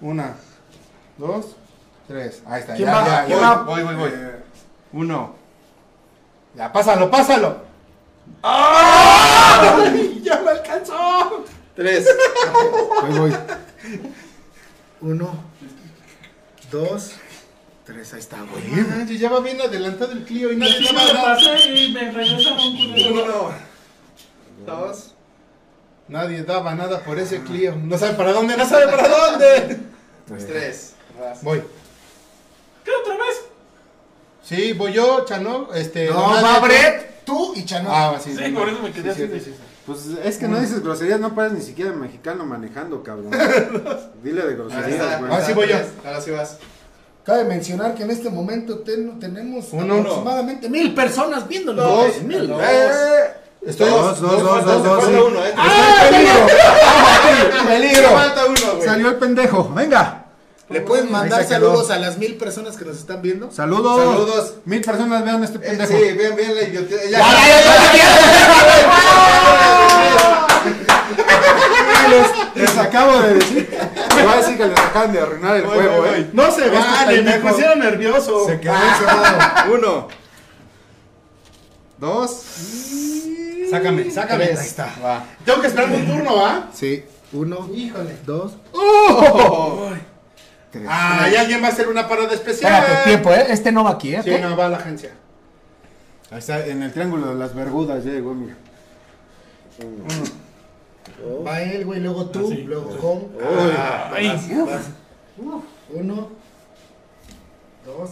Una, 0.00 0.34
dos, 1.16 1.46
tres. 2.08 2.42
Ahí 2.46 2.60
está. 2.60 2.74
¿Quién 2.74 2.88
ya, 2.88 2.94
va? 2.94 3.06
ya, 3.06 3.24
¿Quién 3.24 3.40
ya. 3.40 3.48
va? 3.50 3.62
Voy, 3.62 3.82
voy, 3.82 3.94
voy. 3.94 4.10
Uno. 4.92 5.34
Ya, 6.54 6.70
pásalo, 6.72 7.10
pásalo. 7.10 7.56
¡Ah! 8.42 9.78
¡Ya 10.22 10.40
me 10.40 10.50
alcanzó! 10.50 11.44
Tres. 11.74 12.06
Voy, 13.02 13.18
voy. 13.18 13.34
Uno, 15.00 15.34
dos, 16.70 17.12
tres, 17.84 18.12
ahí 18.14 18.20
está, 18.20 18.38
güey. 18.42 18.64
Manches, 18.86 19.18
ya 19.20 19.30
va 19.30 19.40
bien 19.40 19.60
adelantado 19.60 20.12
el 20.12 20.24
Clio 20.24 20.52
y 20.52 20.56
nadie 20.56 20.80
le 20.80 20.92
me 20.92 20.98
va 20.98 21.02
a 21.02 21.12
dar. 21.12 21.36
pasé 21.36 21.68
y 21.74 21.92
me 21.92 22.10
regresaron 22.10 22.76
culero. 22.76 23.22
Uno. 23.22 23.52
Dos. 24.66 25.14
Nadie 26.08 26.42
daba 26.44 26.74
nada 26.74 27.00
por 27.00 27.18
ese 27.18 27.42
Clio. 27.42 27.74
No 27.76 27.96
sabe 27.98 28.14
para 28.14 28.32
dónde, 28.32 28.56
no 28.56 28.66
sabe 28.68 28.86
para 28.88 29.08
dónde. 29.08 29.78
Tres. 30.46 30.94
Voy. 31.42 31.62
¿Qué 32.84 32.90
otra 33.02 33.14
vez? 33.16 33.42
Sí, 34.42 34.72
voy 34.72 34.92
yo, 34.92 35.24
Chano. 35.24 35.72
Este, 35.74 36.08
No, 36.10 36.30
va 36.42 36.58
tú. 36.60 36.66
Brett, 36.66 37.24
tú 37.24 37.52
y 37.54 37.64
Chano. 37.64 37.88
Ah, 37.92 38.18
sí, 38.22 38.34
Sí, 38.36 38.50
por 38.50 38.68
eso 38.68 38.82
me 38.82 38.90
quedé 38.92 39.14
sí, 39.14 39.22
así 39.22 39.26
de- 39.26 39.38
sí, 39.40 39.44
sí, 39.46 39.50
sí. 39.52 39.62
Pues 39.86 40.06
es 40.22 40.38
que 40.38 40.46
no 40.46 40.60
dices 40.60 40.80
groserías, 40.80 41.18
no 41.18 41.34
pares 41.34 41.52
ni 41.54 41.60
siquiera 41.60 41.90
mexicano 41.92 42.44
manejando, 42.44 43.02
cabrón. 43.02 43.30
Dile 44.22 44.42
de 44.42 44.48
Ahí 44.50 44.54
groserías, 44.54 44.88
está. 44.92 45.18
güey. 45.18 45.32
Ahora 45.32 45.44
sí 45.44 45.52
voy 45.54 45.68
yo. 45.68 45.76
Ahora 46.04 46.20
sí 46.20 46.30
vas. 46.30 46.58
Cabe 47.24 47.44
mencionar 47.44 47.94
que 47.94 48.02
en 48.02 48.10
este 48.10 48.28
momento 48.30 48.80
ten- 48.80 49.20
tenemos 49.20 49.66
Uno. 49.72 49.94
aproximadamente 49.98 50.68
mil 50.68 50.92
personas 50.94 51.46
viéndolo. 51.46 51.82
Dos. 51.82 52.22
mil. 52.22 52.48
Dos. 52.48 52.60
Estoy 53.64 53.90
Dos, 53.90 54.20
dos, 54.20 54.42
dos, 54.42 54.64
dos, 54.64 54.82
dos, 54.84 55.04
falta 55.04 55.22
uno, 55.22 55.44
eh. 55.46 55.54
¡Peligro! 57.68 58.08
Falta 58.10 58.44
uno, 58.46 58.74
güey. 58.74 58.88
Salió 58.88 59.08
el 59.10 59.16
pendejo. 59.16 59.70
Venga. 59.72 60.18
¿Le 60.68 60.80
pueden 60.80 61.12
mandar 61.12 61.44
saludos 61.46 61.90
a 61.90 61.98
las 61.98 62.18
mil 62.18 62.34
personas 62.36 62.76
que 62.76 62.84
nos 62.86 62.96
están 62.96 63.22
viendo? 63.22 63.52
Saludos. 63.52 63.98
Saludos. 64.00 64.54
Mil 64.64 64.80
personas 64.80 65.24
vean 65.24 65.44
este 65.44 65.58
Eh, 65.58 65.60
pendejo. 65.60 65.92
sí, 65.92 66.12
bien, 66.18 66.34
bien 66.34 66.54
la 66.56 66.62
idiotez. 66.62 67.10
Ya, 67.10 67.18
Les 72.54 72.78
acabo 72.78 73.20
de 73.22 73.34
decir. 73.34 73.78
Voy 74.14 74.32
a 74.32 74.36
decir 74.36 74.56
que 74.56 74.66
les 74.66 74.78
acaban 74.78 75.12
de 75.12 75.20
arruinar 75.20 75.56
el 75.56 75.62
Voy, 75.62 75.74
juego, 75.76 75.96
voy, 75.96 76.08
eh. 76.08 76.12
voy. 76.12 76.30
No 76.32 76.50
se 76.50 76.64
Este 76.66 76.78
vale, 76.78 77.22
me 77.22 77.32
pusieron 77.40 77.78
nervioso. 77.78 78.46
Se 78.46 78.60
quedó 78.60 78.74
encerrado. 78.74 79.74
Uno. 79.74 80.08
Dos. 81.98 82.30
Sácame, 83.70 84.10
sácame. 84.10 84.46
Tres, 84.46 84.60
ahí 84.60 84.66
está. 84.66 84.94
Va. 85.02 85.24
Tengo 85.44 85.60
que 85.60 85.66
esperar 85.68 85.90
un 85.90 86.06
turno, 86.06 86.36
¿va? 86.36 86.68
Sí. 86.74 87.04
Uno, 87.32 87.68
Híjole. 87.72 88.16
dos. 88.26 88.52
Tres. 90.70 90.84
Ah, 90.88 91.28
y 91.32 91.36
alguien 91.36 91.62
va 91.62 91.68
a 91.68 91.70
hacer 91.70 91.88
una 91.88 92.08
parada 92.08 92.32
especial. 92.34 92.72
Espérate, 92.72 93.04
tiempo, 93.04 93.30
¿eh? 93.32 93.46
Este 93.48 93.72
no 93.72 93.84
va 93.84 93.90
aquí, 93.92 94.14
¿eh? 94.14 94.22
Sí, 94.22 94.30
no, 94.40 94.56
va 94.56 94.66
a 94.66 94.68
la 94.68 94.76
agencia. 94.78 95.10
Ahí 96.30 96.38
está, 96.38 96.66
en 96.66 96.82
el 96.82 96.92
triángulo 96.92 97.28
de 97.28 97.34
las 97.34 97.54
Bergudas 97.54 98.04
ya 98.04 98.10
llegó, 98.10 98.34
mira. 98.34 98.56
Va 101.46 101.62
él, 101.62 101.84
güey, 101.84 102.00
luego 102.00 102.26
tú, 102.26 102.48
Ah, 102.50 102.54
sí. 102.54 102.62
luego 102.62 102.90
Home. 103.00 103.24
Ay, 104.12 104.28
Uno, 105.94 106.28
dos. 107.84 108.10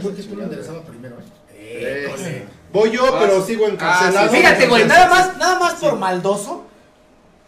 Creo 0.00 0.14
que 0.16 0.22
tú 0.22 0.36
lo 0.36 0.42
enderezaba 0.44 0.82
primero, 0.82 1.16
¿eh? 1.54 2.08
Tres. 2.16 2.42
Voy 2.72 2.90
yo, 2.90 3.02
Vas. 3.12 3.22
pero 3.24 3.44
sigo 3.44 3.66
encarcelado. 3.68 4.26
Ah, 4.26 4.30
sí, 4.30 4.36
Fíjate, 4.36 4.66
güey, 4.68 4.86
nada 4.86 5.08
más, 5.08 5.36
nada 5.38 5.58
más 5.58 5.74
por 5.74 5.96
maldoso. 5.96 6.64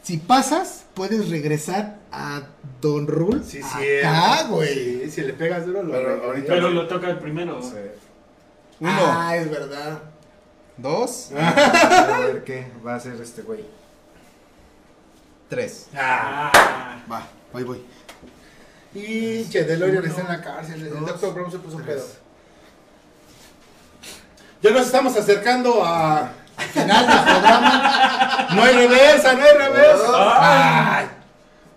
Si 0.03 0.19
pasas, 0.19 0.85
puedes 0.95 1.29
regresar 1.31 1.99
a 2.11 2.43
Don 2.81 3.07
Rule. 3.07 3.43
Sí, 3.45 3.61
Acá, 4.03 4.39
sí. 4.43 4.47
güey. 4.51 4.75
Sí, 5.05 5.11
si 5.11 5.21
le 5.23 5.33
pegas 5.33 5.65
duro, 5.67 5.83
lo 5.83 5.93
Pero 5.93 6.25
ahorita- 6.25 6.47
Pero 6.53 6.71
lo 6.71 6.87
toca 6.89 7.09
el 7.11 7.19
primero. 7.19 7.61
Uno. 7.61 8.91
Ah, 9.05 9.37
es 9.37 9.49
verdad. 9.51 10.01
Dos. 10.77 11.31
A 11.37 12.19
ver 12.27 12.43
qué 12.45 12.67
va 12.85 12.95
a 12.95 12.97
hacer 12.97 13.21
este 13.21 13.43
güey. 13.43 13.65
Tres. 15.53 15.89
Ah, 15.95 16.51
Va, 17.13 17.25
voy, 17.53 17.63
voy. 17.65 17.85
Y 18.95 19.45
che, 19.51 19.65
DeLorean 19.65 20.03
está 20.07 20.23
en 20.23 20.29
la 20.29 20.41
cárcel. 20.41 20.81
El 20.87 21.05
Dr. 21.05 21.35
Brown 21.35 21.53
se 21.53 21.59
puso 21.59 21.77
un 21.77 21.83
pedo. 21.83 22.03
Ya 24.63 24.71
nos 24.71 24.87
estamos 24.87 25.15
acercando 25.15 25.85
a. 25.85 26.31
Final 26.57 27.07
del 27.07 27.21
programa. 27.21 28.49
No 28.55 28.63
hay 28.63 28.75
reversa, 28.77 29.35
no 29.35 29.43
hay 29.45 29.59
reversa. 29.59 30.97
Ay. 30.97 31.07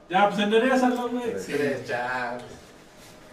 Ya, 0.09 0.29
pues 0.29 0.39
enderezalo, 0.39 1.09
güey. 1.09 1.33
Tres, 1.45 1.85
ya. 1.85 2.37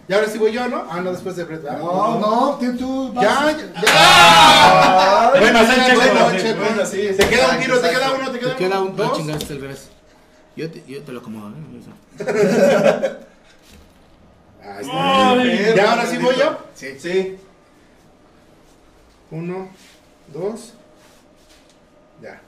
Y 0.09 0.13
ahora 0.13 0.27
sí 0.27 0.39
voy 0.39 0.51
yo, 0.51 0.67
¿no? 0.67 0.85
Ah, 0.91 0.99
no, 0.99 1.11
después 1.13 1.37
de 1.37 1.45
Brett. 1.45 1.63
No, 1.63 2.19
no, 2.19 2.57
tú, 2.59 2.75
tú 2.77 3.13
vas. 3.13 3.23
Ya, 3.23 3.57
ya. 3.81 5.29
Bueno, 5.39 5.59
Buen 5.59 5.71
sí, 5.71 5.81
bueno, 5.95 6.25
bueno, 6.25 6.59
bueno. 6.59 6.85
sí, 6.85 7.07
sí, 7.11 7.15
Te 7.15 7.29
queda 7.29 7.51
un 7.51 7.59
tiro, 7.61 7.79
te 7.79 7.89
queda 7.89 8.11
uno, 8.11 8.29
te 8.29 8.39
queda 8.39 8.49
Te 8.51 8.57
queda 8.57 8.81
un. 8.81 8.87
uno. 8.89 8.97
No 8.97 9.03
Dos. 9.09 9.17
chingaste 9.17 9.53
el 9.53 9.61
revés. 9.61 9.89
Yo 10.55 10.69
te, 10.69 10.83
yo 10.87 11.01
te 11.01 11.11
lo 11.11 11.19
acomodo, 11.19 11.49
¿eh? 11.49 11.53
Ahí 14.63 14.81
está. 14.81 15.31
Ay. 15.31 15.73
¿Y 15.75 15.79
ahora 15.79 16.05
sí 16.05 16.17
voy 16.17 16.35
yo? 16.37 16.57
Sí. 16.73 16.95
Sí. 16.99 17.37
Uno, 19.31 19.67
dos. 20.31 20.73
Ya. 22.21 22.41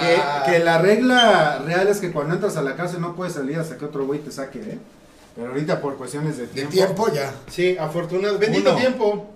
Que, 0.00 0.52
que 0.52 0.58
la 0.58 0.78
regla 0.78 1.58
real 1.64 1.86
es 1.88 2.00
que 2.00 2.10
cuando 2.10 2.34
entras 2.34 2.56
a 2.56 2.62
la 2.62 2.74
cárcel 2.74 3.00
no 3.00 3.14
puedes 3.14 3.34
salir 3.34 3.58
hasta 3.58 3.76
que 3.76 3.84
otro 3.84 4.06
güey 4.06 4.20
te 4.20 4.32
saque, 4.32 4.58
¿eh? 4.60 4.78
Pero 5.36 5.48
ahorita 5.48 5.80
por 5.80 5.96
cuestiones 5.96 6.36
de 6.36 6.46
De 6.46 6.52
tiempo. 6.52 6.72
tiempo 6.72 7.08
ya. 7.12 7.32
Sí, 7.48 7.76
afortunado. 7.78 8.38
Bendito 8.38 8.70
Uno. 8.70 8.78
tiempo. 8.80 9.30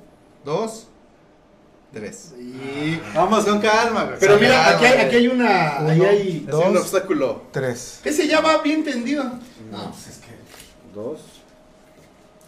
Dos. 0.45 0.89
Tres. 1.93 2.33
Sí. 2.37 3.01
Vamos 3.15 3.45
con 3.45 3.61
calma, 3.61 4.05
güey. 4.05 4.17
Pero 4.19 4.39
mira, 4.39 4.69
aquí 4.71 4.85
hay, 4.85 4.99
aquí 4.99 5.17
hay 5.17 5.29
una. 5.29 5.79
Ahí 5.79 6.03
hay. 6.03 6.47
Es 6.49 6.55
un 6.55 6.77
obstáculo. 6.77 7.45
Tres. 7.53 8.01
Ese 8.05 8.27
ya 8.29 8.41
va 8.41 8.59
bien 8.63 8.85
tendido. 8.85 9.25
No, 9.71 9.91
pues 9.91 10.09
es 10.09 10.19
que. 10.19 10.29
Dos. 10.95 11.21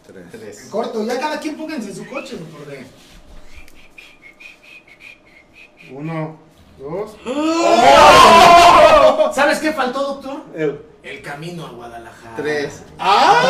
Tres. 0.06 0.24
Tres. 0.30 0.68
Corto, 0.70 1.04
ya 1.06 1.18
cada 1.18 1.38
quien 1.38 1.56
pónganse 1.56 1.90
en 1.90 1.96
su 1.96 2.06
coche, 2.06 2.36
porque. 2.52 2.84
Uno, 5.92 6.38
dos. 6.78 7.16
¿Sabes 9.34 9.58
qué 9.60 9.72
faltó, 9.72 10.00
doctor? 10.00 10.44
Eh, 10.54 10.78
El 11.02 11.22
camino 11.22 11.66
a 11.66 11.70
Guadalajara. 11.70 12.36
Tres. 12.36 12.82
¡Ah! 12.98 13.42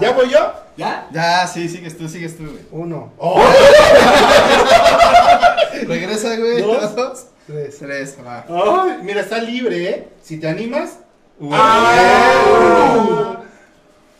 ¿Ya 0.00 0.12
voy 0.12 0.30
yo? 0.30 0.52
¿Ya? 0.76 1.08
Ya, 1.12 1.46
sí, 1.46 1.68
sigues 1.68 1.96
tú, 1.96 2.08
sigues 2.08 2.36
tú, 2.36 2.42
güey. 2.44 2.60
Uno. 2.70 3.12
Regresa, 5.86 6.36
güey. 6.36 6.62
Dos. 6.62 6.94
Dos. 6.94 7.26
Tres. 7.46 7.78
Tres, 7.78 8.16
va. 8.24 8.44
Ay, 8.48 8.98
mira, 9.02 9.20
está 9.20 9.38
libre, 9.38 9.88
¿eh? 9.88 10.08
Si 10.22 10.38
te 10.38 10.48
animas. 10.48 10.98
Uno. 11.38 11.56
¡Ah! 11.58 13.36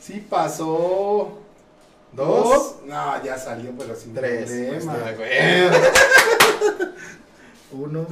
Sí 0.00 0.24
pasó. 0.28 1.38
Dos. 2.12 2.48
Dos. 2.48 2.74
No, 2.86 3.24
ya 3.24 3.38
salió, 3.38 3.70
pero 3.78 3.94
sin 3.96 4.14
Tres. 4.14 4.50
problema. 4.50 5.12
Güey. 5.16 5.68
Uno, 7.72 8.06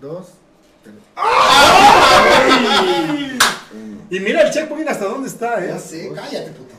dos, 0.00 0.28
Y 4.10 4.20
mira 4.20 4.42
el 4.42 4.50
checkpoint 4.52 4.88
hasta 4.88 5.04
dónde 5.06 5.28
está, 5.28 5.64
¿eh? 5.64 5.68
Ya 5.68 5.78
sé, 5.78 6.12
cállate, 6.14 6.50
puto. 6.52 6.74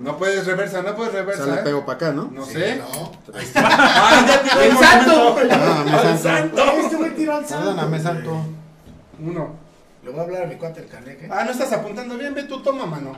No 0.00 0.16
puedes 0.16 0.46
reversa, 0.46 0.82
no 0.82 0.94
puedes 0.94 1.12
O 1.12 1.16
reversa. 1.16 1.44
sea, 1.44 1.54
le 1.56 1.60
¿eh? 1.60 1.64
pego 1.64 1.84
para 1.84 1.96
acá, 1.96 2.12
¿no? 2.12 2.30
No 2.32 2.46
sé. 2.46 2.76
No. 2.76 3.12
¡Ah, 3.56 4.24
ya 4.26 4.64
el 4.64 4.76
¡Santo! 4.76 5.34
Perdóname, 5.34 6.18
santo. 6.18 6.62
Este 6.62 6.96
güey 6.96 7.14
tiró 7.14 7.36
al 7.36 7.46
santo. 7.46 7.64
Perdóname, 7.64 8.00
santo. 8.00 8.42
Uno. 9.20 9.56
Le 10.04 10.10
voy 10.10 10.20
a 10.20 10.22
hablar 10.22 10.42
a 10.44 10.46
mi 10.46 10.54
cuate 10.56 10.80
el 10.80 10.86
caneque. 10.86 11.28
Ah, 11.30 11.44
no 11.44 11.50
estás 11.50 11.72
apuntando 11.72 12.16
bien, 12.16 12.32
ve 12.34 12.44
tú, 12.44 12.62
toma, 12.62 12.86
mano. 12.86 13.16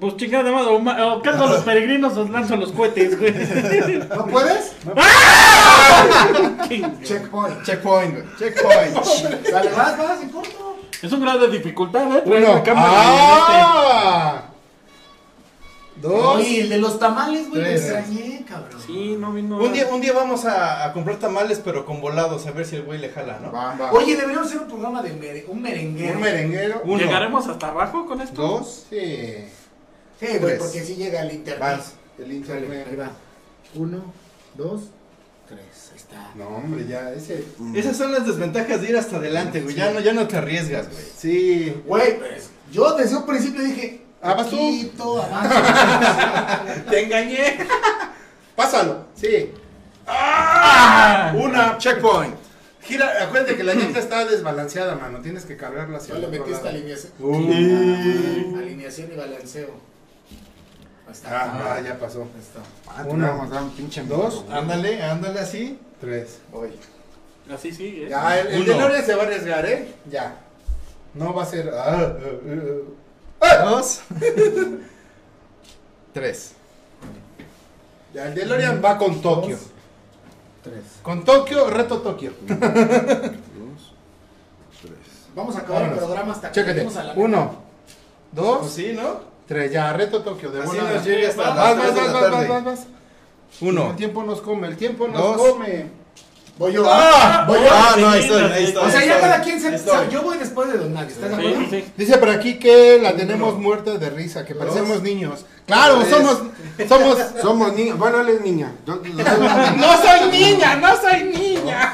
Pues 0.00 0.16
chingada 0.16 0.50
madre, 0.50 0.70
o, 0.70 1.14
o 1.16 1.22
cargo 1.22 1.44
a 1.44 1.50
los 1.50 1.62
peregrinos 1.62 2.16
o 2.16 2.26
lanzo 2.28 2.56
los 2.56 2.72
cohetes, 2.72 3.18
güey. 3.18 3.32
¿No 4.08 4.26
puedes? 4.26 4.72
Checkpoint. 7.02 7.62
Checkpoint, 7.64 8.14
güey. 8.14 8.24
Checkpoint. 8.38 9.44
Dale, 9.52 9.70
vas, 9.70 9.98
vas, 9.98 10.22
en 10.22 10.28
corto. 10.30 10.76
Es 11.02 11.12
un 11.12 11.20
grado 11.20 11.46
de 11.46 11.58
dificultad, 11.58 12.16
¿eh? 12.16 12.22
Uno. 12.26 12.62
cámara 12.62 12.88
¡Ah! 12.92 14.42
Dos. 15.96 16.36
Oye, 16.36 16.62
el 16.62 16.68
de 16.70 16.78
los 16.78 16.98
tamales, 16.98 17.50
güey, 17.50 17.60
lo 17.60 17.68
extrañé, 17.68 18.42
cabrón. 18.48 18.70
este. 18.80 18.86
Sí, 18.86 19.16
no 19.18 19.32
vino. 19.32 19.58
Un 19.58 19.72
día, 19.74 19.86
un 19.92 20.00
día 20.00 20.14
vamos 20.14 20.46
a, 20.46 20.86
a 20.86 20.92
comprar 20.94 21.18
tamales, 21.18 21.60
pero 21.62 21.84
con 21.84 22.00
volados, 22.00 22.46
a 22.46 22.52
ver 22.52 22.64
si 22.64 22.76
el 22.76 22.82
güey 22.84 22.98
le 22.98 23.10
jala, 23.10 23.38
¿no? 23.42 23.52
Va, 23.52 23.74
va. 23.78 23.92
Oye, 23.92 24.16
deberíamos 24.16 24.48
hacer 24.48 24.62
un 24.62 24.68
programa 24.68 25.02
de 25.02 25.12
mere- 25.12 25.44
un 25.46 25.60
merenguero. 25.60 26.14
Un 26.14 26.20
merenguero. 26.22 26.80
Uno. 26.84 26.98
¿Llegaremos 26.98 27.46
hasta 27.48 27.68
abajo 27.68 28.06
con 28.06 28.22
esto? 28.22 28.40
Dos. 28.40 28.86
Sí. 28.88 29.44
Sí, 30.20 30.26
güey, 30.38 30.58
porque 30.58 30.84
si 30.84 30.94
llega 30.96 31.22
el 31.22 31.32
internet. 31.32 31.60
Vas. 31.60 31.94
El 32.18 32.24
Dale, 32.24 32.34
internet. 32.34 32.86
ahí 32.90 32.96
va. 32.96 33.10
Uno, 33.74 34.12
dos, 34.54 34.82
tres. 35.48 35.90
Ahí 35.92 35.96
está. 35.96 36.30
No, 36.34 36.48
hombre, 36.48 36.86
ya, 36.86 37.10
ese. 37.12 37.42
Esas 37.74 37.96
son 37.96 38.12
las 38.12 38.26
desventajas 38.26 38.82
de 38.82 38.90
ir 38.90 38.96
hasta 38.98 39.16
adelante, 39.16 39.62
güey. 39.62 39.74
Ya 39.74 39.90
no, 39.90 40.00
ya 40.00 40.12
no 40.12 40.28
te 40.28 40.36
arriesgas, 40.36 40.90
güey. 40.90 41.04
Sí. 41.16 41.82
Güey, 41.86 42.18
pues, 42.18 42.50
yo 42.70 42.94
desde 42.96 43.16
un 43.16 43.26
principio 43.26 43.62
dije. 43.62 44.02
Ah, 44.22 44.34
vas 44.34 44.50
tú. 44.50 44.56
poquito, 44.56 45.22
avanza. 45.22 46.64
Te 46.90 47.04
engañé. 47.04 47.58
Pásalo. 48.54 49.06
Sí. 49.14 49.50
¡Ah! 50.06 51.32
Una. 51.34 51.78
Checkpoint. 51.78 52.34
Gira, 52.82 53.24
acuérdate 53.24 53.56
que 53.56 53.64
la 53.64 53.74
llanta 53.74 53.98
está 53.98 54.24
desbalanceada, 54.26 54.96
mano. 54.96 55.20
Tienes 55.20 55.44
que 55.46 55.56
cargarla 55.56 55.96
hacia 55.98 56.14
Yo 56.16 56.20
le 56.20 56.28
metí 56.38 56.52
esta 56.52 56.68
alineación. 56.68 57.12
Uh. 57.18 58.58
Alineación 58.58 59.10
y 59.12 59.16
balanceo. 59.16 59.89
Está. 61.10 61.28
Ah, 61.44 61.74
ah, 61.76 61.80
ya 61.80 61.98
pasó. 61.98 62.26
Está. 62.38 62.60
Ah, 62.88 63.04
Uno. 63.06 63.70
pinche 63.76 64.02
Dos. 64.04 64.44
Ándale, 64.50 65.02
ándale 65.02 65.40
así. 65.40 65.78
Tres. 66.00 66.38
Voy. 66.52 66.70
Así 67.52 67.72
sí, 67.72 68.02
¿eh? 68.04 68.08
Ya, 68.10 68.38
el, 68.38 68.46
el. 68.48 68.64
DeLorean 68.64 69.04
se 69.04 69.14
va 69.14 69.22
a 69.22 69.26
arriesgar, 69.26 69.66
¿eh? 69.66 69.92
Ya. 70.08 70.36
No 71.14 71.34
va 71.34 71.42
a 71.42 71.46
ser. 71.46 71.68
ah, 71.74 72.14
ah, 73.40 73.46
ah. 73.46 73.64
Dos. 73.64 74.00
Tres. 76.14 76.52
Ya, 78.14 78.26
el 78.26 78.34
DeLorean 78.34 78.82
va 78.84 78.98
con 78.98 79.20
Tokio. 79.20 79.56
Tres. 80.62 80.84
Con 81.02 81.24
Tokio, 81.24 81.70
reto 81.70 82.00
Tokio. 82.02 82.32
Dos. 82.48 82.58
Tres. 84.82 84.98
Vamos 85.34 85.56
a 85.56 85.60
acabar 85.60 85.82
el 85.82 85.88
Vámonos. 85.90 86.04
programa 86.04 86.32
hasta 86.32 86.52
que 86.52 86.60
Chécate. 86.60 86.98
a 86.98 87.02
la 87.04 87.12
Uno, 87.14 87.54
Pues 88.34 88.46
dos, 88.46 88.70
sí, 88.70 88.92
¿no? 88.94 89.29
Tres. 89.50 89.70
Ya, 89.72 89.92
reto 89.92 90.22
Tokio. 90.22 90.50
De 90.50 90.60
Así 90.62 90.68
volada. 90.68 90.94
nos 90.94 91.04
llega 91.04 91.28
hasta 91.28 91.42
Vas, 91.42 91.56
las 91.56 91.76
vas, 91.76 91.76
tres 91.76 91.94
de 91.94 92.00
vas, 92.00 92.06
la 92.08 92.12
vas, 92.12 92.22
vas, 92.22 92.30
tarde. 92.32 92.48
vas, 92.48 92.64
vas. 92.64 92.86
Uno. 93.60 93.90
El 93.90 93.96
tiempo 93.96 94.22
nos 94.22 94.40
come, 94.40 94.68
el 94.68 94.76
tiempo 94.78 95.06
nos 95.08 95.20
Dos. 95.20 95.36
come. 95.36 96.00
Voy 96.56 96.72
yo. 96.74 96.84
¡Ah! 96.86 97.44
Voy 97.48 97.58
yo. 97.58 97.68
Ah, 97.72 97.96
no, 97.98 98.08
ahí 98.10 98.20
estoy, 98.20 98.42
ahí 98.42 98.64
estoy. 98.64 98.86
O 98.86 98.90
sea, 98.90 99.00
ahí 99.00 99.06
ya 99.08 99.14
estoy. 99.14 99.30
cada 99.30 99.42
quien 99.42 99.60
se. 99.60 99.68
Ahí 99.68 99.74
estoy. 99.76 100.08
Yo 100.10 100.22
voy 100.22 100.36
después 100.38 100.70
de 100.72 100.78
Don 100.78 100.92
Nadie, 100.92 101.08
¿estás 101.08 101.30
de 101.30 101.36
Sí, 101.36 101.46
acuerdo? 101.46 101.70
sí, 101.70 101.80
sí. 101.80 101.92
Dice 101.96 102.18
por 102.18 102.28
aquí 102.30 102.58
que 102.58 102.98
la 103.02 103.16
tenemos 103.16 103.56
muerta 103.58 103.96
de 103.96 104.10
risa, 104.10 104.44
que 104.44 104.54
parecemos 104.54 105.02
niños. 105.02 105.44
Claro, 105.66 105.98
Tres. 106.00 106.10
somos, 106.10 106.38
somos. 106.88 107.18
Somos 107.42 107.72
niños. 107.74 107.98
Bueno, 107.98 108.20
él 108.20 108.28
es 108.30 108.40
niña. 108.42 108.72
Yo- 108.86 109.02
yo- 109.02 109.12
No 109.76 109.96
soy 110.02 110.30
niña, 110.30 110.76
no 110.76 110.88
soy 111.00 111.24
niña. 111.24 111.92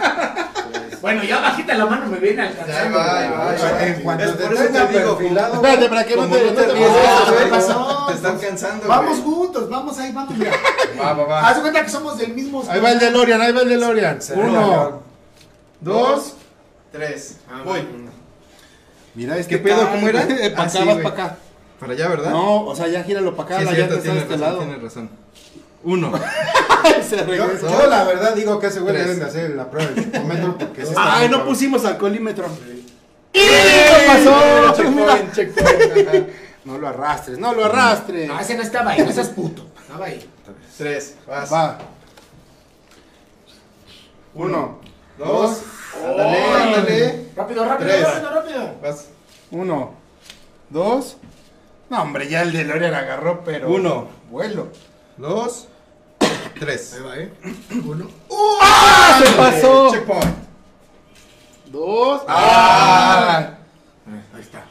Bueno, 1.06 1.22
ya 1.24 1.40
bajita 1.40 1.74
la 1.74 1.86
mano 1.86 2.06
me 2.06 2.18
viene 2.18 2.42
alcanzando. 2.42 2.98
Ya 2.98 3.04
va, 3.30 3.56
ya 3.56 3.78
ya. 3.78 3.86
En 3.86 4.02
cuanto 4.02 4.34
te 4.34 4.44
tenga 4.48 4.88
perfilado, 4.88 5.54
Espérate, 5.54 5.88
para 5.88 6.04
que 6.04 6.16
no 6.16 6.26
te. 6.26 6.38
¿qué 6.40 7.46
pasó? 7.48 8.06
Te 8.08 8.14
están 8.14 8.38
cansando, 8.38 8.88
Vamos 8.88 9.18
juntos, 9.20 9.68
vamos 9.70 9.98
ahí, 9.98 10.10
vamos. 10.12 10.36
Mira. 10.36 10.50
Va, 11.00 11.12
va, 11.12 11.24
va. 11.24 11.48
Haz 11.48 11.58
cuenta 11.60 11.82
que 11.84 11.90
somos 11.90 12.18
del 12.18 12.32
mismo. 12.34 12.64
Ahí 12.68 12.80
va 12.80 12.90
el 12.90 12.98
DeLorean, 12.98 13.40
ahí 13.40 13.52
va 13.52 13.60
el 13.60 13.68
DeLorean. 13.68 14.18
Uno, 14.34 15.02
dos. 15.80 16.34
Tres. 16.90 17.36
Ah, 17.50 17.60
Voy. 17.64 17.86
Mira, 19.14 19.36
es 19.38 19.46
¿Qué 19.46 19.58
pedo? 19.58 19.88
¿Cómo 19.90 20.08
era? 20.08 20.22
Eh, 20.22 20.50
para 20.56 20.68
Ah, 20.68 20.82
acá, 20.82 20.84
para 21.02 21.08
acá. 21.08 21.36
Para 21.78 21.92
allá, 21.92 22.08
¿verdad? 22.08 22.30
No, 22.30 22.64
o 22.64 22.74
sea, 22.74 22.88
ya 22.88 23.02
gíralo 23.04 23.36
para 23.36 23.48
acá, 23.48 23.58
Sí, 23.60 23.64
la 23.66 23.70
cierto, 23.74 23.94
está 23.94 23.96
de 23.96 24.02
tienes 24.02 24.22
este 24.22 24.34
razón, 24.36 24.46
lado. 24.48 24.58
tienes 24.64 24.82
razón. 24.82 25.10
Uno. 25.86 26.12
Se 27.08 27.16
Yo, 27.16 27.86
la 27.88 28.02
verdad 28.04 28.34
digo 28.34 28.58
que 28.58 28.66
ese 28.66 28.80
güey 28.80 28.92
Tres. 28.94 29.06
deben 29.06 29.20
de 29.20 29.26
hacer 29.26 29.50
la 29.50 29.70
prueba 29.70 29.90
del 29.92 30.04
chupómetro 30.04 30.58
porque 30.58 30.82
sí 30.82 30.88
está 30.88 31.16
Ay, 31.18 31.28
no 31.28 31.36
cabrón. 31.38 31.48
pusimos 31.54 31.84
alcoholímetro. 31.84 32.46
¿Qué 33.32 33.40
¿Qué 33.40 34.06
pasó? 34.06 34.74
Checkpoint, 34.82 35.32
checkpoint. 35.32 36.28
No 36.64 36.78
lo 36.78 36.88
arrastres, 36.88 37.38
no 37.38 37.54
lo 37.54 37.64
arrastres. 37.66 38.26
No, 38.28 38.40
ese 38.40 38.56
no 38.56 38.62
estaba 38.62 38.90
ahí, 38.90 39.02
no 39.04 39.12
seas 39.12 39.28
puto. 39.28 39.64
Estaba 39.80 40.06
ahí. 40.06 40.28
Tres. 40.76 41.14
Vas. 41.26 41.52
Va. 41.52 41.78
Uno, 44.34 44.80
Dos. 45.18 45.62
Ándale, 46.04 46.44
ándale. 46.44 47.26
Rápido, 47.36 47.64
rápido, 47.64 47.88
Tres. 47.90 48.02
rápido, 48.02 48.30
rápido. 48.30 48.74
Vas. 48.82 49.06
uno, 49.52 49.94
dos. 50.68 51.16
No, 51.88 52.02
hombre, 52.02 52.28
ya 52.28 52.42
el 52.42 52.52
DeLorean 52.52 52.94
agarró, 52.94 53.42
pero. 53.44 53.70
Uno. 53.70 54.08
Vuelo. 54.30 54.68
Dos. 55.16 55.68
Tres. 56.58 56.94
Ahí 56.94 57.02
va, 57.02 57.16
eh. 57.18 57.32
Uno. 57.84 58.10
¡Ah! 58.60 59.20
¡Se 59.24 59.32
pasó! 59.32 59.90
Checkpoint. 59.92 60.36
Dos. 61.66 62.22
Ah. 62.28 63.58
Ahí 64.34 64.40
está. 64.40 64.64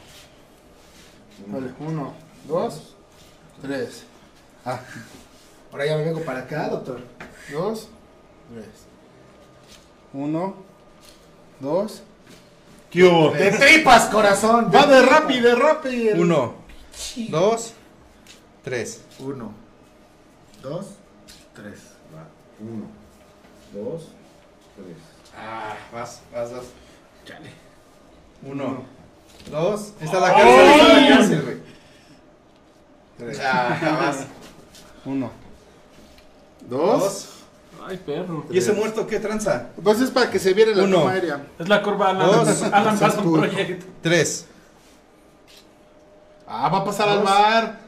Vale, 1.46 1.70
uno, 1.78 2.14
dos, 2.48 2.94
tres. 3.62 4.04
Ah, 4.64 4.80
Ahora 5.70 5.86
ya 5.86 5.96
me 5.96 6.04
vengo 6.04 6.20
para 6.22 6.40
acá, 6.40 6.68
doctor. 6.68 7.00
dos, 7.52 7.88
tres. 8.52 8.66
Uno, 10.12 10.56
dos. 11.60 12.02
¿Qué 12.90 13.04
hubo? 13.04 13.30
De 13.30 13.50
tripas, 13.52 14.06
corazón. 14.06 14.70
Va 14.74 14.86
de 14.86 14.96
de 15.40 15.54
Rappi. 15.54 16.08
Uno. 16.14 16.54
Dos. 17.28 17.74
Tres. 18.64 19.02
Uno, 19.20 19.52
dos, 20.62 20.86
tres. 21.56 21.80
Va. 22.14 22.24
Uno, 22.60 22.86
dos, 23.72 24.08
tres. 24.76 24.96
Ah, 25.36 25.74
vas, 25.92 26.20
vas, 26.32 26.52
vas. 26.52 26.64
Chale. 27.24 27.50
Uno. 28.42 28.84
Dos. 29.50 29.92
Está 30.00 30.20
la 30.20 30.32
cárcel, 30.32 30.66
está 30.68 30.88
la 31.00 31.08
cárcel, 31.08 31.42
güey. 31.42 31.56
Tres. 33.18 33.40
Ah, 33.42 33.98
vas. 34.00 34.26
Uno, 35.04 35.30
dos. 36.68 37.00
Dos. 37.02 37.32
Ay, 37.88 37.98
perro. 38.04 38.44
¿Y 38.50 38.58
ese 38.58 38.72
muerto 38.72 39.06
qué 39.06 39.20
tranza? 39.20 39.68
Pues 39.82 40.00
es 40.00 40.10
para 40.10 40.28
que 40.30 40.38
se 40.40 40.52
viera 40.52 40.72
la 40.74 40.84
Uno. 40.84 40.98
toma 41.00 41.12
aérea. 41.12 41.46
Es 41.58 41.68
la 41.68 41.82
curva 41.82 42.10
Alan, 42.10 42.26
Dos. 42.26 42.62
Alan 42.72 42.98
Parsons 42.98 43.30
Project. 43.32 43.84
Tres. 44.02 44.46
Ah, 46.48 46.68
va 46.68 46.78
a 46.78 46.84
pasar 46.84 47.08
al 47.08 47.22
bar. 47.22 47.85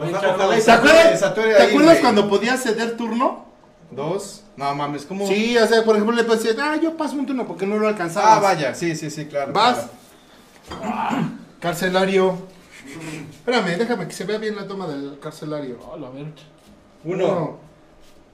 ¿Te 0.00 0.16
acuerdas, 0.16 0.64
se 0.64 0.70
atore 1.24 1.54
¿te 1.54 1.62
ahí, 1.62 1.68
acuerdas 1.68 1.92
güey. 1.92 2.00
cuando 2.00 2.28
podías 2.28 2.62
ceder 2.62 2.96
turno? 2.96 3.46
Dos. 3.90 4.42
No 4.56 4.74
mames, 4.74 5.04
¿cómo? 5.04 5.26
Sí, 5.26 5.56
o 5.58 5.66
sea, 5.66 5.84
por 5.84 5.96
ejemplo, 5.96 6.16
le 6.16 6.24
puedes 6.24 6.42
decir, 6.42 6.60
ah, 6.60 6.76
yo 6.76 6.96
paso 6.96 7.14
un 7.16 7.26
turno 7.26 7.46
porque 7.46 7.66
no 7.66 7.78
lo 7.78 7.88
alcanzaba. 7.88 8.36
Ah, 8.36 8.40
vaya, 8.40 8.74
sí, 8.74 8.96
sí, 8.96 9.10
sí, 9.10 9.26
claro. 9.26 9.52
Vas. 9.52 9.88
claro. 10.68 11.16
Carcelario. 11.60 12.36
Espérame, 13.30 13.76
déjame 13.78 14.06
que 14.06 14.12
se 14.14 14.24
vea 14.24 14.38
bien 14.38 14.56
la 14.56 14.66
toma 14.66 14.86
del 14.86 15.18
carcelario. 15.18 15.78
Oh, 15.90 15.96
la 15.96 16.10
verga. 16.10 16.30
Uno, 17.04 17.58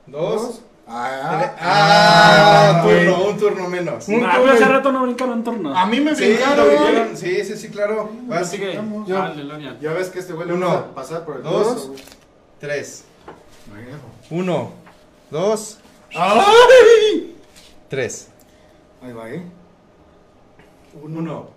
dos, 0.06 0.60
Ah, 0.86 1.54
Ah, 1.60 2.80
güey. 2.84 3.06
turno, 3.06 3.24
un 3.28 3.38
turno 3.38 3.68
menos. 3.68 4.08
Un 4.08 4.24
Ah, 4.24 4.32
pero 4.40 4.52
hace 4.52 4.64
rato 4.64 4.92
no 4.92 5.02
brincaron 5.02 5.42
turno. 5.44 5.76
A 5.76 5.86
mí 5.86 6.00
me 6.00 6.14
Sí, 6.14 6.24
brincaron. 6.26 7.16
sí, 7.16 7.44
sí, 7.44 7.56
sí, 7.56 7.68
claro. 7.68 8.10
Vas. 8.24 8.42
Así 8.42 8.58
que, 8.58 8.74
Yo-. 9.06 9.34
Ya 9.80 9.92
ves 9.92 10.08
que 10.10 10.18
este 10.18 10.32
güey 10.32 10.50
Uno, 10.50 10.66
gusta 10.68 10.94
pasar 10.94 11.24
por 11.24 11.36
el 11.36 11.42
dos. 11.44 11.88
güey. 11.88 12.00
Tres. 12.60 13.04
Uno, 14.30 14.72
dos, 15.30 15.78
¡Ay! 16.14 17.36
tres. 17.88 18.28
Ahí 19.02 19.12
va, 19.12 19.30
¿eh? 19.30 19.42
Uno, 21.02 21.48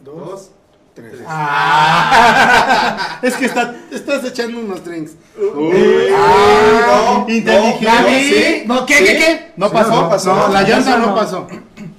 Dos, 0.00 0.14
dos, 0.16 0.50
tres. 0.94 1.12
tres. 1.12 1.24
Ah, 1.28 3.18
es 3.22 3.34
que 3.34 3.46
está, 3.46 3.74
estás 3.90 4.24
echando 4.24 4.60
unos 4.60 4.84
drinks. 4.84 5.12
Uy, 5.36 6.08
Ah, 6.16 7.24
no, 7.26 7.28
inteligente. 7.28 7.86
no, 7.86 8.08
¿Sí? 8.08 8.32
sí. 8.34 8.62
¿No, 8.66 8.86
qué, 8.86 8.98
qué, 8.98 9.04
qué? 9.16 9.52
No 9.56 9.68
Sí, 9.68 9.74
pasó. 9.74 9.90
no 9.90 10.08
pasó. 10.08 10.34
No, 10.34 10.48
la 10.48 10.62
llanta 10.62 10.96
no 10.98 11.14
pasó. 11.14 11.46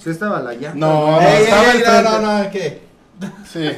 Sí 0.01 0.09
estaba 0.09 0.39
la 0.39 0.53
llanta. 0.53 0.75
No, 0.75 1.19
Ey, 1.21 1.43
estaba 1.43 1.73
ey, 1.73 1.83
al 1.83 2.03
no, 2.03 2.21
no, 2.21 2.43
no, 2.43 2.51
¿qué? 2.51 2.81
Sí. 3.51 3.69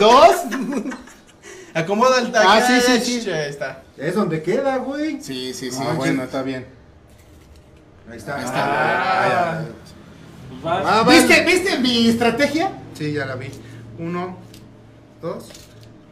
¿Dos? 0.00 0.36
Acomoda 1.74 2.20
el 2.20 2.32
Ah, 2.36 2.60
sí, 2.64 2.80
sí, 2.80 3.20
sí. 3.20 3.30
Ahí 3.30 3.50
está. 3.50 3.82
Es 3.96 4.14
donde 4.14 4.42
queda, 4.42 4.76
güey. 4.76 5.20
Sí, 5.20 5.52
sí, 5.52 5.70
sí. 5.72 5.78
Ah, 5.82 5.94
bueno, 5.96 6.22
está 6.22 6.42
bien. 6.42 6.66
Ahí 8.10 8.16
está. 8.18 8.36
Ahí 8.36 8.44
Ah, 8.46 9.60
está. 9.60 9.64
Pues. 10.62 10.84
Ah. 10.86 11.04
¿Viste, 11.08 11.44
¿Viste 11.44 11.78
mi 11.80 12.08
estrategia? 12.08 12.70
Sí, 12.94 13.12
ya 13.12 13.26
la 13.26 13.34
vi. 13.36 13.50
Uno, 13.98 14.36
dos, 15.20 15.48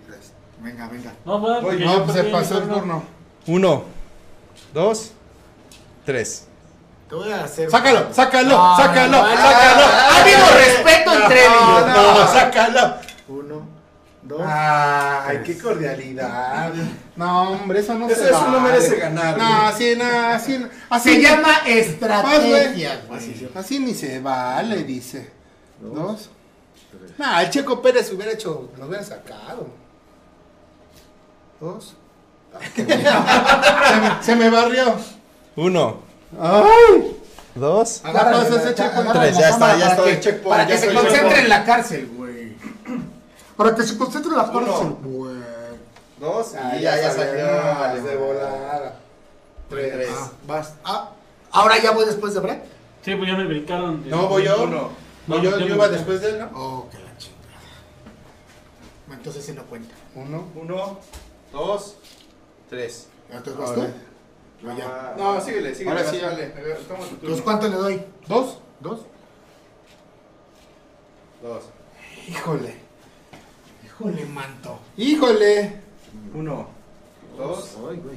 tres. 0.07 0.33
Venga, 0.61 0.89
venga. 0.89 1.13
No, 1.25 1.41
vas. 1.41 1.63
Voy, 1.63 1.71
porque 1.79 1.85
No, 1.85 2.05
pues 2.05 2.17
se 2.17 2.25
pasó 2.25 2.59
el 2.59 2.69
turno. 2.69 3.03
Uno, 3.47 3.85
dos, 4.75 5.13
tres. 6.05 6.47
Te 7.09 7.15
voy 7.15 7.31
a 7.33 7.45
hacer. 7.45 7.71
Sácalo, 7.71 8.13
sácalo, 8.13 8.49
No, 8.57 8.77
sácalo, 8.77 9.13
no, 9.13 9.23
no, 9.23 9.37
sácalo. 9.37 9.85
Ha 9.87 10.21
habido 10.23 10.39
respeto 10.57 11.15
entre 11.15 11.41
ellos. 11.41 11.87
No, 11.87 12.15
no, 12.19 12.27
sácalo. 12.33 12.95
Uno, 13.29 13.67
dos. 14.23 14.43
Ay, 14.47 15.43
qué 15.45 15.59
cordialidad. 15.59 16.73
No, 17.17 17.51
hombre, 17.53 17.81
eso 17.81 17.95
no 17.95 18.09
Eso- 18.09 18.23
se 18.23 18.31
eso 18.31 18.49
no 18.51 18.61
merece 18.61 18.97
ganar, 18.97 19.37
No, 19.37 19.45
así, 19.67 19.95
no, 19.97 20.05
así, 20.05 20.59
no. 20.59 20.69
así 20.89 21.15
Se 21.17 21.21
llama 21.23 21.61
güey. 21.65 21.79
estrategia, 21.79 23.03
así 23.55 23.79
ni 23.79 23.93
se 23.95 24.21
vale, 24.21 24.83
dice. 24.85 25.31
Dos. 25.81 26.31
Nah, 27.19 27.43
el 27.43 27.51
Checo 27.51 27.81
Pérez 27.83 28.11
hubiera 28.13 28.33
hecho, 28.33 28.71
nos 28.79 28.89
hubiera 28.89 29.05
sacado. 29.05 29.67
Dos. 31.61 31.95
se, 32.75 32.83
me, 32.85 34.23
se 34.23 34.37
me 34.37 34.51
barrió. 34.51 34.95
Uno, 35.57 35.99
Ay. 36.41 37.17
dos, 37.55 38.03
ese 38.57 38.75
checkpoint. 38.75 39.09
agárrale 39.11 39.29
Tres, 39.31 39.39
ya 39.39 39.49
está, 39.51 39.77
ya 39.79 39.97
para 39.97 40.11
está 40.11 40.21
que- 40.21 40.33
Para 40.49 40.67
que 40.67 40.79
se 40.79 40.95
concentre 40.95 41.39
en 41.41 41.49
la 41.49 41.65
cárcel, 41.65 42.11
güey. 42.17 42.57
Para 43.57 43.75
que 43.75 43.83
se 43.83 43.99
concentre 43.99 44.31
en 44.33 44.37
la 44.39 44.51
cárcel, 44.53 44.97
güey. 45.03 45.37
dos. 46.19 46.55
Ah, 46.55 46.77
y 46.77 46.81
ya, 46.83 46.97
ya 47.01 47.11
salió. 47.11 48.03
De 48.03 48.17
volada. 48.17 48.95
Tres. 49.69 49.93
Tres. 49.93 50.09
Ah, 50.13 50.31
vas. 50.47 50.75
Ah, 50.85 51.11
ahora 51.51 51.79
ya 51.81 51.93
voy 51.93 52.07
después 52.07 52.35
de 52.35 52.41
Brett. 52.41 52.65
Sí, 53.05 53.15
pues 53.15 53.29
ya 53.31 53.37
me 53.37 53.45
brincaron. 53.47 54.09
No, 54.09 54.29
voy 54.29 54.45
yo. 54.45 54.63
Uno. 54.65 54.91
No, 55.27 55.37
No, 55.37 55.43
yo, 55.43 55.51
yo 55.59 55.67
yo 55.67 55.75
iba 55.75 55.89
después 55.89 56.21
de 56.21 56.31
él, 56.31 56.39
¿no? 56.41 56.51
Oh, 56.55 56.89
que 56.91 56.99
la 56.99 57.17
chingada. 57.17 57.43
Entonces 59.13 59.45
se 59.45 59.55
no 59.55 59.63
cuenta. 59.65 59.95
Uno. 60.15 60.47
Uno, 60.55 60.99
dos, 61.53 61.97
tres. 62.69 63.09
Entonces 63.31 63.57
vas 63.57 63.75
tú. 63.75 63.87
Yo 64.63 64.77
ya. 64.77 64.87
Ah, 64.87 65.15
No, 65.17 65.41
síguele, 65.41 65.75
síguele. 65.75 65.91
Ahora 65.91 66.03
vas, 66.03 66.11
sí, 66.13 66.21
ya. 66.21 66.31
dale. 66.31 66.47
Toma 66.49 66.75
tu 66.77 66.87
turno. 66.87 67.15
Entonces, 67.21 67.43
¿cuánto 67.43 67.69
le 67.69 67.77
doy? 67.77 68.05
Dos. 68.27 68.59
¿Dos? 68.81 69.01
Dos. 71.43 71.65
Híjole. 72.29 72.75
Híjole, 73.85 74.25
manto. 74.27 74.79
Híjole. 74.97 75.81
Uno, 76.35 76.69
dos, 77.37 77.77
Ay, 77.89 77.97
güey. 77.97 78.17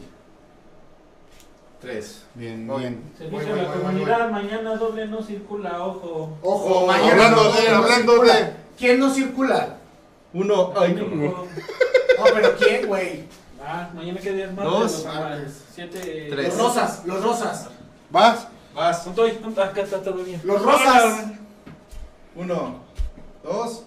Tres. 1.86 2.24
Bien, 2.34 2.66
Voy. 2.68 2.80
bien. 2.82 3.14
Se 3.18 3.28
Voy, 3.28 3.40
dice 3.42 3.52
voy, 3.52 3.62
la 3.62 3.68
voy, 3.68 3.78
voy, 3.78 3.84
comunidad, 3.86 4.30
mañana 4.32 4.76
doble 4.76 5.06
no 5.08 5.22
circula, 5.22 5.84
ojo. 5.86 6.38
Ojo, 6.42 6.66
Oh, 6.80 6.88
mañana. 6.88 7.12
hablando 7.12 7.44
no- 7.44 7.52
de- 7.54 7.70
no 7.70 7.78
hablando 7.78 8.12
circula. 8.14 8.34
de- 8.36 8.54
¿Quién 8.78 9.00
no 9.00 9.10
circula? 9.14 9.78
Uno, 10.34 10.74
ay, 10.76 10.94
México. 10.96 11.48
No, 12.18 12.24
pero 12.34 12.56
¿quién, 12.58 12.88
güey? 12.88 13.24
Ah, 13.64 13.90
mañana 13.94 14.20
qué 14.20 14.34
día 14.34 14.46
es 14.46 14.54
martes. 14.54 14.74
Dos, 14.74 15.06
martes. 15.06 15.64
Siete. 15.74 16.28
Tres. 16.32 16.48
Los 16.48 16.58
rosas, 16.58 17.02
los 17.06 17.24
rosas. 17.24 17.68
Vas. 18.10 18.48
Vas. 18.74 19.08
¿Cuánto? 19.16 19.62
Acá 19.64 19.82
está 19.82 20.02
todo 20.02 20.24
bien. 20.24 20.42
Los 20.44 20.62
rosas. 20.62 21.24
Uno, 22.36 22.80
dos, 23.44 23.84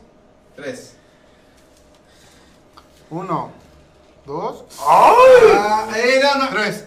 tres. 0.56 0.94
Uno. 3.10 3.50
Dos. 4.26 4.64
Ah, 4.80 5.86
eh, 5.96 6.20
no, 6.22 6.44
no. 6.44 6.50
Tres. 6.50 6.86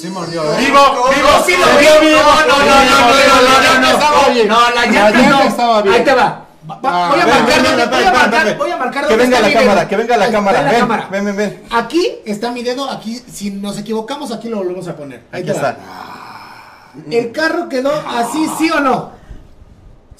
Sí 0.00 0.08
mordió, 0.08 0.42
¿eh? 0.42 0.56
¡Vivo! 0.60 0.78
¡Vivo! 1.14 1.28
¡Sí 1.44 1.52
lo 1.52 1.66
vi! 1.78 2.10
¡No, 2.10 2.24
no, 2.46 2.58
no, 2.58 2.84
no, 2.84 3.00
no, 3.00 3.10
no, 3.10 3.80
no, 3.80 4.44
no, 4.46 4.70
la 4.70 4.86
llanta 4.86 5.28
no! 5.28 5.42
estaba 5.42 5.82
bien. 5.82 5.94
Ahí 5.94 6.04
te 6.04 6.14
va. 6.14 6.46
Voy 6.62 7.20
a 7.20 7.26
marcar, 7.26 8.56
voy 8.56 8.70
a 8.70 8.76
marcar 8.76 9.08
Que 9.08 9.16
venga 9.16 9.40
la 9.40 9.52
cámara, 9.52 9.88
que 9.88 9.96
venga 9.96 10.16
la 10.16 10.30
cámara. 10.30 11.08
Ven, 11.10 11.24
ven, 11.24 11.36
ven. 11.36 11.62
Aquí 11.70 12.18
está 12.24 12.50
mi 12.50 12.62
dedo, 12.62 12.88
aquí, 12.90 13.20
si 13.30 13.50
nos 13.50 13.78
equivocamos, 13.78 14.32
aquí 14.32 14.48
lo 14.48 14.58
volvemos 14.58 14.86
a 14.88 14.96
poner. 14.96 15.24
Ahí 15.32 15.48
está. 15.48 15.76
El 17.10 17.32
carro 17.32 17.68
quedó 17.68 17.92
así, 18.08 18.48
¿sí 18.58 18.70
o 18.70 18.80
no? 18.80 19.19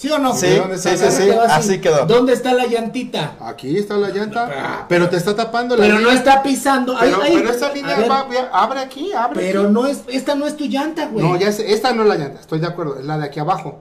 ¿Sí 0.01 0.11
o 0.11 0.19
no? 0.19 0.33
Sí, 0.35 0.47
¿De 0.47 0.59
dónde 0.61 0.79
sí, 0.79 0.89
está? 0.89 1.11
sí, 1.11 1.29
así 1.31 1.79
quedó. 1.79 2.07
¿Dónde 2.07 2.33
está 2.33 2.55
la 2.55 2.65
llantita? 2.67 3.35
Aquí 3.39 3.77
está 3.77 3.99
la 3.99 4.09
llanta. 4.09 4.87
Pero 4.89 5.11
te 5.11 5.19
está 5.19 5.37
tapando 5.37 5.77
la 5.77 5.83
Pero 5.85 5.99
no 5.99 6.11
está 6.11 6.43
pisando. 6.43 6.97
Pero, 6.99 7.19
pero 7.23 7.51
esa 7.51 7.71
línea 7.71 7.99
ver, 7.99 8.11
va, 8.11 8.23
va- 8.23 8.49
abre 8.51 8.81
aquí, 8.81 9.13
abre 9.13 9.39
Pero 9.39 9.65
aquí. 9.65 9.73
no 9.73 9.87
es, 9.87 10.01
esta 10.09 10.35
no 10.37 10.47
es 10.47 10.57
tu 10.57 10.65
llanta, 10.65 11.05
güey. 11.09 11.23
No, 11.23 11.37
ya 11.37 11.53
sé, 11.53 11.71
esta 11.75 11.93
no 11.93 12.05
es 12.05 12.09
la 12.09 12.17
llanta, 12.17 12.41
estoy 12.41 12.61
de 12.61 12.67
acuerdo, 12.69 12.99
es 12.99 13.05
la 13.05 13.19
de 13.19 13.27
aquí 13.27 13.41
abajo. 13.41 13.81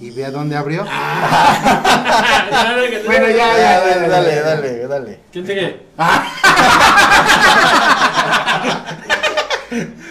Y 0.00 0.10
ve 0.10 0.24
a 0.24 0.32
dónde 0.32 0.56
abrió. 0.56 0.84
Bueno, 3.06 3.28
ya, 3.28 3.56
ya, 3.56 3.80
Dale, 3.80 4.08
dale, 4.08 4.40
dale, 4.42 4.88
dale. 4.88 5.20
¿Quién 5.32 5.46
sigue? 5.46 5.86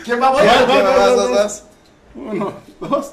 ¿Quién 0.06 0.22
va? 0.22 0.30
Voy 0.32 0.44
Ya, 0.44 0.60
a- 0.60 0.66
va, 0.66 0.76
va, 0.76 0.82
Vas, 0.98 1.18
va, 1.18 1.30
vas, 1.30 1.64
va. 2.92 3.04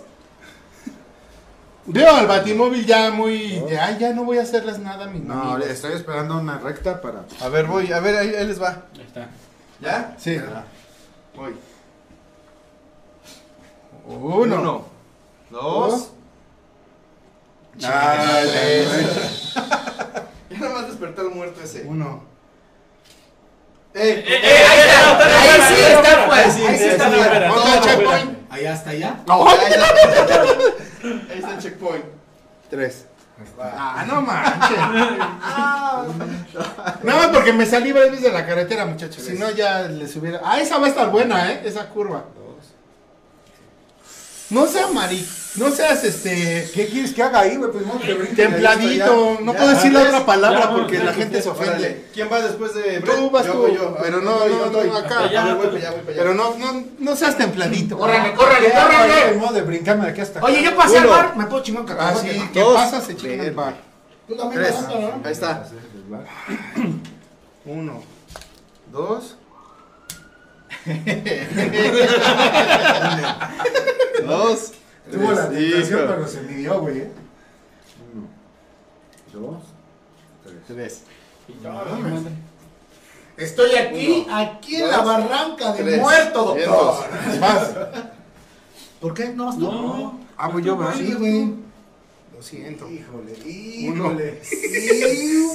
Veo 1.88 2.16
al 2.16 2.26
batimóvil 2.26 2.84
ya 2.84 3.10
muy. 3.10 3.62
Ya, 3.70 3.96
ya 3.96 4.12
no 4.12 4.24
voy 4.24 4.38
a 4.38 4.42
hacerles 4.42 4.78
nada 4.78 5.04
a 5.04 5.08
mis 5.08 5.22
No, 5.22 5.52
amigos. 5.52 5.70
estoy 5.70 5.92
esperando 5.92 6.36
una 6.38 6.58
recta 6.58 7.00
para. 7.00 7.24
A 7.40 7.48
ver, 7.48 7.66
voy, 7.66 7.92
a 7.92 8.00
ver, 8.00 8.16
ahí, 8.16 8.34
ahí 8.34 8.46
les 8.46 8.60
va. 8.60 8.82
Ahí 8.94 9.02
está. 9.06 9.28
¿Ya? 9.80 10.14
Sí. 10.18 10.36
Voy. 11.36 11.54
Uno. 14.06 14.56
Uno, 14.56 14.84
dos. 15.50 16.10
Dale. 17.74 18.86
Ya 20.48 20.58
nada 20.60 20.74
más 20.74 20.86
despertó 20.86 21.22
el 21.22 21.30
muerto 21.34 21.60
ese. 21.62 21.82
Uno. 21.82 22.22
¡Eh! 23.94 24.24
Ahí 24.26 25.60
sí 25.68 25.74
está 25.82 26.26
fuera. 26.26 26.50
sí, 26.50 26.62
Ahí 26.66 26.78
sí 26.78 26.84
está 26.84 27.10
fuera. 27.10 27.52
Checkpoint. 27.82 28.35
Ahí 28.56 28.64
hasta 28.64 28.90
allá. 28.90 29.16
Ahí 29.28 29.72
está. 29.72 30.42
Ahí 31.30 31.38
está 31.38 31.52
el 31.52 31.58
checkpoint. 31.58 32.04
Tres. 32.70 33.04
Ah, 33.60 34.02
no 34.08 34.22
manches. 34.22 34.78
Nada 37.02 37.18
más 37.18 37.28
porque 37.36 37.52
me 37.52 37.66
salí 37.66 37.92
varias 37.92 38.12
veces 38.12 38.24
de 38.24 38.32
la 38.32 38.46
carretera, 38.46 38.86
muchachos. 38.86 39.22
Si 39.22 39.34
no, 39.34 39.50
ya 39.50 39.82
les 39.82 40.16
hubiera. 40.16 40.40
Ah, 40.42 40.58
esa 40.58 40.78
va 40.78 40.86
a 40.86 40.88
estar 40.88 41.10
buena, 41.10 41.52
¿eh? 41.52 41.60
Esa 41.64 41.90
curva. 41.90 42.24
No 44.50 44.66
seas 44.66 44.92
mari. 44.92 45.26
No 45.56 45.70
seas 45.70 46.04
este. 46.04 46.70
¿Qué 46.74 46.86
quieres 46.86 47.12
que 47.14 47.22
haga 47.22 47.40
ahí, 47.40 47.56
güey? 47.56 47.70
Pues 47.72 47.86
no, 47.86 47.94
Templadito. 48.36 49.38
No 49.42 49.52
Ya, 49.54 49.58
puedo 49.58 49.70
decir 49.74 49.92
la 49.92 50.02
otra 50.02 50.26
palabra 50.26 50.60
Ya, 50.60 50.70
porque 50.70 50.98
ya, 50.98 51.04
la 51.04 51.12
gente 51.14 51.40
se 51.42 51.48
ofende. 51.48 51.70
Órale. 51.72 52.04
¿Quién 52.12 52.28
va 52.30 52.40
después 52.42 52.74
de 52.74 53.00
Tú 53.00 53.30
vas 53.30 53.46
Yo 53.46 53.52
tú, 53.54 53.68
yo. 53.74 53.96
pero 54.02 54.20
no, 54.20 54.38
no, 54.38 54.48
yo 54.48 54.70
voy. 54.70 54.88
no, 54.88 54.96
acá. 54.98 55.20
Allá, 55.24 55.42
A 55.42 55.44
ver, 55.46 55.54
voy 55.56 55.66
pues. 55.68 55.82
para 55.82 55.88
allá, 55.88 55.90
voy 55.92 56.00
para 56.00 56.12
allá. 56.12 56.22
Pero 56.22 56.34
no, 56.34 56.58
no, 56.58 56.84
no 56.98 57.16
seas 57.16 57.36
templadito. 57.38 57.96
Córrele, 57.98 58.34
córrele, 58.34 58.68
Ya, 58.68 58.86
güey, 58.86 58.98
córrele. 58.98 59.32
de 59.32 59.38
modo 59.38 59.52
de 59.54 59.62
brincarme 59.62 60.04
de 60.04 60.10
aquí 60.10 60.20
hasta 60.20 60.38
acá. 60.40 60.46
Oye, 60.48 60.62
yo 60.62 60.76
pasé 60.76 60.98
al 60.98 61.06
bar, 61.08 61.36
me 61.36 61.46
puedo 61.46 61.62
chingar 61.62 61.82
un 61.82 61.90
Ah, 61.90 61.94
cacahuate. 61.96 62.32
sí, 62.32 62.38
¿no? 62.38 62.52
¿qué 62.52 62.64
pasa? 62.74 63.00
Se 63.00 63.16
chinga 63.16 63.44
el 63.44 63.54
bar. 63.54 63.74
Tú 64.28 64.36
también 64.36 64.62
¿no? 64.62 65.20
Ahí 65.24 65.32
está. 65.32 65.66
Uno, 67.64 68.02
dos. 68.92 69.36
Dos. 74.26 74.72
Tuvo 75.10 75.32
la 75.32 75.48
tres. 75.48 75.70
tentación, 75.70 76.00
pero 76.08 76.26
se 76.28 76.40
midió, 76.42 76.80
güey. 76.80 76.98
¿eh? 76.98 77.10
Uno, 78.12 78.28
dos, 79.32 79.62
tres. 80.44 80.56
Tres. 80.66 81.02
Estoy 83.36 83.74
aquí, 83.76 84.24
Uno, 84.26 84.36
aquí 84.36 84.76
en 84.76 84.88
la 84.90 85.00
barranca 85.02 85.72
de 85.74 85.82
tres. 85.82 86.00
muerto, 86.00 86.44
doctor. 86.44 87.04
Vas. 87.40 87.70
¿Por 89.00 89.14
qué? 89.14 89.28
No. 89.28 89.52
No. 89.52 90.18
Ah, 90.36 90.50
pues 90.50 90.64
yo. 90.64 90.76
Sí, 90.96 91.12
güey. 91.14 91.54
Lo 92.34 92.42
siento. 92.42 92.88
Híjole, 92.90 93.32
Uno. 93.88 94.12
híjole. 94.12 94.40
¿Y 94.52 95.46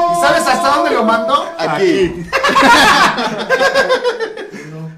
sabes 0.21 0.47
hasta 0.47 0.69
dónde 0.75 0.91
lo 0.91 1.03
mandó? 1.03 1.45
Aquí. 1.57 2.25
Uno, 4.67 4.91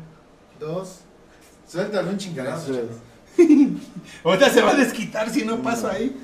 dos. 0.60 1.00
Suéltalo 1.68 2.10
un 2.10 2.18
chingadazo. 2.18 2.72
Ahorita 4.24 4.50
se 4.50 4.62
va 4.62 4.72
a 4.72 4.76
desquitar 4.76 5.30
si 5.30 5.44
no 5.46 5.58
paso 5.62 5.90
ahí. 5.90 6.16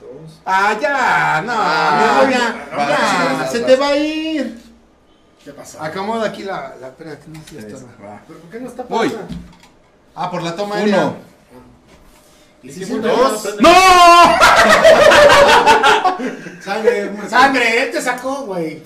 Dos. 0.00 0.40
Ah, 0.44 0.76
ya, 0.80 1.42
no, 1.46 1.52
Ah, 1.54 2.22
no, 2.24 2.30
ya, 2.30 2.38
ya, 2.70 3.34
vas, 3.38 3.52
se 3.52 3.60
te 3.60 3.76
va 3.76 3.88
a 3.88 3.96
ir. 3.96 4.58
¿Qué 5.44 5.52
pasó? 5.52 5.80
Acomoda 5.82 6.26
aquí 6.28 6.42
la, 6.42 6.74
la, 6.80 6.88
espera, 6.88 7.18
que 7.18 7.28
no 7.28 7.40
se 7.48 7.58
estorba. 7.58 8.20
¿Pero 8.26 8.40
¿Por 8.40 8.50
qué 8.50 8.60
no 8.60 8.68
está 8.68 8.82
Voy. 8.82 9.08
pasando? 9.08 9.34
Ah, 10.14 10.30
por 10.30 10.42
la 10.42 10.54
toma 10.56 10.74
Uno. 10.74 10.82
aérea. 10.82 11.04
¿Y 11.06 11.12
si 11.12 11.12
Hicimos 11.12 11.16
se- 11.16 12.49
Dos. 12.62 13.56
¡No! 13.60 13.70
Sangre. 16.62 17.10
Sangre, 17.28 17.82
él 17.84 17.90
te 17.90 18.02
sacó, 18.02 18.42
güey. 18.42 18.82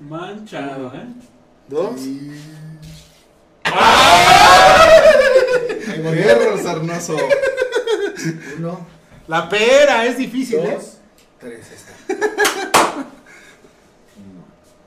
Manchado, 0.00 0.92
¿eh? 0.94 1.06
Dos. 1.68 2.00
Perro 6.02 6.62
sarnoso. 6.62 7.16
Uno, 8.58 8.86
La 9.26 9.48
pera 9.48 10.04
es 10.04 10.18
difícil, 10.18 10.58
¿eh? 10.58 10.74
dos, 10.74 10.98
tres. 11.40 11.66
Está. 11.70 11.92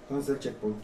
Vamos 0.09 0.29
a 0.29 0.31
hacer 0.31 0.39
checkpoint. 0.39 0.77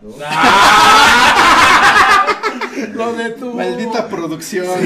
Dos. 0.00 0.16
Lo 2.94 3.12
de 3.14 3.30
tu. 3.30 3.52
Maldita 3.54 4.08
producción. 4.08 4.66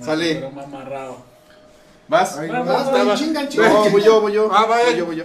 Sale. 0.00 0.34
Pero 0.36 0.50
mamarrao. 0.50 1.22
¿Vas? 2.08 2.38
Ay, 2.38 2.48
Vas, 2.48 2.66
vas, 2.66 2.86
estaba- 2.86 3.04
vas. 3.04 3.18
Chingan, 3.20 3.48
chingan. 3.48 3.72
No, 3.72 3.90
voy 3.90 4.02
yo, 4.02 4.20
voy 4.20 4.32
yo. 4.32 4.48
Ah, 4.52 4.64
va, 4.64 4.78
Voy 4.78 4.92
eh. 4.92 4.96
yo, 4.96 5.06
voy 5.06 5.16
yo. 5.16 5.24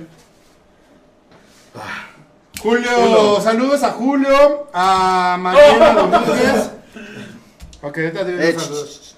Julio, 2.62 2.90
Uno. 3.34 3.41
saludos 3.41 3.84
a 3.84 3.91
Julio, 3.91 4.68
a 4.74 5.38
Mariana 5.40 5.94
Domínguez. 5.94 6.70
Ok, 7.82 7.98
ahorita 7.98 8.22
ch- 8.24 8.60
saludos. 8.60 9.16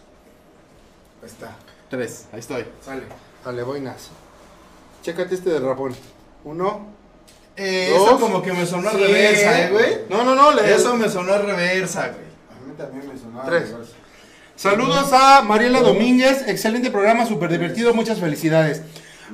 Ahí 1.21 1.27
está. 1.29 1.51
Tres, 1.89 2.25
ahí 2.33 2.39
estoy. 2.39 2.65
Sale. 2.83 3.03
Dale, 3.43 3.63
boinas. 3.63 4.09
Chécate 5.05 5.35
este 5.35 5.51
de 5.51 5.59
rapón. 5.59 5.95
Uno. 6.45 6.87
Eh, 7.55 7.91
Dos. 7.95 8.07
eso 8.07 8.19
como 8.19 8.41
que 8.41 8.51
me 8.53 8.65
sonó 8.65 8.89
a 8.89 8.91
Sí. 8.93 8.97
reversa, 8.97 9.61
eh, 9.61 9.69
güey. 9.71 9.97
No, 10.09 10.23
no, 10.23 10.33
no. 10.33 10.51
le- 10.51 10.73
Eso 10.73 10.95
me 10.95 11.07
sonó 11.07 11.31
a 11.33 11.37
reversa, 11.37 12.07
güey. 12.07 12.25
A 12.49 12.65
mí 12.67 12.73
también 12.75 13.07
me 13.07 13.15
sonaba. 13.19 13.45
Tres. 13.45 13.69
reversa. 13.69 13.93
Saludos 14.55 15.13
a 15.13 15.43
Mariela 15.43 15.81
Domínguez, 15.81 16.47
excelente 16.47 16.89
programa, 16.89 17.27
súper 17.27 17.51
divertido, 17.51 17.93
muchas 17.93 18.19
felicidades. 18.19 18.81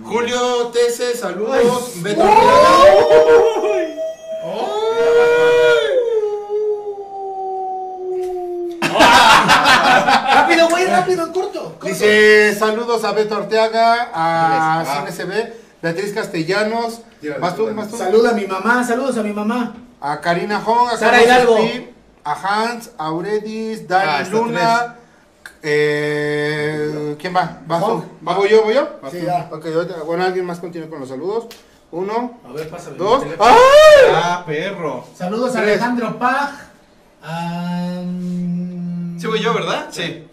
Julio 0.03 0.67
Tese, 0.73 1.15
saludos. 1.15 1.93
Beto 2.01 2.21
Arriaga. 2.23 4.01
Rápido, 10.33 10.69
güey, 10.69 10.85
rápido, 10.85 11.25
en 11.25 11.33
corto. 11.33 11.63
corto. 11.63 11.85
Dice 11.87 12.55
saludos 12.57 13.03
a 13.03 13.11
Beto 13.11 13.35
Arteaga, 13.35 14.09
a. 14.13 14.83
CNCB, 15.05 15.53
Beatriz 15.81 16.13
Castellanos, 16.13 17.01
más 17.39 17.55
tú, 17.55 17.63
tírale. 17.63 17.73
más 17.75 17.89
tú, 17.89 17.97
Saluda 17.97 18.31
a 18.31 18.33
mi 18.33 18.45
mamá, 18.45 18.83
saludos 18.83 19.17
a 19.17 19.23
mi 19.23 19.33
mamá. 19.33 19.75
a 19.99 20.21
Karina 20.21 20.59
Hong, 20.61 20.87
a 20.89 20.97
Sara 20.97 21.23
Carlos 21.25 21.59
Hidalgo. 21.59 21.91
A 22.23 22.33
Hans, 22.33 22.91
a 22.97 23.05
Auredis, 23.07 23.81
Ah, 23.81 23.85
Dani 23.87 24.21
está 24.23 24.35
Luna. 24.35 24.95
Eh, 25.63 27.15
¿Quién 27.19 27.35
va? 27.35 27.61
¿Vas 27.67 27.83
tú? 27.85 28.03
¿Va, 28.27 28.33
voy 28.35 28.49
yo? 28.49 28.63
¿Voy 28.63 28.73
yo? 28.75 28.87
Sí, 29.11 29.21
ya. 29.25 29.47
Ok, 29.51 29.65
ahorita- 29.67 30.03
bueno, 30.03 30.23
alguien 30.23 30.45
más 30.45 30.59
continúa 30.59 30.89
con 30.89 30.99
los 30.99 31.09
saludos. 31.09 31.47
Uno, 31.91 32.39
A 32.47 32.51
ver, 32.53 32.69
pásame. 32.69 32.97
dos. 32.97 33.23
¡Ay! 33.39 34.11
Ah, 34.13 34.43
perro. 34.45 35.03
Saludos 35.17 35.55
a. 35.55 35.59
Alejandro 35.61 36.17
Paj. 36.17 36.51
Mm, 38.03 39.19
Sí, 39.19 39.27
voy 39.27 39.39
yo, 39.39 39.53
¿verdad? 39.53 39.87
Sí. 39.91 40.27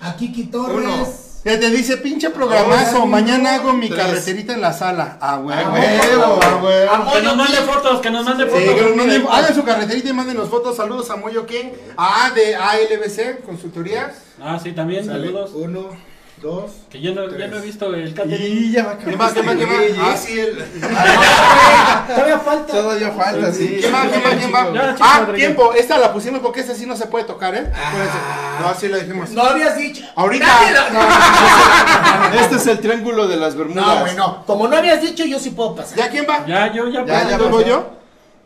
a 0.00 0.16
Kiki 0.16 0.44
Torres. 0.46 0.76
Uno. 0.84 1.06
Ya 1.44 1.60
te 1.60 1.70
dice 1.70 1.98
pinche 1.98 2.30
programazo. 2.30 3.04
Mañana 3.06 3.56
hago 3.56 3.74
mi 3.74 3.88
Tres. 3.88 4.00
carreterita 4.00 4.54
en 4.54 4.62
la 4.62 4.72
sala. 4.72 5.18
Ah, 5.20 5.38
huevo. 5.38 5.60
Ah, 5.60 5.72
huevo. 5.74 6.40
Ah, 6.42 6.60
huevo. 6.62 7.12
Que 7.12 7.22
nos 7.22 7.36
mande 7.36 7.56
fotos, 7.58 8.00
que 8.00 8.10
nos 8.10 8.24
mande 8.24 8.44
Sí, 8.44 8.50
fotos. 8.50 8.74
que 8.74 8.80
nos 8.82 8.96
manden- 8.96 9.26
hagan 9.30 9.54
su 9.54 9.62
carreterita 9.62 10.08
y 10.08 10.12
mándenos 10.14 10.48
fotos. 10.48 10.74
Saludos 10.76 11.10
a 11.10 11.16
Moyo 11.16 11.44
King. 11.44 11.66
Ah, 11.98 12.30
de 12.34 12.56
ALBC, 12.56 13.42
consultoría. 13.44 14.14
Ah, 14.42 14.58
sí, 14.62 14.72
también, 14.72 15.04
Sale. 15.04 15.26
saludos. 15.26 15.50
Uno, 15.54 15.90
dos. 16.40 16.70
Que 16.90 17.00
yo 17.00 17.14
no, 17.14 17.28
ya 17.36 17.48
no 17.48 17.56
he 17.56 17.60
visto 17.60 17.92
el 17.94 18.12
catering. 18.14 18.42
Y 18.42 18.70
ya 18.72 18.84
va 18.84 18.92
a 18.92 18.98
¿Quién 18.98 19.16
más? 19.18 19.32
¿Quién 19.32 19.46
más? 19.46 19.56
¿Quién 19.56 19.68
más? 19.68 19.78
Ah, 20.00 20.16
sí, 20.16 20.38
el. 20.38 20.56
Todavía 22.14 22.38
falta. 22.38 22.72
Todavía 22.72 23.10
falta, 23.12 23.52
sí. 23.52 23.76
¿Quién 23.80 23.92
más? 23.92 24.08
¿Quién 24.08 24.22
más? 24.22 24.34
¿Quién 24.34 24.50
más? 24.50 24.66
Ah, 25.00 25.26
tiempo. 25.34 25.72
Esta 25.74 25.98
la 25.98 26.12
pusimos 26.12 26.40
porque 26.40 26.60
esta 26.60 26.74
sí 26.74 26.86
no 26.86 26.96
se 26.96 27.06
puede 27.06 27.24
tocar, 27.24 27.54
¿eh? 27.54 27.70
Acuérdense. 27.74 28.18
No, 28.60 28.68
así 28.68 28.88
lo 28.88 28.98
dijimos. 28.98 29.30
No 29.30 29.42
habías 29.42 29.76
dicho. 29.76 30.04
Ahorita. 30.14 30.46
Este 32.40 32.56
es 32.56 32.66
el 32.66 32.80
triángulo 32.80 33.26
de 33.28 33.36
las 33.36 33.54
Bermudas. 33.56 33.86
No, 33.86 34.00
güey, 34.00 34.14
no. 34.16 34.44
Como 34.44 34.68
no 34.68 34.76
habías 34.76 35.00
dicho, 35.00 35.24
yo 35.24 35.38
sí 35.38 35.50
puedo 35.50 35.74
pasar. 35.74 35.96
¿Ya 35.98 36.08
quién 36.10 36.26
va? 36.28 36.44
Ya, 36.46 36.72
yo, 36.72 36.88
ya, 36.88 37.04
Ya, 37.04 37.28
ya 37.30 37.38
¿Luego 37.38 37.58
pasó. 37.58 37.68
yo? 37.68 37.90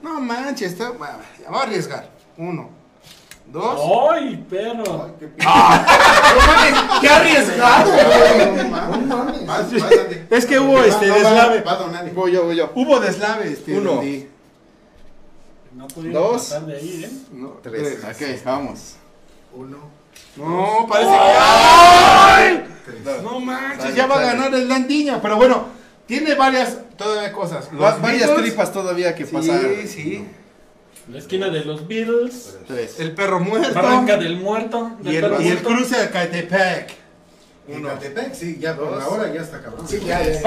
No 0.02 0.20
manches, 0.20 0.72
está. 0.72 0.90
bueno, 0.90 1.14
ya 1.42 1.48
voy 1.50 1.58
a 1.58 1.62
arriesgar. 1.62 2.08
Uno, 2.36 2.70
dos. 3.52 3.80
¡Ay, 4.12 4.44
perro! 4.48 5.10
¡Qué 7.00 7.08
arriesgado, 7.08 7.90
mames. 8.70 9.06
No 9.06 9.16
mames. 9.16 9.46
Vas, 9.46 9.72
vas, 9.72 9.92
Andy. 9.92 10.26
Es 10.30 10.46
que 10.46 10.58
hubo 10.58 10.78
este 10.82 11.06
deslave. 11.06 11.64
Voy 12.14 12.32
yo, 12.32 12.44
voy 12.44 12.56
yo. 12.56 12.70
Hubo 12.74 13.00
deslave, 13.00 13.52
este. 13.52 13.78
Uno. 13.78 14.02
No 15.74 15.86
pudimos 15.88 16.14
Dos. 16.14 16.42
pasar 16.42 16.66
de 16.66 16.76
ahí, 16.76 17.04
¿eh? 17.04 17.10
No, 17.32 17.48
Tres. 17.62 17.98
Ok, 18.04 18.44
vamos. 18.44 18.96
Uno. 19.54 19.78
No, 20.36 20.86
parece 20.88 21.10
que. 21.10 21.16
¡Ay! 21.18 22.64
No 23.22 23.40
manches, 23.40 23.94
ya 23.94 24.06
va 24.06 24.18
a 24.18 24.22
ganar 24.22 24.54
el 24.54 24.68
Landiña. 24.68 25.20
Pero 25.22 25.36
bueno, 25.36 25.66
tiene 26.06 26.34
varias 26.34 26.78
todavía 26.96 27.32
cosas. 27.32 27.70
Los 27.72 28.00
varias 28.00 28.28
Beatles, 28.28 28.36
tripas 28.46 28.72
todavía 28.72 29.14
que 29.14 29.26
pasar. 29.26 29.60
Sí, 29.60 29.88
sí. 29.88 30.28
La 31.10 31.18
esquina 31.18 31.48
de 31.48 31.64
los 31.64 31.86
Beatles. 31.88 32.58
Tres. 32.66 33.00
El 33.00 33.12
perro 33.14 33.40
muerto. 33.40 33.72
Barranca 33.74 34.16
del 34.16 34.36
Muerto. 34.36 34.90
del 35.00 35.14
y 35.14 35.16
el, 35.16 35.42
y 35.42 35.48
el 35.48 35.62
cruce 35.62 35.98
de 35.98 36.10
Catepec. 36.10 36.94
En 37.68 37.82
Catepec, 37.82 38.34
sí, 38.34 38.58
ya 38.60 38.74
por 38.76 38.90
Dos. 38.90 38.98
la 38.98 39.08
hora 39.08 39.32
ya 39.32 39.40
está 39.42 39.60
cabrón. 39.62 39.86
Sí, 39.88 40.00
ya, 40.04 40.22
ya. 40.22 40.40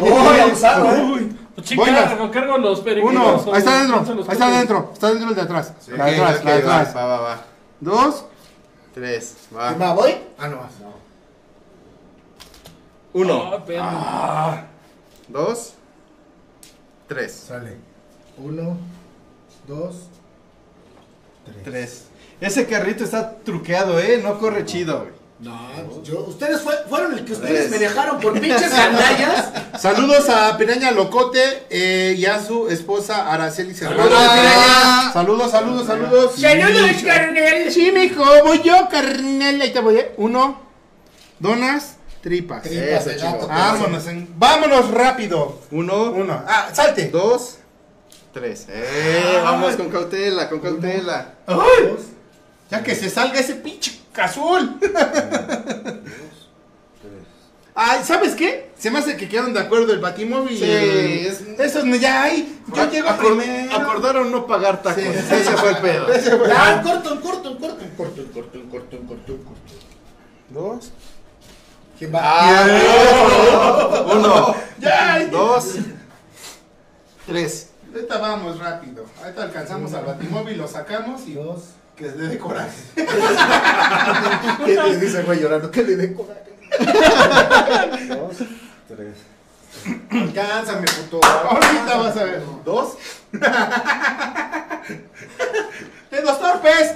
¡Uy, 0.00 0.40
abusado, 0.40 0.86
Pues 1.54 1.66
sí, 1.68 1.76
Buenas. 1.76 2.04
cargo, 2.10 2.30
cargo 2.30 2.58
los 2.58 2.80
periquitos. 2.80 3.12
Uno, 3.46 3.52
ahí 3.52 3.58
está 3.58 3.78
adentro, 3.78 4.04
ahí 4.28 4.32
está 4.32 4.46
adentro, 4.48 4.90
está 4.92 5.08
dentro 5.10 5.28
el 5.30 5.34
de 5.36 5.40
atrás. 5.42 5.72
Sí. 5.80 5.90
La 5.96 6.04
de 6.06 6.16
atrás, 6.16 6.38
Ok, 6.38 6.44
la 6.44 6.52
de 6.52 6.58
ok, 6.62 6.68
va, 6.68 6.80
atrás. 6.80 6.96
Va, 6.96 7.04
va, 7.06 7.20
va. 7.20 7.42
Dos, 7.80 8.24
Tres. 8.94 9.34
¿Quién 9.48 9.60
Va. 9.60 9.72
va? 9.74 9.92
¿Voy? 9.94 10.14
Ah, 10.38 10.46
no 10.48 10.56
vas. 10.58 10.70
Uno. 13.12 13.50
Ah, 13.52 13.64
perro. 13.64 14.60
Dos. 15.28 15.74
Tres. 17.08 17.32
Sale. 17.48 17.76
Uno, 18.36 18.76
dos, 19.66 19.94
Tres. 21.62 22.04
Ese 22.40 22.66
carrito 22.66 23.04
está 23.04 23.36
truqueado, 23.44 23.98
¿eh? 24.00 24.20
No 24.22 24.38
corre 24.38 24.64
chido, 24.64 25.00
güey. 25.00 25.10
No, 25.40 26.02
yo, 26.02 26.20
ustedes 26.20 26.60
fue- 26.62 26.76
fueron 26.88 27.12
el 27.18 27.24
que 27.24 27.32
ustedes 27.34 27.70
me 27.70 27.78
dejaron 27.78 28.18
por 28.20 28.32
pinches 28.40 28.70
gandallas. 28.70 29.50
Saludos 29.80 30.28
a 30.30 30.56
Piraña 30.56 30.90
Locote 30.92 31.64
eh, 31.68 32.14
y 32.16 32.24
a 32.24 32.40
su 32.42 32.68
esposa 32.68 33.30
Araceli 33.32 33.74
Cervantes. 33.74 34.16
Saludos. 34.16 35.12
Saludos, 35.12 35.50
saludos, 35.50 35.86
saludos. 35.86 36.34
Saludos, 36.40 37.02
carnel. 37.04 37.70
Sí, 37.72 37.92
mijo, 37.92 38.24
voy 38.44 38.62
yo, 38.62 38.88
carnel. 38.90 39.60
Ahí 39.60 39.72
te 39.72 39.80
voy, 39.80 39.96
¿eh? 39.98 40.14
Uno, 40.16 40.60
donas, 41.40 41.96
tripas. 42.22 42.62
Tripas 42.62 43.04
de 43.04 43.16
gato. 43.16 43.48
Vámonos, 43.48 44.06
en- 44.06 44.28
vámonos 44.38 44.90
rápido. 44.92 45.60
Uno. 45.72 46.10
Uno. 46.12 46.42
Ah, 46.46 46.68
salte. 46.72 47.08
Dos. 47.08 47.58
Tres. 48.34 48.66
Eh, 48.68 49.40
vamos 49.44 49.76
con 49.76 49.88
cautela, 49.88 50.48
con 50.50 50.58
cautela. 50.60 51.34
Ay, 51.46 51.96
ya 52.70 52.82
que 52.82 52.94
se 52.96 53.08
salga 53.08 53.38
ese 53.38 53.54
pinche 53.54 53.92
azul. 54.16 54.76
Ay, 57.76 58.00
¿sabes 58.04 58.34
qué? 58.36 58.70
Se 58.78 58.88
me 58.90 59.00
hace 59.00 59.16
que 59.16 59.28
quedaron 59.28 59.52
de 59.52 59.58
acuerdo 59.60 59.92
el 59.92 59.98
Batimóvil. 59.98 60.56
Sí, 60.56 60.64
es- 60.64 61.40
Esos 61.58 61.84
ya 62.00 62.22
hay. 62.24 62.60
Yo 62.72 62.88
llego 62.90 63.08
Acor- 63.08 63.36
primero. 63.36 63.74
Acordaron 63.76 64.30
no 64.30 64.46
pagar 64.46 64.80
tacos. 64.82 65.02
Sí. 65.02 65.08
Ese 65.08 65.56
fue 65.56 65.70
el 65.70 65.78
pedo. 65.78 66.12
Ese 66.12 66.36
fue- 66.36 66.48
Ya, 66.48 66.74
en 66.74 66.82
corto, 66.82 67.12
en 67.14 67.20
corto, 67.20 67.48
en 67.50 67.56
corto, 67.58 67.82
en 67.84 67.90
corto, 67.90 68.22
corto, 68.32 68.58
corto, 68.70 68.96
corto, 69.08 69.36
corto. 69.38 69.74
Dos. 70.50 70.92
¿Quién 71.98 72.14
va? 72.14 72.20
Ah, 72.22 74.04
Uno, 74.12 74.54
Ya. 74.78 75.26
dos, 75.30 75.74
tres. 77.26 77.70
Ahorita 77.94 78.18
vamos 78.18 78.58
rápido. 78.58 79.04
Ahorita 79.22 79.42
alcanzamos 79.44 79.92
al 79.94 80.04
Batimóvil, 80.04 80.58
lo 80.58 80.66
sacamos 80.66 81.26
y 81.28 81.34
Dos. 81.34 81.62
que 81.96 82.04
le 82.06 82.26
dé 82.28 82.38
coraje. 82.38 82.72
¿Qué 84.64 84.74
le 84.74 84.96
dice 84.98 85.20
el 85.20 85.26
güey 85.26 85.40
llorando? 85.40 85.70
¿Qué 85.70 85.82
le 85.84 85.94
dé 85.96 86.12
coraje? 86.12 86.40
Dos, 88.08 88.36
tres. 88.88 89.16
Alcánzame, 90.10 90.86
puto. 90.86 91.20
Ahorita 91.24 91.96
vas 91.98 92.16
a 92.16 92.24
ver. 92.24 92.42
Dos. 92.64 92.94
¡Dedos 96.10 96.40
torpes! 96.40 96.94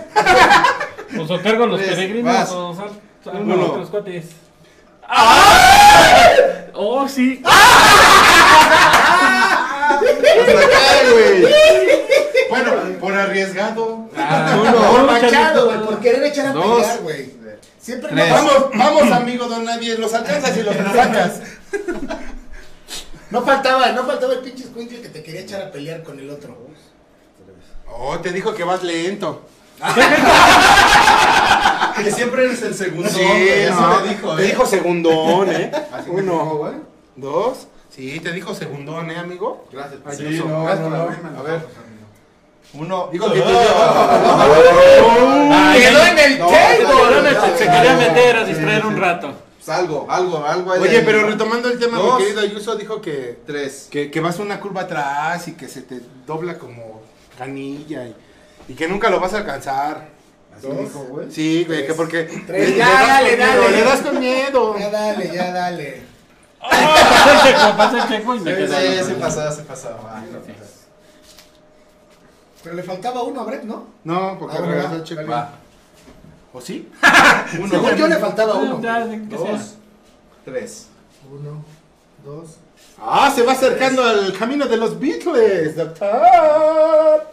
Pues 1.15 1.31
o 1.31 1.43
cargo 1.43 1.65
a 1.65 1.67
los 1.69 1.81
Tres, 1.81 1.91
peregrinos 1.95 2.35
vas. 2.35 2.51
o 2.53 2.75
sal- 2.75 2.91
sal- 3.25 3.37
Uno. 3.43 3.57
no, 3.57 3.63
otros 3.67 3.89
cuates. 3.91 4.27
¡Oh, 6.75 7.09
sí! 7.09 7.43
Hasta 9.89 10.61
acá, 10.61 11.11
güey. 11.13 11.47
Bueno, 12.51 12.73
por 13.01 13.13
arriesgado. 13.15 13.87
Uno, 13.87 14.91
Por 14.91 15.05
machado, 15.05 15.67
güey, 15.67 15.81
por 15.81 16.01
querer 16.01 16.25
echar 16.25 16.47
a 16.47 16.53
Dos. 16.53 16.77
pelear, 16.81 16.99
güey. 17.01 17.31
Siempre 17.81 18.11
Tres. 18.11 18.29
no 18.29 18.35
Vamos, 18.35 18.71
vamos, 18.75 19.13
amigo 19.13 19.47
don 19.47 19.65
Nadie. 19.65 19.97
Los 19.99 20.13
alcanzas 20.15 20.57
y 20.57 20.63
los 20.63 20.75
sacas. 20.77 21.41
No 23.31 23.43
faltaba, 23.43 23.93
no 23.93 24.05
faltaba 24.07 24.33
el 24.35 24.39
pinche 24.41 24.65
escuincle 24.65 25.01
que 25.03 25.09
te 25.11 25.23
quería 25.23 25.43
echar 25.43 25.63
a 25.63 25.71
pelear 25.71 26.03
con 26.03 26.19
el 26.19 26.31
otro. 26.31 26.57
Oh, 27.91 28.19
te 28.21 28.33
dijo 28.33 28.55
que 28.55 28.65
vas 28.65 28.83
lento. 28.83 29.43
Que 32.03 32.13
siempre 32.13 32.45
eres 32.45 32.63
el 32.63 32.75
segundo. 32.75 33.09
Sí, 33.09 33.21
eso 33.21 33.81
no, 33.81 34.01
me 34.01 34.09
dijo, 34.09 34.37
te 34.37 34.43
¿eh? 34.43 34.47
dijo 34.47 34.67
segundón, 34.67 35.51
¿eh? 35.51 35.71
Uno, 36.07 36.21
dijo, 36.21 36.57
güey. 36.59 36.75
dos. 37.17 37.67
Sí, 37.99 38.21
te 38.21 38.31
dijo 38.31 38.55
segundón, 38.55 39.11
¿eh, 39.11 39.17
amigo? 39.17 39.67
Gracias, 39.73 40.01
Ay, 40.07 40.17
Sí, 40.17 40.39
no, 40.39 40.63
Gracias 40.63 40.89
no, 40.89 41.07
por 41.07 41.21
no. 41.33 41.39
A 41.41 41.43
ver. 41.43 41.61
Uno. 42.75 43.09
Digo 43.11 43.33
que 43.33 43.41
¡Quedó 43.41 43.51
en 46.07 46.19
el 46.21 46.39
no, 46.39 46.47
table! 46.47 47.59
Se, 47.59 47.65
quería 47.65 47.97
meter 47.97 48.37
a 48.37 48.45
distraer 48.45 48.87
un 48.87 48.97
rato. 48.97 49.33
Pues 49.57 49.69
algo, 49.77 50.07
algo, 50.09 50.45
algo. 50.47 50.71
Oye, 50.75 50.99
ahí. 50.99 51.03
pero 51.05 51.27
retomando 51.27 51.69
el 51.69 51.81
tema, 51.81 51.99
Dos. 51.99 52.21
mi 52.21 52.27
querido 52.27 52.43
Ayuso 52.43 52.77
dijo 52.77 53.01
que, 53.01 53.41
Tres. 53.45 53.89
que, 53.91 54.13
que 54.13 54.21
vas 54.21 54.39
una 54.39 54.61
curva 54.61 54.83
atrás 54.83 55.49
y 55.49 55.55
que 55.55 55.67
se 55.67 55.83
te 55.83 55.99
dobla 56.25 56.57
como 56.57 57.03
canilla 57.37 58.07
y, 58.07 58.15
y 58.69 58.75
que 58.75 58.87
nunca 58.87 59.11
lo 59.11 59.19
vas 59.19 59.35
a 59.35 59.39
alcanzar. 59.39 60.07
Así 60.57 60.69
dijo, 60.69 61.01
güey. 61.01 61.33
Sí, 61.33 61.65
güey, 61.67 61.85
que 61.85 61.95
porque 61.95 62.31
Tres. 62.47 62.77
Ya, 62.77 62.89
dale, 62.89 63.37
dale. 63.37 63.71
le 63.73 63.83
das 63.83 64.03
con 64.03 64.21
miedo. 64.21 64.79
Ya 64.79 64.89
dale, 64.89 65.33
ya 65.35 65.51
dale. 65.53 66.08
Pasé 66.61 67.31
el 67.33 67.41
checo, 67.55 67.77
pasé 67.77 67.99
el 67.99 68.09
checo 68.09 68.35
y 68.35 68.41
me 68.41 68.51
Sí, 68.51 68.57
quedé. 68.57 69.05
sí, 69.05 69.13
pasaba, 69.21 69.53
se 69.53 69.63
pasaba. 69.63 70.23
Pero 72.63 72.75
le 72.75 72.83
faltaba 72.83 73.23
uno 73.23 73.41
a 73.41 73.45
Brett, 73.45 73.63
¿no? 73.65 73.87
No, 74.05 74.37
porque 74.39 74.57
Ah, 74.59 74.61
regresó 74.63 75.21
el. 75.21 75.31
Va. 75.31 75.51
¿O 76.53 76.61
sí? 76.61 76.91
Según 77.51 77.97
yo 77.97 78.09
le 78.09 78.17
faltaba 78.17 78.55
uno. 78.55 78.81
Dos. 79.29 79.75
Tres. 80.45 80.87
Uno, 81.31 81.63
dos. 82.25 82.57
Ah, 83.01 83.31
se 83.35 83.43
va 83.43 83.53
acercando 83.53 84.03
al 84.03 84.33
camino 84.33 84.67
de 84.67 84.77
los 84.77 84.99
Beatles, 84.99 85.77
doctor. 85.77 87.29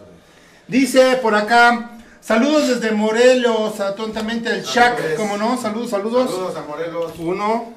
Dice 0.67 1.17
por 1.21 1.33
acá, 1.33 1.91
saludos 2.21 2.67
desde 2.67 2.91
Morelos, 2.91 3.79
a 3.79 3.95
tontamente 3.95 4.49
el 4.49 4.63
Shack, 4.63 4.97
Saludos. 4.97 5.17
como 5.17 5.37
no, 5.37 5.57
saludos, 5.59 5.89
saludos. 5.89 6.29
Saludos 6.29 6.55
a 6.57 6.61
Morelos. 6.61 7.13
Uno, 7.17 7.73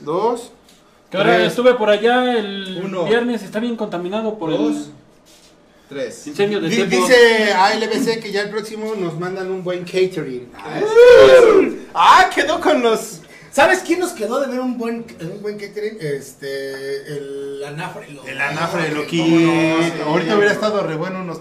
dos, 0.00 0.52
Que 1.12 1.18
ahora 1.18 1.34
Tres. 1.36 1.48
estuve 1.48 1.74
por 1.74 1.90
allá 1.90 2.38
el 2.38 2.80
Uno. 2.84 3.04
viernes, 3.04 3.42
está 3.42 3.60
bien 3.60 3.76
contaminado 3.76 4.38
por 4.38 4.50
Dos. 4.50 4.60
el 4.76 4.84
Tres. 5.90 6.26
incendio 6.26 6.58
de 6.58 6.70
tiempo. 6.70 6.96
Dice 6.96 7.52
ALBC 7.52 8.20
que 8.22 8.32
ya 8.32 8.40
el 8.40 8.48
próximo 8.50 8.94
nos 8.96 9.18
mandan 9.20 9.50
un 9.50 9.62
buen 9.62 9.84
catering. 9.84 10.50
Ah, 11.94 12.30
quedó 12.34 12.60
con 12.60 12.82
los... 12.82 13.20
¿Sabes 13.50 13.80
quién 13.80 14.00
nos 14.00 14.12
quedó 14.12 14.40
de 14.40 14.46
ver 14.46 14.60
un 14.60 14.78
buen, 14.78 15.04
un 15.20 15.42
buen 15.42 15.58
catering? 15.58 15.98
Este, 16.00 17.06
el 17.18 17.62
anafre. 17.66 18.10
lo- 18.10 18.24
El 18.26 18.40
anafre 18.40 18.84
de 18.84 18.88
¿Cómo 18.88 19.02
Loquito. 19.02 19.24
no? 19.26 19.82
Sí. 19.84 19.92
Ahorita 20.06 20.36
hubiera 20.36 20.52
estado 20.52 20.82
re 20.82 20.96
bueno 20.96 21.20
unos... 21.20 21.40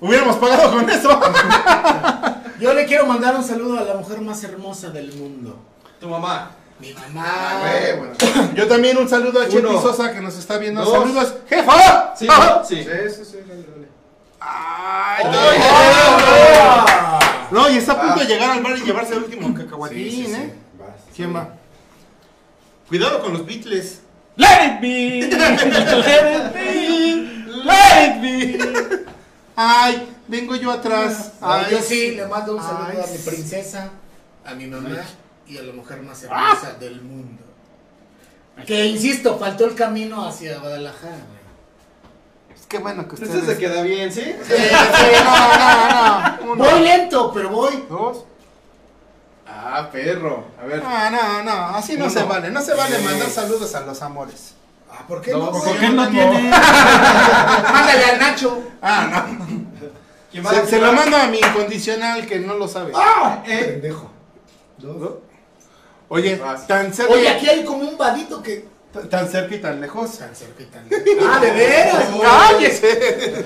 Hubiéramos 0.00 0.36
pagado 0.36 0.72
con 0.72 0.88
eso. 0.88 1.20
Yo 2.60 2.72
le 2.72 2.86
quiero 2.86 3.06
mandar 3.06 3.36
un 3.36 3.44
saludo 3.44 3.78
a 3.78 3.84
la 3.84 3.94
mujer 3.94 4.22
más 4.22 4.42
hermosa 4.42 4.88
del 4.88 5.12
mundo. 5.12 5.58
Tu 6.00 6.08
mamá. 6.08 6.52
Mi 6.82 6.92
Ah, 6.96 7.08
mamá. 7.14 7.60
güey, 7.60 7.96
bueno. 7.98 8.14
Yo 8.56 8.66
también 8.66 8.96
un 8.98 9.08
saludo 9.08 9.40
a 9.40 9.48
Chepi. 9.48 9.62
Sosa 9.80 10.12
que 10.12 10.20
nos 10.20 10.36
está 10.36 10.58
viendo. 10.58 10.84
Dos. 10.84 10.92
Saludos, 10.92 11.34
jefa. 11.48 12.14
Sí, 12.16 12.26
Ah. 12.28 12.62
sí. 12.68 12.76
Sí, 12.82 12.90
sí, 13.16 13.24
sí, 13.24 13.36
dale, 13.48 13.62
dale. 13.62 13.88
Ay, 14.40 15.24
¡Ah! 16.12 17.46
no, 17.52 17.70
y 17.70 17.76
está 17.76 17.92
a 17.92 18.00
punto 18.00 18.18
de 18.20 18.26
llegar 18.26 18.50
al 18.50 18.62
bar 18.62 18.76
y 18.76 18.82
llevarse 18.82 19.12
el 19.14 19.22
último 19.22 19.54
cacahuatín, 19.54 19.98
Sí, 19.98 20.10
sí, 20.10 20.26
sí. 20.26 20.32
¿eh? 20.34 20.54
Vas. 20.78 20.88
¿Quién 21.14 21.34
va? 21.36 21.48
Cuidado 22.88 23.22
con 23.22 23.32
los 23.32 23.46
Beatles. 23.46 24.00
Let 24.36 24.46
it 24.66 24.80
be, 24.80 25.28
let 25.36 25.54
it 26.48 26.52
be, 26.54 27.64
let 27.64 28.06
it 28.06 28.20
be. 28.20 29.04
Ay, 29.54 30.08
vengo 30.26 30.56
yo 30.56 30.70
atrás. 30.72 31.32
Ay, 31.40 31.64
Ay, 31.66 31.72
yo 31.72 31.82
sí 31.82 32.10
le 32.16 32.26
mando 32.26 32.56
un 32.56 32.62
saludo 32.62 32.86
Ay, 32.90 32.96
a 33.04 33.06
mi 33.12 33.18
princesa, 33.18 33.90
a 34.44 34.54
mi 34.54 34.66
mamá 34.66 34.88
y 35.52 35.58
a 35.58 35.62
la 35.62 35.72
mujer 35.72 36.02
más 36.02 36.22
hermosa 36.22 36.74
del 36.80 37.00
mundo. 37.02 37.42
Que 38.66 38.86
insisto, 38.86 39.38
faltó 39.38 39.64
el 39.66 39.74
camino 39.74 40.26
hacia 40.26 40.58
Guadalajara. 40.58 41.12
güey. 41.14 41.42
Es 42.58 42.66
que 42.66 42.78
bueno 42.78 43.06
que 43.08 43.14
ustedes... 43.14 43.34
Este 43.34 43.54
se 43.54 43.58
queda 43.58 43.82
bien, 43.82 44.12
¿sí? 44.12 44.22
Sí, 44.22 44.54
sí, 44.56 45.14
no, 45.24 45.58
no, 45.58 46.36
no. 46.46 46.52
Uno, 46.52 46.64
Voy 46.64 46.80
lento, 46.80 47.32
pero 47.32 47.48
voy. 47.50 47.84
dos. 47.88 48.24
Ah, 49.46 49.88
perro. 49.92 50.44
A 50.60 50.64
ver. 50.66 50.82
No, 50.82 51.10
no, 51.10 51.42
no, 51.42 51.52
así 51.76 51.96
no 51.96 52.04
Uno. 52.06 52.12
se 52.12 52.22
vale. 52.24 52.50
No 52.50 52.60
se 52.62 52.74
vale 52.74 52.98
mandar 53.00 53.28
saludos 53.28 53.74
a 53.74 53.80
los 53.82 54.00
amores. 54.02 54.54
Ah, 54.90 55.04
¿por 55.08 55.20
qué 55.22 55.32
No, 55.32 55.38
no? 55.38 55.50
¿por 55.52 55.78
qué 55.78 55.88
no 55.88 56.08
tiene? 56.08 56.50
Mándale 56.50 58.04
al 58.04 58.18
Nacho. 58.18 58.62
Ah, 58.82 59.26
no. 59.28 59.46
¿Quién 60.30 60.44
va? 60.44 60.66
Se, 60.66 60.78
lo 60.80 60.92
mando 60.92 61.16
a 61.16 61.26
mi 61.26 61.38
incondicional 61.38 62.26
que 62.26 62.38
no 62.40 62.54
lo 62.54 62.66
sabe. 62.68 62.92
Eh, 63.46 63.64
Pendejo. 63.64 64.10
¿No? 64.78 65.31
Oye, 66.14 66.38
tan 66.68 66.92
cerca, 66.92 67.10
Oye, 67.14 67.26
aquí 67.26 67.48
hay 67.48 67.64
como 67.64 67.88
un 67.88 67.96
vadito 67.96 68.42
que. 68.42 68.66
tan 69.08 69.26
cerca 69.30 69.54
y 69.54 69.60
tan 69.62 69.80
lejos. 69.80 70.18
Tan 70.18 70.36
cerca 70.36 70.62
y 70.62 70.66
tan 70.66 70.86
lejos. 70.88 71.06
Ah, 71.26 71.40
de 71.40 71.50
veras. 71.52 72.10
güey. 72.12 72.22
¡Cállese! 72.22 73.44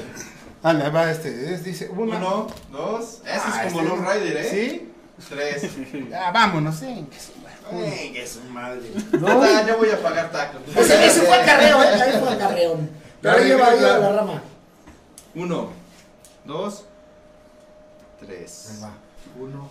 Ah, 0.64 0.72
le 0.72 0.90
va 0.90 1.08
este. 1.12 1.54
es- 1.54 1.62
dice 1.62 1.88
uno. 1.88 2.16
Uno, 2.16 2.46
dos. 2.72 3.20
Ese 3.24 3.30
Ah, 3.44 3.62
es 3.66 3.72
como 3.72 3.84
este- 3.84 3.96
Lone 3.96 4.12
Rider, 4.14 4.36
¿eh? 4.38 4.48
¿Sí? 4.50 4.92
Tres. 5.28 5.62
Ah, 6.12 6.32
vámonos, 6.32 6.74
sí. 6.74 7.06
Venga, 7.70 8.26
su 8.26 8.40
madre. 8.50 8.90
No, 9.12 9.66
yo 9.66 9.76
voy 9.78 9.90
a 9.90 10.02
pagar 10.02 10.30
tacos. 10.32 10.60
Ese, 10.76 11.06
ese 11.06 11.20
fue 11.22 11.34
acarreo, 11.40 11.80
¿eh? 11.84 12.02
Ahí 12.02 12.18
fue 12.20 12.32
acarreón. 12.32 12.90
Pero 13.22 13.34
ahí 13.34 13.40
Dale, 13.42 13.54
lleva 13.54 13.68
ahí 13.68 13.78
a 13.78 13.98
la 13.98 14.12
rama. 14.12 14.42
Uno, 15.36 15.70
dos, 16.44 16.84
tres. 18.20 18.70
Ahí 18.72 18.80
va. 18.82 18.90
Uno, 19.40 19.68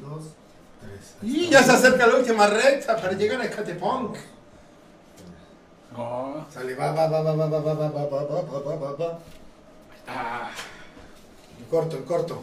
dos, 0.00 0.22
tres. 0.24 0.43
Y 1.22 1.48
ya 1.48 1.62
se 1.62 1.72
acerca 1.72 2.06
la 2.06 2.16
última 2.16 2.46
recta 2.46 2.96
para 2.96 3.12
llegar 3.12 3.40
a 3.40 3.48
Catepunk. 3.50 4.16
Oh, 5.96 6.44
Sale, 6.52 6.74
va, 6.74 6.92
va, 6.92 7.06
va, 7.06 7.22
va, 7.22 7.34
va, 7.34 7.46
va, 7.46 7.60
va, 7.60 7.72
va, 7.74 7.88
va, 7.88 8.04
va, 8.04 8.42
va, 8.42 8.60
va, 8.60 8.76
va, 8.76 8.92
va. 8.96 9.18
ah, 10.08 10.50
En 11.58 11.64
corto, 11.66 11.96
en 11.96 12.02
corto. 12.04 12.42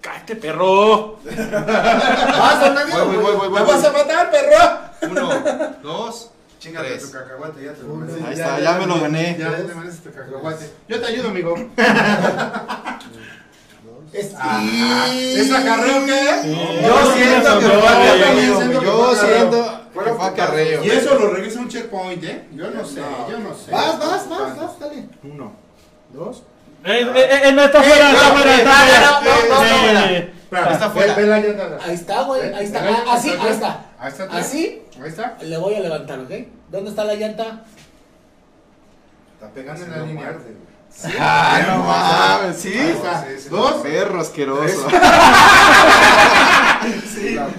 cállate, 0.00 0.36
perro. 0.36 1.18
Vas, 1.24 2.72
Nadie. 2.74 2.94
Voy, 2.94 3.16
voy, 3.16 3.22
voy, 3.36 3.48
voy, 3.48 3.50
¡Me 3.50 3.62
vas 3.66 3.84
a 3.84 3.92
matar, 3.92 4.30
perro! 4.30 4.80
Uno, 5.10 5.28
dos, 5.82 6.30
Chingate 6.58 6.88
tres. 6.88 7.02
tu 7.02 7.10
cacahuate, 7.12 7.64
ya 7.64 7.72
te 7.74 7.82
lo 7.82 7.94
mereces. 7.96 8.24
Ahí 8.24 8.32
está, 8.34 8.60
ya 8.60 8.72
me 8.78 8.86
lo 8.86 9.00
gané. 9.00 9.36
Ya 9.38 9.56
te 9.56 9.74
mereces 9.74 10.00
tu 10.02 10.10
cacahuate. 10.12 10.70
Yo 10.88 11.00
te 11.00 11.06
ayudo, 11.06 11.28
amigo. 11.28 11.54
Es- 14.12 14.34
Ah, 14.38 15.08
¿Es 15.10 15.50
acarreo 15.50 16.04
qué? 16.04 16.82
Yo 16.86 17.12
siento 17.14 17.58
que 17.58 17.66
fue 17.66 17.88
acarreo. 17.88 18.82
Yo 18.82 19.14
siento 19.14 19.80
que 19.92 20.10
fue 20.12 20.26
acarreo. 20.26 20.84
Y 20.84 20.90
eso 20.90 21.14
lo 21.18 21.28
regresa 21.30 21.60
un 21.60 21.68
checkpoint, 21.68 22.24
¿eh? 22.24 22.44
Yo 22.52 22.70
no 22.70 22.84
sé, 22.84 23.00
yo 23.30 23.38
no 23.38 23.54
sé. 23.54 23.70
Vas, 23.70 23.98
vas, 23.98 24.28
vas, 24.28 24.56
vas, 24.56 24.78
dale. 24.80 25.08
Uno, 25.22 25.52
dos. 26.12 26.42
Eh, 26.84 27.00
eh, 27.14 27.40
eh, 27.44 27.52
no 27.52 27.62
está 27.62 27.80
fuera, 27.82 28.10
está 28.10 28.32
fuera, 28.34 28.56
está 28.56 29.20
no, 29.20 29.20
no, 29.20 29.48
no, 29.48 29.54
fuera. 29.56 30.72
Está 30.72 30.90
llanta. 31.38 31.84
Ahí 31.86 31.94
está, 31.94 32.22
güey. 32.24 32.54
Ahí 32.54 32.64
está. 32.66 32.80
Ah, 32.88 33.04
Así, 33.14 33.30
ahí 33.30 33.48
está. 33.48 33.86
Ahí 33.98 34.08
está. 34.10 34.24
atrás. 34.24 34.40
Así 34.46 34.82
Ahí 35.00 35.08
está. 35.08 35.36
le 35.40 35.56
voy 35.56 35.74
a 35.76 35.80
levantar, 35.80 36.18
¿ok? 36.18 36.30
¿Dónde 36.70 36.90
está 36.90 37.04
la 37.04 37.14
llanta? 37.14 37.64
Está 39.34 39.48
pegando 39.54 39.84
en 39.84 39.90
la 39.90 39.98
línea. 39.98 40.38
Ah, 41.18 41.60
no 41.66 41.78
mames, 41.82 42.56
¿sí? 42.58 42.72
Está. 42.72 43.24
Sí, 43.24 43.30
sí. 43.42 43.48
Dos. 43.48 43.74
Perro 43.82 44.20
asqueroso. 44.20 44.86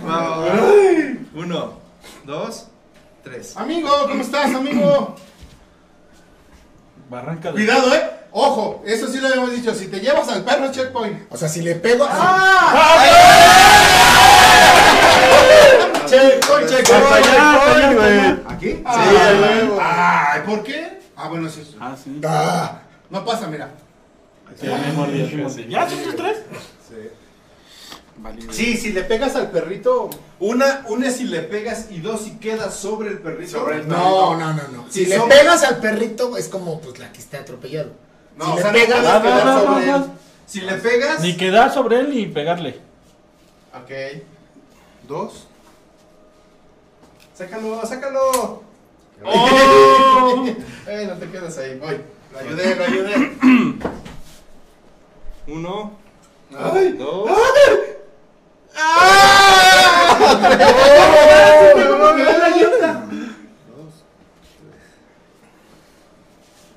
Vamos. 0.06 0.50
Uno, 1.34 1.74
dos, 2.26 2.68
tres. 3.24 3.58
Amigo, 3.58 3.90
¿cómo 4.08 4.22
estás, 4.22 4.54
amigo? 4.54 5.16
Barranca 7.10 7.50
de. 7.50 7.56
Cuidado, 7.56 7.94
eh. 7.96 8.10
Ojo, 8.32 8.82
eso 8.86 9.08
sí 9.08 9.20
lo 9.20 9.28
habíamos 9.28 9.52
dicho. 9.52 9.74
Si 9.76 9.88
te 9.88 10.00
llevas 10.00 10.28
al 10.30 10.44
perro, 10.44 10.72
checkpoint. 10.72 11.32
O 11.32 11.38
sea, 11.38 11.48
si 11.48 11.62
le 11.62 11.76
pego. 11.76 12.08
Checkpoint, 16.08 16.70
checkpoint. 16.70 17.04
Hasta 17.04 17.16
allá, 17.16 17.54
hasta 17.54 17.72
allá, 17.76 17.90
hasta 17.90 18.06
allá. 18.06 18.42
¿Aquí? 18.50 18.84
Ay, 18.86 20.42
¿por 20.46 20.64
qué? 20.64 21.00
Ah, 21.16 21.28
bueno, 21.28 21.48
sí. 21.50 21.64
sí. 21.64 21.78
Ah, 21.80 21.96
sí. 22.02 22.22
Ah, 22.26 22.80
no 23.14 23.24
pasa, 23.24 23.48
mira. 23.48 23.70
Sí, 24.60 24.66
me. 24.68 25.70
¿Ya 25.70 25.88
son 25.88 26.04
tus 26.04 26.16
tres? 26.16 26.38
Sí. 26.90 27.10
Sí, 28.52 28.78
si 28.78 28.92
le 28.92 29.04
pegas 29.04 29.36
al 29.36 29.52
perrito. 29.52 30.10
Una, 30.40 30.84
una 30.90 31.08
es 31.08 31.18
si 31.18 31.26
le 31.26 31.42
pegas 31.42 31.92
y 31.92 32.00
dos 32.00 32.22
si 32.22 32.38
quedas 32.38 32.74
sobre 32.76 33.10
el 33.10 33.20
perrito. 33.20 33.52
Sobre 33.60 33.78
el 33.78 33.88
No, 33.88 34.36
no, 34.36 34.54
no, 34.54 34.68
no. 34.70 34.86
Si 34.90 35.06
Si 35.06 35.06
le 35.06 35.20
pegas 35.22 35.64
al 35.64 35.78
perrito, 35.78 36.38
es 36.38 36.50
como 36.50 36.82
pues 36.82 36.98
la 36.98 37.12
que 37.12 37.20
está 37.20 37.40
atropellado. 37.40 37.92
No, 38.36 38.46
si 38.46 38.52
o 38.52 38.56
le 38.56 38.62
sea, 38.64 38.72
pegas, 38.72 39.00
puedes 39.00 39.14
no, 39.14 39.22
quedar 39.22 39.46
no, 39.46 39.60
sobre 39.60 39.86
no, 39.86 39.96
él. 39.96 40.02
no. 40.02 40.16
Si 40.48 40.62
le 40.62 40.74
pegas. 40.74 41.20
Ni 41.22 41.38
quedar 41.38 41.72
sobre 41.72 42.00
él 42.00 42.10
ni 42.10 42.26
pegarle. 42.26 42.80
Ok. 43.76 44.24
Dos. 45.08 45.48
Sácalo, 47.36 47.86
sácalo. 47.86 48.64
¡Oh! 49.24 50.46
Eh, 50.88 51.06
no 51.08 51.14
te 51.18 51.30
quedas 51.30 51.58
ahí. 51.60 51.78
Voy. 51.80 52.02
Lo 52.34 52.40
ayudé, 52.40 52.76
lo 52.76 52.84
ayudé. 52.84 53.38
Uno. 55.48 55.92
Ay. 56.58 56.94
Dos. 56.94 57.30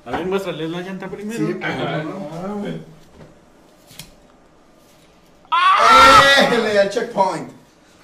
A 0.05 0.11
ver, 0.11 0.25
muéstrale 0.25 0.69
la 0.69 0.81
llanta 0.81 1.07
primero. 1.09 1.37
Sí, 1.47 1.57
pero 1.59 1.73
Ah, 1.87 2.03
no. 2.03 2.63
Déjale 6.49 6.79
al 6.79 6.89
checkpoint. 6.89 7.49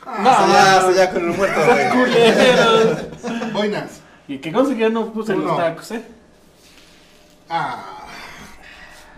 No, 0.06 0.30
Hasta 0.30 0.46
allá, 0.46 0.78
hasta 0.78 0.90
allá 0.90 1.12
con 1.14 1.32
el 1.32 1.38
muerto, 1.38 1.60
güey. 1.66 3.52
Buenas. 3.54 4.02
Y 4.28 4.38
que 4.40 4.52
consiguió 4.52 4.90
no 4.90 5.12
puse 5.14 5.34
los 5.36 5.56
tacos, 5.56 5.92
¿eh? 5.92 6.04
Ah. 7.56 8.08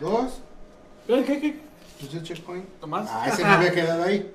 Dos. 0.02 0.42
¿Qué, 1.08 1.24
qué, 1.24 1.40
qué? 1.40 1.60
Pues 2.02 2.14
el 2.16 2.24
checkpoint. 2.24 2.66
Tomás. 2.82 3.08
Ah, 3.10 3.30
ese 3.30 3.44
me 3.46 3.50
había 3.50 3.72
quedado 3.72 4.04
ahí. 4.04 4.30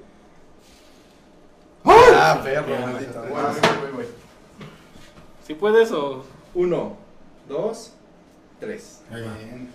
Ah, 1.85 2.41
perro, 2.43 2.79
maldito. 2.79 3.21
Voy, 3.21 3.31
voy, 3.31 3.43
voy, 3.83 3.91
voy. 3.97 4.07
Si 5.47 5.53
puedes 5.53 5.93
o. 5.93 6.25
Uno, 6.55 6.97
dos, 7.47 7.93
tres. 8.59 9.03
Bien. 9.11 9.71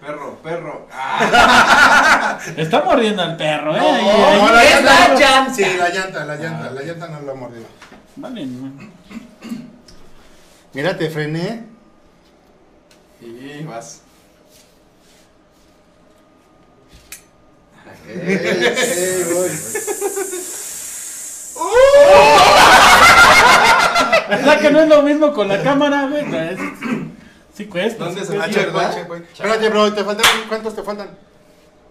Perro, 0.00 0.36
perro. 0.36 0.86
Ah, 0.92 2.38
Está 2.56 2.84
mordiendo 2.84 3.22
al 3.22 3.36
perro, 3.36 3.74
¿eh? 3.74 3.80
No, 3.80 3.86
Ahí, 3.88 4.06
ahí. 4.08 4.38
no, 4.40 4.52
la 4.52 4.62
Es 4.64 4.70
llanta. 4.74 4.92
la 5.08 5.18
llanta. 5.18 5.54
Sí, 5.54 5.64
la 5.76 5.88
llanta, 5.88 6.24
la 6.24 6.36
llanta. 6.36 6.70
La 6.70 6.82
llanta 6.82 7.08
no 7.08 7.20
lo 7.22 7.32
ha 7.32 7.34
mordido. 7.34 7.66
Vale, 8.16 8.46
no. 8.46 8.72
Mira, 10.74 10.96
te 10.96 11.10
frené. 11.10 11.73
Y 13.24 13.64
vas. 13.64 14.00
Eh, 18.06 19.26
voy. 19.32 19.50
¿Verdad 24.28 24.60
que 24.60 24.70
no 24.70 24.80
es 24.80 24.88
lo 24.88 25.02
mismo 25.02 25.32
con 25.32 25.48
la 25.48 25.62
cámara, 25.62 26.06
güey? 26.08 26.24
No, 26.26 26.38
es- 26.38 26.58
Sí 27.54 27.66
cuesta. 27.66 28.04
¿Dónde 28.06 28.20
sí 28.22 28.26
se 28.26 28.36
cuesta. 28.36 28.48
va? 28.48 28.54
checkpoint, 28.64 28.94
checkpoint. 28.94 29.24
Espérate, 29.32 29.68
bro, 29.70 29.92
te 29.94 30.04
faltan. 30.04 30.26
¿Cuántos 30.48 30.74
te 30.74 30.82
faltan? 30.82 31.10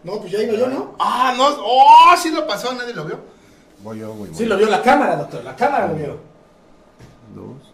No, 0.03 0.19
pues 0.19 0.31
ya 0.33 0.39
iba 0.43 0.53
yo, 0.55 0.67
¿no? 0.67 0.95
Ah, 0.99 1.33
no. 1.37 1.47
Oh, 1.47 2.13
sí 2.21 2.31
lo 2.31 2.45
pasó, 2.45 2.73
nadie 2.73 2.93
lo 2.93 3.05
vio. 3.05 3.19
Voy 3.79 3.99
yo, 3.99 4.13
güey. 4.13 4.33
Sí, 4.35 4.45
lo 4.45 4.57
vio 4.57 4.67
la 4.67 4.81
cámara, 4.81 5.15
doctor. 5.15 5.43
La 5.43 5.55
cámara 5.55 5.87
lo 5.87 5.95
vio. 5.95 6.19
Dos. 7.33 7.72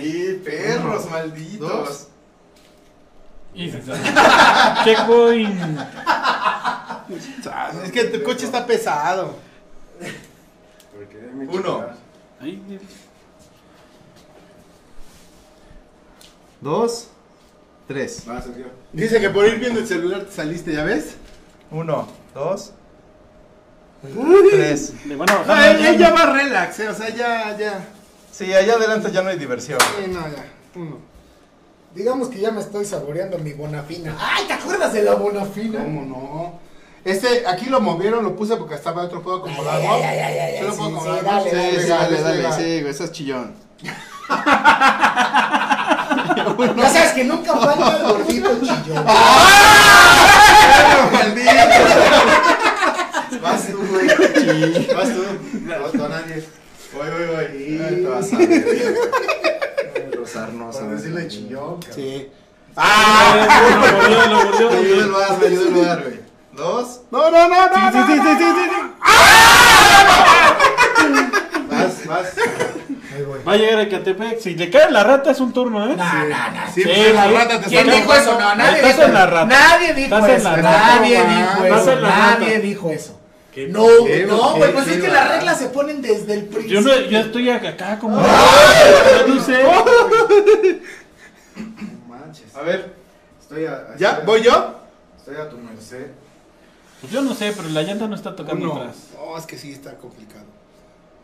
Y 0.00 0.34
perros 0.44 1.10
malditos. 1.10 1.68
Dos. 1.68 2.08
Y 3.54 3.70
se 3.70 3.82
sale. 3.82 4.00
Checkpoint. 4.84 5.80
Es 7.84 7.92
que 7.92 8.04
tu 8.04 8.22
coche 8.22 8.44
está 8.44 8.66
pesado. 8.66 9.36
Uno. 11.48 11.86
Dos, 16.60 17.08
tres. 17.86 18.24
Va, 18.28 18.42
Sergio. 18.42 18.66
Dice 18.92 19.20
que 19.20 19.30
por 19.30 19.46
ir 19.46 19.58
viendo 19.58 19.80
el 19.80 19.86
celular 19.86 20.24
te 20.24 20.32
saliste, 20.32 20.72
¿ya 20.72 20.84
ves? 20.84 21.16
Uno, 21.70 22.08
dos, 22.34 22.72
tres. 24.50 24.94
le 25.06 25.16
van 25.16 25.30
a 25.30 25.34
bajar. 25.38 25.46
No, 25.46 25.54
la 25.54 25.70
él, 25.70 25.76
él 25.76 25.98
llanta. 25.98 25.98
ya 25.98 26.26
va 26.26 26.32
relax, 26.32 26.80
eh, 26.80 26.88
o 26.88 26.94
sea, 26.94 27.08
ya, 27.10 27.56
ya. 27.56 27.84
Sí, 28.38 28.54
allá 28.54 28.74
adelante 28.74 29.10
ya 29.10 29.22
no 29.22 29.30
hay 29.30 29.36
diversión. 29.36 29.80
Sí, 29.80 30.08
no, 30.12 30.20
ya. 30.20 30.44
Uno. 30.76 30.98
Digamos 31.92 32.28
que 32.28 32.38
ya 32.38 32.52
me 32.52 32.60
estoy 32.60 32.84
saboreando 32.84 33.36
mi 33.38 33.52
bonafina. 33.52 34.16
¡Ay, 34.16 34.44
¿te 34.46 34.52
acuerdas 34.52 34.92
de 34.92 35.02
la 35.02 35.14
bonafina? 35.14 35.82
¿Cómo 35.82 36.02
no? 36.02 36.60
Este, 37.04 37.44
aquí 37.48 37.66
lo 37.66 37.80
movieron, 37.80 38.22
lo 38.22 38.36
puse 38.36 38.56
porque 38.56 38.76
estaba 38.76 39.02
otro 39.02 39.22
juego 39.22 39.38
acomodado. 39.38 39.80
Ay, 39.80 40.02
ay, 40.04 40.18
ay, 40.20 40.20
ay, 40.20 40.38
ay, 40.38 40.56
¿Se 40.58 40.62
lo 40.62 40.70
sí, 40.70 40.76
puedo 40.78 40.90
sí, 40.90 40.96
acomodar? 40.98 41.24
dale, 41.24 41.50
Sí, 41.50 41.56
dale, 41.56 41.82
sí, 41.82 41.88
dale, 41.88 41.88
dale, 41.88 42.22
dale, 42.22 42.42
dale. 42.42 42.64
sí, 42.64 42.80
güey, 42.80 42.90
estás 42.92 43.10
chillón. 43.10 43.54
Ya 46.76 46.90
sabes 46.90 47.12
que 47.14 47.24
nunca 47.24 47.56
falta 47.56 47.96
el 47.96 48.02
gordito 48.04 48.50
chillón. 48.60 49.04
Vas 53.42 53.66
tú, 53.66 53.78
güey. 53.90 54.06
Vas 54.94 55.08
tú. 55.08 55.24
No, 55.64 55.92
no, 55.92 56.08
nadie. 56.08 56.44
Voy, 56.92 57.08
voy, 57.10 57.26
voy. 57.26 57.46
Sí. 57.56 57.80
Ay, 57.86 57.94
te 57.96 58.08
vas 58.08 58.32
a 58.32 58.36
ver. 58.38 58.94
Los 60.16 60.36
arnosos. 60.36 60.82
Por 60.82 60.90
decirle 60.96 61.28
chillón. 61.28 61.80
cabrón. 61.80 61.94
Sí. 61.94 62.28
Ah, 62.76 63.46
lo 63.70 63.78
mordió, 63.80 64.26
lo 64.26 64.44
mordió. 64.44 64.70
Me 64.70 64.76
ayuda 64.78 65.04
el 65.04 65.10
bar, 65.10 65.38
me 65.38 65.46
ayuda 65.46 65.68
el 65.68 65.74
bar, 65.86 66.02
güey. 66.02 66.20
Dos. 66.52 67.00
No, 67.10 67.30
no, 67.30 67.48
no, 67.48 67.68
no. 67.68 67.74
Sí, 67.74 67.80
sí, 67.92 67.98
no, 67.98 68.06
sí, 68.06 68.16
no. 68.16 68.24
sí, 68.24 68.30
sí, 68.38 68.44
sí, 68.56 68.64
sí. 68.70 68.80
Vas, 71.70 72.06
vas. 72.06 72.34
Va 73.46 73.52
a 73.52 73.56
llegar 73.56 73.80
a 73.80 73.88
Catepec. 73.88 74.40
Si 74.40 74.54
le 74.54 74.70
cae 74.70 74.90
la 74.90 75.04
rata 75.04 75.30
es 75.30 75.40
un 75.40 75.52
turno, 75.52 75.84
¿eh? 75.90 75.96
No, 75.96 76.04
no, 76.04 76.28
no. 76.28 76.72
Sí, 76.74 76.82
Sí, 76.82 76.88
pues 76.88 77.14
la 77.14 77.28
rata 77.28 77.60
te 77.60 77.68
¿Quién 77.68 77.90
dijo 77.90 78.14
eso? 78.14 78.38
No, 78.38 78.54
nadie 78.54 78.76
Estás 78.76 78.96
dijo 78.96 79.08
en 79.08 79.14
la 79.14 79.26
rata. 79.26 79.46
Nadie 79.46 79.94
dijo 79.94 80.26
eso. 80.26 80.56
Nadie 80.56 81.18
No, 81.18 81.28
dijo 81.34 81.64
eso. 81.76 82.00
Nadie 82.00 82.58
dijo 82.60 82.90
eso. 82.90 83.20
¿Qué? 83.52 83.66
No, 83.68 83.86
¿Qué? 84.04 84.26
no, 84.26 84.56
güey, 84.56 84.72
pues 84.72 84.88
es 84.88 85.00
que 85.00 85.08
las 85.08 85.28
reglas 85.28 85.58
se 85.58 85.68
ponen 85.70 86.00
desde 86.02 86.34
el 86.34 86.44
Yo, 86.48 86.50
principio. 86.50 86.80
no, 86.82 86.96
yo 87.10 87.18
estoy 87.18 87.50
acá 87.50 87.98
como. 87.98 88.20
Yo 88.20 88.26
no 89.28 89.42
sé. 89.42 89.62
No 91.56 92.08
manches. 92.08 92.54
A 92.54 92.62
ver. 92.62 92.94
Estoy 93.40 93.64
a, 93.64 93.96
¿Ya? 93.98 94.10
estoy 94.10 94.22
a- 94.22 94.26
¿Voy 94.26 94.42
yo? 94.42 94.74
Estoy 95.16 95.36
a 95.36 95.48
tu 95.48 95.56
merced. 95.58 96.06
Pues 97.00 97.12
yo 97.12 97.22
no 97.22 97.34
sé, 97.34 97.52
pero 97.56 97.68
la 97.70 97.82
llanta 97.82 98.06
no 98.06 98.14
está 98.16 98.34
tocando 98.36 98.70
Uno. 98.72 98.80
atrás. 98.82 98.96
Oh, 99.18 99.38
es 99.38 99.46
que 99.46 99.56
sí 99.56 99.72
está 99.72 99.96
complicado. 99.96 100.44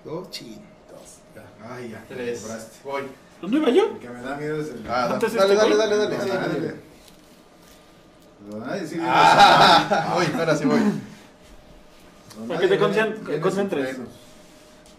Dos, 0.04 0.30
chin. 0.30 0.60
Dos. 0.90 1.18
Ya. 1.34 1.42
Ay, 1.74 1.90
ya. 1.90 2.04
Tres. 2.08 2.40
Cobraste. 2.40 2.76
Voy. 2.84 3.02
¿Dónde 3.42 3.56
iba 3.58 3.70
yo? 3.70 3.84
El 3.92 3.98
que 3.98 4.08
me 4.08 4.20
da 4.22 4.36
miedo 4.36 4.60
es 4.60 4.68
el. 4.68 4.84
Ah, 4.88 5.08
dale, 5.08 5.26
este 5.26 5.36
dale, 5.38 5.54
güey. 5.54 5.76
dale, 5.76 5.96
dale. 5.96 6.16
No, 6.16 6.22
sí, 6.24 6.28
nadie. 6.30 6.60
dale. 6.60 6.74
Lo 8.50 8.58
nadie 8.58 8.86
sí 8.86 8.98
Ah, 9.00 10.12
voy, 10.14 10.24
espera, 10.26 10.56
sí 10.56 10.64
voy. 10.64 10.80
Para 12.48 12.60
que 12.60 12.68
te 12.68 12.78
concentres. 13.40 13.96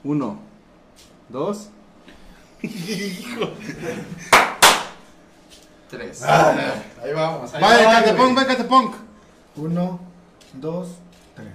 Uno, 0.03 0.39
dos, 1.29 1.69
tres. 5.89 6.23
Ahí 6.23 7.13
vamos. 7.13 7.53
Ahí 7.53 7.61
Vaya, 7.61 7.83
vamos, 7.83 7.99
Catepunk, 8.01 8.33
güey. 8.33 8.35
va 8.35 8.47
Catepunk. 8.47 8.95
Uno, 9.57 9.99
dos, 10.53 10.89
tres. 11.35 11.47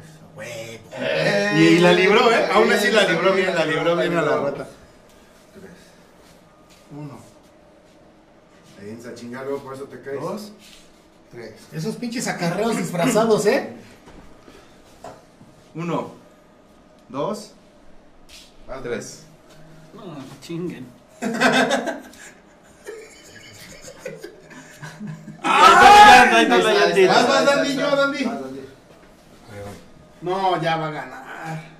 Eh, 0.43 1.55
Y 1.57 1.78
la 1.81 1.93
libró, 1.93 2.32
¿eh? 2.32 2.47
Aún 2.52 2.73
así 2.73 2.90
la 2.90 3.05
libró 3.05 3.32
bien, 3.35 3.55
la 3.55 3.65
libró 3.65 3.97
bien 3.97 4.16
a 4.16 4.23
la 4.23 4.36
rata. 4.36 4.69
Tres. 5.55 5.70
Uno. 6.97 7.19
Ahí 8.81 8.90
en 8.90 9.15
chingar 9.15 9.44
luego 9.44 9.62
por 9.62 9.74
eso 9.74 9.85
te 9.85 10.01
caes. 10.01 10.20
Dos. 10.20 10.52
tres. 11.31 11.55
Esos 11.73 11.97
pinches 11.97 12.27
acarreos 12.27 12.77
disfrazados, 12.77 13.44
¿eh? 13.47 13.74
Uno, 15.74 16.12
dos, 17.09 17.52
tres. 18.82 19.24
No, 19.94 20.02
chinguen. 20.40 20.86
¡Ah! 25.42 26.22
Ahí 26.32 26.42
está 26.44 26.59
la 26.59 26.72
llantita. 26.74 27.12
Vas, 27.12 27.28
vas, 27.28 27.44
Dandy, 27.47 27.76
yo, 27.76 27.97
Dandy. 27.97 28.24
Vas, 28.24 28.40
Dandy. 28.40 28.60
No, 30.22 30.60
ya 30.60 30.76
va 30.76 30.88
a 30.88 30.90
ganar. 30.90 31.70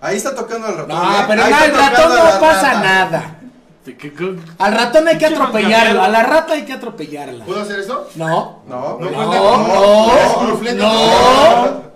Ahí 0.00 0.16
está 0.16 0.34
tocando 0.34 0.66
el 0.68 0.76
ratón. 0.78 0.88
No, 0.98 1.20
¿eh? 1.20 1.24
pero 1.28 1.42
Ahí 1.44 1.50
no, 1.50 1.56
está 1.58 1.64
al 1.64 1.90
ratón 1.90 2.08
tocando 2.10 2.34
no 2.34 2.40
pasa 2.40 2.72
rata. 2.74 2.82
nada. 2.82 3.38
¿De 3.84 3.96
qué 3.96 4.12
co- 4.12 4.36
Al 4.58 4.72
ratón 4.74 5.08
hay 5.08 5.18
que 5.18 5.26
atropellarlo. 5.26 6.02
A 6.02 6.08
la 6.08 6.22
rata 6.22 6.52
hay 6.52 6.64
que 6.64 6.72
atropellarla. 6.72 7.44
¿Puedo 7.44 7.60
hacer 7.62 7.80
eso? 7.80 8.08
No. 8.14 8.62
No, 8.68 8.98
No, 9.00 9.10
no, 9.10 9.10
no, 9.10 10.74
no. 10.74 11.92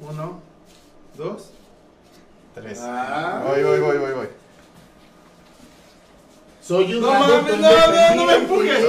Uno, 0.00 0.40
dos, 1.16 1.50
tres. 2.54 2.78
Ah. 2.82 3.42
Voy, 3.48 3.62
voy, 3.62 3.80
voy, 3.80 3.98
voy, 3.98 4.12
voy. 4.12 4.26
Soy 6.60 6.94
un 6.94 7.00
No 7.02 7.12
mames, 7.14 7.58
no, 7.58 7.70
no, 7.70 8.14
no 8.16 8.26
me 8.26 8.34
empujes. 8.34 8.84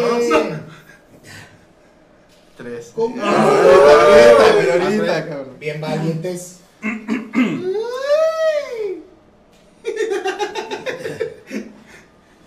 Tres. 2.57 2.91
¿Cómo? 2.95 3.21
Ahorita, 3.21 4.43
pero 4.57 4.83
ahorita, 4.83 5.27
cabrón. 5.29 5.59
Bien 5.59 5.79
valientes. 5.81 6.59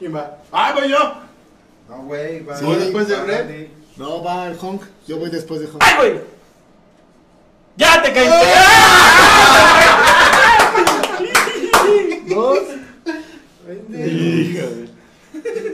¿Quién 0.09 0.17
va? 0.17 0.39
¡Ah, 0.51 0.73
voy 0.73 0.89
yo! 0.89 1.15
No, 1.87 2.03
güey. 2.05 2.43
va. 2.43 2.57
Sí, 2.57 2.65
después 2.65 3.09
de. 3.09 3.27
Dandy. 3.27 3.71
No, 3.99 4.23
va 4.23 4.47
el 4.47 4.57
honk. 4.59 4.83
Yo 5.07 5.19
voy 5.19 5.29
después 5.29 5.61
de 5.61 5.67
honk. 5.67 5.81
¡Ay, 5.81 5.97
güey! 5.97 6.21
¡Ya 7.77 8.03
te 8.03 8.11
caíste! 8.15 8.37
Dos. 12.35 12.59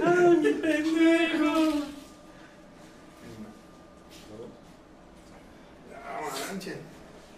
¡Ay, 0.02 0.36
mi 0.42 0.50
pendejo! 0.54 1.84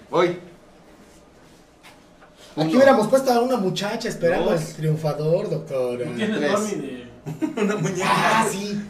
Voy. 0.09 0.41
Aquí 3.07 3.07
hubiéramos 3.07 3.11
puesto 3.11 3.33
a 3.33 3.41
una 3.41 3.57
muchacha 3.57 4.09
esperando 4.09 4.51
al 4.51 4.65
triunfador, 4.75 5.49
doctor. 5.49 5.99
Tienes 6.17 6.39
Tres. 6.39 6.53
Dormi 6.53 6.75
de. 6.75 7.07
Ah, 8.05 8.47
sí. 8.51 8.83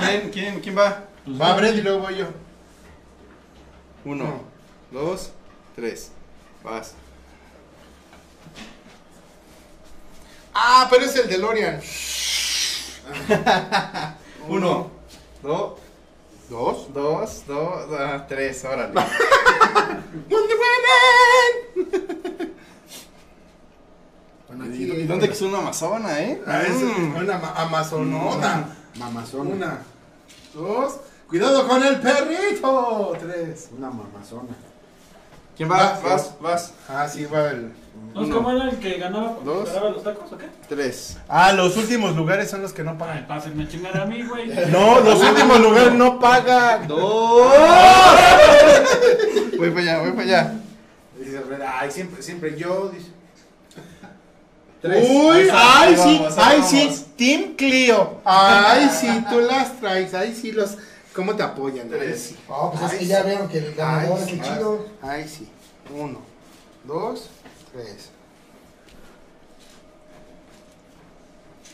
¿Quién, 0.00 0.30
quién, 0.30 0.60
quién 0.60 0.76
va? 0.76 1.04
Va 1.40 1.54
Brett 1.56 1.76
y 1.76 1.82
luego 1.82 2.00
voy 2.00 2.16
yo. 2.16 2.26
Uno, 4.04 4.42
dos, 4.90 5.30
tres. 5.74 6.10
Vas. 6.62 6.94
Ah, 10.54 10.86
pero 10.90 11.04
es 11.04 11.16
el 11.16 11.28
DeLorean. 11.28 11.80
Uno, 14.48 14.90
dos, 15.42 15.72
Dos. 16.48 16.92
dos, 16.94 17.44
dos, 17.46 17.84
ah, 17.98 18.24
tres, 18.28 18.64
órale. 18.64 18.92
Wonder 20.30 20.56
Woman. 20.56 21.65
Bueno, 24.56 24.74
¿Y 24.74 24.90
aquí- 24.90 25.00
y 25.02 25.06
dónde 25.06 25.26
que 25.28 25.34
es 25.34 25.42
una 25.42 25.58
amazona, 25.58 26.18
eh? 26.20 26.42
Ah, 26.46 26.62
es 26.62 26.76
Mm. 26.82 27.16
una 27.16 27.38
ma- 27.38 27.52
amazonona. 27.56 28.68
Mamazona. 28.98 29.50
Una, 29.50 29.78
dos. 30.54 30.96
Cuidado 31.28 31.66
con 31.68 31.82
el 31.82 32.00
perrito. 32.00 33.12
Tres. 33.20 33.68
Una 33.76 33.90
mamazona. 33.90 34.54
¿Quién 35.56 35.70
va? 35.70 35.76
Va, 35.76 36.00
Vas, 36.04 36.32
vas. 36.40 36.72
Ah, 36.88 37.08
sí, 37.08 37.24
va 37.26 37.50
el. 37.50 37.72
¿No 38.14 38.24
es 38.24 38.30
como 38.30 38.50
era 38.50 38.68
el 38.68 38.78
que 38.78 38.98
ganaba 38.98 39.38
Dos. 39.42 39.70
los 39.74 40.02
tacos 40.02 40.30
o 40.32 40.36
qué? 40.38 40.46
Tres. 40.68 41.16
Ah, 41.28 41.52
los 41.52 41.76
últimos 41.78 42.14
lugares 42.14 42.50
son 42.50 42.60
los 42.62 42.72
que 42.74 42.82
no 42.84 42.90
Ay, 42.92 42.96
pagan. 42.98 43.26
pásenme 43.26 43.64
a 43.64 43.68
chingar 43.68 43.96
a 43.98 44.04
mí, 44.04 44.22
güey. 44.22 44.48
No, 44.70 45.00
los 45.00 45.22
últimos 45.22 45.58
lugares 45.60 45.94
no 45.94 46.18
pagan. 46.20 46.86
Dos. 46.86 47.52
voy 49.58 49.70
para 49.70 49.80
allá, 49.80 49.98
voy 50.00 50.10
para 50.12 50.22
allá. 50.22 50.52
Dice 51.18 51.40
ay, 51.80 51.90
siempre, 51.90 52.22
siempre 52.22 52.56
yo. 52.58 52.90
Dice. 52.90 53.10
Tres. 54.82 55.08
Uy, 55.10 55.48
ay, 55.52 55.96
sí, 55.96 56.18
vamos, 56.20 56.38
ahí 56.38 56.44
ay, 56.46 56.56
vamos. 56.58 56.70
sí, 56.70 57.06
Team 57.16 57.54
Clio. 57.56 58.20
Ay, 58.24 58.88
sí, 58.90 59.24
tú 59.30 59.40
las 59.40 59.80
traes, 59.80 60.14
ay, 60.14 60.34
sí, 60.38 60.52
los. 60.52 60.76
¿Cómo 61.14 61.34
te 61.34 61.42
apoyan? 61.42 61.88
Tres. 61.88 62.20
sí. 62.22 62.36
Oh, 62.48 62.70
pues 62.72 62.82
es 62.84 62.90
Ay, 62.92 62.98
que 62.98 63.04
sí. 63.04 63.10
ya 63.10 63.22
vieron 63.22 63.48
que 63.48 63.58
el 63.58 63.74
ganador 63.74 64.18
Ay, 64.18 64.24
es 64.24 64.32
el 64.32 64.42
chido. 64.42 64.86
Ay, 65.02 65.28
sí. 65.28 65.48
Uno, 65.98 66.18
dos, 66.84 67.30
tres. 67.72 68.10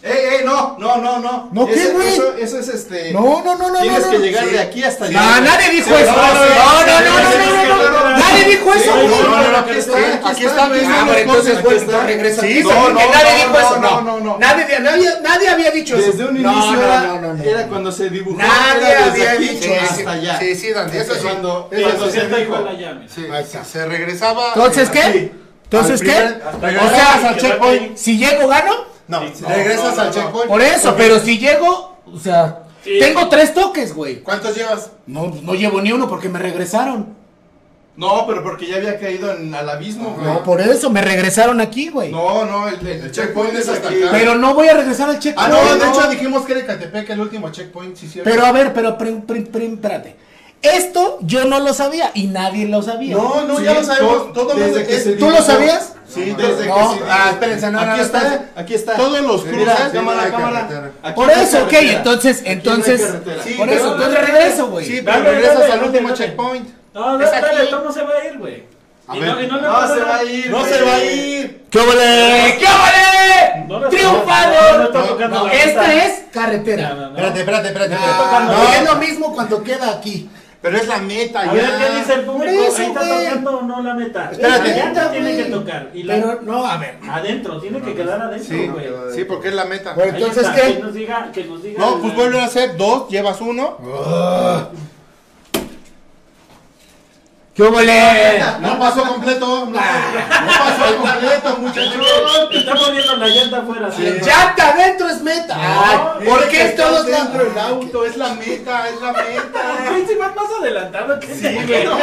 ¡Ey, 0.05 0.11
ey! 0.41 0.45
No, 0.45 0.77
no, 0.81 0.97
no, 0.97 1.21
no. 1.21 1.49
¿No 1.53 1.67
qué, 1.67 1.75
Eso- 1.75 1.93
güey? 1.93 2.09
Eso, 2.09 2.35
eso 2.37 2.59
es 2.59 2.69
este. 2.69 3.13
No, 3.13 3.41
no, 3.45 3.57
no, 3.57 3.71
no. 3.71 3.81
Tienes 3.83 4.05
no, 4.05 4.11
que 4.11 4.19
no. 4.19 4.25
llegar 4.25 4.47
de 4.47 4.59
aquí 4.59 4.83
hasta 4.83 5.05
allá. 5.05 5.21
No, 5.23 5.41
nadie 5.43 5.71
dijo 5.71 5.89
Sí, 5.91 6.03
eso. 6.03 6.13
no, 6.13 6.17
No, 6.17 6.87
no, 6.87 7.91
no, 7.91 8.11
no. 8.11 8.19
Nadie 8.19 8.45
dijo 8.47 8.75
eso, 8.75 8.83
Sí, 8.83 8.91
güey. 8.91 9.07
no, 9.09 9.23
no, 9.23 9.49
no, 9.53 9.59
aquí 9.59 9.71
está, 9.79 10.29
aquí 10.29 10.45
está. 10.45 10.65
Ah, 10.65 11.07
entonces, 11.17 11.55
Aquí 11.57 11.63
bueno, 11.63 11.79
está. 11.81 11.93
entonces 11.93 12.05
regresa. 12.07 12.41
Sí, 12.43 12.61
no, 12.65 12.69
que 12.69 12.75
no, 12.75 12.91
nadie 12.91 13.33
no, 13.33 13.37
dijo 13.37 13.51
no, 13.53 13.59
eso. 13.61 13.79
no, 13.81 14.01
no, 14.01 14.21
no. 14.21 14.39
Nadie, 14.39 14.81
nadie, 14.81 15.09
nadie 15.23 15.49
había 15.49 15.71
dicho 15.71 15.97
eso. 15.97 16.07
Desde 16.11 16.25
un 16.25 16.37
inicio 16.37 16.73
no, 16.73 16.83
era, 16.83 17.01
no, 17.03 17.21
no, 17.21 17.35
no. 17.35 17.45
era 17.45 17.67
cuando 17.69 17.93
se 17.93 18.11
dibujó. 18.11 18.39
Nadie 18.39 18.91
era 18.91 19.07
desde 19.11 19.29
había 19.29 19.33
aquí 19.33 19.49
dicho 19.55 19.69
Sí, 19.69 19.75
hasta 19.89 20.11
allá. 20.11 20.39
Sí, 20.41 20.55
sí, 20.57 20.73
Dante, 20.73 20.99
eso 21.01 21.15
sí. 21.15 21.21
Cuando, 21.23 21.69
Eso 21.71 21.83
cuando 21.89 22.11
se 22.11 22.27
dijo. 22.27 22.59
la 22.61 22.73
llave. 22.73 23.07
Sí, 23.09 23.27
Ahí 23.33 23.43
está. 23.45 23.65
se 23.65 23.87
regresaba. 23.87 24.49
Entonces, 24.57 24.89
eh, 24.89 24.93
¿qué? 24.93 25.33
Entonces, 25.65 26.01
¿qué? 26.03 26.11
O 26.11 26.89
sea, 26.91 27.29
al 27.29 27.37
checkpoint. 27.37 27.97
Si 27.97 28.19
llego, 28.19 28.49
gano. 28.49 28.92
No, 29.21 29.29
Sí, 29.35 29.45
regresas 29.45 29.97
no, 29.97 30.03
al 30.03 30.09
no, 30.09 30.15
checkpoint. 30.15 30.49
Por 30.49 30.63
eso, 30.63 30.95
pero 30.97 31.19
si 31.21 31.39
llego, 31.39 31.97
o 32.13 32.19
sea, 32.19 32.65
Sí. 32.85 32.99
tengo 33.01 33.29
tres 33.29 33.53
toques, 33.55 33.95
güey. 33.95 34.23
¿Cuántos 34.23 34.57
llevas? 34.57 34.91
No, 35.07 35.33
no 35.43 35.55
llevo 35.55 35.81
ni 35.81 35.93
uno 35.93 36.09
porque 36.09 36.29
me 36.29 36.39
regresaron. 36.39 37.21
No, 37.95 38.27
pero 38.27 38.43
porque 38.43 38.67
ya 38.67 38.77
había 38.77 38.99
caído 38.99 39.31
en, 39.33 39.55
al 39.55 39.69
abismo, 39.69 40.15
güey. 40.15 40.25
No, 40.27 40.43
por 40.43 40.63
eso 40.63 40.89
me 40.89 41.03
regresaron 41.03 41.61
aquí, 41.61 41.91
güey. 41.91 42.11
No, 42.11 42.47
no, 42.47 42.67
el, 42.67 42.77
el, 42.87 43.03
El 43.03 43.13
checkpoint 43.13 43.55
es 43.55 43.69
hasta 43.69 43.89
aquí. 43.89 44.03
acá. 44.03 44.13
Pero 44.13 44.35
no 44.37 44.55
voy 44.55 44.69
a 44.69 44.75
regresar 44.75 45.11
al 45.11 45.17
Ah, 45.17 45.19
checkpoint. 45.19 45.51
no, 45.53 45.77
de 45.77 45.89
hecho 45.91 46.09
dijimos 46.11 46.43
que 46.47 46.53
era 46.53 46.61
Ecatepec 46.63 47.11
el 47.11 47.21
último 47.21 47.51
checkpoint, 47.51 47.95
sí, 47.97 48.09
cierto. 48.09 48.31
Pero 48.31 48.47
a 48.47 48.53
ver, 48.53 48.73
pero 48.73 48.97
prim, 48.97 49.21
prim, 49.23 49.47
prim, 49.47 49.75
espérate. 49.75 50.17
Esto 50.63 51.19
yo 51.23 51.45
no 51.45 51.61
lo 51.61 51.75
sabía 51.75 52.13
y 52.15 52.29
nadie 52.29 52.67
lo 52.67 52.81
sabía. 52.83 53.15
No, 53.17 53.45
no, 53.47 53.59
Sí, 53.59 53.65
ya 53.65 53.75
lo 53.75 53.85
sabemos. 53.85 54.33
todo- 54.33 54.33
Todo 54.33 54.55
desde 54.55 54.71
mundo- 54.71 54.87
que 54.87 54.97
es- 54.97 55.03
se 55.05 55.13
¿Tú 55.13 55.25
lo 55.27 55.33
dibujó. 55.33 55.43
sabías? 55.45 55.93
Sí, 56.13 56.31
No, 56.31 56.37
desde 56.37 56.67
no. 56.67 56.75
que 56.75 56.99
se 56.99 57.05
Ah, 57.11 57.29
espérense, 57.31 57.67
no, 57.71 57.73
no, 57.73 57.91
aquí 57.91 57.99
no, 57.99 58.05
está, 58.05 58.45
aquí 58.57 58.75
está. 58.75 58.93
Todos 58.97 59.21
los 59.21 59.45
Mira, 59.47 59.75
cruces 59.75 59.93
cámara, 59.93 60.31
cámara. 60.31 61.15
Por 61.15 61.27
no 61.27 61.33
eso, 61.33 61.65
ok, 61.65 61.73
entonces, 61.73 62.43
no 62.43 62.51
entonces. 62.51 63.15
Sí, 63.45 63.55
por 63.55 63.69
eso, 63.69 63.93
entonces 63.95 64.21
regreso, 64.27 64.67
güey. 64.69 64.87
Sí, 64.87 65.01
pero 65.05 65.19
Dale, 65.19 65.31
regresas 65.31 65.59
dale, 65.61 65.73
al 65.73 65.83
último 65.85 66.09
dale. 66.11 66.19
checkpoint. 66.25 66.69
No, 66.95 67.21
Es 67.21 67.31
dale, 67.31 67.47
aquí. 67.63 67.71
¿cómo 67.73 67.93
se 67.93 68.03
va 68.03 68.11
a 68.21 68.25
ir, 68.27 68.39
güey? 68.39 68.65
A 69.09 69.17
Y 69.17 69.21
ver. 69.21 69.29
no, 69.31 69.41
y 69.43 69.47
no 69.49 69.61
No 69.61 69.89
se 69.95 70.01
va 70.01 70.17
a 70.17 70.25
ir. 70.25 70.51
No 70.51 70.65
se 70.65 70.83
va 70.83 70.95
a 70.95 71.05
ir. 71.05 71.65
¡Qué 71.71 71.79
ole! 71.79 72.57
¡Qué 72.59 72.67
ole! 72.67 73.65
No 73.67 73.81
le- 73.81 73.89
¡Triunfador! 73.89 74.93
no 74.93 75.29
No, 75.29 75.29
No, 75.29 75.49
esta 75.49 75.95
es 75.95 76.23
carretera. 76.33 76.89
No, 76.91 76.95
no, 76.95 77.01
no. 77.03 77.09
Espérate, 77.17 77.41
espérate, 77.41 77.67
espérate. 77.69 77.95
Ah, 77.99 78.43
no, 78.47 78.53
No, 78.53 78.73
es 78.73 78.85
lo 78.85 78.97
mismo 78.97 79.33
cuando 79.35 79.63
queda 79.63 79.91
aquí. 79.91 80.29
Pero 80.63 80.77
es 80.79 80.87
la 80.89 80.99
meta 80.99 81.41
A 81.41 81.47
ya. 81.47 81.53
ver, 81.53 81.65
¿qué 81.79 81.99
dice 81.99 82.15
el 82.15 82.21
público? 82.23 82.63
Eso, 82.63 82.77
¿Ahí 82.81 82.87
está 82.87 83.01
güey. 83.07 83.25
tocando 83.27 83.59
o 83.59 83.63
no 83.63 83.83
la 83.83 83.95
meta? 83.95 84.31
Espérate. 84.31 84.69
La 84.71 84.77
llanta 84.77 85.11
tiene 85.11 85.37
que 85.37 85.45
tocar. 85.45 85.91
Y 85.93 86.03
la... 86.05 86.15
Pero 86.15 86.41
no, 86.43 86.65
a 86.67 86.77
ver. 86.79 86.99
Adentro, 87.11 87.61
tiene 87.61 87.81
que 87.83 87.95
quedar 87.95 88.21
adentro, 88.23 88.49
Sí, 88.57 88.67
güey. 88.69 88.87
sí, 89.15 89.25
porque 89.25 89.49
es 89.49 89.55
la 89.55 89.65
meta. 89.65 89.93
Bueno, 89.95 90.13
Ahí 90.17 90.23
entonces, 90.23 90.45
está, 90.45 90.55
¿qué? 90.55 90.75
Que 90.75 90.81
nos 90.81 90.95
diga, 90.95 91.31
que 91.33 91.45
nos 91.45 91.63
diga. 91.63 91.81
No, 91.81 91.99
pues 92.01 92.15
vuelve 92.15 92.41
a 92.41 92.45
hacer 92.45 92.77
dos, 92.77 93.09
llevas 93.09 93.41
uno. 93.41 93.77
¡Qué 97.55 97.63
ole! 97.65 98.43
No 98.61 98.79
pasó 98.79 99.05
completo. 99.05 99.67
No, 99.67 99.71
no 99.73 99.79
pasó 99.79 100.97
completo, 100.97 101.57
muchachos. 101.59 102.49
Te 102.51 102.59
está 102.59 102.75
poniendo 102.75 103.17
la 103.17 103.27
llanta 103.29 103.59
afuera. 103.59 103.93
Sí. 103.93 104.03
¡Llanta 104.25 104.69
adentro 104.71 105.09
es 105.11 105.21
meta! 105.21 105.55
Ay, 105.59 106.27
¿Por 106.27 106.49
qué 106.49 106.63
Estás 106.63 106.87
todos 106.89 107.09
la- 107.09 107.19
dentro 107.25 107.45
del 107.45 107.59
auto? 107.59 108.05
Es 108.07 108.17
la 108.17 108.29
meta, 108.35 108.89
es 108.89 109.01
la 109.03 109.13
meta. 109.13 110.07
Si 110.09 110.15
vas 110.15 110.35
más 110.35 110.45
adelantado 110.61 111.21
que 111.21 111.27
sí, 111.35 111.55
güey. 111.67 111.85
no 111.85 111.99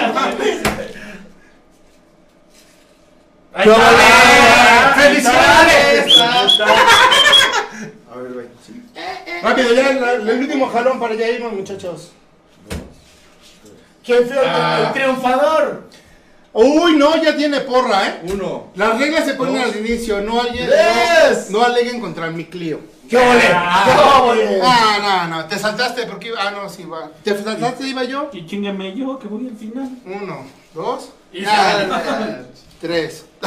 ¡Felicidades! 4.95 6.19
A 6.21 8.15
ver, 8.17 8.33
güey. 8.33 8.47
Rápido, 9.41 9.73
ya 9.73 9.89
el 9.89 10.39
último 10.41 10.69
jalón 10.69 10.99
para 10.99 11.13
allá 11.13 11.29
irnos, 11.29 11.53
muchachos. 11.53 12.11
¿Quién 14.09 14.27
fue 14.27 14.37
el, 14.41 14.49
Ah. 14.49 14.83
el 14.87 14.93
triunfador? 14.93 15.83
Uy, 16.51 16.95
no, 16.97 17.15
ya 17.21 17.37
tiene 17.37 17.59
porra, 17.61 18.07
¿eh? 18.07 18.21
Uno. 18.23 18.67
Las 18.75 18.97
reglas 18.97 19.25
se 19.25 19.35
ponen 19.35 19.61
al 19.61 19.75
inicio, 19.75 20.19
no, 20.21 20.41
alguien, 20.41 20.67
Yes. 20.67 21.51
no, 21.51 21.59
no 21.59 21.65
aleguen 21.65 22.01
contra 22.01 22.31
mi 22.31 22.45
Clio. 22.45 22.79
¡Qué 23.07 23.17
ole! 23.17 23.39
¡Qué 23.41 24.19
ole! 24.23 24.61
Ah, 24.63 25.25
no, 25.29 25.37
no, 25.37 25.45
te 25.45 25.59
saltaste 25.59 26.07
porque 26.07 26.29
iba. 26.29 26.37
Ah, 26.41 26.49
no, 26.51 26.67
sí, 26.69 26.85
va. 26.85 27.11
¿Te 27.23 27.37
saltaste, 27.41 27.87
iba 27.87 28.03
yo? 28.03 28.29
Y 28.33 28.45
chingame 28.47 28.95
yo, 28.95 29.19
que 29.19 29.27
voy 29.27 29.47
al 29.47 29.55
final. 29.57 29.89
Uno, 30.05 30.45
dos, 30.73 31.09
Y 31.31 31.41
ya, 31.41 31.87
ya. 31.87 32.43
tres. 32.81 33.25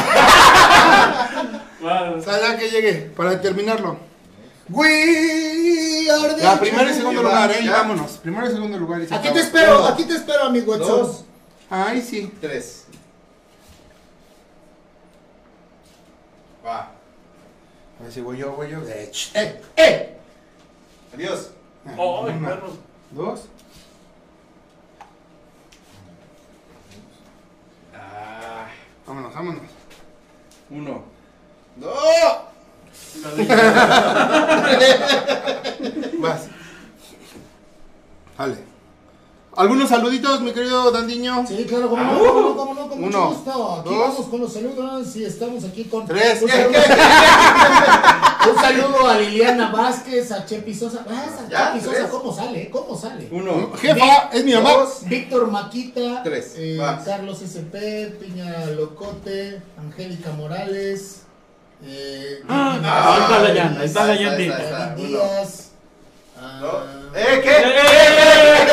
Wow. 1.80 2.18
O 2.18 2.22
sea, 2.22 2.40
ya 2.40 2.56
que 2.56 2.70
llegue, 2.70 2.92
para 3.16 3.40
terminarlo. 3.40 3.96
We 4.68 6.08
are 6.10 6.34
the 6.34 6.42
Ya, 6.42 6.58
primero 6.60 6.90
y 6.90 6.94
segundo 6.94 7.22
lugar, 7.22 7.50
eh, 7.50 7.64
ya. 7.64 7.72
vámonos. 7.72 8.12
Primero 8.18 8.46
y 8.46 8.50
segundo 8.52 8.78
lugar. 8.78 9.02
y 9.02 9.06
se 9.08 9.14
Aquí 9.14 9.28
acabó. 9.28 9.34
te 9.34 9.40
espero, 9.46 9.84
aquí 9.86 10.04
te 10.04 10.14
espero, 10.14 10.44
amigo 10.44 10.74
Edson. 10.74 10.88
Dos. 10.88 11.24
Ay, 11.68 12.00
sí. 12.02 12.32
Tres. 12.40 12.84
Va. 16.64 16.80
A 18.00 18.02
ver 18.04 18.12
si 18.12 18.20
voy 18.20 18.38
yo, 18.38 18.52
voy 18.52 18.70
yo. 18.70 18.78
Eh, 18.86 19.10
ch- 19.12 19.30
¡Eh! 19.34 19.60
¡Eh! 19.76 20.16
Adiós. 21.14 21.50
Ay, 21.84 21.94
Uno, 21.98 22.48
perro. 22.48 22.72
dos. 23.10 23.40
Ah, 27.94 28.66
Vámonos, 29.06 29.34
vámonos. 29.34 29.62
uno. 30.70 31.02
Dos. 31.76 32.51
Vas. 36.18 36.42
Dale. 38.38 38.72
¿Algunos 39.54 39.90
saluditos, 39.90 40.40
mi 40.40 40.52
querido 40.52 40.90
Dandiño? 40.90 41.44
Sí, 41.46 41.66
claro, 41.68 41.90
como 41.90 42.02
no, 42.02 42.18
cómo 42.18 42.40
no, 42.40 42.56
cómo 42.56 42.74
no, 42.74 42.88
con 42.88 43.00
mucho 43.02 43.18
Uno, 43.18 43.28
gusto. 43.34 43.80
Aquí 43.80 43.88
dos. 43.90 43.98
vamos 43.98 44.26
con 44.28 44.40
los 44.40 44.52
saludos 44.54 45.16
y 45.16 45.24
estamos 45.26 45.62
aquí 45.64 45.84
con 45.84 46.06
Tres. 46.06 46.40
Un 46.40 46.48
¿Qué, 46.48 46.56
saludo, 46.62 46.72
qué? 46.72 48.50
un 48.50 48.56
saludo 48.56 49.06
a 49.06 49.18
Liliana 49.18 49.70
Vázquez, 49.70 50.32
a 50.32 50.46
Chepi 50.46 50.74
Sosa. 50.74 51.04
Ah, 51.06 51.26
Ya, 51.50 51.72
Chepi 51.74 51.84
Sosa, 51.84 51.96
tres. 51.98 52.10
¿cómo 52.10 52.34
sale? 52.34 52.70
¿Cómo 52.70 52.96
sale? 52.98 53.28
Uno. 53.30 53.72
Jefa, 53.76 54.30
es 54.32 54.42
mi 54.42 54.54
mamá. 54.54 54.70
Dos. 54.72 55.00
Víctor 55.04 55.50
Maquita, 55.50 56.22
Tres, 56.24 56.54
eh, 56.56 56.78
vas. 56.80 57.04
Carlos 57.04 57.42
SP, 57.44 58.16
Piña 58.18 58.64
Locote, 58.74 59.60
Angélica 59.78 60.30
Morales, 60.32 61.21
eh, 61.84 62.42
Ah, 62.48 62.74
Vicky 62.76 62.88
ahí 62.88 63.18
está 63.18 63.38
la 63.40 63.48
llanta, 63.52 63.80
ahí 63.80 63.86
está 63.86 64.06
la 64.06 64.14
Uno. 64.96 65.06
Díaz. 65.08 65.70
ah, 66.40 66.58
Dos. 66.60 66.82
¡Eh, 67.14 67.24
¡Eh, 67.28 67.40
qué! 67.42 67.50
eh, 67.50 67.54
eh, 67.66 67.68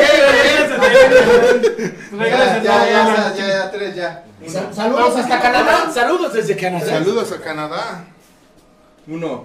eh, 0.00 0.04
Ya, 2.10 2.16
Regresen, 2.16 2.62
ya, 2.62 2.76
ya, 2.90 3.34
ya, 3.36 3.46
ya, 3.46 3.70
tres, 3.70 3.94
ya. 3.94 4.24
Sal- 4.48 4.74
saludos 4.74 5.16
hasta 5.16 5.40
Canadá. 5.40 5.90
Saludos 5.92 6.32
desde 6.32 6.56
Canadá. 6.56 6.86
Saludos 6.86 7.30
a 7.32 7.38
Canadá. 7.40 8.04
Uno. 9.06 9.44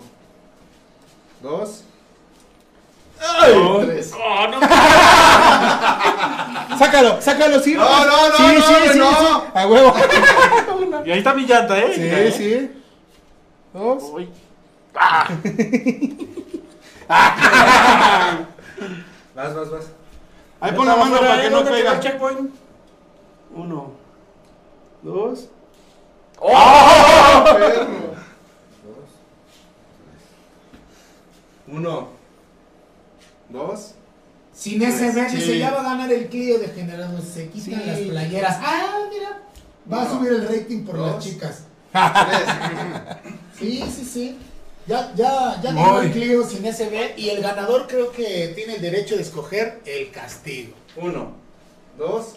Dos. 1.42 1.84
Oh, 3.22 3.82
Tres. 3.86 4.12
oh, 4.14 4.48
no. 4.48 4.60
Sácalo, 6.78 7.22
sácalo, 7.22 7.60
sí. 7.62 7.74
No, 7.74 8.06
no, 8.06 8.30
no, 8.30 8.36
sí, 8.38 8.44
no, 8.44 8.62
sí, 8.62 8.74
no, 8.86 8.92
sí, 8.94 9.00
no. 9.00 9.10
sí. 9.12 9.16
A 9.54 9.68
huevo. 9.68 9.94
Y 11.06 11.12
ahí 11.12 11.18
está 11.20 11.34
mi 11.34 11.46
llanta, 11.46 11.78
¿eh? 11.80 11.92
Sí, 11.96 12.32
sí. 12.38 12.72
Dos. 13.76 14.04
Uy. 14.14 14.30
Vas, 19.36 19.54
vas, 19.54 19.70
vas. 19.70 19.86
Ahí 20.62 20.72
pon 20.72 20.88
la 20.88 20.96
mano 20.96 21.20
para 21.20 21.42
que 21.42 21.50
no 21.50 21.58
¿Dónde 21.58 21.72
queda 21.72 21.80
el 21.80 21.86
caiga. 21.86 22.00
checkpoint? 22.00 22.52
Uno. 23.54 23.92
Dos. 25.04 25.50
Perro. 26.40 27.88
Uno. 31.68 32.08
Dos. 33.50 33.92
Sin 34.54 34.82
ese 34.82 35.10
Sí. 35.12 35.16
verde 35.16 35.42
se 35.42 35.60
ya 35.60 35.72
va 35.72 35.82
a 35.82 35.84
ganar 35.84 36.12
el 36.12 36.28
Clio 36.30 36.58
de 36.60 36.68
generados. 36.70 37.24
Se 37.26 37.50
quitan 37.50 37.82
Sí. 37.82 37.86
las 37.86 38.00
playeras. 38.00 38.58
Ah, 38.62 39.00
mira. 39.12 39.42
Va 39.92 40.04
a 40.04 40.10
subir 40.10 40.32
el 40.32 40.48
rating 40.48 40.86
por 40.86 40.98
las 40.98 41.14
dos. 41.16 41.24
chicas. 41.24 41.64
Sí, 43.58 43.84
sí, 43.90 44.06
sí. 44.06 44.38
Ya, 44.88 45.12
ya, 45.16 45.60
ya 45.64 45.72
ganó 45.72 46.02
el 46.02 46.12
Clio 46.12 46.44
sin 46.44 46.72
SB 46.72 47.18
y 47.18 47.30
el 47.30 47.42
ganador 47.42 47.88
creo 47.88 48.12
que 48.12 48.54
tiene 48.56 48.76
el 48.76 48.82
derecho 48.82 49.16
de 49.16 49.24
escoger 49.24 49.82
el 49.86 50.12
castigo. 50.12 50.76
Uno. 50.96 51.34
Dos. 51.98 52.36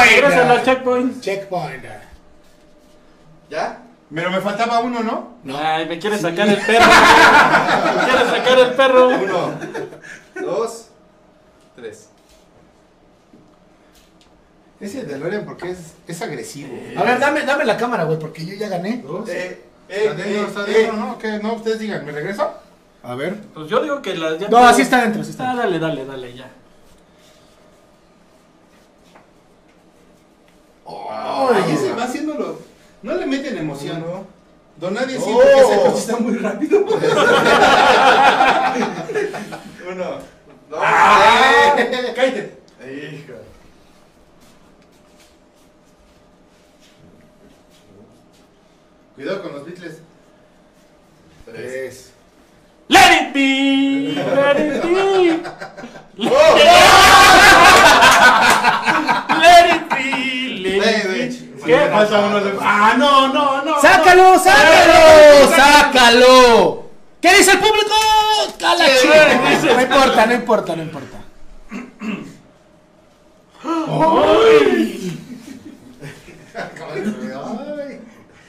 Regresen 0.00 0.50
al 0.50 0.64
checkpoint. 0.64 1.20
Checkpoint. 1.20 1.84
¿Ya? 3.50 3.80
Pero 4.12 4.30
me 4.30 4.40
faltaba 4.40 4.80
uno, 4.80 5.02
¿no? 5.02 5.56
Ay, 5.56 5.86
me 5.88 5.98
quiere 5.98 6.18
sacar 6.18 6.48
el 6.48 6.58
perro. 6.58 6.86
Me 6.86 8.04
quiere 8.04 8.24
sacar 8.30 8.58
el 8.58 8.74
perro. 8.74 9.08
Uno. 9.08 9.54
Dos. 10.40 10.88
Tres. 11.76 12.08
Ese 14.80 15.04
de 15.04 15.18
Lorian 15.18 15.44
porque 15.44 15.70
es, 15.70 15.78
es 16.06 16.20
agresivo. 16.22 16.76
A 16.96 17.02
ver, 17.04 17.18
dame, 17.18 17.42
dame 17.42 17.64
la 17.64 17.76
cámara, 17.76 18.04
güey, 18.04 18.18
porque 18.18 18.44
yo 18.44 18.54
ya 18.54 18.68
gané. 18.68 18.98
Dos. 19.06 19.28
Eh, 19.28 19.60
Está 19.88 20.02
eh, 20.02 20.14
dentro, 20.14 20.24
eh, 20.24 20.44
está 20.48 20.60
eh. 20.62 20.72
dentro, 20.74 20.96
¿no? 20.96 21.18
¿Qué? 21.18 21.38
No, 21.40 21.54
ustedes 21.54 21.78
digan, 21.78 22.04
¿me 22.06 22.12
regreso? 22.12 22.50
A 23.02 23.14
ver. 23.14 23.38
Pues 23.52 23.68
yo 23.68 23.82
digo 23.82 24.00
que 24.02 24.14
las 24.16 24.40
No, 24.50 24.58
así 24.66 24.82
está 24.82 25.02
dentro, 25.02 25.20
así 25.22 25.30
está 25.30 25.52
Ah, 25.52 25.56
dale, 25.56 25.78
dale, 25.78 26.04
dale, 26.06 26.34
ya. 26.34 26.50
Ay, 30.86 31.72
ese 31.72 31.92
va 31.92 32.04
haciéndolo. 32.04 32.58
No 33.02 33.14
le 33.14 33.26
meten 33.26 33.58
emoción. 33.58 34.02
Uno. 34.02 34.26
Don 34.76 34.94
Nadie 34.94 35.18
sí, 35.18 35.24
Oh. 35.28 35.34
porque 35.34 35.60
ese 35.60 35.76
coche 35.82 35.98
está 35.98 36.16
muy 36.16 36.36
rápido. 36.36 36.78
Uno. 39.90 40.04
Dos. 40.70 40.80
Ah, 40.82 41.74
eh. 41.78 42.12
cállate. 42.16 42.58
Hijo. 42.90 43.34
Cuidado 49.14 49.42
con 49.42 49.52
los 49.52 49.64
Beatles. 49.64 49.98
Tres. 51.46 52.10
Let 52.88 53.28
it 53.28 53.32
be. 53.34 54.14
Let 54.14 54.58
it 54.60 54.82
be. 54.82 55.42
Oh. 56.18 56.56
Let 59.40 59.76
it 59.76 59.88
be. 59.90 60.78
Let 60.78 61.04
it 61.04 61.32
be. 61.40 61.64
¿Qué? 61.64 61.88
Falta 61.90 62.20
uno 62.20 62.40
de- 62.40 62.58
Ah, 62.60 62.94
no, 62.98 63.28
no, 63.32 63.62
no. 63.64 63.80
¡Sácalo, 63.80 64.38
sácalo! 64.38 65.48
¡Sácalo! 65.56 66.84
¿Qué 67.22 67.34
dice 67.38 67.52
el 67.52 67.58
público? 67.58 67.94
¡Cala, 68.58 68.84
No 69.74 69.80
importa, 69.80 70.26
no 70.26 70.34
importa, 70.34 70.76
no 70.76 70.82
importa. 70.82 71.18
Ay. 73.64 75.18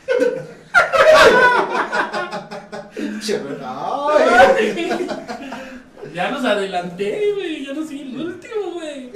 Ya 6.13 6.31
nos 6.31 6.45
adelanté, 6.45 7.33
güey. 7.33 7.65
Ya 7.65 7.73
no 7.73 7.85
soy 7.85 8.01
el 8.01 8.19
último, 8.27 8.71
güey. 8.73 9.11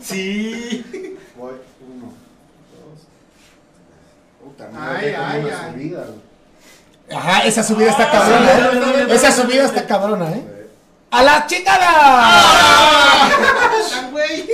Sí. 0.00 0.84
Voy, 1.36 1.54
uno, 1.80 2.12
dos. 2.70 3.06
Puta, 4.40 4.68
no 4.70 4.80
Ay, 4.80 5.14
ay, 5.16 5.48
ay. 5.50 5.72
subida. 5.72 6.06
Ajá, 7.14 7.44
esa 7.46 7.62
subida 7.62 7.90
está 7.90 8.04
Ah, 8.04 8.10
cabrona. 8.12 9.06
sí. 9.06 9.12
Esa 9.12 9.32
subida 9.32 9.64
está 9.64 9.86
cabrona, 9.86 10.30
¿eh? 10.32 10.44
Eh, 10.46 10.68
¡A 11.10 11.22
la 11.22 11.46
chingada! 11.46 11.88
Ah, 11.90 13.28
güey. 14.12 14.48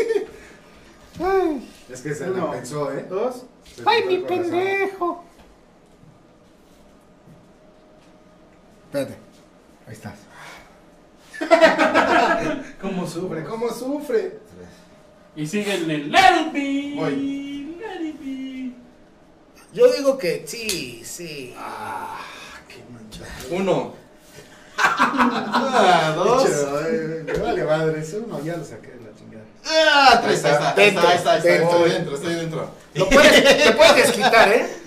Es 1.90 2.00
que 2.00 2.14
se 2.14 2.28
la 2.28 2.50
pensó, 2.50 2.90
¿eh? 2.92 3.04
Dos. 3.08 3.42
Se 3.76 3.82
¡Ay, 3.86 4.04
mi 4.06 4.18
pendejo! 4.18 5.24
Espérate. 8.90 9.14
Ahí 9.86 9.92
estás. 9.92 10.14
¿Cómo 12.82 13.06
sufre? 13.06 13.44
¿Cómo 13.44 13.70
sufre? 13.70 14.40
Y 15.36 15.46
sigue 15.46 15.76
en 15.76 15.90
el 15.92 16.10
Let 16.10 16.18
it 16.40 16.52
be. 16.52 16.94
Voy. 16.96 17.76
Let 17.78 18.04
it 18.04 18.18
be. 18.18 18.72
Yo 19.72 19.92
digo 19.92 20.18
que 20.18 20.42
sí, 20.44 21.02
sí. 21.04 21.54
Uno. 23.50 23.94
Ah, 24.82 26.14
dos. 26.16 26.48
Me 27.26 27.32
vale 27.34 27.64
madre, 27.64 28.00
ese 28.00 28.18
uno 28.18 28.42
ya 28.42 28.56
lo 28.56 28.64
saqué 28.64 28.88
de 28.88 29.00
la 29.02 29.14
chingada. 29.14 29.44
Ah, 29.66 30.20
tres. 30.24 30.42
Ahí 30.44 30.52
está, 30.52 30.74
ahí 30.74 30.88
está, 30.88 31.08
ahí 31.10 31.16
está, 31.16 31.32
ahí 31.32 31.38
está. 31.38 31.48
dentro. 31.50 31.76
Estoy 31.76 31.90
dentro, 31.90 32.14
estoy 32.16 32.34
dentro. 32.34 32.70
Lo 32.94 33.08
puedes, 33.10 33.64
te 33.64 33.72
puedes 33.72 33.96
desquitar, 33.96 34.48
¿eh? 34.52 34.79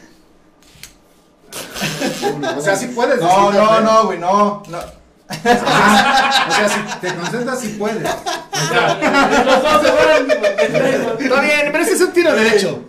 O 2.58 2.62
sea, 2.62 2.76
sí 2.76 2.88
puedes 2.88 3.20
No, 3.22 3.52
no, 3.52 3.80
¿eh? 3.80 3.82
no, 3.84 4.06
güey, 4.06 4.20
no. 4.20 4.64
no. 4.68 4.78
O 4.80 6.52
sea, 6.52 6.70
si 6.70 6.80
te 7.00 7.16
concentras, 7.16 7.60
sí 7.60 7.70
puedes. 7.80 8.04
Los 8.04 9.64
dos 9.64 9.82
se 9.82 9.92
fueron. 9.92 10.28
pendejos. 10.28 11.20
Está 11.22 11.42
bien, 11.42 11.70
pero 11.72 11.84
ese 11.84 11.94
es 11.94 12.02
un 12.02 12.12
tiro 12.14 12.36
derecho. 12.36 12.84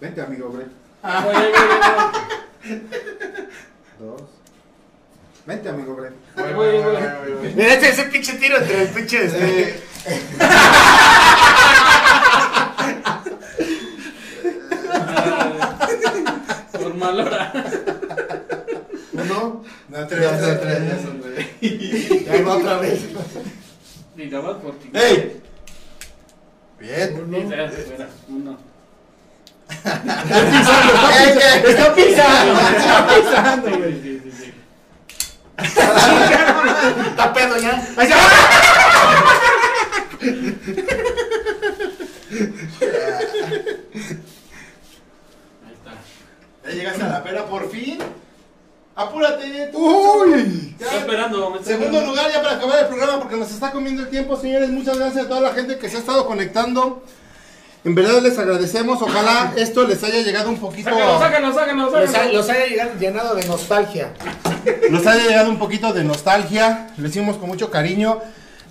Vente, 0.00 0.20
amigo, 0.22 0.48
Bre. 0.50 0.66
Voy, 1.02 1.22
voy, 1.22 1.34
voy, 1.34 1.42
voy. 2.68 2.80
Dos. 3.98 4.22
Vente, 5.46 5.68
amigo 5.70 5.94
Brett. 5.96 6.12
Voy, 6.36 6.52
voy, 6.52 6.76
voy. 6.76 7.52
Mira 7.54 7.74
ese, 7.74 7.88
ese 7.88 8.04
pinche 8.04 8.34
tiro 8.34 8.58
entre 8.58 8.82
el 8.82 8.88
pinche. 8.90 9.24
este, 9.24 9.82
Por 16.98 17.06
mal 17.14 17.20
hora. 17.20 17.52
Uno. 19.12 19.64
No, 19.88 20.06
tres, 20.06 20.30
tres, 20.38 20.60
tres, 20.60 20.60
tres, 20.60 21.06
hombre. 21.06 21.56
Ahí 22.30 22.42
va 22.42 22.56
otra 22.56 22.78
vez. 22.78 23.00
Ni 24.16 24.26
nada 24.26 24.42
más 24.42 24.56
por 24.56 24.74
ti. 24.78 24.90
¡Ey! 24.92 25.40
Bien. 26.80 27.16
Uno. 28.28 28.58
Está 29.68 29.68
pisando. 31.94 32.60
Está 32.76 33.06
pisando, 33.06 33.78
güey. 33.78 34.02
Sí, 34.02 34.20
sí, 34.24 34.32
sí. 34.32 34.52
Está 35.58 37.32
pedo 37.32 37.56
ya. 37.58 37.80
Ahí 37.96 38.08
se 38.08 38.14
Ahí 45.64 45.72
está. 45.72 45.92
Ya 46.62 46.66
llegaste 46.78 47.02
a 47.02 47.08
la 47.08 47.22
pera 47.24 47.44
por 47.46 47.70
fin. 47.70 47.98
Apúrate. 48.96 49.68
tú. 49.72 49.78
Uy. 50.24 50.74
Ya. 50.78 50.86
Estoy 50.86 50.98
esperando. 51.00 51.50
me 51.50 51.58
estoy 51.58 51.72
Segundo 51.74 51.98
esperando. 51.98 52.10
lugar 52.10 52.32
ya 52.32 52.42
para 52.42 52.56
acabar 52.56 52.78
el 52.80 52.86
programa 52.86 53.18
porque 53.20 53.36
nos 53.36 53.50
está 53.50 53.70
comiendo 53.70 54.02
el 54.02 54.08
tiempo, 54.08 54.36
señores. 54.36 54.70
Muchas 54.70 54.98
gracias 54.98 55.26
a 55.26 55.28
toda 55.28 55.40
la 55.40 55.50
gente 55.52 55.78
que 55.78 55.88
se 55.88 55.96
ha 55.96 56.00
estado 56.00 56.26
conectando. 56.26 57.02
En 57.84 57.94
verdad 57.94 58.20
les 58.22 58.36
agradecemos. 58.38 59.00
Ojalá 59.00 59.52
esto 59.56 59.84
les 59.86 60.02
haya 60.02 60.20
llegado 60.22 60.48
un 60.50 60.58
poquito, 60.58 60.90
Sácalo, 60.90 61.18
sácalo, 61.20 61.54
sácalo, 61.54 61.90
Los, 61.90 62.14
ha- 62.14 62.24
los 62.24 62.48
haya 62.50 62.66
llegado, 62.66 62.90
llenado 62.98 63.34
de 63.36 63.44
nostalgia. 63.46 64.12
nos 64.90 65.06
haya 65.06 65.24
llegado 65.28 65.50
un 65.50 65.58
poquito 65.60 65.92
de 65.92 66.02
nostalgia. 66.02 66.88
Lo 66.96 67.06
hicimos 67.06 67.36
con 67.36 67.48
mucho 67.48 67.70
cariño. 67.70 68.20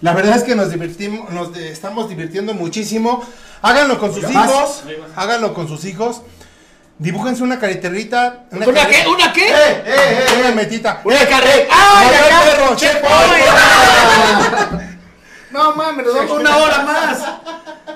La 0.02 0.14
verdad 0.14 0.36
es 0.36 0.44
que 0.44 0.56
nos 0.56 0.70
divertimos, 0.72 1.30
nos 1.32 1.54
de- 1.54 1.72
estamos 1.72 2.10
divirtiendo 2.10 2.54
muchísimo. 2.54 3.24
Háganlo 3.62 3.98
con 3.98 4.14
sus 4.14 4.30
hijos. 4.30 4.84
Háganlo 5.16 5.54
con 5.54 5.70
sus 5.70 5.86
hijos. 5.86 6.22
Dibújense 7.00 7.44
una 7.44 7.60
cariterita. 7.60 8.46
¿Una 8.52 8.88
qué? 8.88 9.06
¿Una 9.08 9.32
qué? 9.34 9.48
¡Eh, 9.50 9.54
eh, 9.54 9.84
eh! 9.86 10.26
Una 10.42 10.52
metita. 10.56 11.02
Una 11.04 11.22
¡Eh, 11.22 11.28
carre- 11.30 11.62
eh! 11.62 11.68
¡Ay, 11.70 12.08
el 12.08 12.50
perro, 12.58 12.76
chepo! 12.76 13.08
No 15.52 15.76
mames, 15.76 16.06
nos 16.06 16.16
vamos 16.16 16.40
una 16.40 16.58
hora 16.58 16.80
más. 16.82 17.20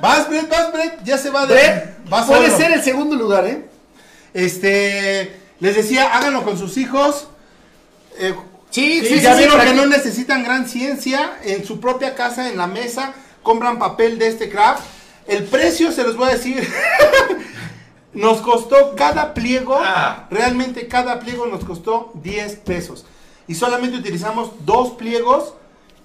Vas, 0.02 0.30
Brett, 0.30 0.50
vas, 0.50 0.72
Brett. 0.72 1.04
Ya 1.04 1.18
se 1.18 1.30
va 1.30 1.46
de. 1.46 1.54
Brett, 1.54 2.10
vas 2.10 2.26
puede 2.26 2.46
solo. 2.48 2.58
ser 2.58 2.72
el 2.74 2.84
segundo 2.84 3.16
lugar, 3.16 3.46
¿eh? 3.46 3.66
Este. 4.34 5.36
Les 5.60 5.76
decía, 5.76 6.16
háganlo 6.16 6.44
con 6.44 6.58
sus 6.58 6.78
hijos. 6.78 7.28
Eh, 8.20 8.34
Sí, 8.72 9.02
Sí, 9.02 9.16
sí, 9.16 9.20
ya 9.20 9.34
sí, 9.34 9.40
vieron 9.40 9.60
que 9.60 9.68
aquí. 9.68 9.76
no 9.78 9.86
necesitan 9.86 10.46
gran 10.46 10.66
ciencia. 10.66 11.34
En 11.44 11.66
su 11.66 11.82
propia 11.82 12.16
casa, 12.16 12.48
en 12.48 12.58
la 12.58 12.68
mesa, 12.68 13.12
compran 13.44 13.78
papel 13.78 14.18
de 14.18 14.28
este 14.28 14.50
craft. 14.50 14.82
El 15.28 15.44
precio, 15.44 15.92
se 15.92 16.04
los 16.04 16.16
voy 16.16 16.30
a 16.30 16.34
decir. 16.34 16.66
nos 18.14 18.42
costó 18.42 18.96
cada 18.96 19.34
pliego. 19.34 19.78
Ah. 19.82 20.28
Realmente 20.30 20.88
cada 20.88 21.20
pliego 21.20 21.46
nos 21.46 21.64
costó 21.64 22.12
10 22.16 22.56
pesos. 22.58 23.06
Y 23.48 23.56
solamente 23.56 23.98
utilizamos 23.98 24.52
dos 24.66 24.92
pliegos 24.92 25.54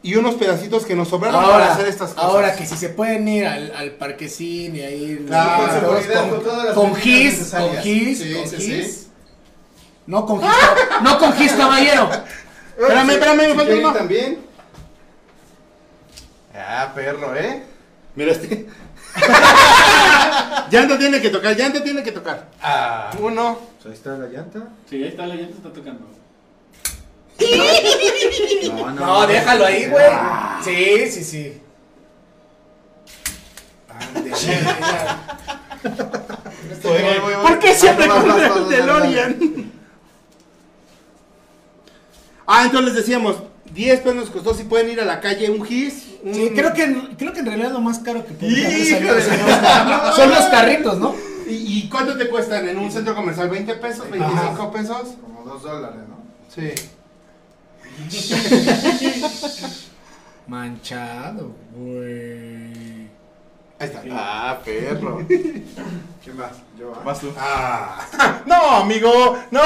y 0.03 0.15
unos 0.15 0.35
pedacitos 0.37 0.85
que 0.85 0.95
nos 0.95 1.09
sobraron 1.09 1.41
para 1.43 1.55
Ahora, 1.55 1.73
hacer 1.75 1.87
estas 1.89 2.11
cosas. 2.11 2.25
ahora 2.25 2.55
que 2.57 2.65
si 2.67 2.77
se 2.77 2.91
pueden 2.91 3.27
ir 3.27 3.47
al, 3.47 3.75
al 3.75 3.91
parquecín 3.93 4.77
y 4.77 4.81
ahí 4.81 5.25
Claro, 5.27 5.65
todos 5.67 5.81
seguridad, 6.03 6.21
con, 6.21 6.31
con 6.31 6.43
todas 6.45 6.65
las 6.67 6.75
con 6.75 6.95
gis, 6.95 7.51
con 7.57 7.77
gis, 7.79 8.19
Sí, 8.19 8.35
con 8.35 8.49
sí, 8.49 8.57
gis. 8.57 8.95
sí. 9.01 9.09
No 10.07 10.25
con 10.27 10.41
gis, 10.41 10.51
no 11.03 11.19
con 11.19 11.33
gis, 11.33 11.53
caballero. 11.59 12.09
Espérame, 12.79 13.11
espérame, 13.11 13.37
me 13.39 13.49
falta 13.49 13.65
¿Quieren 13.65 13.85
uno. 13.85 13.93
también? 13.95 14.39
Ah, 16.55 16.93
perro, 16.95 17.35
¿eh? 17.37 17.63
Mira 18.15 18.33
este. 18.33 18.67
llanta 20.71 20.99
tiene 20.99 21.21
que 21.21 21.31
tocar, 21.31 21.57
llanta 21.57 21.83
tiene 21.83 22.03
que 22.03 22.13
tocar. 22.13 22.49
Ah. 22.63 23.11
Uno. 23.21 23.59
Pues 23.77 23.87
ahí 23.87 23.93
está 23.93 24.17
la 24.19 24.27
llanta. 24.27 24.69
Sí, 24.89 25.03
ahí 25.03 25.09
está 25.09 25.27
la 25.27 25.35
llanta, 25.35 25.57
está 25.57 25.73
tocando. 25.73 26.07
No, 28.67 28.91
No, 28.91 29.27
déjalo 29.27 29.67
ahí, 29.67 29.87
güey. 29.87 30.05
Sí, 30.63 31.11
sí, 31.11 31.25
sí. 31.25 31.61
¿Por 37.43 37.59
qué 37.59 37.75
siempre 37.75 38.09
con 38.09 38.31
el 38.31 38.69
DeLorean? 38.69 39.73
Ah, 42.47 42.65
entonces 42.65 42.87
les 42.87 42.95
decíamos, 42.95 43.37
10 43.73 44.01
pesos 44.01 44.15
nos 44.15 44.31
costó 44.31 44.55
si 44.55 44.65
pueden 44.65 44.91
ir 44.91 45.01
a 45.01 45.05
la 45.05 45.21
calle 45.21 45.51
un 45.51 45.65
gis. 45.65 46.16
Un- 46.27 46.35
Sí, 46.35 46.51
creo 46.55 46.73
que, 46.73 46.85
en- 46.85 47.15
creo 47.17 47.33
que 47.33 47.41
en 47.41 47.47
realidad 47.47 47.71
lo 47.73 47.81
más 47.81 47.99
caro 48.01 48.25
que 48.27 48.33
podría 48.35 48.67
haber 48.67 48.79
Híjole. 48.81 49.23
salido 49.23 49.37
son 49.39 49.47
los- 49.47 50.17
son 50.17 50.31
los 50.31 50.45
carritos, 50.47 50.99
¿no? 50.99 51.15
¿Y, 51.49 51.55
y 51.85 51.89
cuánto 51.89 52.17
te 52.19 52.29
cuestan 52.29 52.69
en 52.69 52.77
un 52.79 52.91
centro 52.91 53.15
comercial? 53.15 53.49
¿20 53.51 53.75
pesos? 53.81 54.07
¿25 54.11 54.73
pesos? 54.73 55.15
Como 55.23 55.43
dos 55.45 55.63
dólares, 55.63 56.01
¿no? 56.09 56.17
Sí. 56.55 56.73
Manchado, 60.47 61.53
güey. 61.75 63.07
Ahí 63.79 63.89
está. 63.89 64.03
Ah, 64.13 64.59
perro. 64.65 65.19
¿Quién 65.27 66.41
va? 66.41 66.51
Yo, 66.79 66.93
¿ah? 66.95 67.03
Vas 67.05 67.21
tú. 67.21 67.33
Ah. 67.37 68.01
No, 68.47 68.71
amigo. 68.77 69.37
No, 69.51 69.61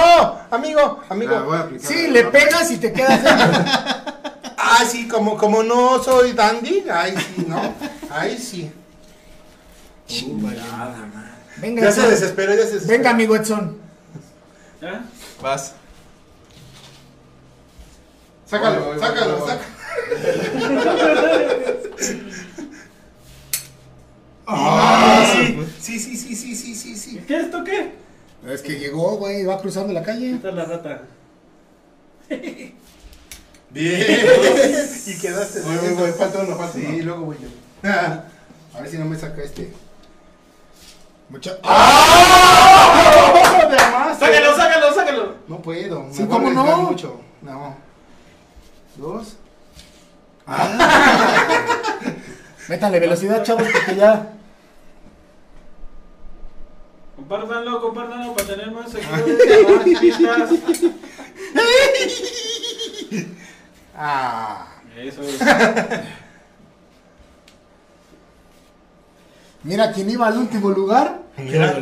amigo, 0.50 1.00
amigo. 1.08 1.34
Ah, 1.36 1.42
voy 1.42 1.56
a 1.56 1.60
aplicar 1.60 1.86
Sí, 1.92 2.08
le 2.08 2.24
pegas 2.24 2.70
y 2.70 2.78
te 2.78 2.92
quedas. 2.92 3.20
Ah, 4.62 4.84
sí, 4.84 5.08
como, 5.08 5.38
como 5.38 5.62
no 5.62 6.02
soy 6.02 6.32
dandy. 6.32 6.84
Ahí 6.92 7.14
sí, 7.16 7.44
¿no? 7.48 7.74
Ahí 8.10 8.36
sí. 8.38 8.70
Venga, 11.56 11.82
Ya 11.82 11.92
se 11.92 12.00
Edson. 12.00 12.10
desesperó, 12.10 12.52
ya 12.54 12.64
se 12.64 12.72
desesperó. 12.74 12.98
Venga, 12.98 13.10
amigo 13.10 13.36
Edson. 13.36 13.78
¿Ya? 14.82 15.04
Vas. 15.40 15.74
Sácalo, 18.46 18.84
Voy, 18.84 18.96
voy, 18.98 19.06
sácalo, 19.06 19.38
voy, 19.38 19.48
sácalo. 19.48 19.70
Ah, 24.46 25.24
sí. 25.32 25.58
Sí, 25.80 25.98
sí, 26.00 26.16
sí, 26.16 26.34
sí, 26.34 26.56
sí, 26.56 26.74
sí, 26.74 26.96
sí. 26.96 27.22
¿Qué 27.26 27.36
es 27.36 27.44
esto 27.44 27.62
qué? 27.62 27.92
Es 28.48 28.62
que 28.62 28.78
llegó, 28.78 29.16
güey, 29.16 29.44
va 29.44 29.60
cruzando 29.60 29.92
la 29.92 30.02
calle. 30.02 30.34
Esta 30.34 30.48
es 30.48 30.54
la 30.54 30.64
rata. 30.64 31.02
Bien. 33.70 34.02
y 35.06 35.18
quedaste. 35.18 35.60
Voy, 35.60 35.76
voy, 35.76 35.94
voy, 35.94 36.10
falta 36.12 36.38
uno, 36.40 36.56
falta 36.56 36.72
Sí, 36.72 37.02
luego 37.02 37.26
voy 37.26 37.36
yo. 37.40 37.48
a 37.90 38.24
ver 38.80 38.90
si 38.90 38.98
no 38.98 39.04
me 39.04 39.16
saca 39.16 39.42
este. 39.42 39.72
Mucha... 41.28 41.56
¡Ah! 41.62 43.36
Más, 43.92 44.18
¡Sácalo, 44.18 44.56
sácalo, 44.56 44.92
sácalo! 44.94 45.34
No 45.46 45.62
puedo. 45.62 46.02
me 46.02 46.12
Sí, 46.12 46.26
¿cómo 46.26 46.50
no? 46.50 46.76
mucho. 46.82 47.20
No. 47.42 47.76
Dos. 48.96 49.36
Métale 52.68 52.98
velocidad, 53.00 53.42
chavos, 53.44 53.62
porque 53.72 53.94
ya. 53.96 54.32
Compártanlo, 57.16 57.80
compártanlo 57.80 58.34
para 58.34 58.46
tener 58.48 58.70
más 58.72 58.90
seguidores, 58.90 59.68
más 59.68 59.84
vistas. 60.00 60.50
Ah. 63.96 64.66
Eso 64.96 65.22
es. 65.22 65.38
Mira, 69.62 69.92
quien 69.92 70.08
iba 70.10 70.26
al 70.26 70.38
último 70.38 70.70
lugar. 70.70 71.20
Mira. 71.36 71.78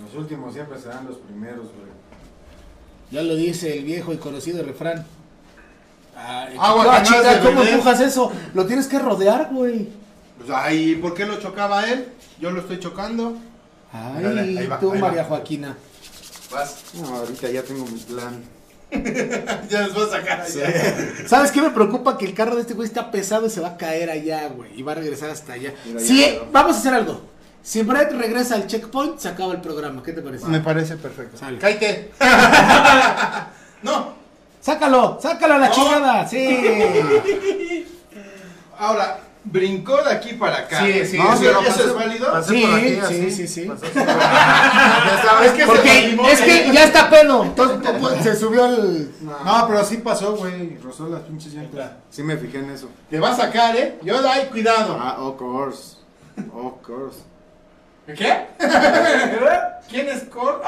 Los 0.00 0.14
últimos 0.14 0.52
siempre 0.52 0.78
serán 0.78 1.06
los 1.06 1.16
primeros, 1.18 1.66
güey. 1.66 1.96
Ya 3.10 3.22
lo 3.22 3.34
dice 3.36 3.78
el 3.78 3.84
viejo 3.84 4.12
y 4.12 4.18
conocido 4.18 4.62
refrán. 4.62 5.06
Agua 6.58 6.96
ah, 6.96 7.02
chica, 7.02 7.40
¿cómo 7.42 7.62
empujas 7.62 8.00
eso? 8.00 8.32
Lo 8.54 8.66
tienes 8.66 8.86
que 8.86 8.98
rodear, 8.98 9.50
güey. 9.52 9.88
Pues 10.38 10.50
ahí, 10.50 10.96
¿por 10.96 11.14
qué 11.14 11.26
lo 11.26 11.38
chocaba 11.38 11.88
él? 11.88 12.08
Yo 12.40 12.50
lo 12.50 12.60
estoy 12.60 12.80
chocando. 12.80 13.36
Ay, 13.92 14.24
Mírale, 14.24 14.58
ahí 14.58 14.66
va, 14.66 14.80
tú, 14.80 14.92
ahí 14.92 15.00
va. 15.00 15.08
María 15.08 15.24
Joaquina. 15.24 15.76
Vas. 16.50 16.84
No, 16.94 17.16
ahorita 17.16 17.50
ya 17.50 17.62
tengo 17.62 17.84
mi 17.86 17.98
plan. 18.00 18.42
ya 19.68 19.82
nos 19.82 19.98
va 19.98 20.04
a 20.04 20.10
sacar 20.10 20.40
allá. 20.40 20.94
¿Sabes 21.26 21.50
qué 21.50 21.60
me 21.60 21.70
preocupa? 21.70 22.16
Que 22.16 22.24
el 22.24 22.34
carro 22.34 22.54
de 22.54 22.62
este 22.62 22.74
güey 22.74 22.86
está 22.86 23.10
pesado 23.10 23.46
y 23.46 23.50
se 23.50 23.60
va 23.60 23.68
a 23.68 23.76
caer 23.76 24.10
allá, 24.10 24.48
güey. 24.48 24.78
Y 24.78 24.82
va 24.82 24.92
a 24.92 24.94
regresar 24.96 25.30
hasta 25.30 25.54
allá. 25.54 25.74
Mira, 25.84 26.00
Sí, 26.00 26.20
ya 26.20 26.42
vamos 26.52 26.76
a 26.76 26.78
hacer 26.78 26.94
algo. 26.94 27.20
Si 27.62 27.82
Brett 27.82 28.12
regresa 28.12 28.54
al 28.54 28.68
checkpoint, 28.68 29.18
se 29.18 29.28
acaba 29.28 29.52
el 29.52 29.60
programa. 29.60 30.02
¿Qué 30.02 30.12
te 30.12 30.22
parece? 30.22 30.46
Me 30.46 30.60
parece 30.60 30.96
perfecto. 30.96 31.36
Sale. 31.36 31.58
Cállate. 31.58 32.12
no. 33.82 34.14
Sácalo, 34.60 35.18
sácalo 35.20 35.54
a 35.54 35.58
la 35.58 35.70
chingada. 35.70 36.28
Sí. 36.28 37.86
Ahora, 38.78 39.18
brincó 39.46 39.96
de 40.02 40.10
aquí 40.10 40.32
para 40.34 40.58
acá. 40.58 40.80
Sí, 40.80 41.04
sí, 41.06 41.18
¿No? 41.18 41.36
sí, 41.36 41.46
¿Eso 41.46 41.52
lo 41.54 41.60
eso 41.62 41.70
pasé- 41.70 41.86
es 41.86 41.94
válido? 41.94 42.32
Pasé 42.32 42.54
Sí, 42.54 42.62
por 42.66 42.74
aquí, 42.74 42.88
sí, 42.88 43.00
así. 43.00 43.30
sí, 43.30 43.48
sí. 43.48 43.60
Por. 43.66 43.78
Ya 43.80 45.22
sabes. 45.24 45.52
Que 45.52 45.66
Porque 45.66 46.18
es 46.32 46.40
que 46.40 46.72
ya 46.72 46.84
está 46.84 47.08
pedo. 47.08 47.42
Entonces 47.44 48.22
se 48.22 48.36
subió 48.36 48.64
al. 48.64 49.10
No, 49.22 49.64
pero 49.68 49.84
sí 49.84 49.96
pasó, 49.98 50.36
güey. 50.36 50.76
Rozó 50.78 51.08
las 51.08 51.20
pinches 51.22 51.54
llantas. 51.54 51.92
Sí 52.10 52.22
me 52.22 52.36
fijé 52.36 52.58
en 52.58 52.70
eso. 52.70 52.88
Te 53.08 53.18
va 53.20 53.30
a 53.30 53.36
sacar, 53.36 53.76
¿eh? 53.76 53.98
Yo, 54.02 54.16
ay, 54.28 54.46
cuidado. 54.50 54.98
Ah, 55.00 55.16
of 55.20 55.36
course. 55.36 55.96
Of 56.52 56.82
course. 56.84 57.18
¿Qué? 58.06 58.46
¿Quién 59.88 60.08
es 60.08 60.24
Cor? 60.24 60.62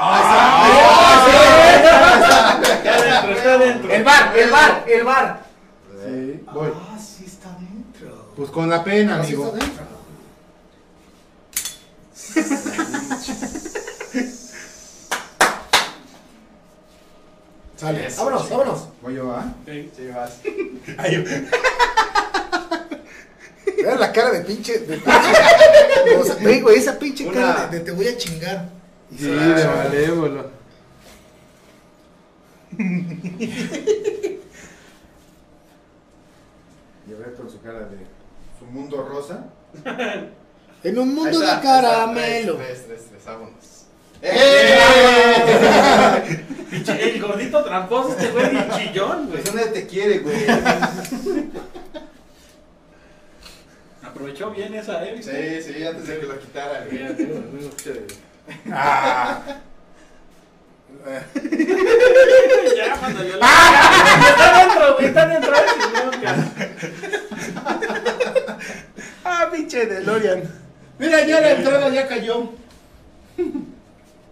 Está 2.73 2.95
adentro, 2.95 3.31
está 3.33 3.53
adentro. 3.53 3.91
El 3.91 4.03
bar, 4.03 4.33
el 4.37 4.49
bar, 4.51 4.83
el 4.87 5.03
bar. 5.03 5.39
Sí, 6.05 6.43
voy. 6.53 6.69
Pues 8.39 8.51
con 8.51 8.69
la 8.69 8.81
pena, 8.85 9.21
amigo. 9.21 9.53
Sale. 17.75 18.07
Vámonos, 18.17 18.49
vámonos. 18.49 18.87
Voy 19.01 19.15
yo, 19.15 19.29
¿ah? 19.29 19.53
Sí. 19.65 19.91
Sí, 19.93 20.07
vas. 20.07 20.39
Mira 23.75 23.95
la 23.95 24.13
cara 24.13 24.31
de 24.31 24.39
pinche. 24.45 24.79
De 24.79 24.95
pinche. 24.95 26.15
o 26.17 26.23
sea, 26.23 26.35
ve, 26.35 26.61
güey, 26.61 26.77
esa 26.77 26.97
pinche 26.97 27.27
Una- 27.27 27.41
cara 27.41 27.67
de, 27.67 27.79
de 27.79 27.83
te 27.83 27.91
voy 27.91 28.07
a 28.07 28.15
chingar. 28.15 28.69
Sí, 29.17 29.27
de 29.29 29.65
malévolo. 29.65 30.49
Y 37.09 37.13
ver 37.13 37.33
con 37.33 37.49
su 37.49 37.59
cara 37.59 37.79
de 37.79 37.85
su 38.59 38.65
mundo 38.65 39.07
rosa. 39.09 39.45
En 40.81 40.97
un 40.97 41.13
mundo 41.13 41.41
está, 41.43 41.57
de 41.57 41.61
caramelo. 41.61 42.55
Tres, 42.55 42.85
tres, 42.87 43.01
tres, 43.09 43.25
vámonos. 43.25 43.85
Pinche- 46.71 46.99
El 47.15 47.21
gordito 47.21 47.61
tramposo, 47.65 48.11
este 48.17 48.29
güey, 48.31 48.49
chillón, 48.77 49.27
güey. 49.27 49.41
Pues 49.41 49.53
nadie 49.55 49.71
te 49.71 49.85
quiere, 49.87 50.19
güey. 50.19 50.37
Aprovechó 54.03 54.51
bien 54.51 54.73
esa, 54.73 55.03
¿eh? 55.03 55.21
Sí, 55.21 55.61
sí, 55.73 55.83
antes 55.85 56.07
de 56.07 56.19
que 56.21 56.25
lo 56.27 56.39
quitara, 56.39 56.85
güey. 56.89 57.03
Ah. 58.71 59.41
Ya, 62.77 62.95
mándale 63.01 63.35
la. 63.35 63.47
Está 64.29 64.47
dentro, 64.65 64.95
güey, 64.95 65.07
está 65.07 65.27
dentro. 65.27 65.51
Ah, 69.23 69.49
pinche 69.51 69.85
DeLorean. 69.85 70.43
Mira, 70.97 71.25
ya 71.25 71.41
la 71.41 71.51
entrada 71.51 71.89
ya 71.89 72.07
cayó. 72.07 72.49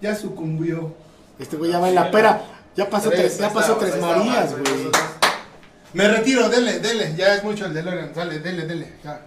Ya 0.02 0.16
sucumbió. 0.16 0.94
Este 1.40 1.56
güey 1.58 1.72
ya 1.72 1.80
va 1.80 1.90
en 1.90 1.96
la 1.96 2.12
pera. 2.12 2.42
Ya 2.76 2.90
pasó 2.90 3.10
Tres, 3.10 3.38
tres, 3.38 3.40
ya 3.40 3.54
pasó 3.54 3.76
tres 3.78 4.00
Marías, 4.00 4.52
güey. 4.52 4.64
Me 5.94 6.08
retiro, 6.08 6.50
dele, 6.50 6.80
dele. 6.80 7.14
Ya 7.16 7.36
es 7.36 7.44
mucho 7.44 7.66
el 7.66 7.74
DeLorean. 7.74 8.14
Sale, 8.14 8.40
dele, 8.40 8.66
dele. 8.66 8.94
Ya. 9.04 9.22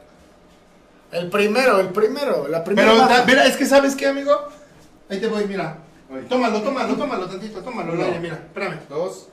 El 1.13 1.29
primero, 1.29 1.81
el 1.81 1.89
primero, 1.89 2.47
la 2.47 2.63
primera. 2.63 2.93
Pero, 2.93 3.07
da- 3.09 3.25
mira, 3.25 3.45
es 3.47 3.57
que 3.57 3.67
¿sabes 3.67 3.97
qué, 3.97 4.07
amigo? 4.07 4.33
Ahí 5.09 5.19
te 5.19 5.27
voy, 5.27 5.45
mira. 5.47 5.79
Tómalo, 6.29 6.61
tómalo, 6.63 6.95
tómalo 6.97 7.27
tantito, 7.29 7.61
tómalo. 7.63 7.95
Lore, 7.95 8.21
mira, 8.21 8.35
espérame. 8.37 8.79
Dos. 8.89 9.29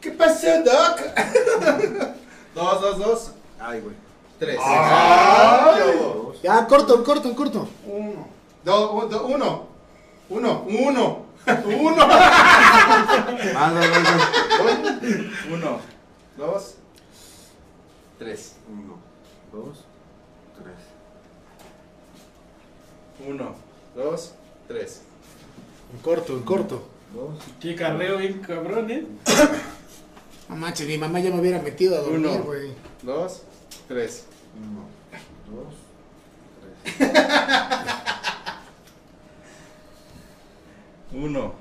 ¿Qué 0.00 0.10
pasó, 0.12 0.46
Doc? 0.64 1.00
Dos, 2.54 2.80
dos, 2.80 2.98
dos. 2.98 3.30
Ay, 3.58 3.80
güey. 3.80 3.94
Tres. 4.38 4.58
Ah. 4.60 5.72
Ay. 5.74 5.92
Ya, 6.42 6.66
corto, 6.66 7.02
corto, 7.04 7.34
corto. 7.34 7.68
Uno. 7.86 8.26
Do- 8.64 8.92
u- 8.94 9.08
do- 9.08 9.26
uno. 9.26 9.66
Uno. 10.28 10.64
Uno. 10.68 11.26
Uno. 11.46 11.96
Ah, 12.08 13.70
no, 13.72 13.80
no, 13.80 14.00
no. 14.00 15.54
Uno, 15.56 15.80
dos, 16.36 16.74
tres. 18.18 18.56
Uno, 18.68 18.98
dos, 19.52 19.84
tres. 20.58 20.74
Uno, 23.28 23.54
dos, 23.94 24.32
tres. 24.68 25.02
En 25.92 25.98
corto, 26.00 26.32
en 26.34 26.42
corto. 26.42 26.82
Dos. 27.14 27.36
Qué 27.60 27.76
carreo 27.76 28.18
bien 28.18 28.40
cabrón, 28.40 28.90
¿eh? 28.90 29.06
No 30.48 30.54
manches, 30.56 30.86
mi 30.86 30.96
mamá 30.98 31.18
ya 31.20 31.30
me 31.30 31.40
hubiera 31.40 31.60
metido 31.60 31.96
a 31.96 32.00
dormir, 32.00 32.26
Uno. 32.28 32.42
güey. 32.44 32.72
Dos, 33.02 33.42
tres. 33.88 34.24
Uno, 34.56 34.86
dos, 35.50 35.74
tres. 36.84 37.06
Uno, 41.12 41.52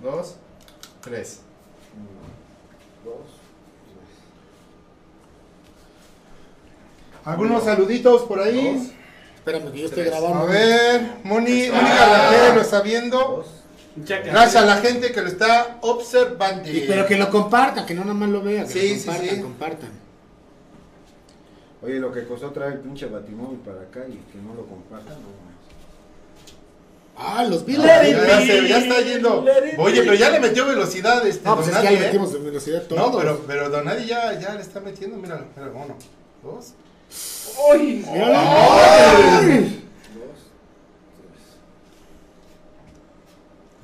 dos, 0.00 0.34
tres. 1.02 1.40
Uno, 1.96 2.10
dos, 3.04 3.26
tres. 3.86 4.08
Algunos 7.24 7.64
saluditos 7.64 8.22
por 8.22 8.40
ahí. 8.40 8.74
Dos. 8.78 8.86
Espérame 9.36 9.72
que 9.72 9.78
yo 9.80 9.86
estoy 9.86 10.04
Tres. 10.04 10.10
grabando. 10.12 10.38
A 10.40 10.44
ver, 10.46 11.00
Moni, 11.24 11.66
Ah. 11.66 11.72
Mónica 11.74 12.54
lo 12.54 12.60
está 12.60 12.80
viendo. 12.82 13.18
Dos. 13.18 13.46
Gracias 14.24 14.56
a 14.56 14.64
la 14.66 14.76
gente 14.76 15.12
que 15.12 15.20
lo 15.20 15.28
está 15.28 15.78
observando. 15.82 16.70
Y- 16.70 16.84
pero 16.86 17.06
que 17.06 17.16
lo 17.16 17.28
compartan, 17.30 17.84
que 17.84 17.92
no 17.94 18.02
nada 18.02 18.14
más 18.14 18.28
lo 18.30 18.40
vean. 18.40 18.66
Que 18.66 18.72
Sí, 18.72 18.88
lo 18.88 18.94
sí, 19.00 19.04
compartan, 19.06 19.36
sí. 19.36 19.42
compartan. 19.42 20.01
Oye, 21.82 21.98
lo 21.98 22.12
que 22.12 22.24
costó 22.24 22.50
traer 22.50 22.74
el 22.74 22.78
pinche 22.80 23.06
batimóvil 23.06 23.58
para 23.60 23.82
acá 23.82 24.00
y 24.08 24.12
que 24.30 24.38
no 24.38 24.54
lo 24.54 24.64
compartan, 24.66 25.14
no. 25.14 25.42
Ah, 27.16 27.44
los 27.44 27.66
Let 27.68 28.08
it 28.08 28.16
ya 28.16 28.40
se- 28.40 28.68
ya 28.68 28.78
está 28.78 29.00
yendo. 29.00 29.44
Oye, 29.78 30.02
pero 30.02 30.14
ya 30.14 30.30
le 30.30 30.40
metió 30.40 30.66
velocidad 30.66 31.26
este 31.26 31.46
No, 31.46 31.56
pues 31.56 31.68
es 31.68 31.74
que 31.74 31.78
Donadi, 31.78 31.94
ya 31.94 32.00
le 32.00 32.06
¿eh? 32.06 32.08
metimos 32.08 32.42
velocidad 32.44 32.82
todo. 32.84 32.98
No, 32.98 33.18
pero, 33.18 33.40
pero 33.46 33.68
Donadi 33.68 34.06
ya, 34.06 34.38
ya 34.40 34.54
le 34.54 34.62
está 34.62 34.80
metiendo, 34.80 35.16
míralo, 35.18 35.44
míralo, 35.54 35.72
uno, 35.76 35.96
dos. 36.42 36.72
¡Uy! 37.74 38.04
¡Ay! 38.08 39.78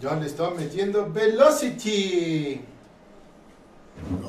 Ya 0.00 0.14
le 0.14 0.26
está 0.26 0.50
metiendo 0.50 1.10
velocity 1.12 2.60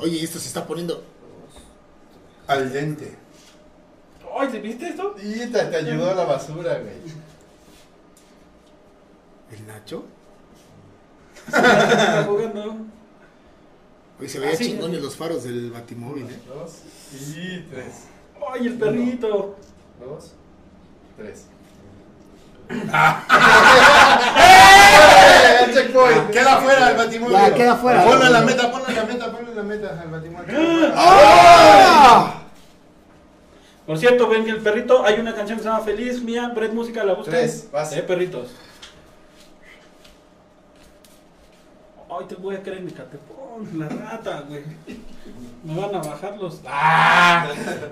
Oye, 0.00 0.24
esto 0.24 0.38
se 0.40 0.48
está 0.48 0.66
poniendo. 0.66 1.04
al 2.48 2.72
dente. 2.72 3.16
¡Ay, 4.40 4.48
¿te 4.48 4.58
viste 4.60 4.88
esto? 4.88 5.14
Y 5.22 5.46
te, 5.46 5.64
te 5.64 5.76
ayudó 5.76 6.10
a 6.10 6.14
la 6.14 6.24
basura, 6.24 6.78
güey. 6.78 6.94
¿El 9.52 9.66
Nacho? 9.66 10.04
Está 11.46 12.24
jugando. 12.26 12.76
Oye, 14.18 14.28
se 14.28 14.38
veía 14.38 14.52
Ah, 14.52 14.56
sí. 14.56 14.64
chingón 14.64 15.02
los 15.02 15.16
faros 15.16 15.44
del 15.44 15.70
batimóvil, 15.70 16.24
¿eh? 16.24 16.38
Dos 16.46 16.78
y 17.36 17.60
tres. 17.70 18.04
¡Ay, 18.50 18.66
el 18.68 18.78
perrito! 18.78 19.56
Dos, 20.00 20.32
tres. 21.18 21.46
¡Eh, 24.40 25.70
checkpoint! 25.74 26.30
Queda 26.30 26.60
fuera 26.60 26.90
el 26.90 26.96
batimóvil. 26.96 27.36
Ya, 27.36 27.54
queda 27.54 27.76
fuera. 27.76 28.04
Ponlo 28.04 28.24
en 28.26 28.32
la 28.32 28.40
meta, 28.42 28.70
ponlo 28.70 28.88
en 28.88 28.96
la 28.96 29.04
meta, 29.04 29.32
ponlo 29.32 29.50
en 29.50 29.56
la 29.56 29.62
meta 29.62 30.00
al 30.00 30.08
batimóvil. 30.08 30.54
¡Ah! 30.94 31.89
Por 33.90 33.98
cierto, 33.98 34.28
ven 34.28 34.44
que 34.44 34.52
el 34.52 34.58
perrito, 34.58 35.04
hay 35.04 35.18
una 35.18 35.34
canción 35.34 35.58
que 35.58 35.64
se 35.64 35.68
llama 35.68 35.82
Feliz 35.82 36.22
Mía, 36.22 36.52
Bread 36.54 36.70
Música, 36.70 37.02
la 37.02 37.14
buscan. 37.14 37.34
Tres, 37.34 37.66
vas. 37.72 37.92
Eh, 37.92 38.04
perritos. 38.04 38.50
Ay, 42.08 42.26
te 42.28 42.36
voy 42.36 42.54
a 42.54 42.62
creer 42.62 42.78
en 42.78 42.84
mi 42.84 42.92
catepón, 42.92 43.68
la 43.80 43.88
rata, 43.88 44.44
güey. 44.48 44.62
Me 45.64 45.80
van 45.80 45.92
a 45.92 45.98
bajar 45.98 46.38
los. 46.38 46.60
¡Ah! 46.68 47.48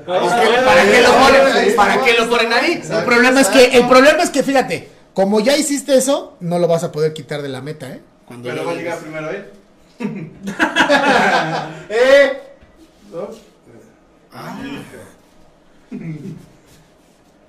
¿Para 0.07 0.85
qué 0.85 1.03
lo 1.03 1.15
ponen? 1.15 1.75
¿Para 1.75 2.05
qué 2.05 2.15
lo 2.17 2.31
ponen 2.31 2.53
ahí? 2.53 2.81
El 2.89 3.05
problema 3.05 3.41
es 3.41 3.49
que, 3.49 3.65
el 3.65 3.89
problema 3.89 4.23
es 4.23 4.31
que, 4.31 4.45
fíjate, 4.45 4.89
como 5.15 5.41
ya 5.41 5.57
hiciste 5.57 5.97
eso, 5.97 6.37
no 6.39 6.61
lo 6.61 6.69
vas 6.69 6.85
a 6.85 6.93
poder 6.93 7.13
quitar 7.13 7.43
de 7.43 7.49
la 7.49 7.61
meta, 7.61 7.91
¿eh? 7.91 8.01
Cuando 8.25 8.49
Pero 8.49 8.65
va 8.65 8.71
a 8.71 8.75
llegar 8.77 9.01
primero 9.01 9.31
él. 9.31 9.51
¡Eh! 11.89 12.41
Dos. 13.11 13.39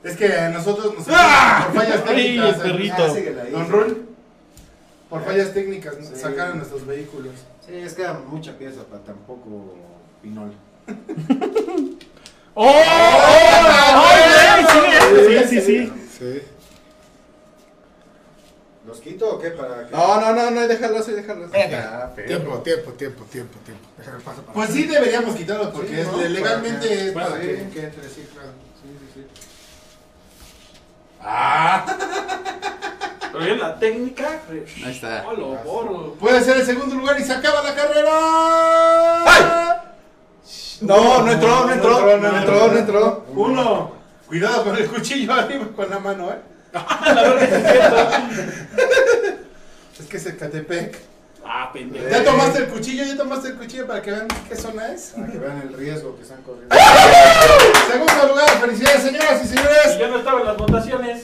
Es 0.04 0.16
que 0.18 0.30
nosotros 0.54 0.94
nos 0.98 1.06
¡Ah! 1.12 1.66
por 1.72 1.82
fallas 1.84 2.02
Ay, 2.08 2.16
técnicas. 2.16 2.56
el 2.56 2.62
perrito. 2.72 2.96
Ah, 3.00 3.44
ahí. 3.44 3.52
Don 3.52 3.70
Rul, 3.70 4.06
por 5.10 5.24
fallas 5.26 5.54
técnicas 5.54 5.96
Sí. 6.02 6.16
sacaron 6.16 6.58
nuestros 6.58 6.86
vehículos. 6.86 7.34
Sí, 7.66 7.74
es 7.76 7.94
que 7.94 8.04
era 8.04 8.14
mucha 8.14 8.58
pieza 8.58 8.84
para 8.84 9.04
tan 9.04 9.16
poco 9.28 9.76
pinol. 10.22 10.52
¡Oh! 12.56 12.66
¡Ay, 14.06 14.66
güey! 14.66 15.44
Sí, 15.44 15.48
sí, 15.48 15.62
sí, 15.62 15.62
sí. 15.62 15.94
Sí. 16.18 16.42
¿Los 18.90 19.00
quito 19.02 19.36
o 19.36 19.40
qué? 19.40 19.52
Para 19.52 19.86
que... 19.88 19.92
No, 19.96 20.20
no, 20.20 20.34
no, 20.34 20.50
no, 20.50 20.68
déjalo 20.68 20.98
así, 20.98 21.12
déjalo 21.12 21.46
así. 21.46 21.54
Ah, 21.76 22.10
pero- 22.16 22.28
Tiempo, 22.28 22.58
tiempo, 22.64 22.92
tiempo, 22.94 23.24
tiempo, 23.26 23.60
tiempo. 23.64 23.88
Déjame 24.00 24.20
paso 24.22 24.42
para 24.42 24.54
Pues 24.54 24.70
sí 24.72 24.86
deberíamos 24.88 25.36
quitarlo 25.36 25.72
porque 25.72 25.90
Sí, 25.90 26.00
es- 26.00 26.08
¿no? 26.08 26.18
legalmente 26.24 26.88
Para 26.88 26.90
que- 26.90 27.06
es 27.08 27.12
para 27.14 27.28
para 27.28 27.40
que, 27.42 27.48
que- 27.48 27.70
que 27.70 27.80
entre, 27.84 28.10
sí, 28.10 28.28
claro. 28.34 28.50
Sí, 28.82 28.90
sí, 29.00 29.06
sí. 29.14 29.22
Pero 33.32 33.46
bien 33.46 33.60
la 33.60 33.78
técnica. 33.78 34.42
eh, 34.52 34.66
Ahí 34.84 34.92
está. 34.92 35.24
oh, 35.28 35.34
lo 35.34 35.48
borro. 35.58 36.14
Puede 36.16 36.42
ser 36.42 36.58
el 36.58 36.66
segundo 36.66 36.96
lugar 36.96 37.20
y 37.20 37.24
se 37.24 37.34
acaba 37.34 37.62
la 37.62 37.76
carrera. 37.76 38.12
No, 40.82 41.22
no 41.22 41.32
entró, 41.32 41.66
no 41.68 41.74
entró, 41.74 42.18
no 42.18 42.38
entró, 42.40 42.68
no 42.72 42.78
entró. 42.80 43.26
Uno. 43.36 43.92
Cuidado 44.28 44.64
con 44.64 44.76
el 44.78 44.88
cuchillo 44.90 45.32
arriba 45.34 45.68
con 45.76 45.90
la 45.90 46.00
mano, 46.00 46.32
eh. 46.32 46.40
Es 50.00 50.06
que 50.06 50.18
es 50.18 50.26
Ecatepec. 50.26 50.98
Ah, 51.46 51.72
pendejo. 51.74 52.08
¿Ya 52.10 52.24
tomaste 52.24 52.60
el 52.60 52.68
cuchillo? 52.68 53.04
¿Ya 53.04 53.18
tomaste 53.18 53.50
el 53.50 53.56
cuchillo 53.56 53.88
para 53.88 54.02
que 54.02 54.12
vean 54.12 54.28
qué 54.48 54.56
zona 54.56 54.94
es? 54.94 55.14
Para 55.16 55.32
que 55.32 55.38
vean 55.38 55.62
el 55.62 55.74
riesgo 55.74 56.16
que 56.16 56.24
están 56.24 56.42
corriendo. 56.44 56.76
Segundo 57.90 58.28
lugar, 58.28 58.50
felicidades 58.62 59.04
señoras 59.04 59.42
y 59.44 59.48
señores. 59.48 59.98
yo 60.00 60.08
no 60.08 60.20
estaba 60.20 60.40
en 60.42 60.46
las 60.46 60.58
votaciones. 60.58 61.24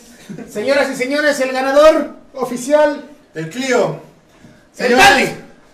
Señoras 0.49 0.89
y 0.89 0.95
señores, 0.95 1.39
el 1.39 1.51
ganador 1.51 2.15
oficial. 2.33 3.05
El 3.33 3.49
Clio. 3.49 3.99
El 4.77 4.87
Señores, 4.87 5.31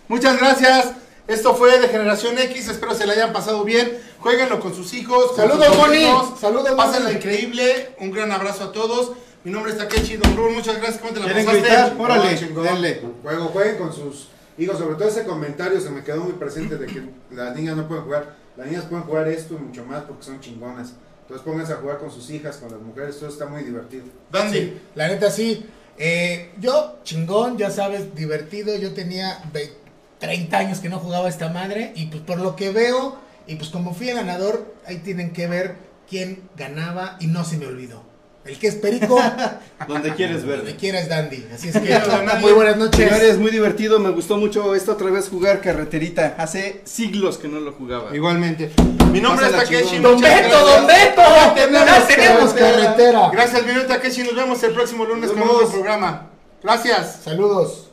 muchas 0.08 0.38
gracias. 0.38 0.92
Esto 1.26 1.54
fue 1.54 1.78
de 1.78 1.88
Generación 1.88 2.36
X. 2.36 2.68
Espero 2.68 2.94
se 2.94 3.06
la 3.06 3.14
hayan 3.14 3.32
pasado 3.32 3.64
bien. 3.64 3.98
Jueguenlo 4.18 4.60
con 4.60 4.74
sus 4.74 4.92
hijos. 4.92 5.32
con 5.32 5.36
Saludos, 5.36 5.76
Bonnie. 5.76 6.12
Saludos, 6.40 6.72
Pásenla 6.76 7.12
increíble. 7.12 7.94
Un 8.00 8.10
gran 8.10 8.30
abrazo 8.32 8.64
a 8.64 8.72
todos. 8.72 9.12
Mi 9.44 9.50
nombre 9.50 9.72
es 9.72 9.78
Takechi 9.78 10.16
Don 10.16 10.36
Rul. 10.36 10.52
Muchas 10.54 10.76
gracias. 10.76 10.98
¿Cómo 10.98 11.12
te 11.12 11.20
la 11.20 11.26
¿Quieren 11.26 11.44
pasaste? 11.44 11.66
gritar? 11.68 11.96
Órale, 11.98 12.38
chingón. 12.38 12.64
denle. 12.64 13.00
Juego, 13.22 13.46
jueguen 13.46 13.76
con 13.76 13.92
sus 13.92 14.28
hijos. 14.58 14.78
Sobre 14.78 14.94
todo 14.94 15.08
ese 15.08 15.24
comentario 15.24 15.80
se 15.80 15.90
me 15.90 16.04
quedó 16.04 16.22
muy 16.24 16.34
presente 16.34 16.76
de 16.76 16.86
que 16.86 17.02
las 17.34 17.56
niñas 17.56 17.76
no 17.76 17.88
pueden 17.88 18.04
jugar. 18.04 18.36
Las 18.56 18.66
niñas 18.66 18.84
pueden 18.84 19.04
jugar 19.04 19.28
esto 19.28 19.54
y 19.54 19.62
mucho 19.64 19.84
más 19.84 20.02
porque 20.04 20.24
son 20.24 20.40
chingonas. 20.40 20.92
Entonces 21.22 21.44
pónganse 21.44 21.72
a 21.72 21.76
jugar 21.76 21.98
con 21.98 22.10
sus 22.10 22.30
hijas, 22.30 22.58
con 22.58 22.70
las 22.70 22.80
mujeres. 22.80 23.18
Todo 23.18 23.28
está 23.30 23.46
muy 23.46 23.62
divertido. 23.64 24.04
Dandy. 24.30 24.58
Sí, 24.58 24.80
la 24.94 25.08
neta 25.08 25.30
sí. 25.30 25.66
Eh, 25.98 26.52
yo, 26.60 26.98
chingón, 27.02 27.58
ya 27.58 27.70
sabes, 27.70 28.14
divertido. 28.14 28.76
Yo 28.76 28.92
tenía 28.92 29.42
ve- 29.52 29.72
30 30.20 30.56
años 30.58 30.78
que 30.78 30.88
no 30.88 30.98
jugaba 31.00 31.28
esta 31.28 31.48
madre. 31.48 31.92
Y 31.96 32.06
pues 32.06 32.22
por 32.22 32.38
lo 32.38 32.54
que 32.54 32.70
veo, 32.70 33.16
y 33.48 33.56
pues 33.56 33.70
como 33.70 33.92
fui 33.92 34.08
el 34.10 34.16
ganador, 34.16 34.72
ahí 34.86 34.98
tienen 34.98 35.32
que 35.32 35.48
ver 35.48 35.74
quién 36.08 36.48
ganaba 36.56 37.16
y 37.18 37.26
no 37.26 37.44
se 37.44 37.56
me 37.56 37.66
olvidó. 37.66 38.04
El 38.44 38.58
que 38.58 38.66
es 38.66 38.74
perico, 38.74 39.20
Donde 39.88 40.14
quieres 40.14 40.42
donde 40.42 40.56
verme. 40.56 40.76
quiera 40.76 41.00
es 41.00 41.08
dandy. 41.08 41.46
Así 41.54 41.68
es 41.68 41.76
que, 41.76 42.00
muy 42.40 42.52
buenas 42.52 42.76
noches. 42.76 43.08
Señores, 43.08 43.38
muy 43.38 43.52
divertido, 43.52 44.00
me 44.00 44.10
gustó 44.10 44.36
mucho 44.36 44.74
esta 44.74 44.92
otra 44.92 45.10
vez 45.10 45.28
jugar 45.28 45.60
carreterita. 45.60 46.34
Hace 46.38 46.80
siglos 46.84 47.38
que 47.38 47.46
no 47.46 47.60
lo 47.60 47.72
jugaba. 47.72 48.14
Igualmente. 48.14 48.72
Mi 49.12 49.20
nombre 49.20 49.46
es 49.46 49.90
chingón. 49.90 50.02
Don 50.14 50.20
Beto. 50.20 50.58
Don 50.58 50.86
Beto. 50.86 51.22
Ya 51.70 52.06
tenemos 52.06 52.52
carretera. 52.52 53.30
Gracias, 53.32 53.62
mi 53.62 53.68
nombre 53.68 53.82
es 53.82 53.88
Takechi. 53.88 54.22
Nos 54.24 54.34
vemos 54.34 54.62
el 54.64 54.72
próximo 54.72 55.04
lunes 55.04 55.30
con 55.30 55.42
otro 55.42 55.68
programa. 55.68 56.30
Gracias. 56.62 57.20
Saludos. 57.22 57.91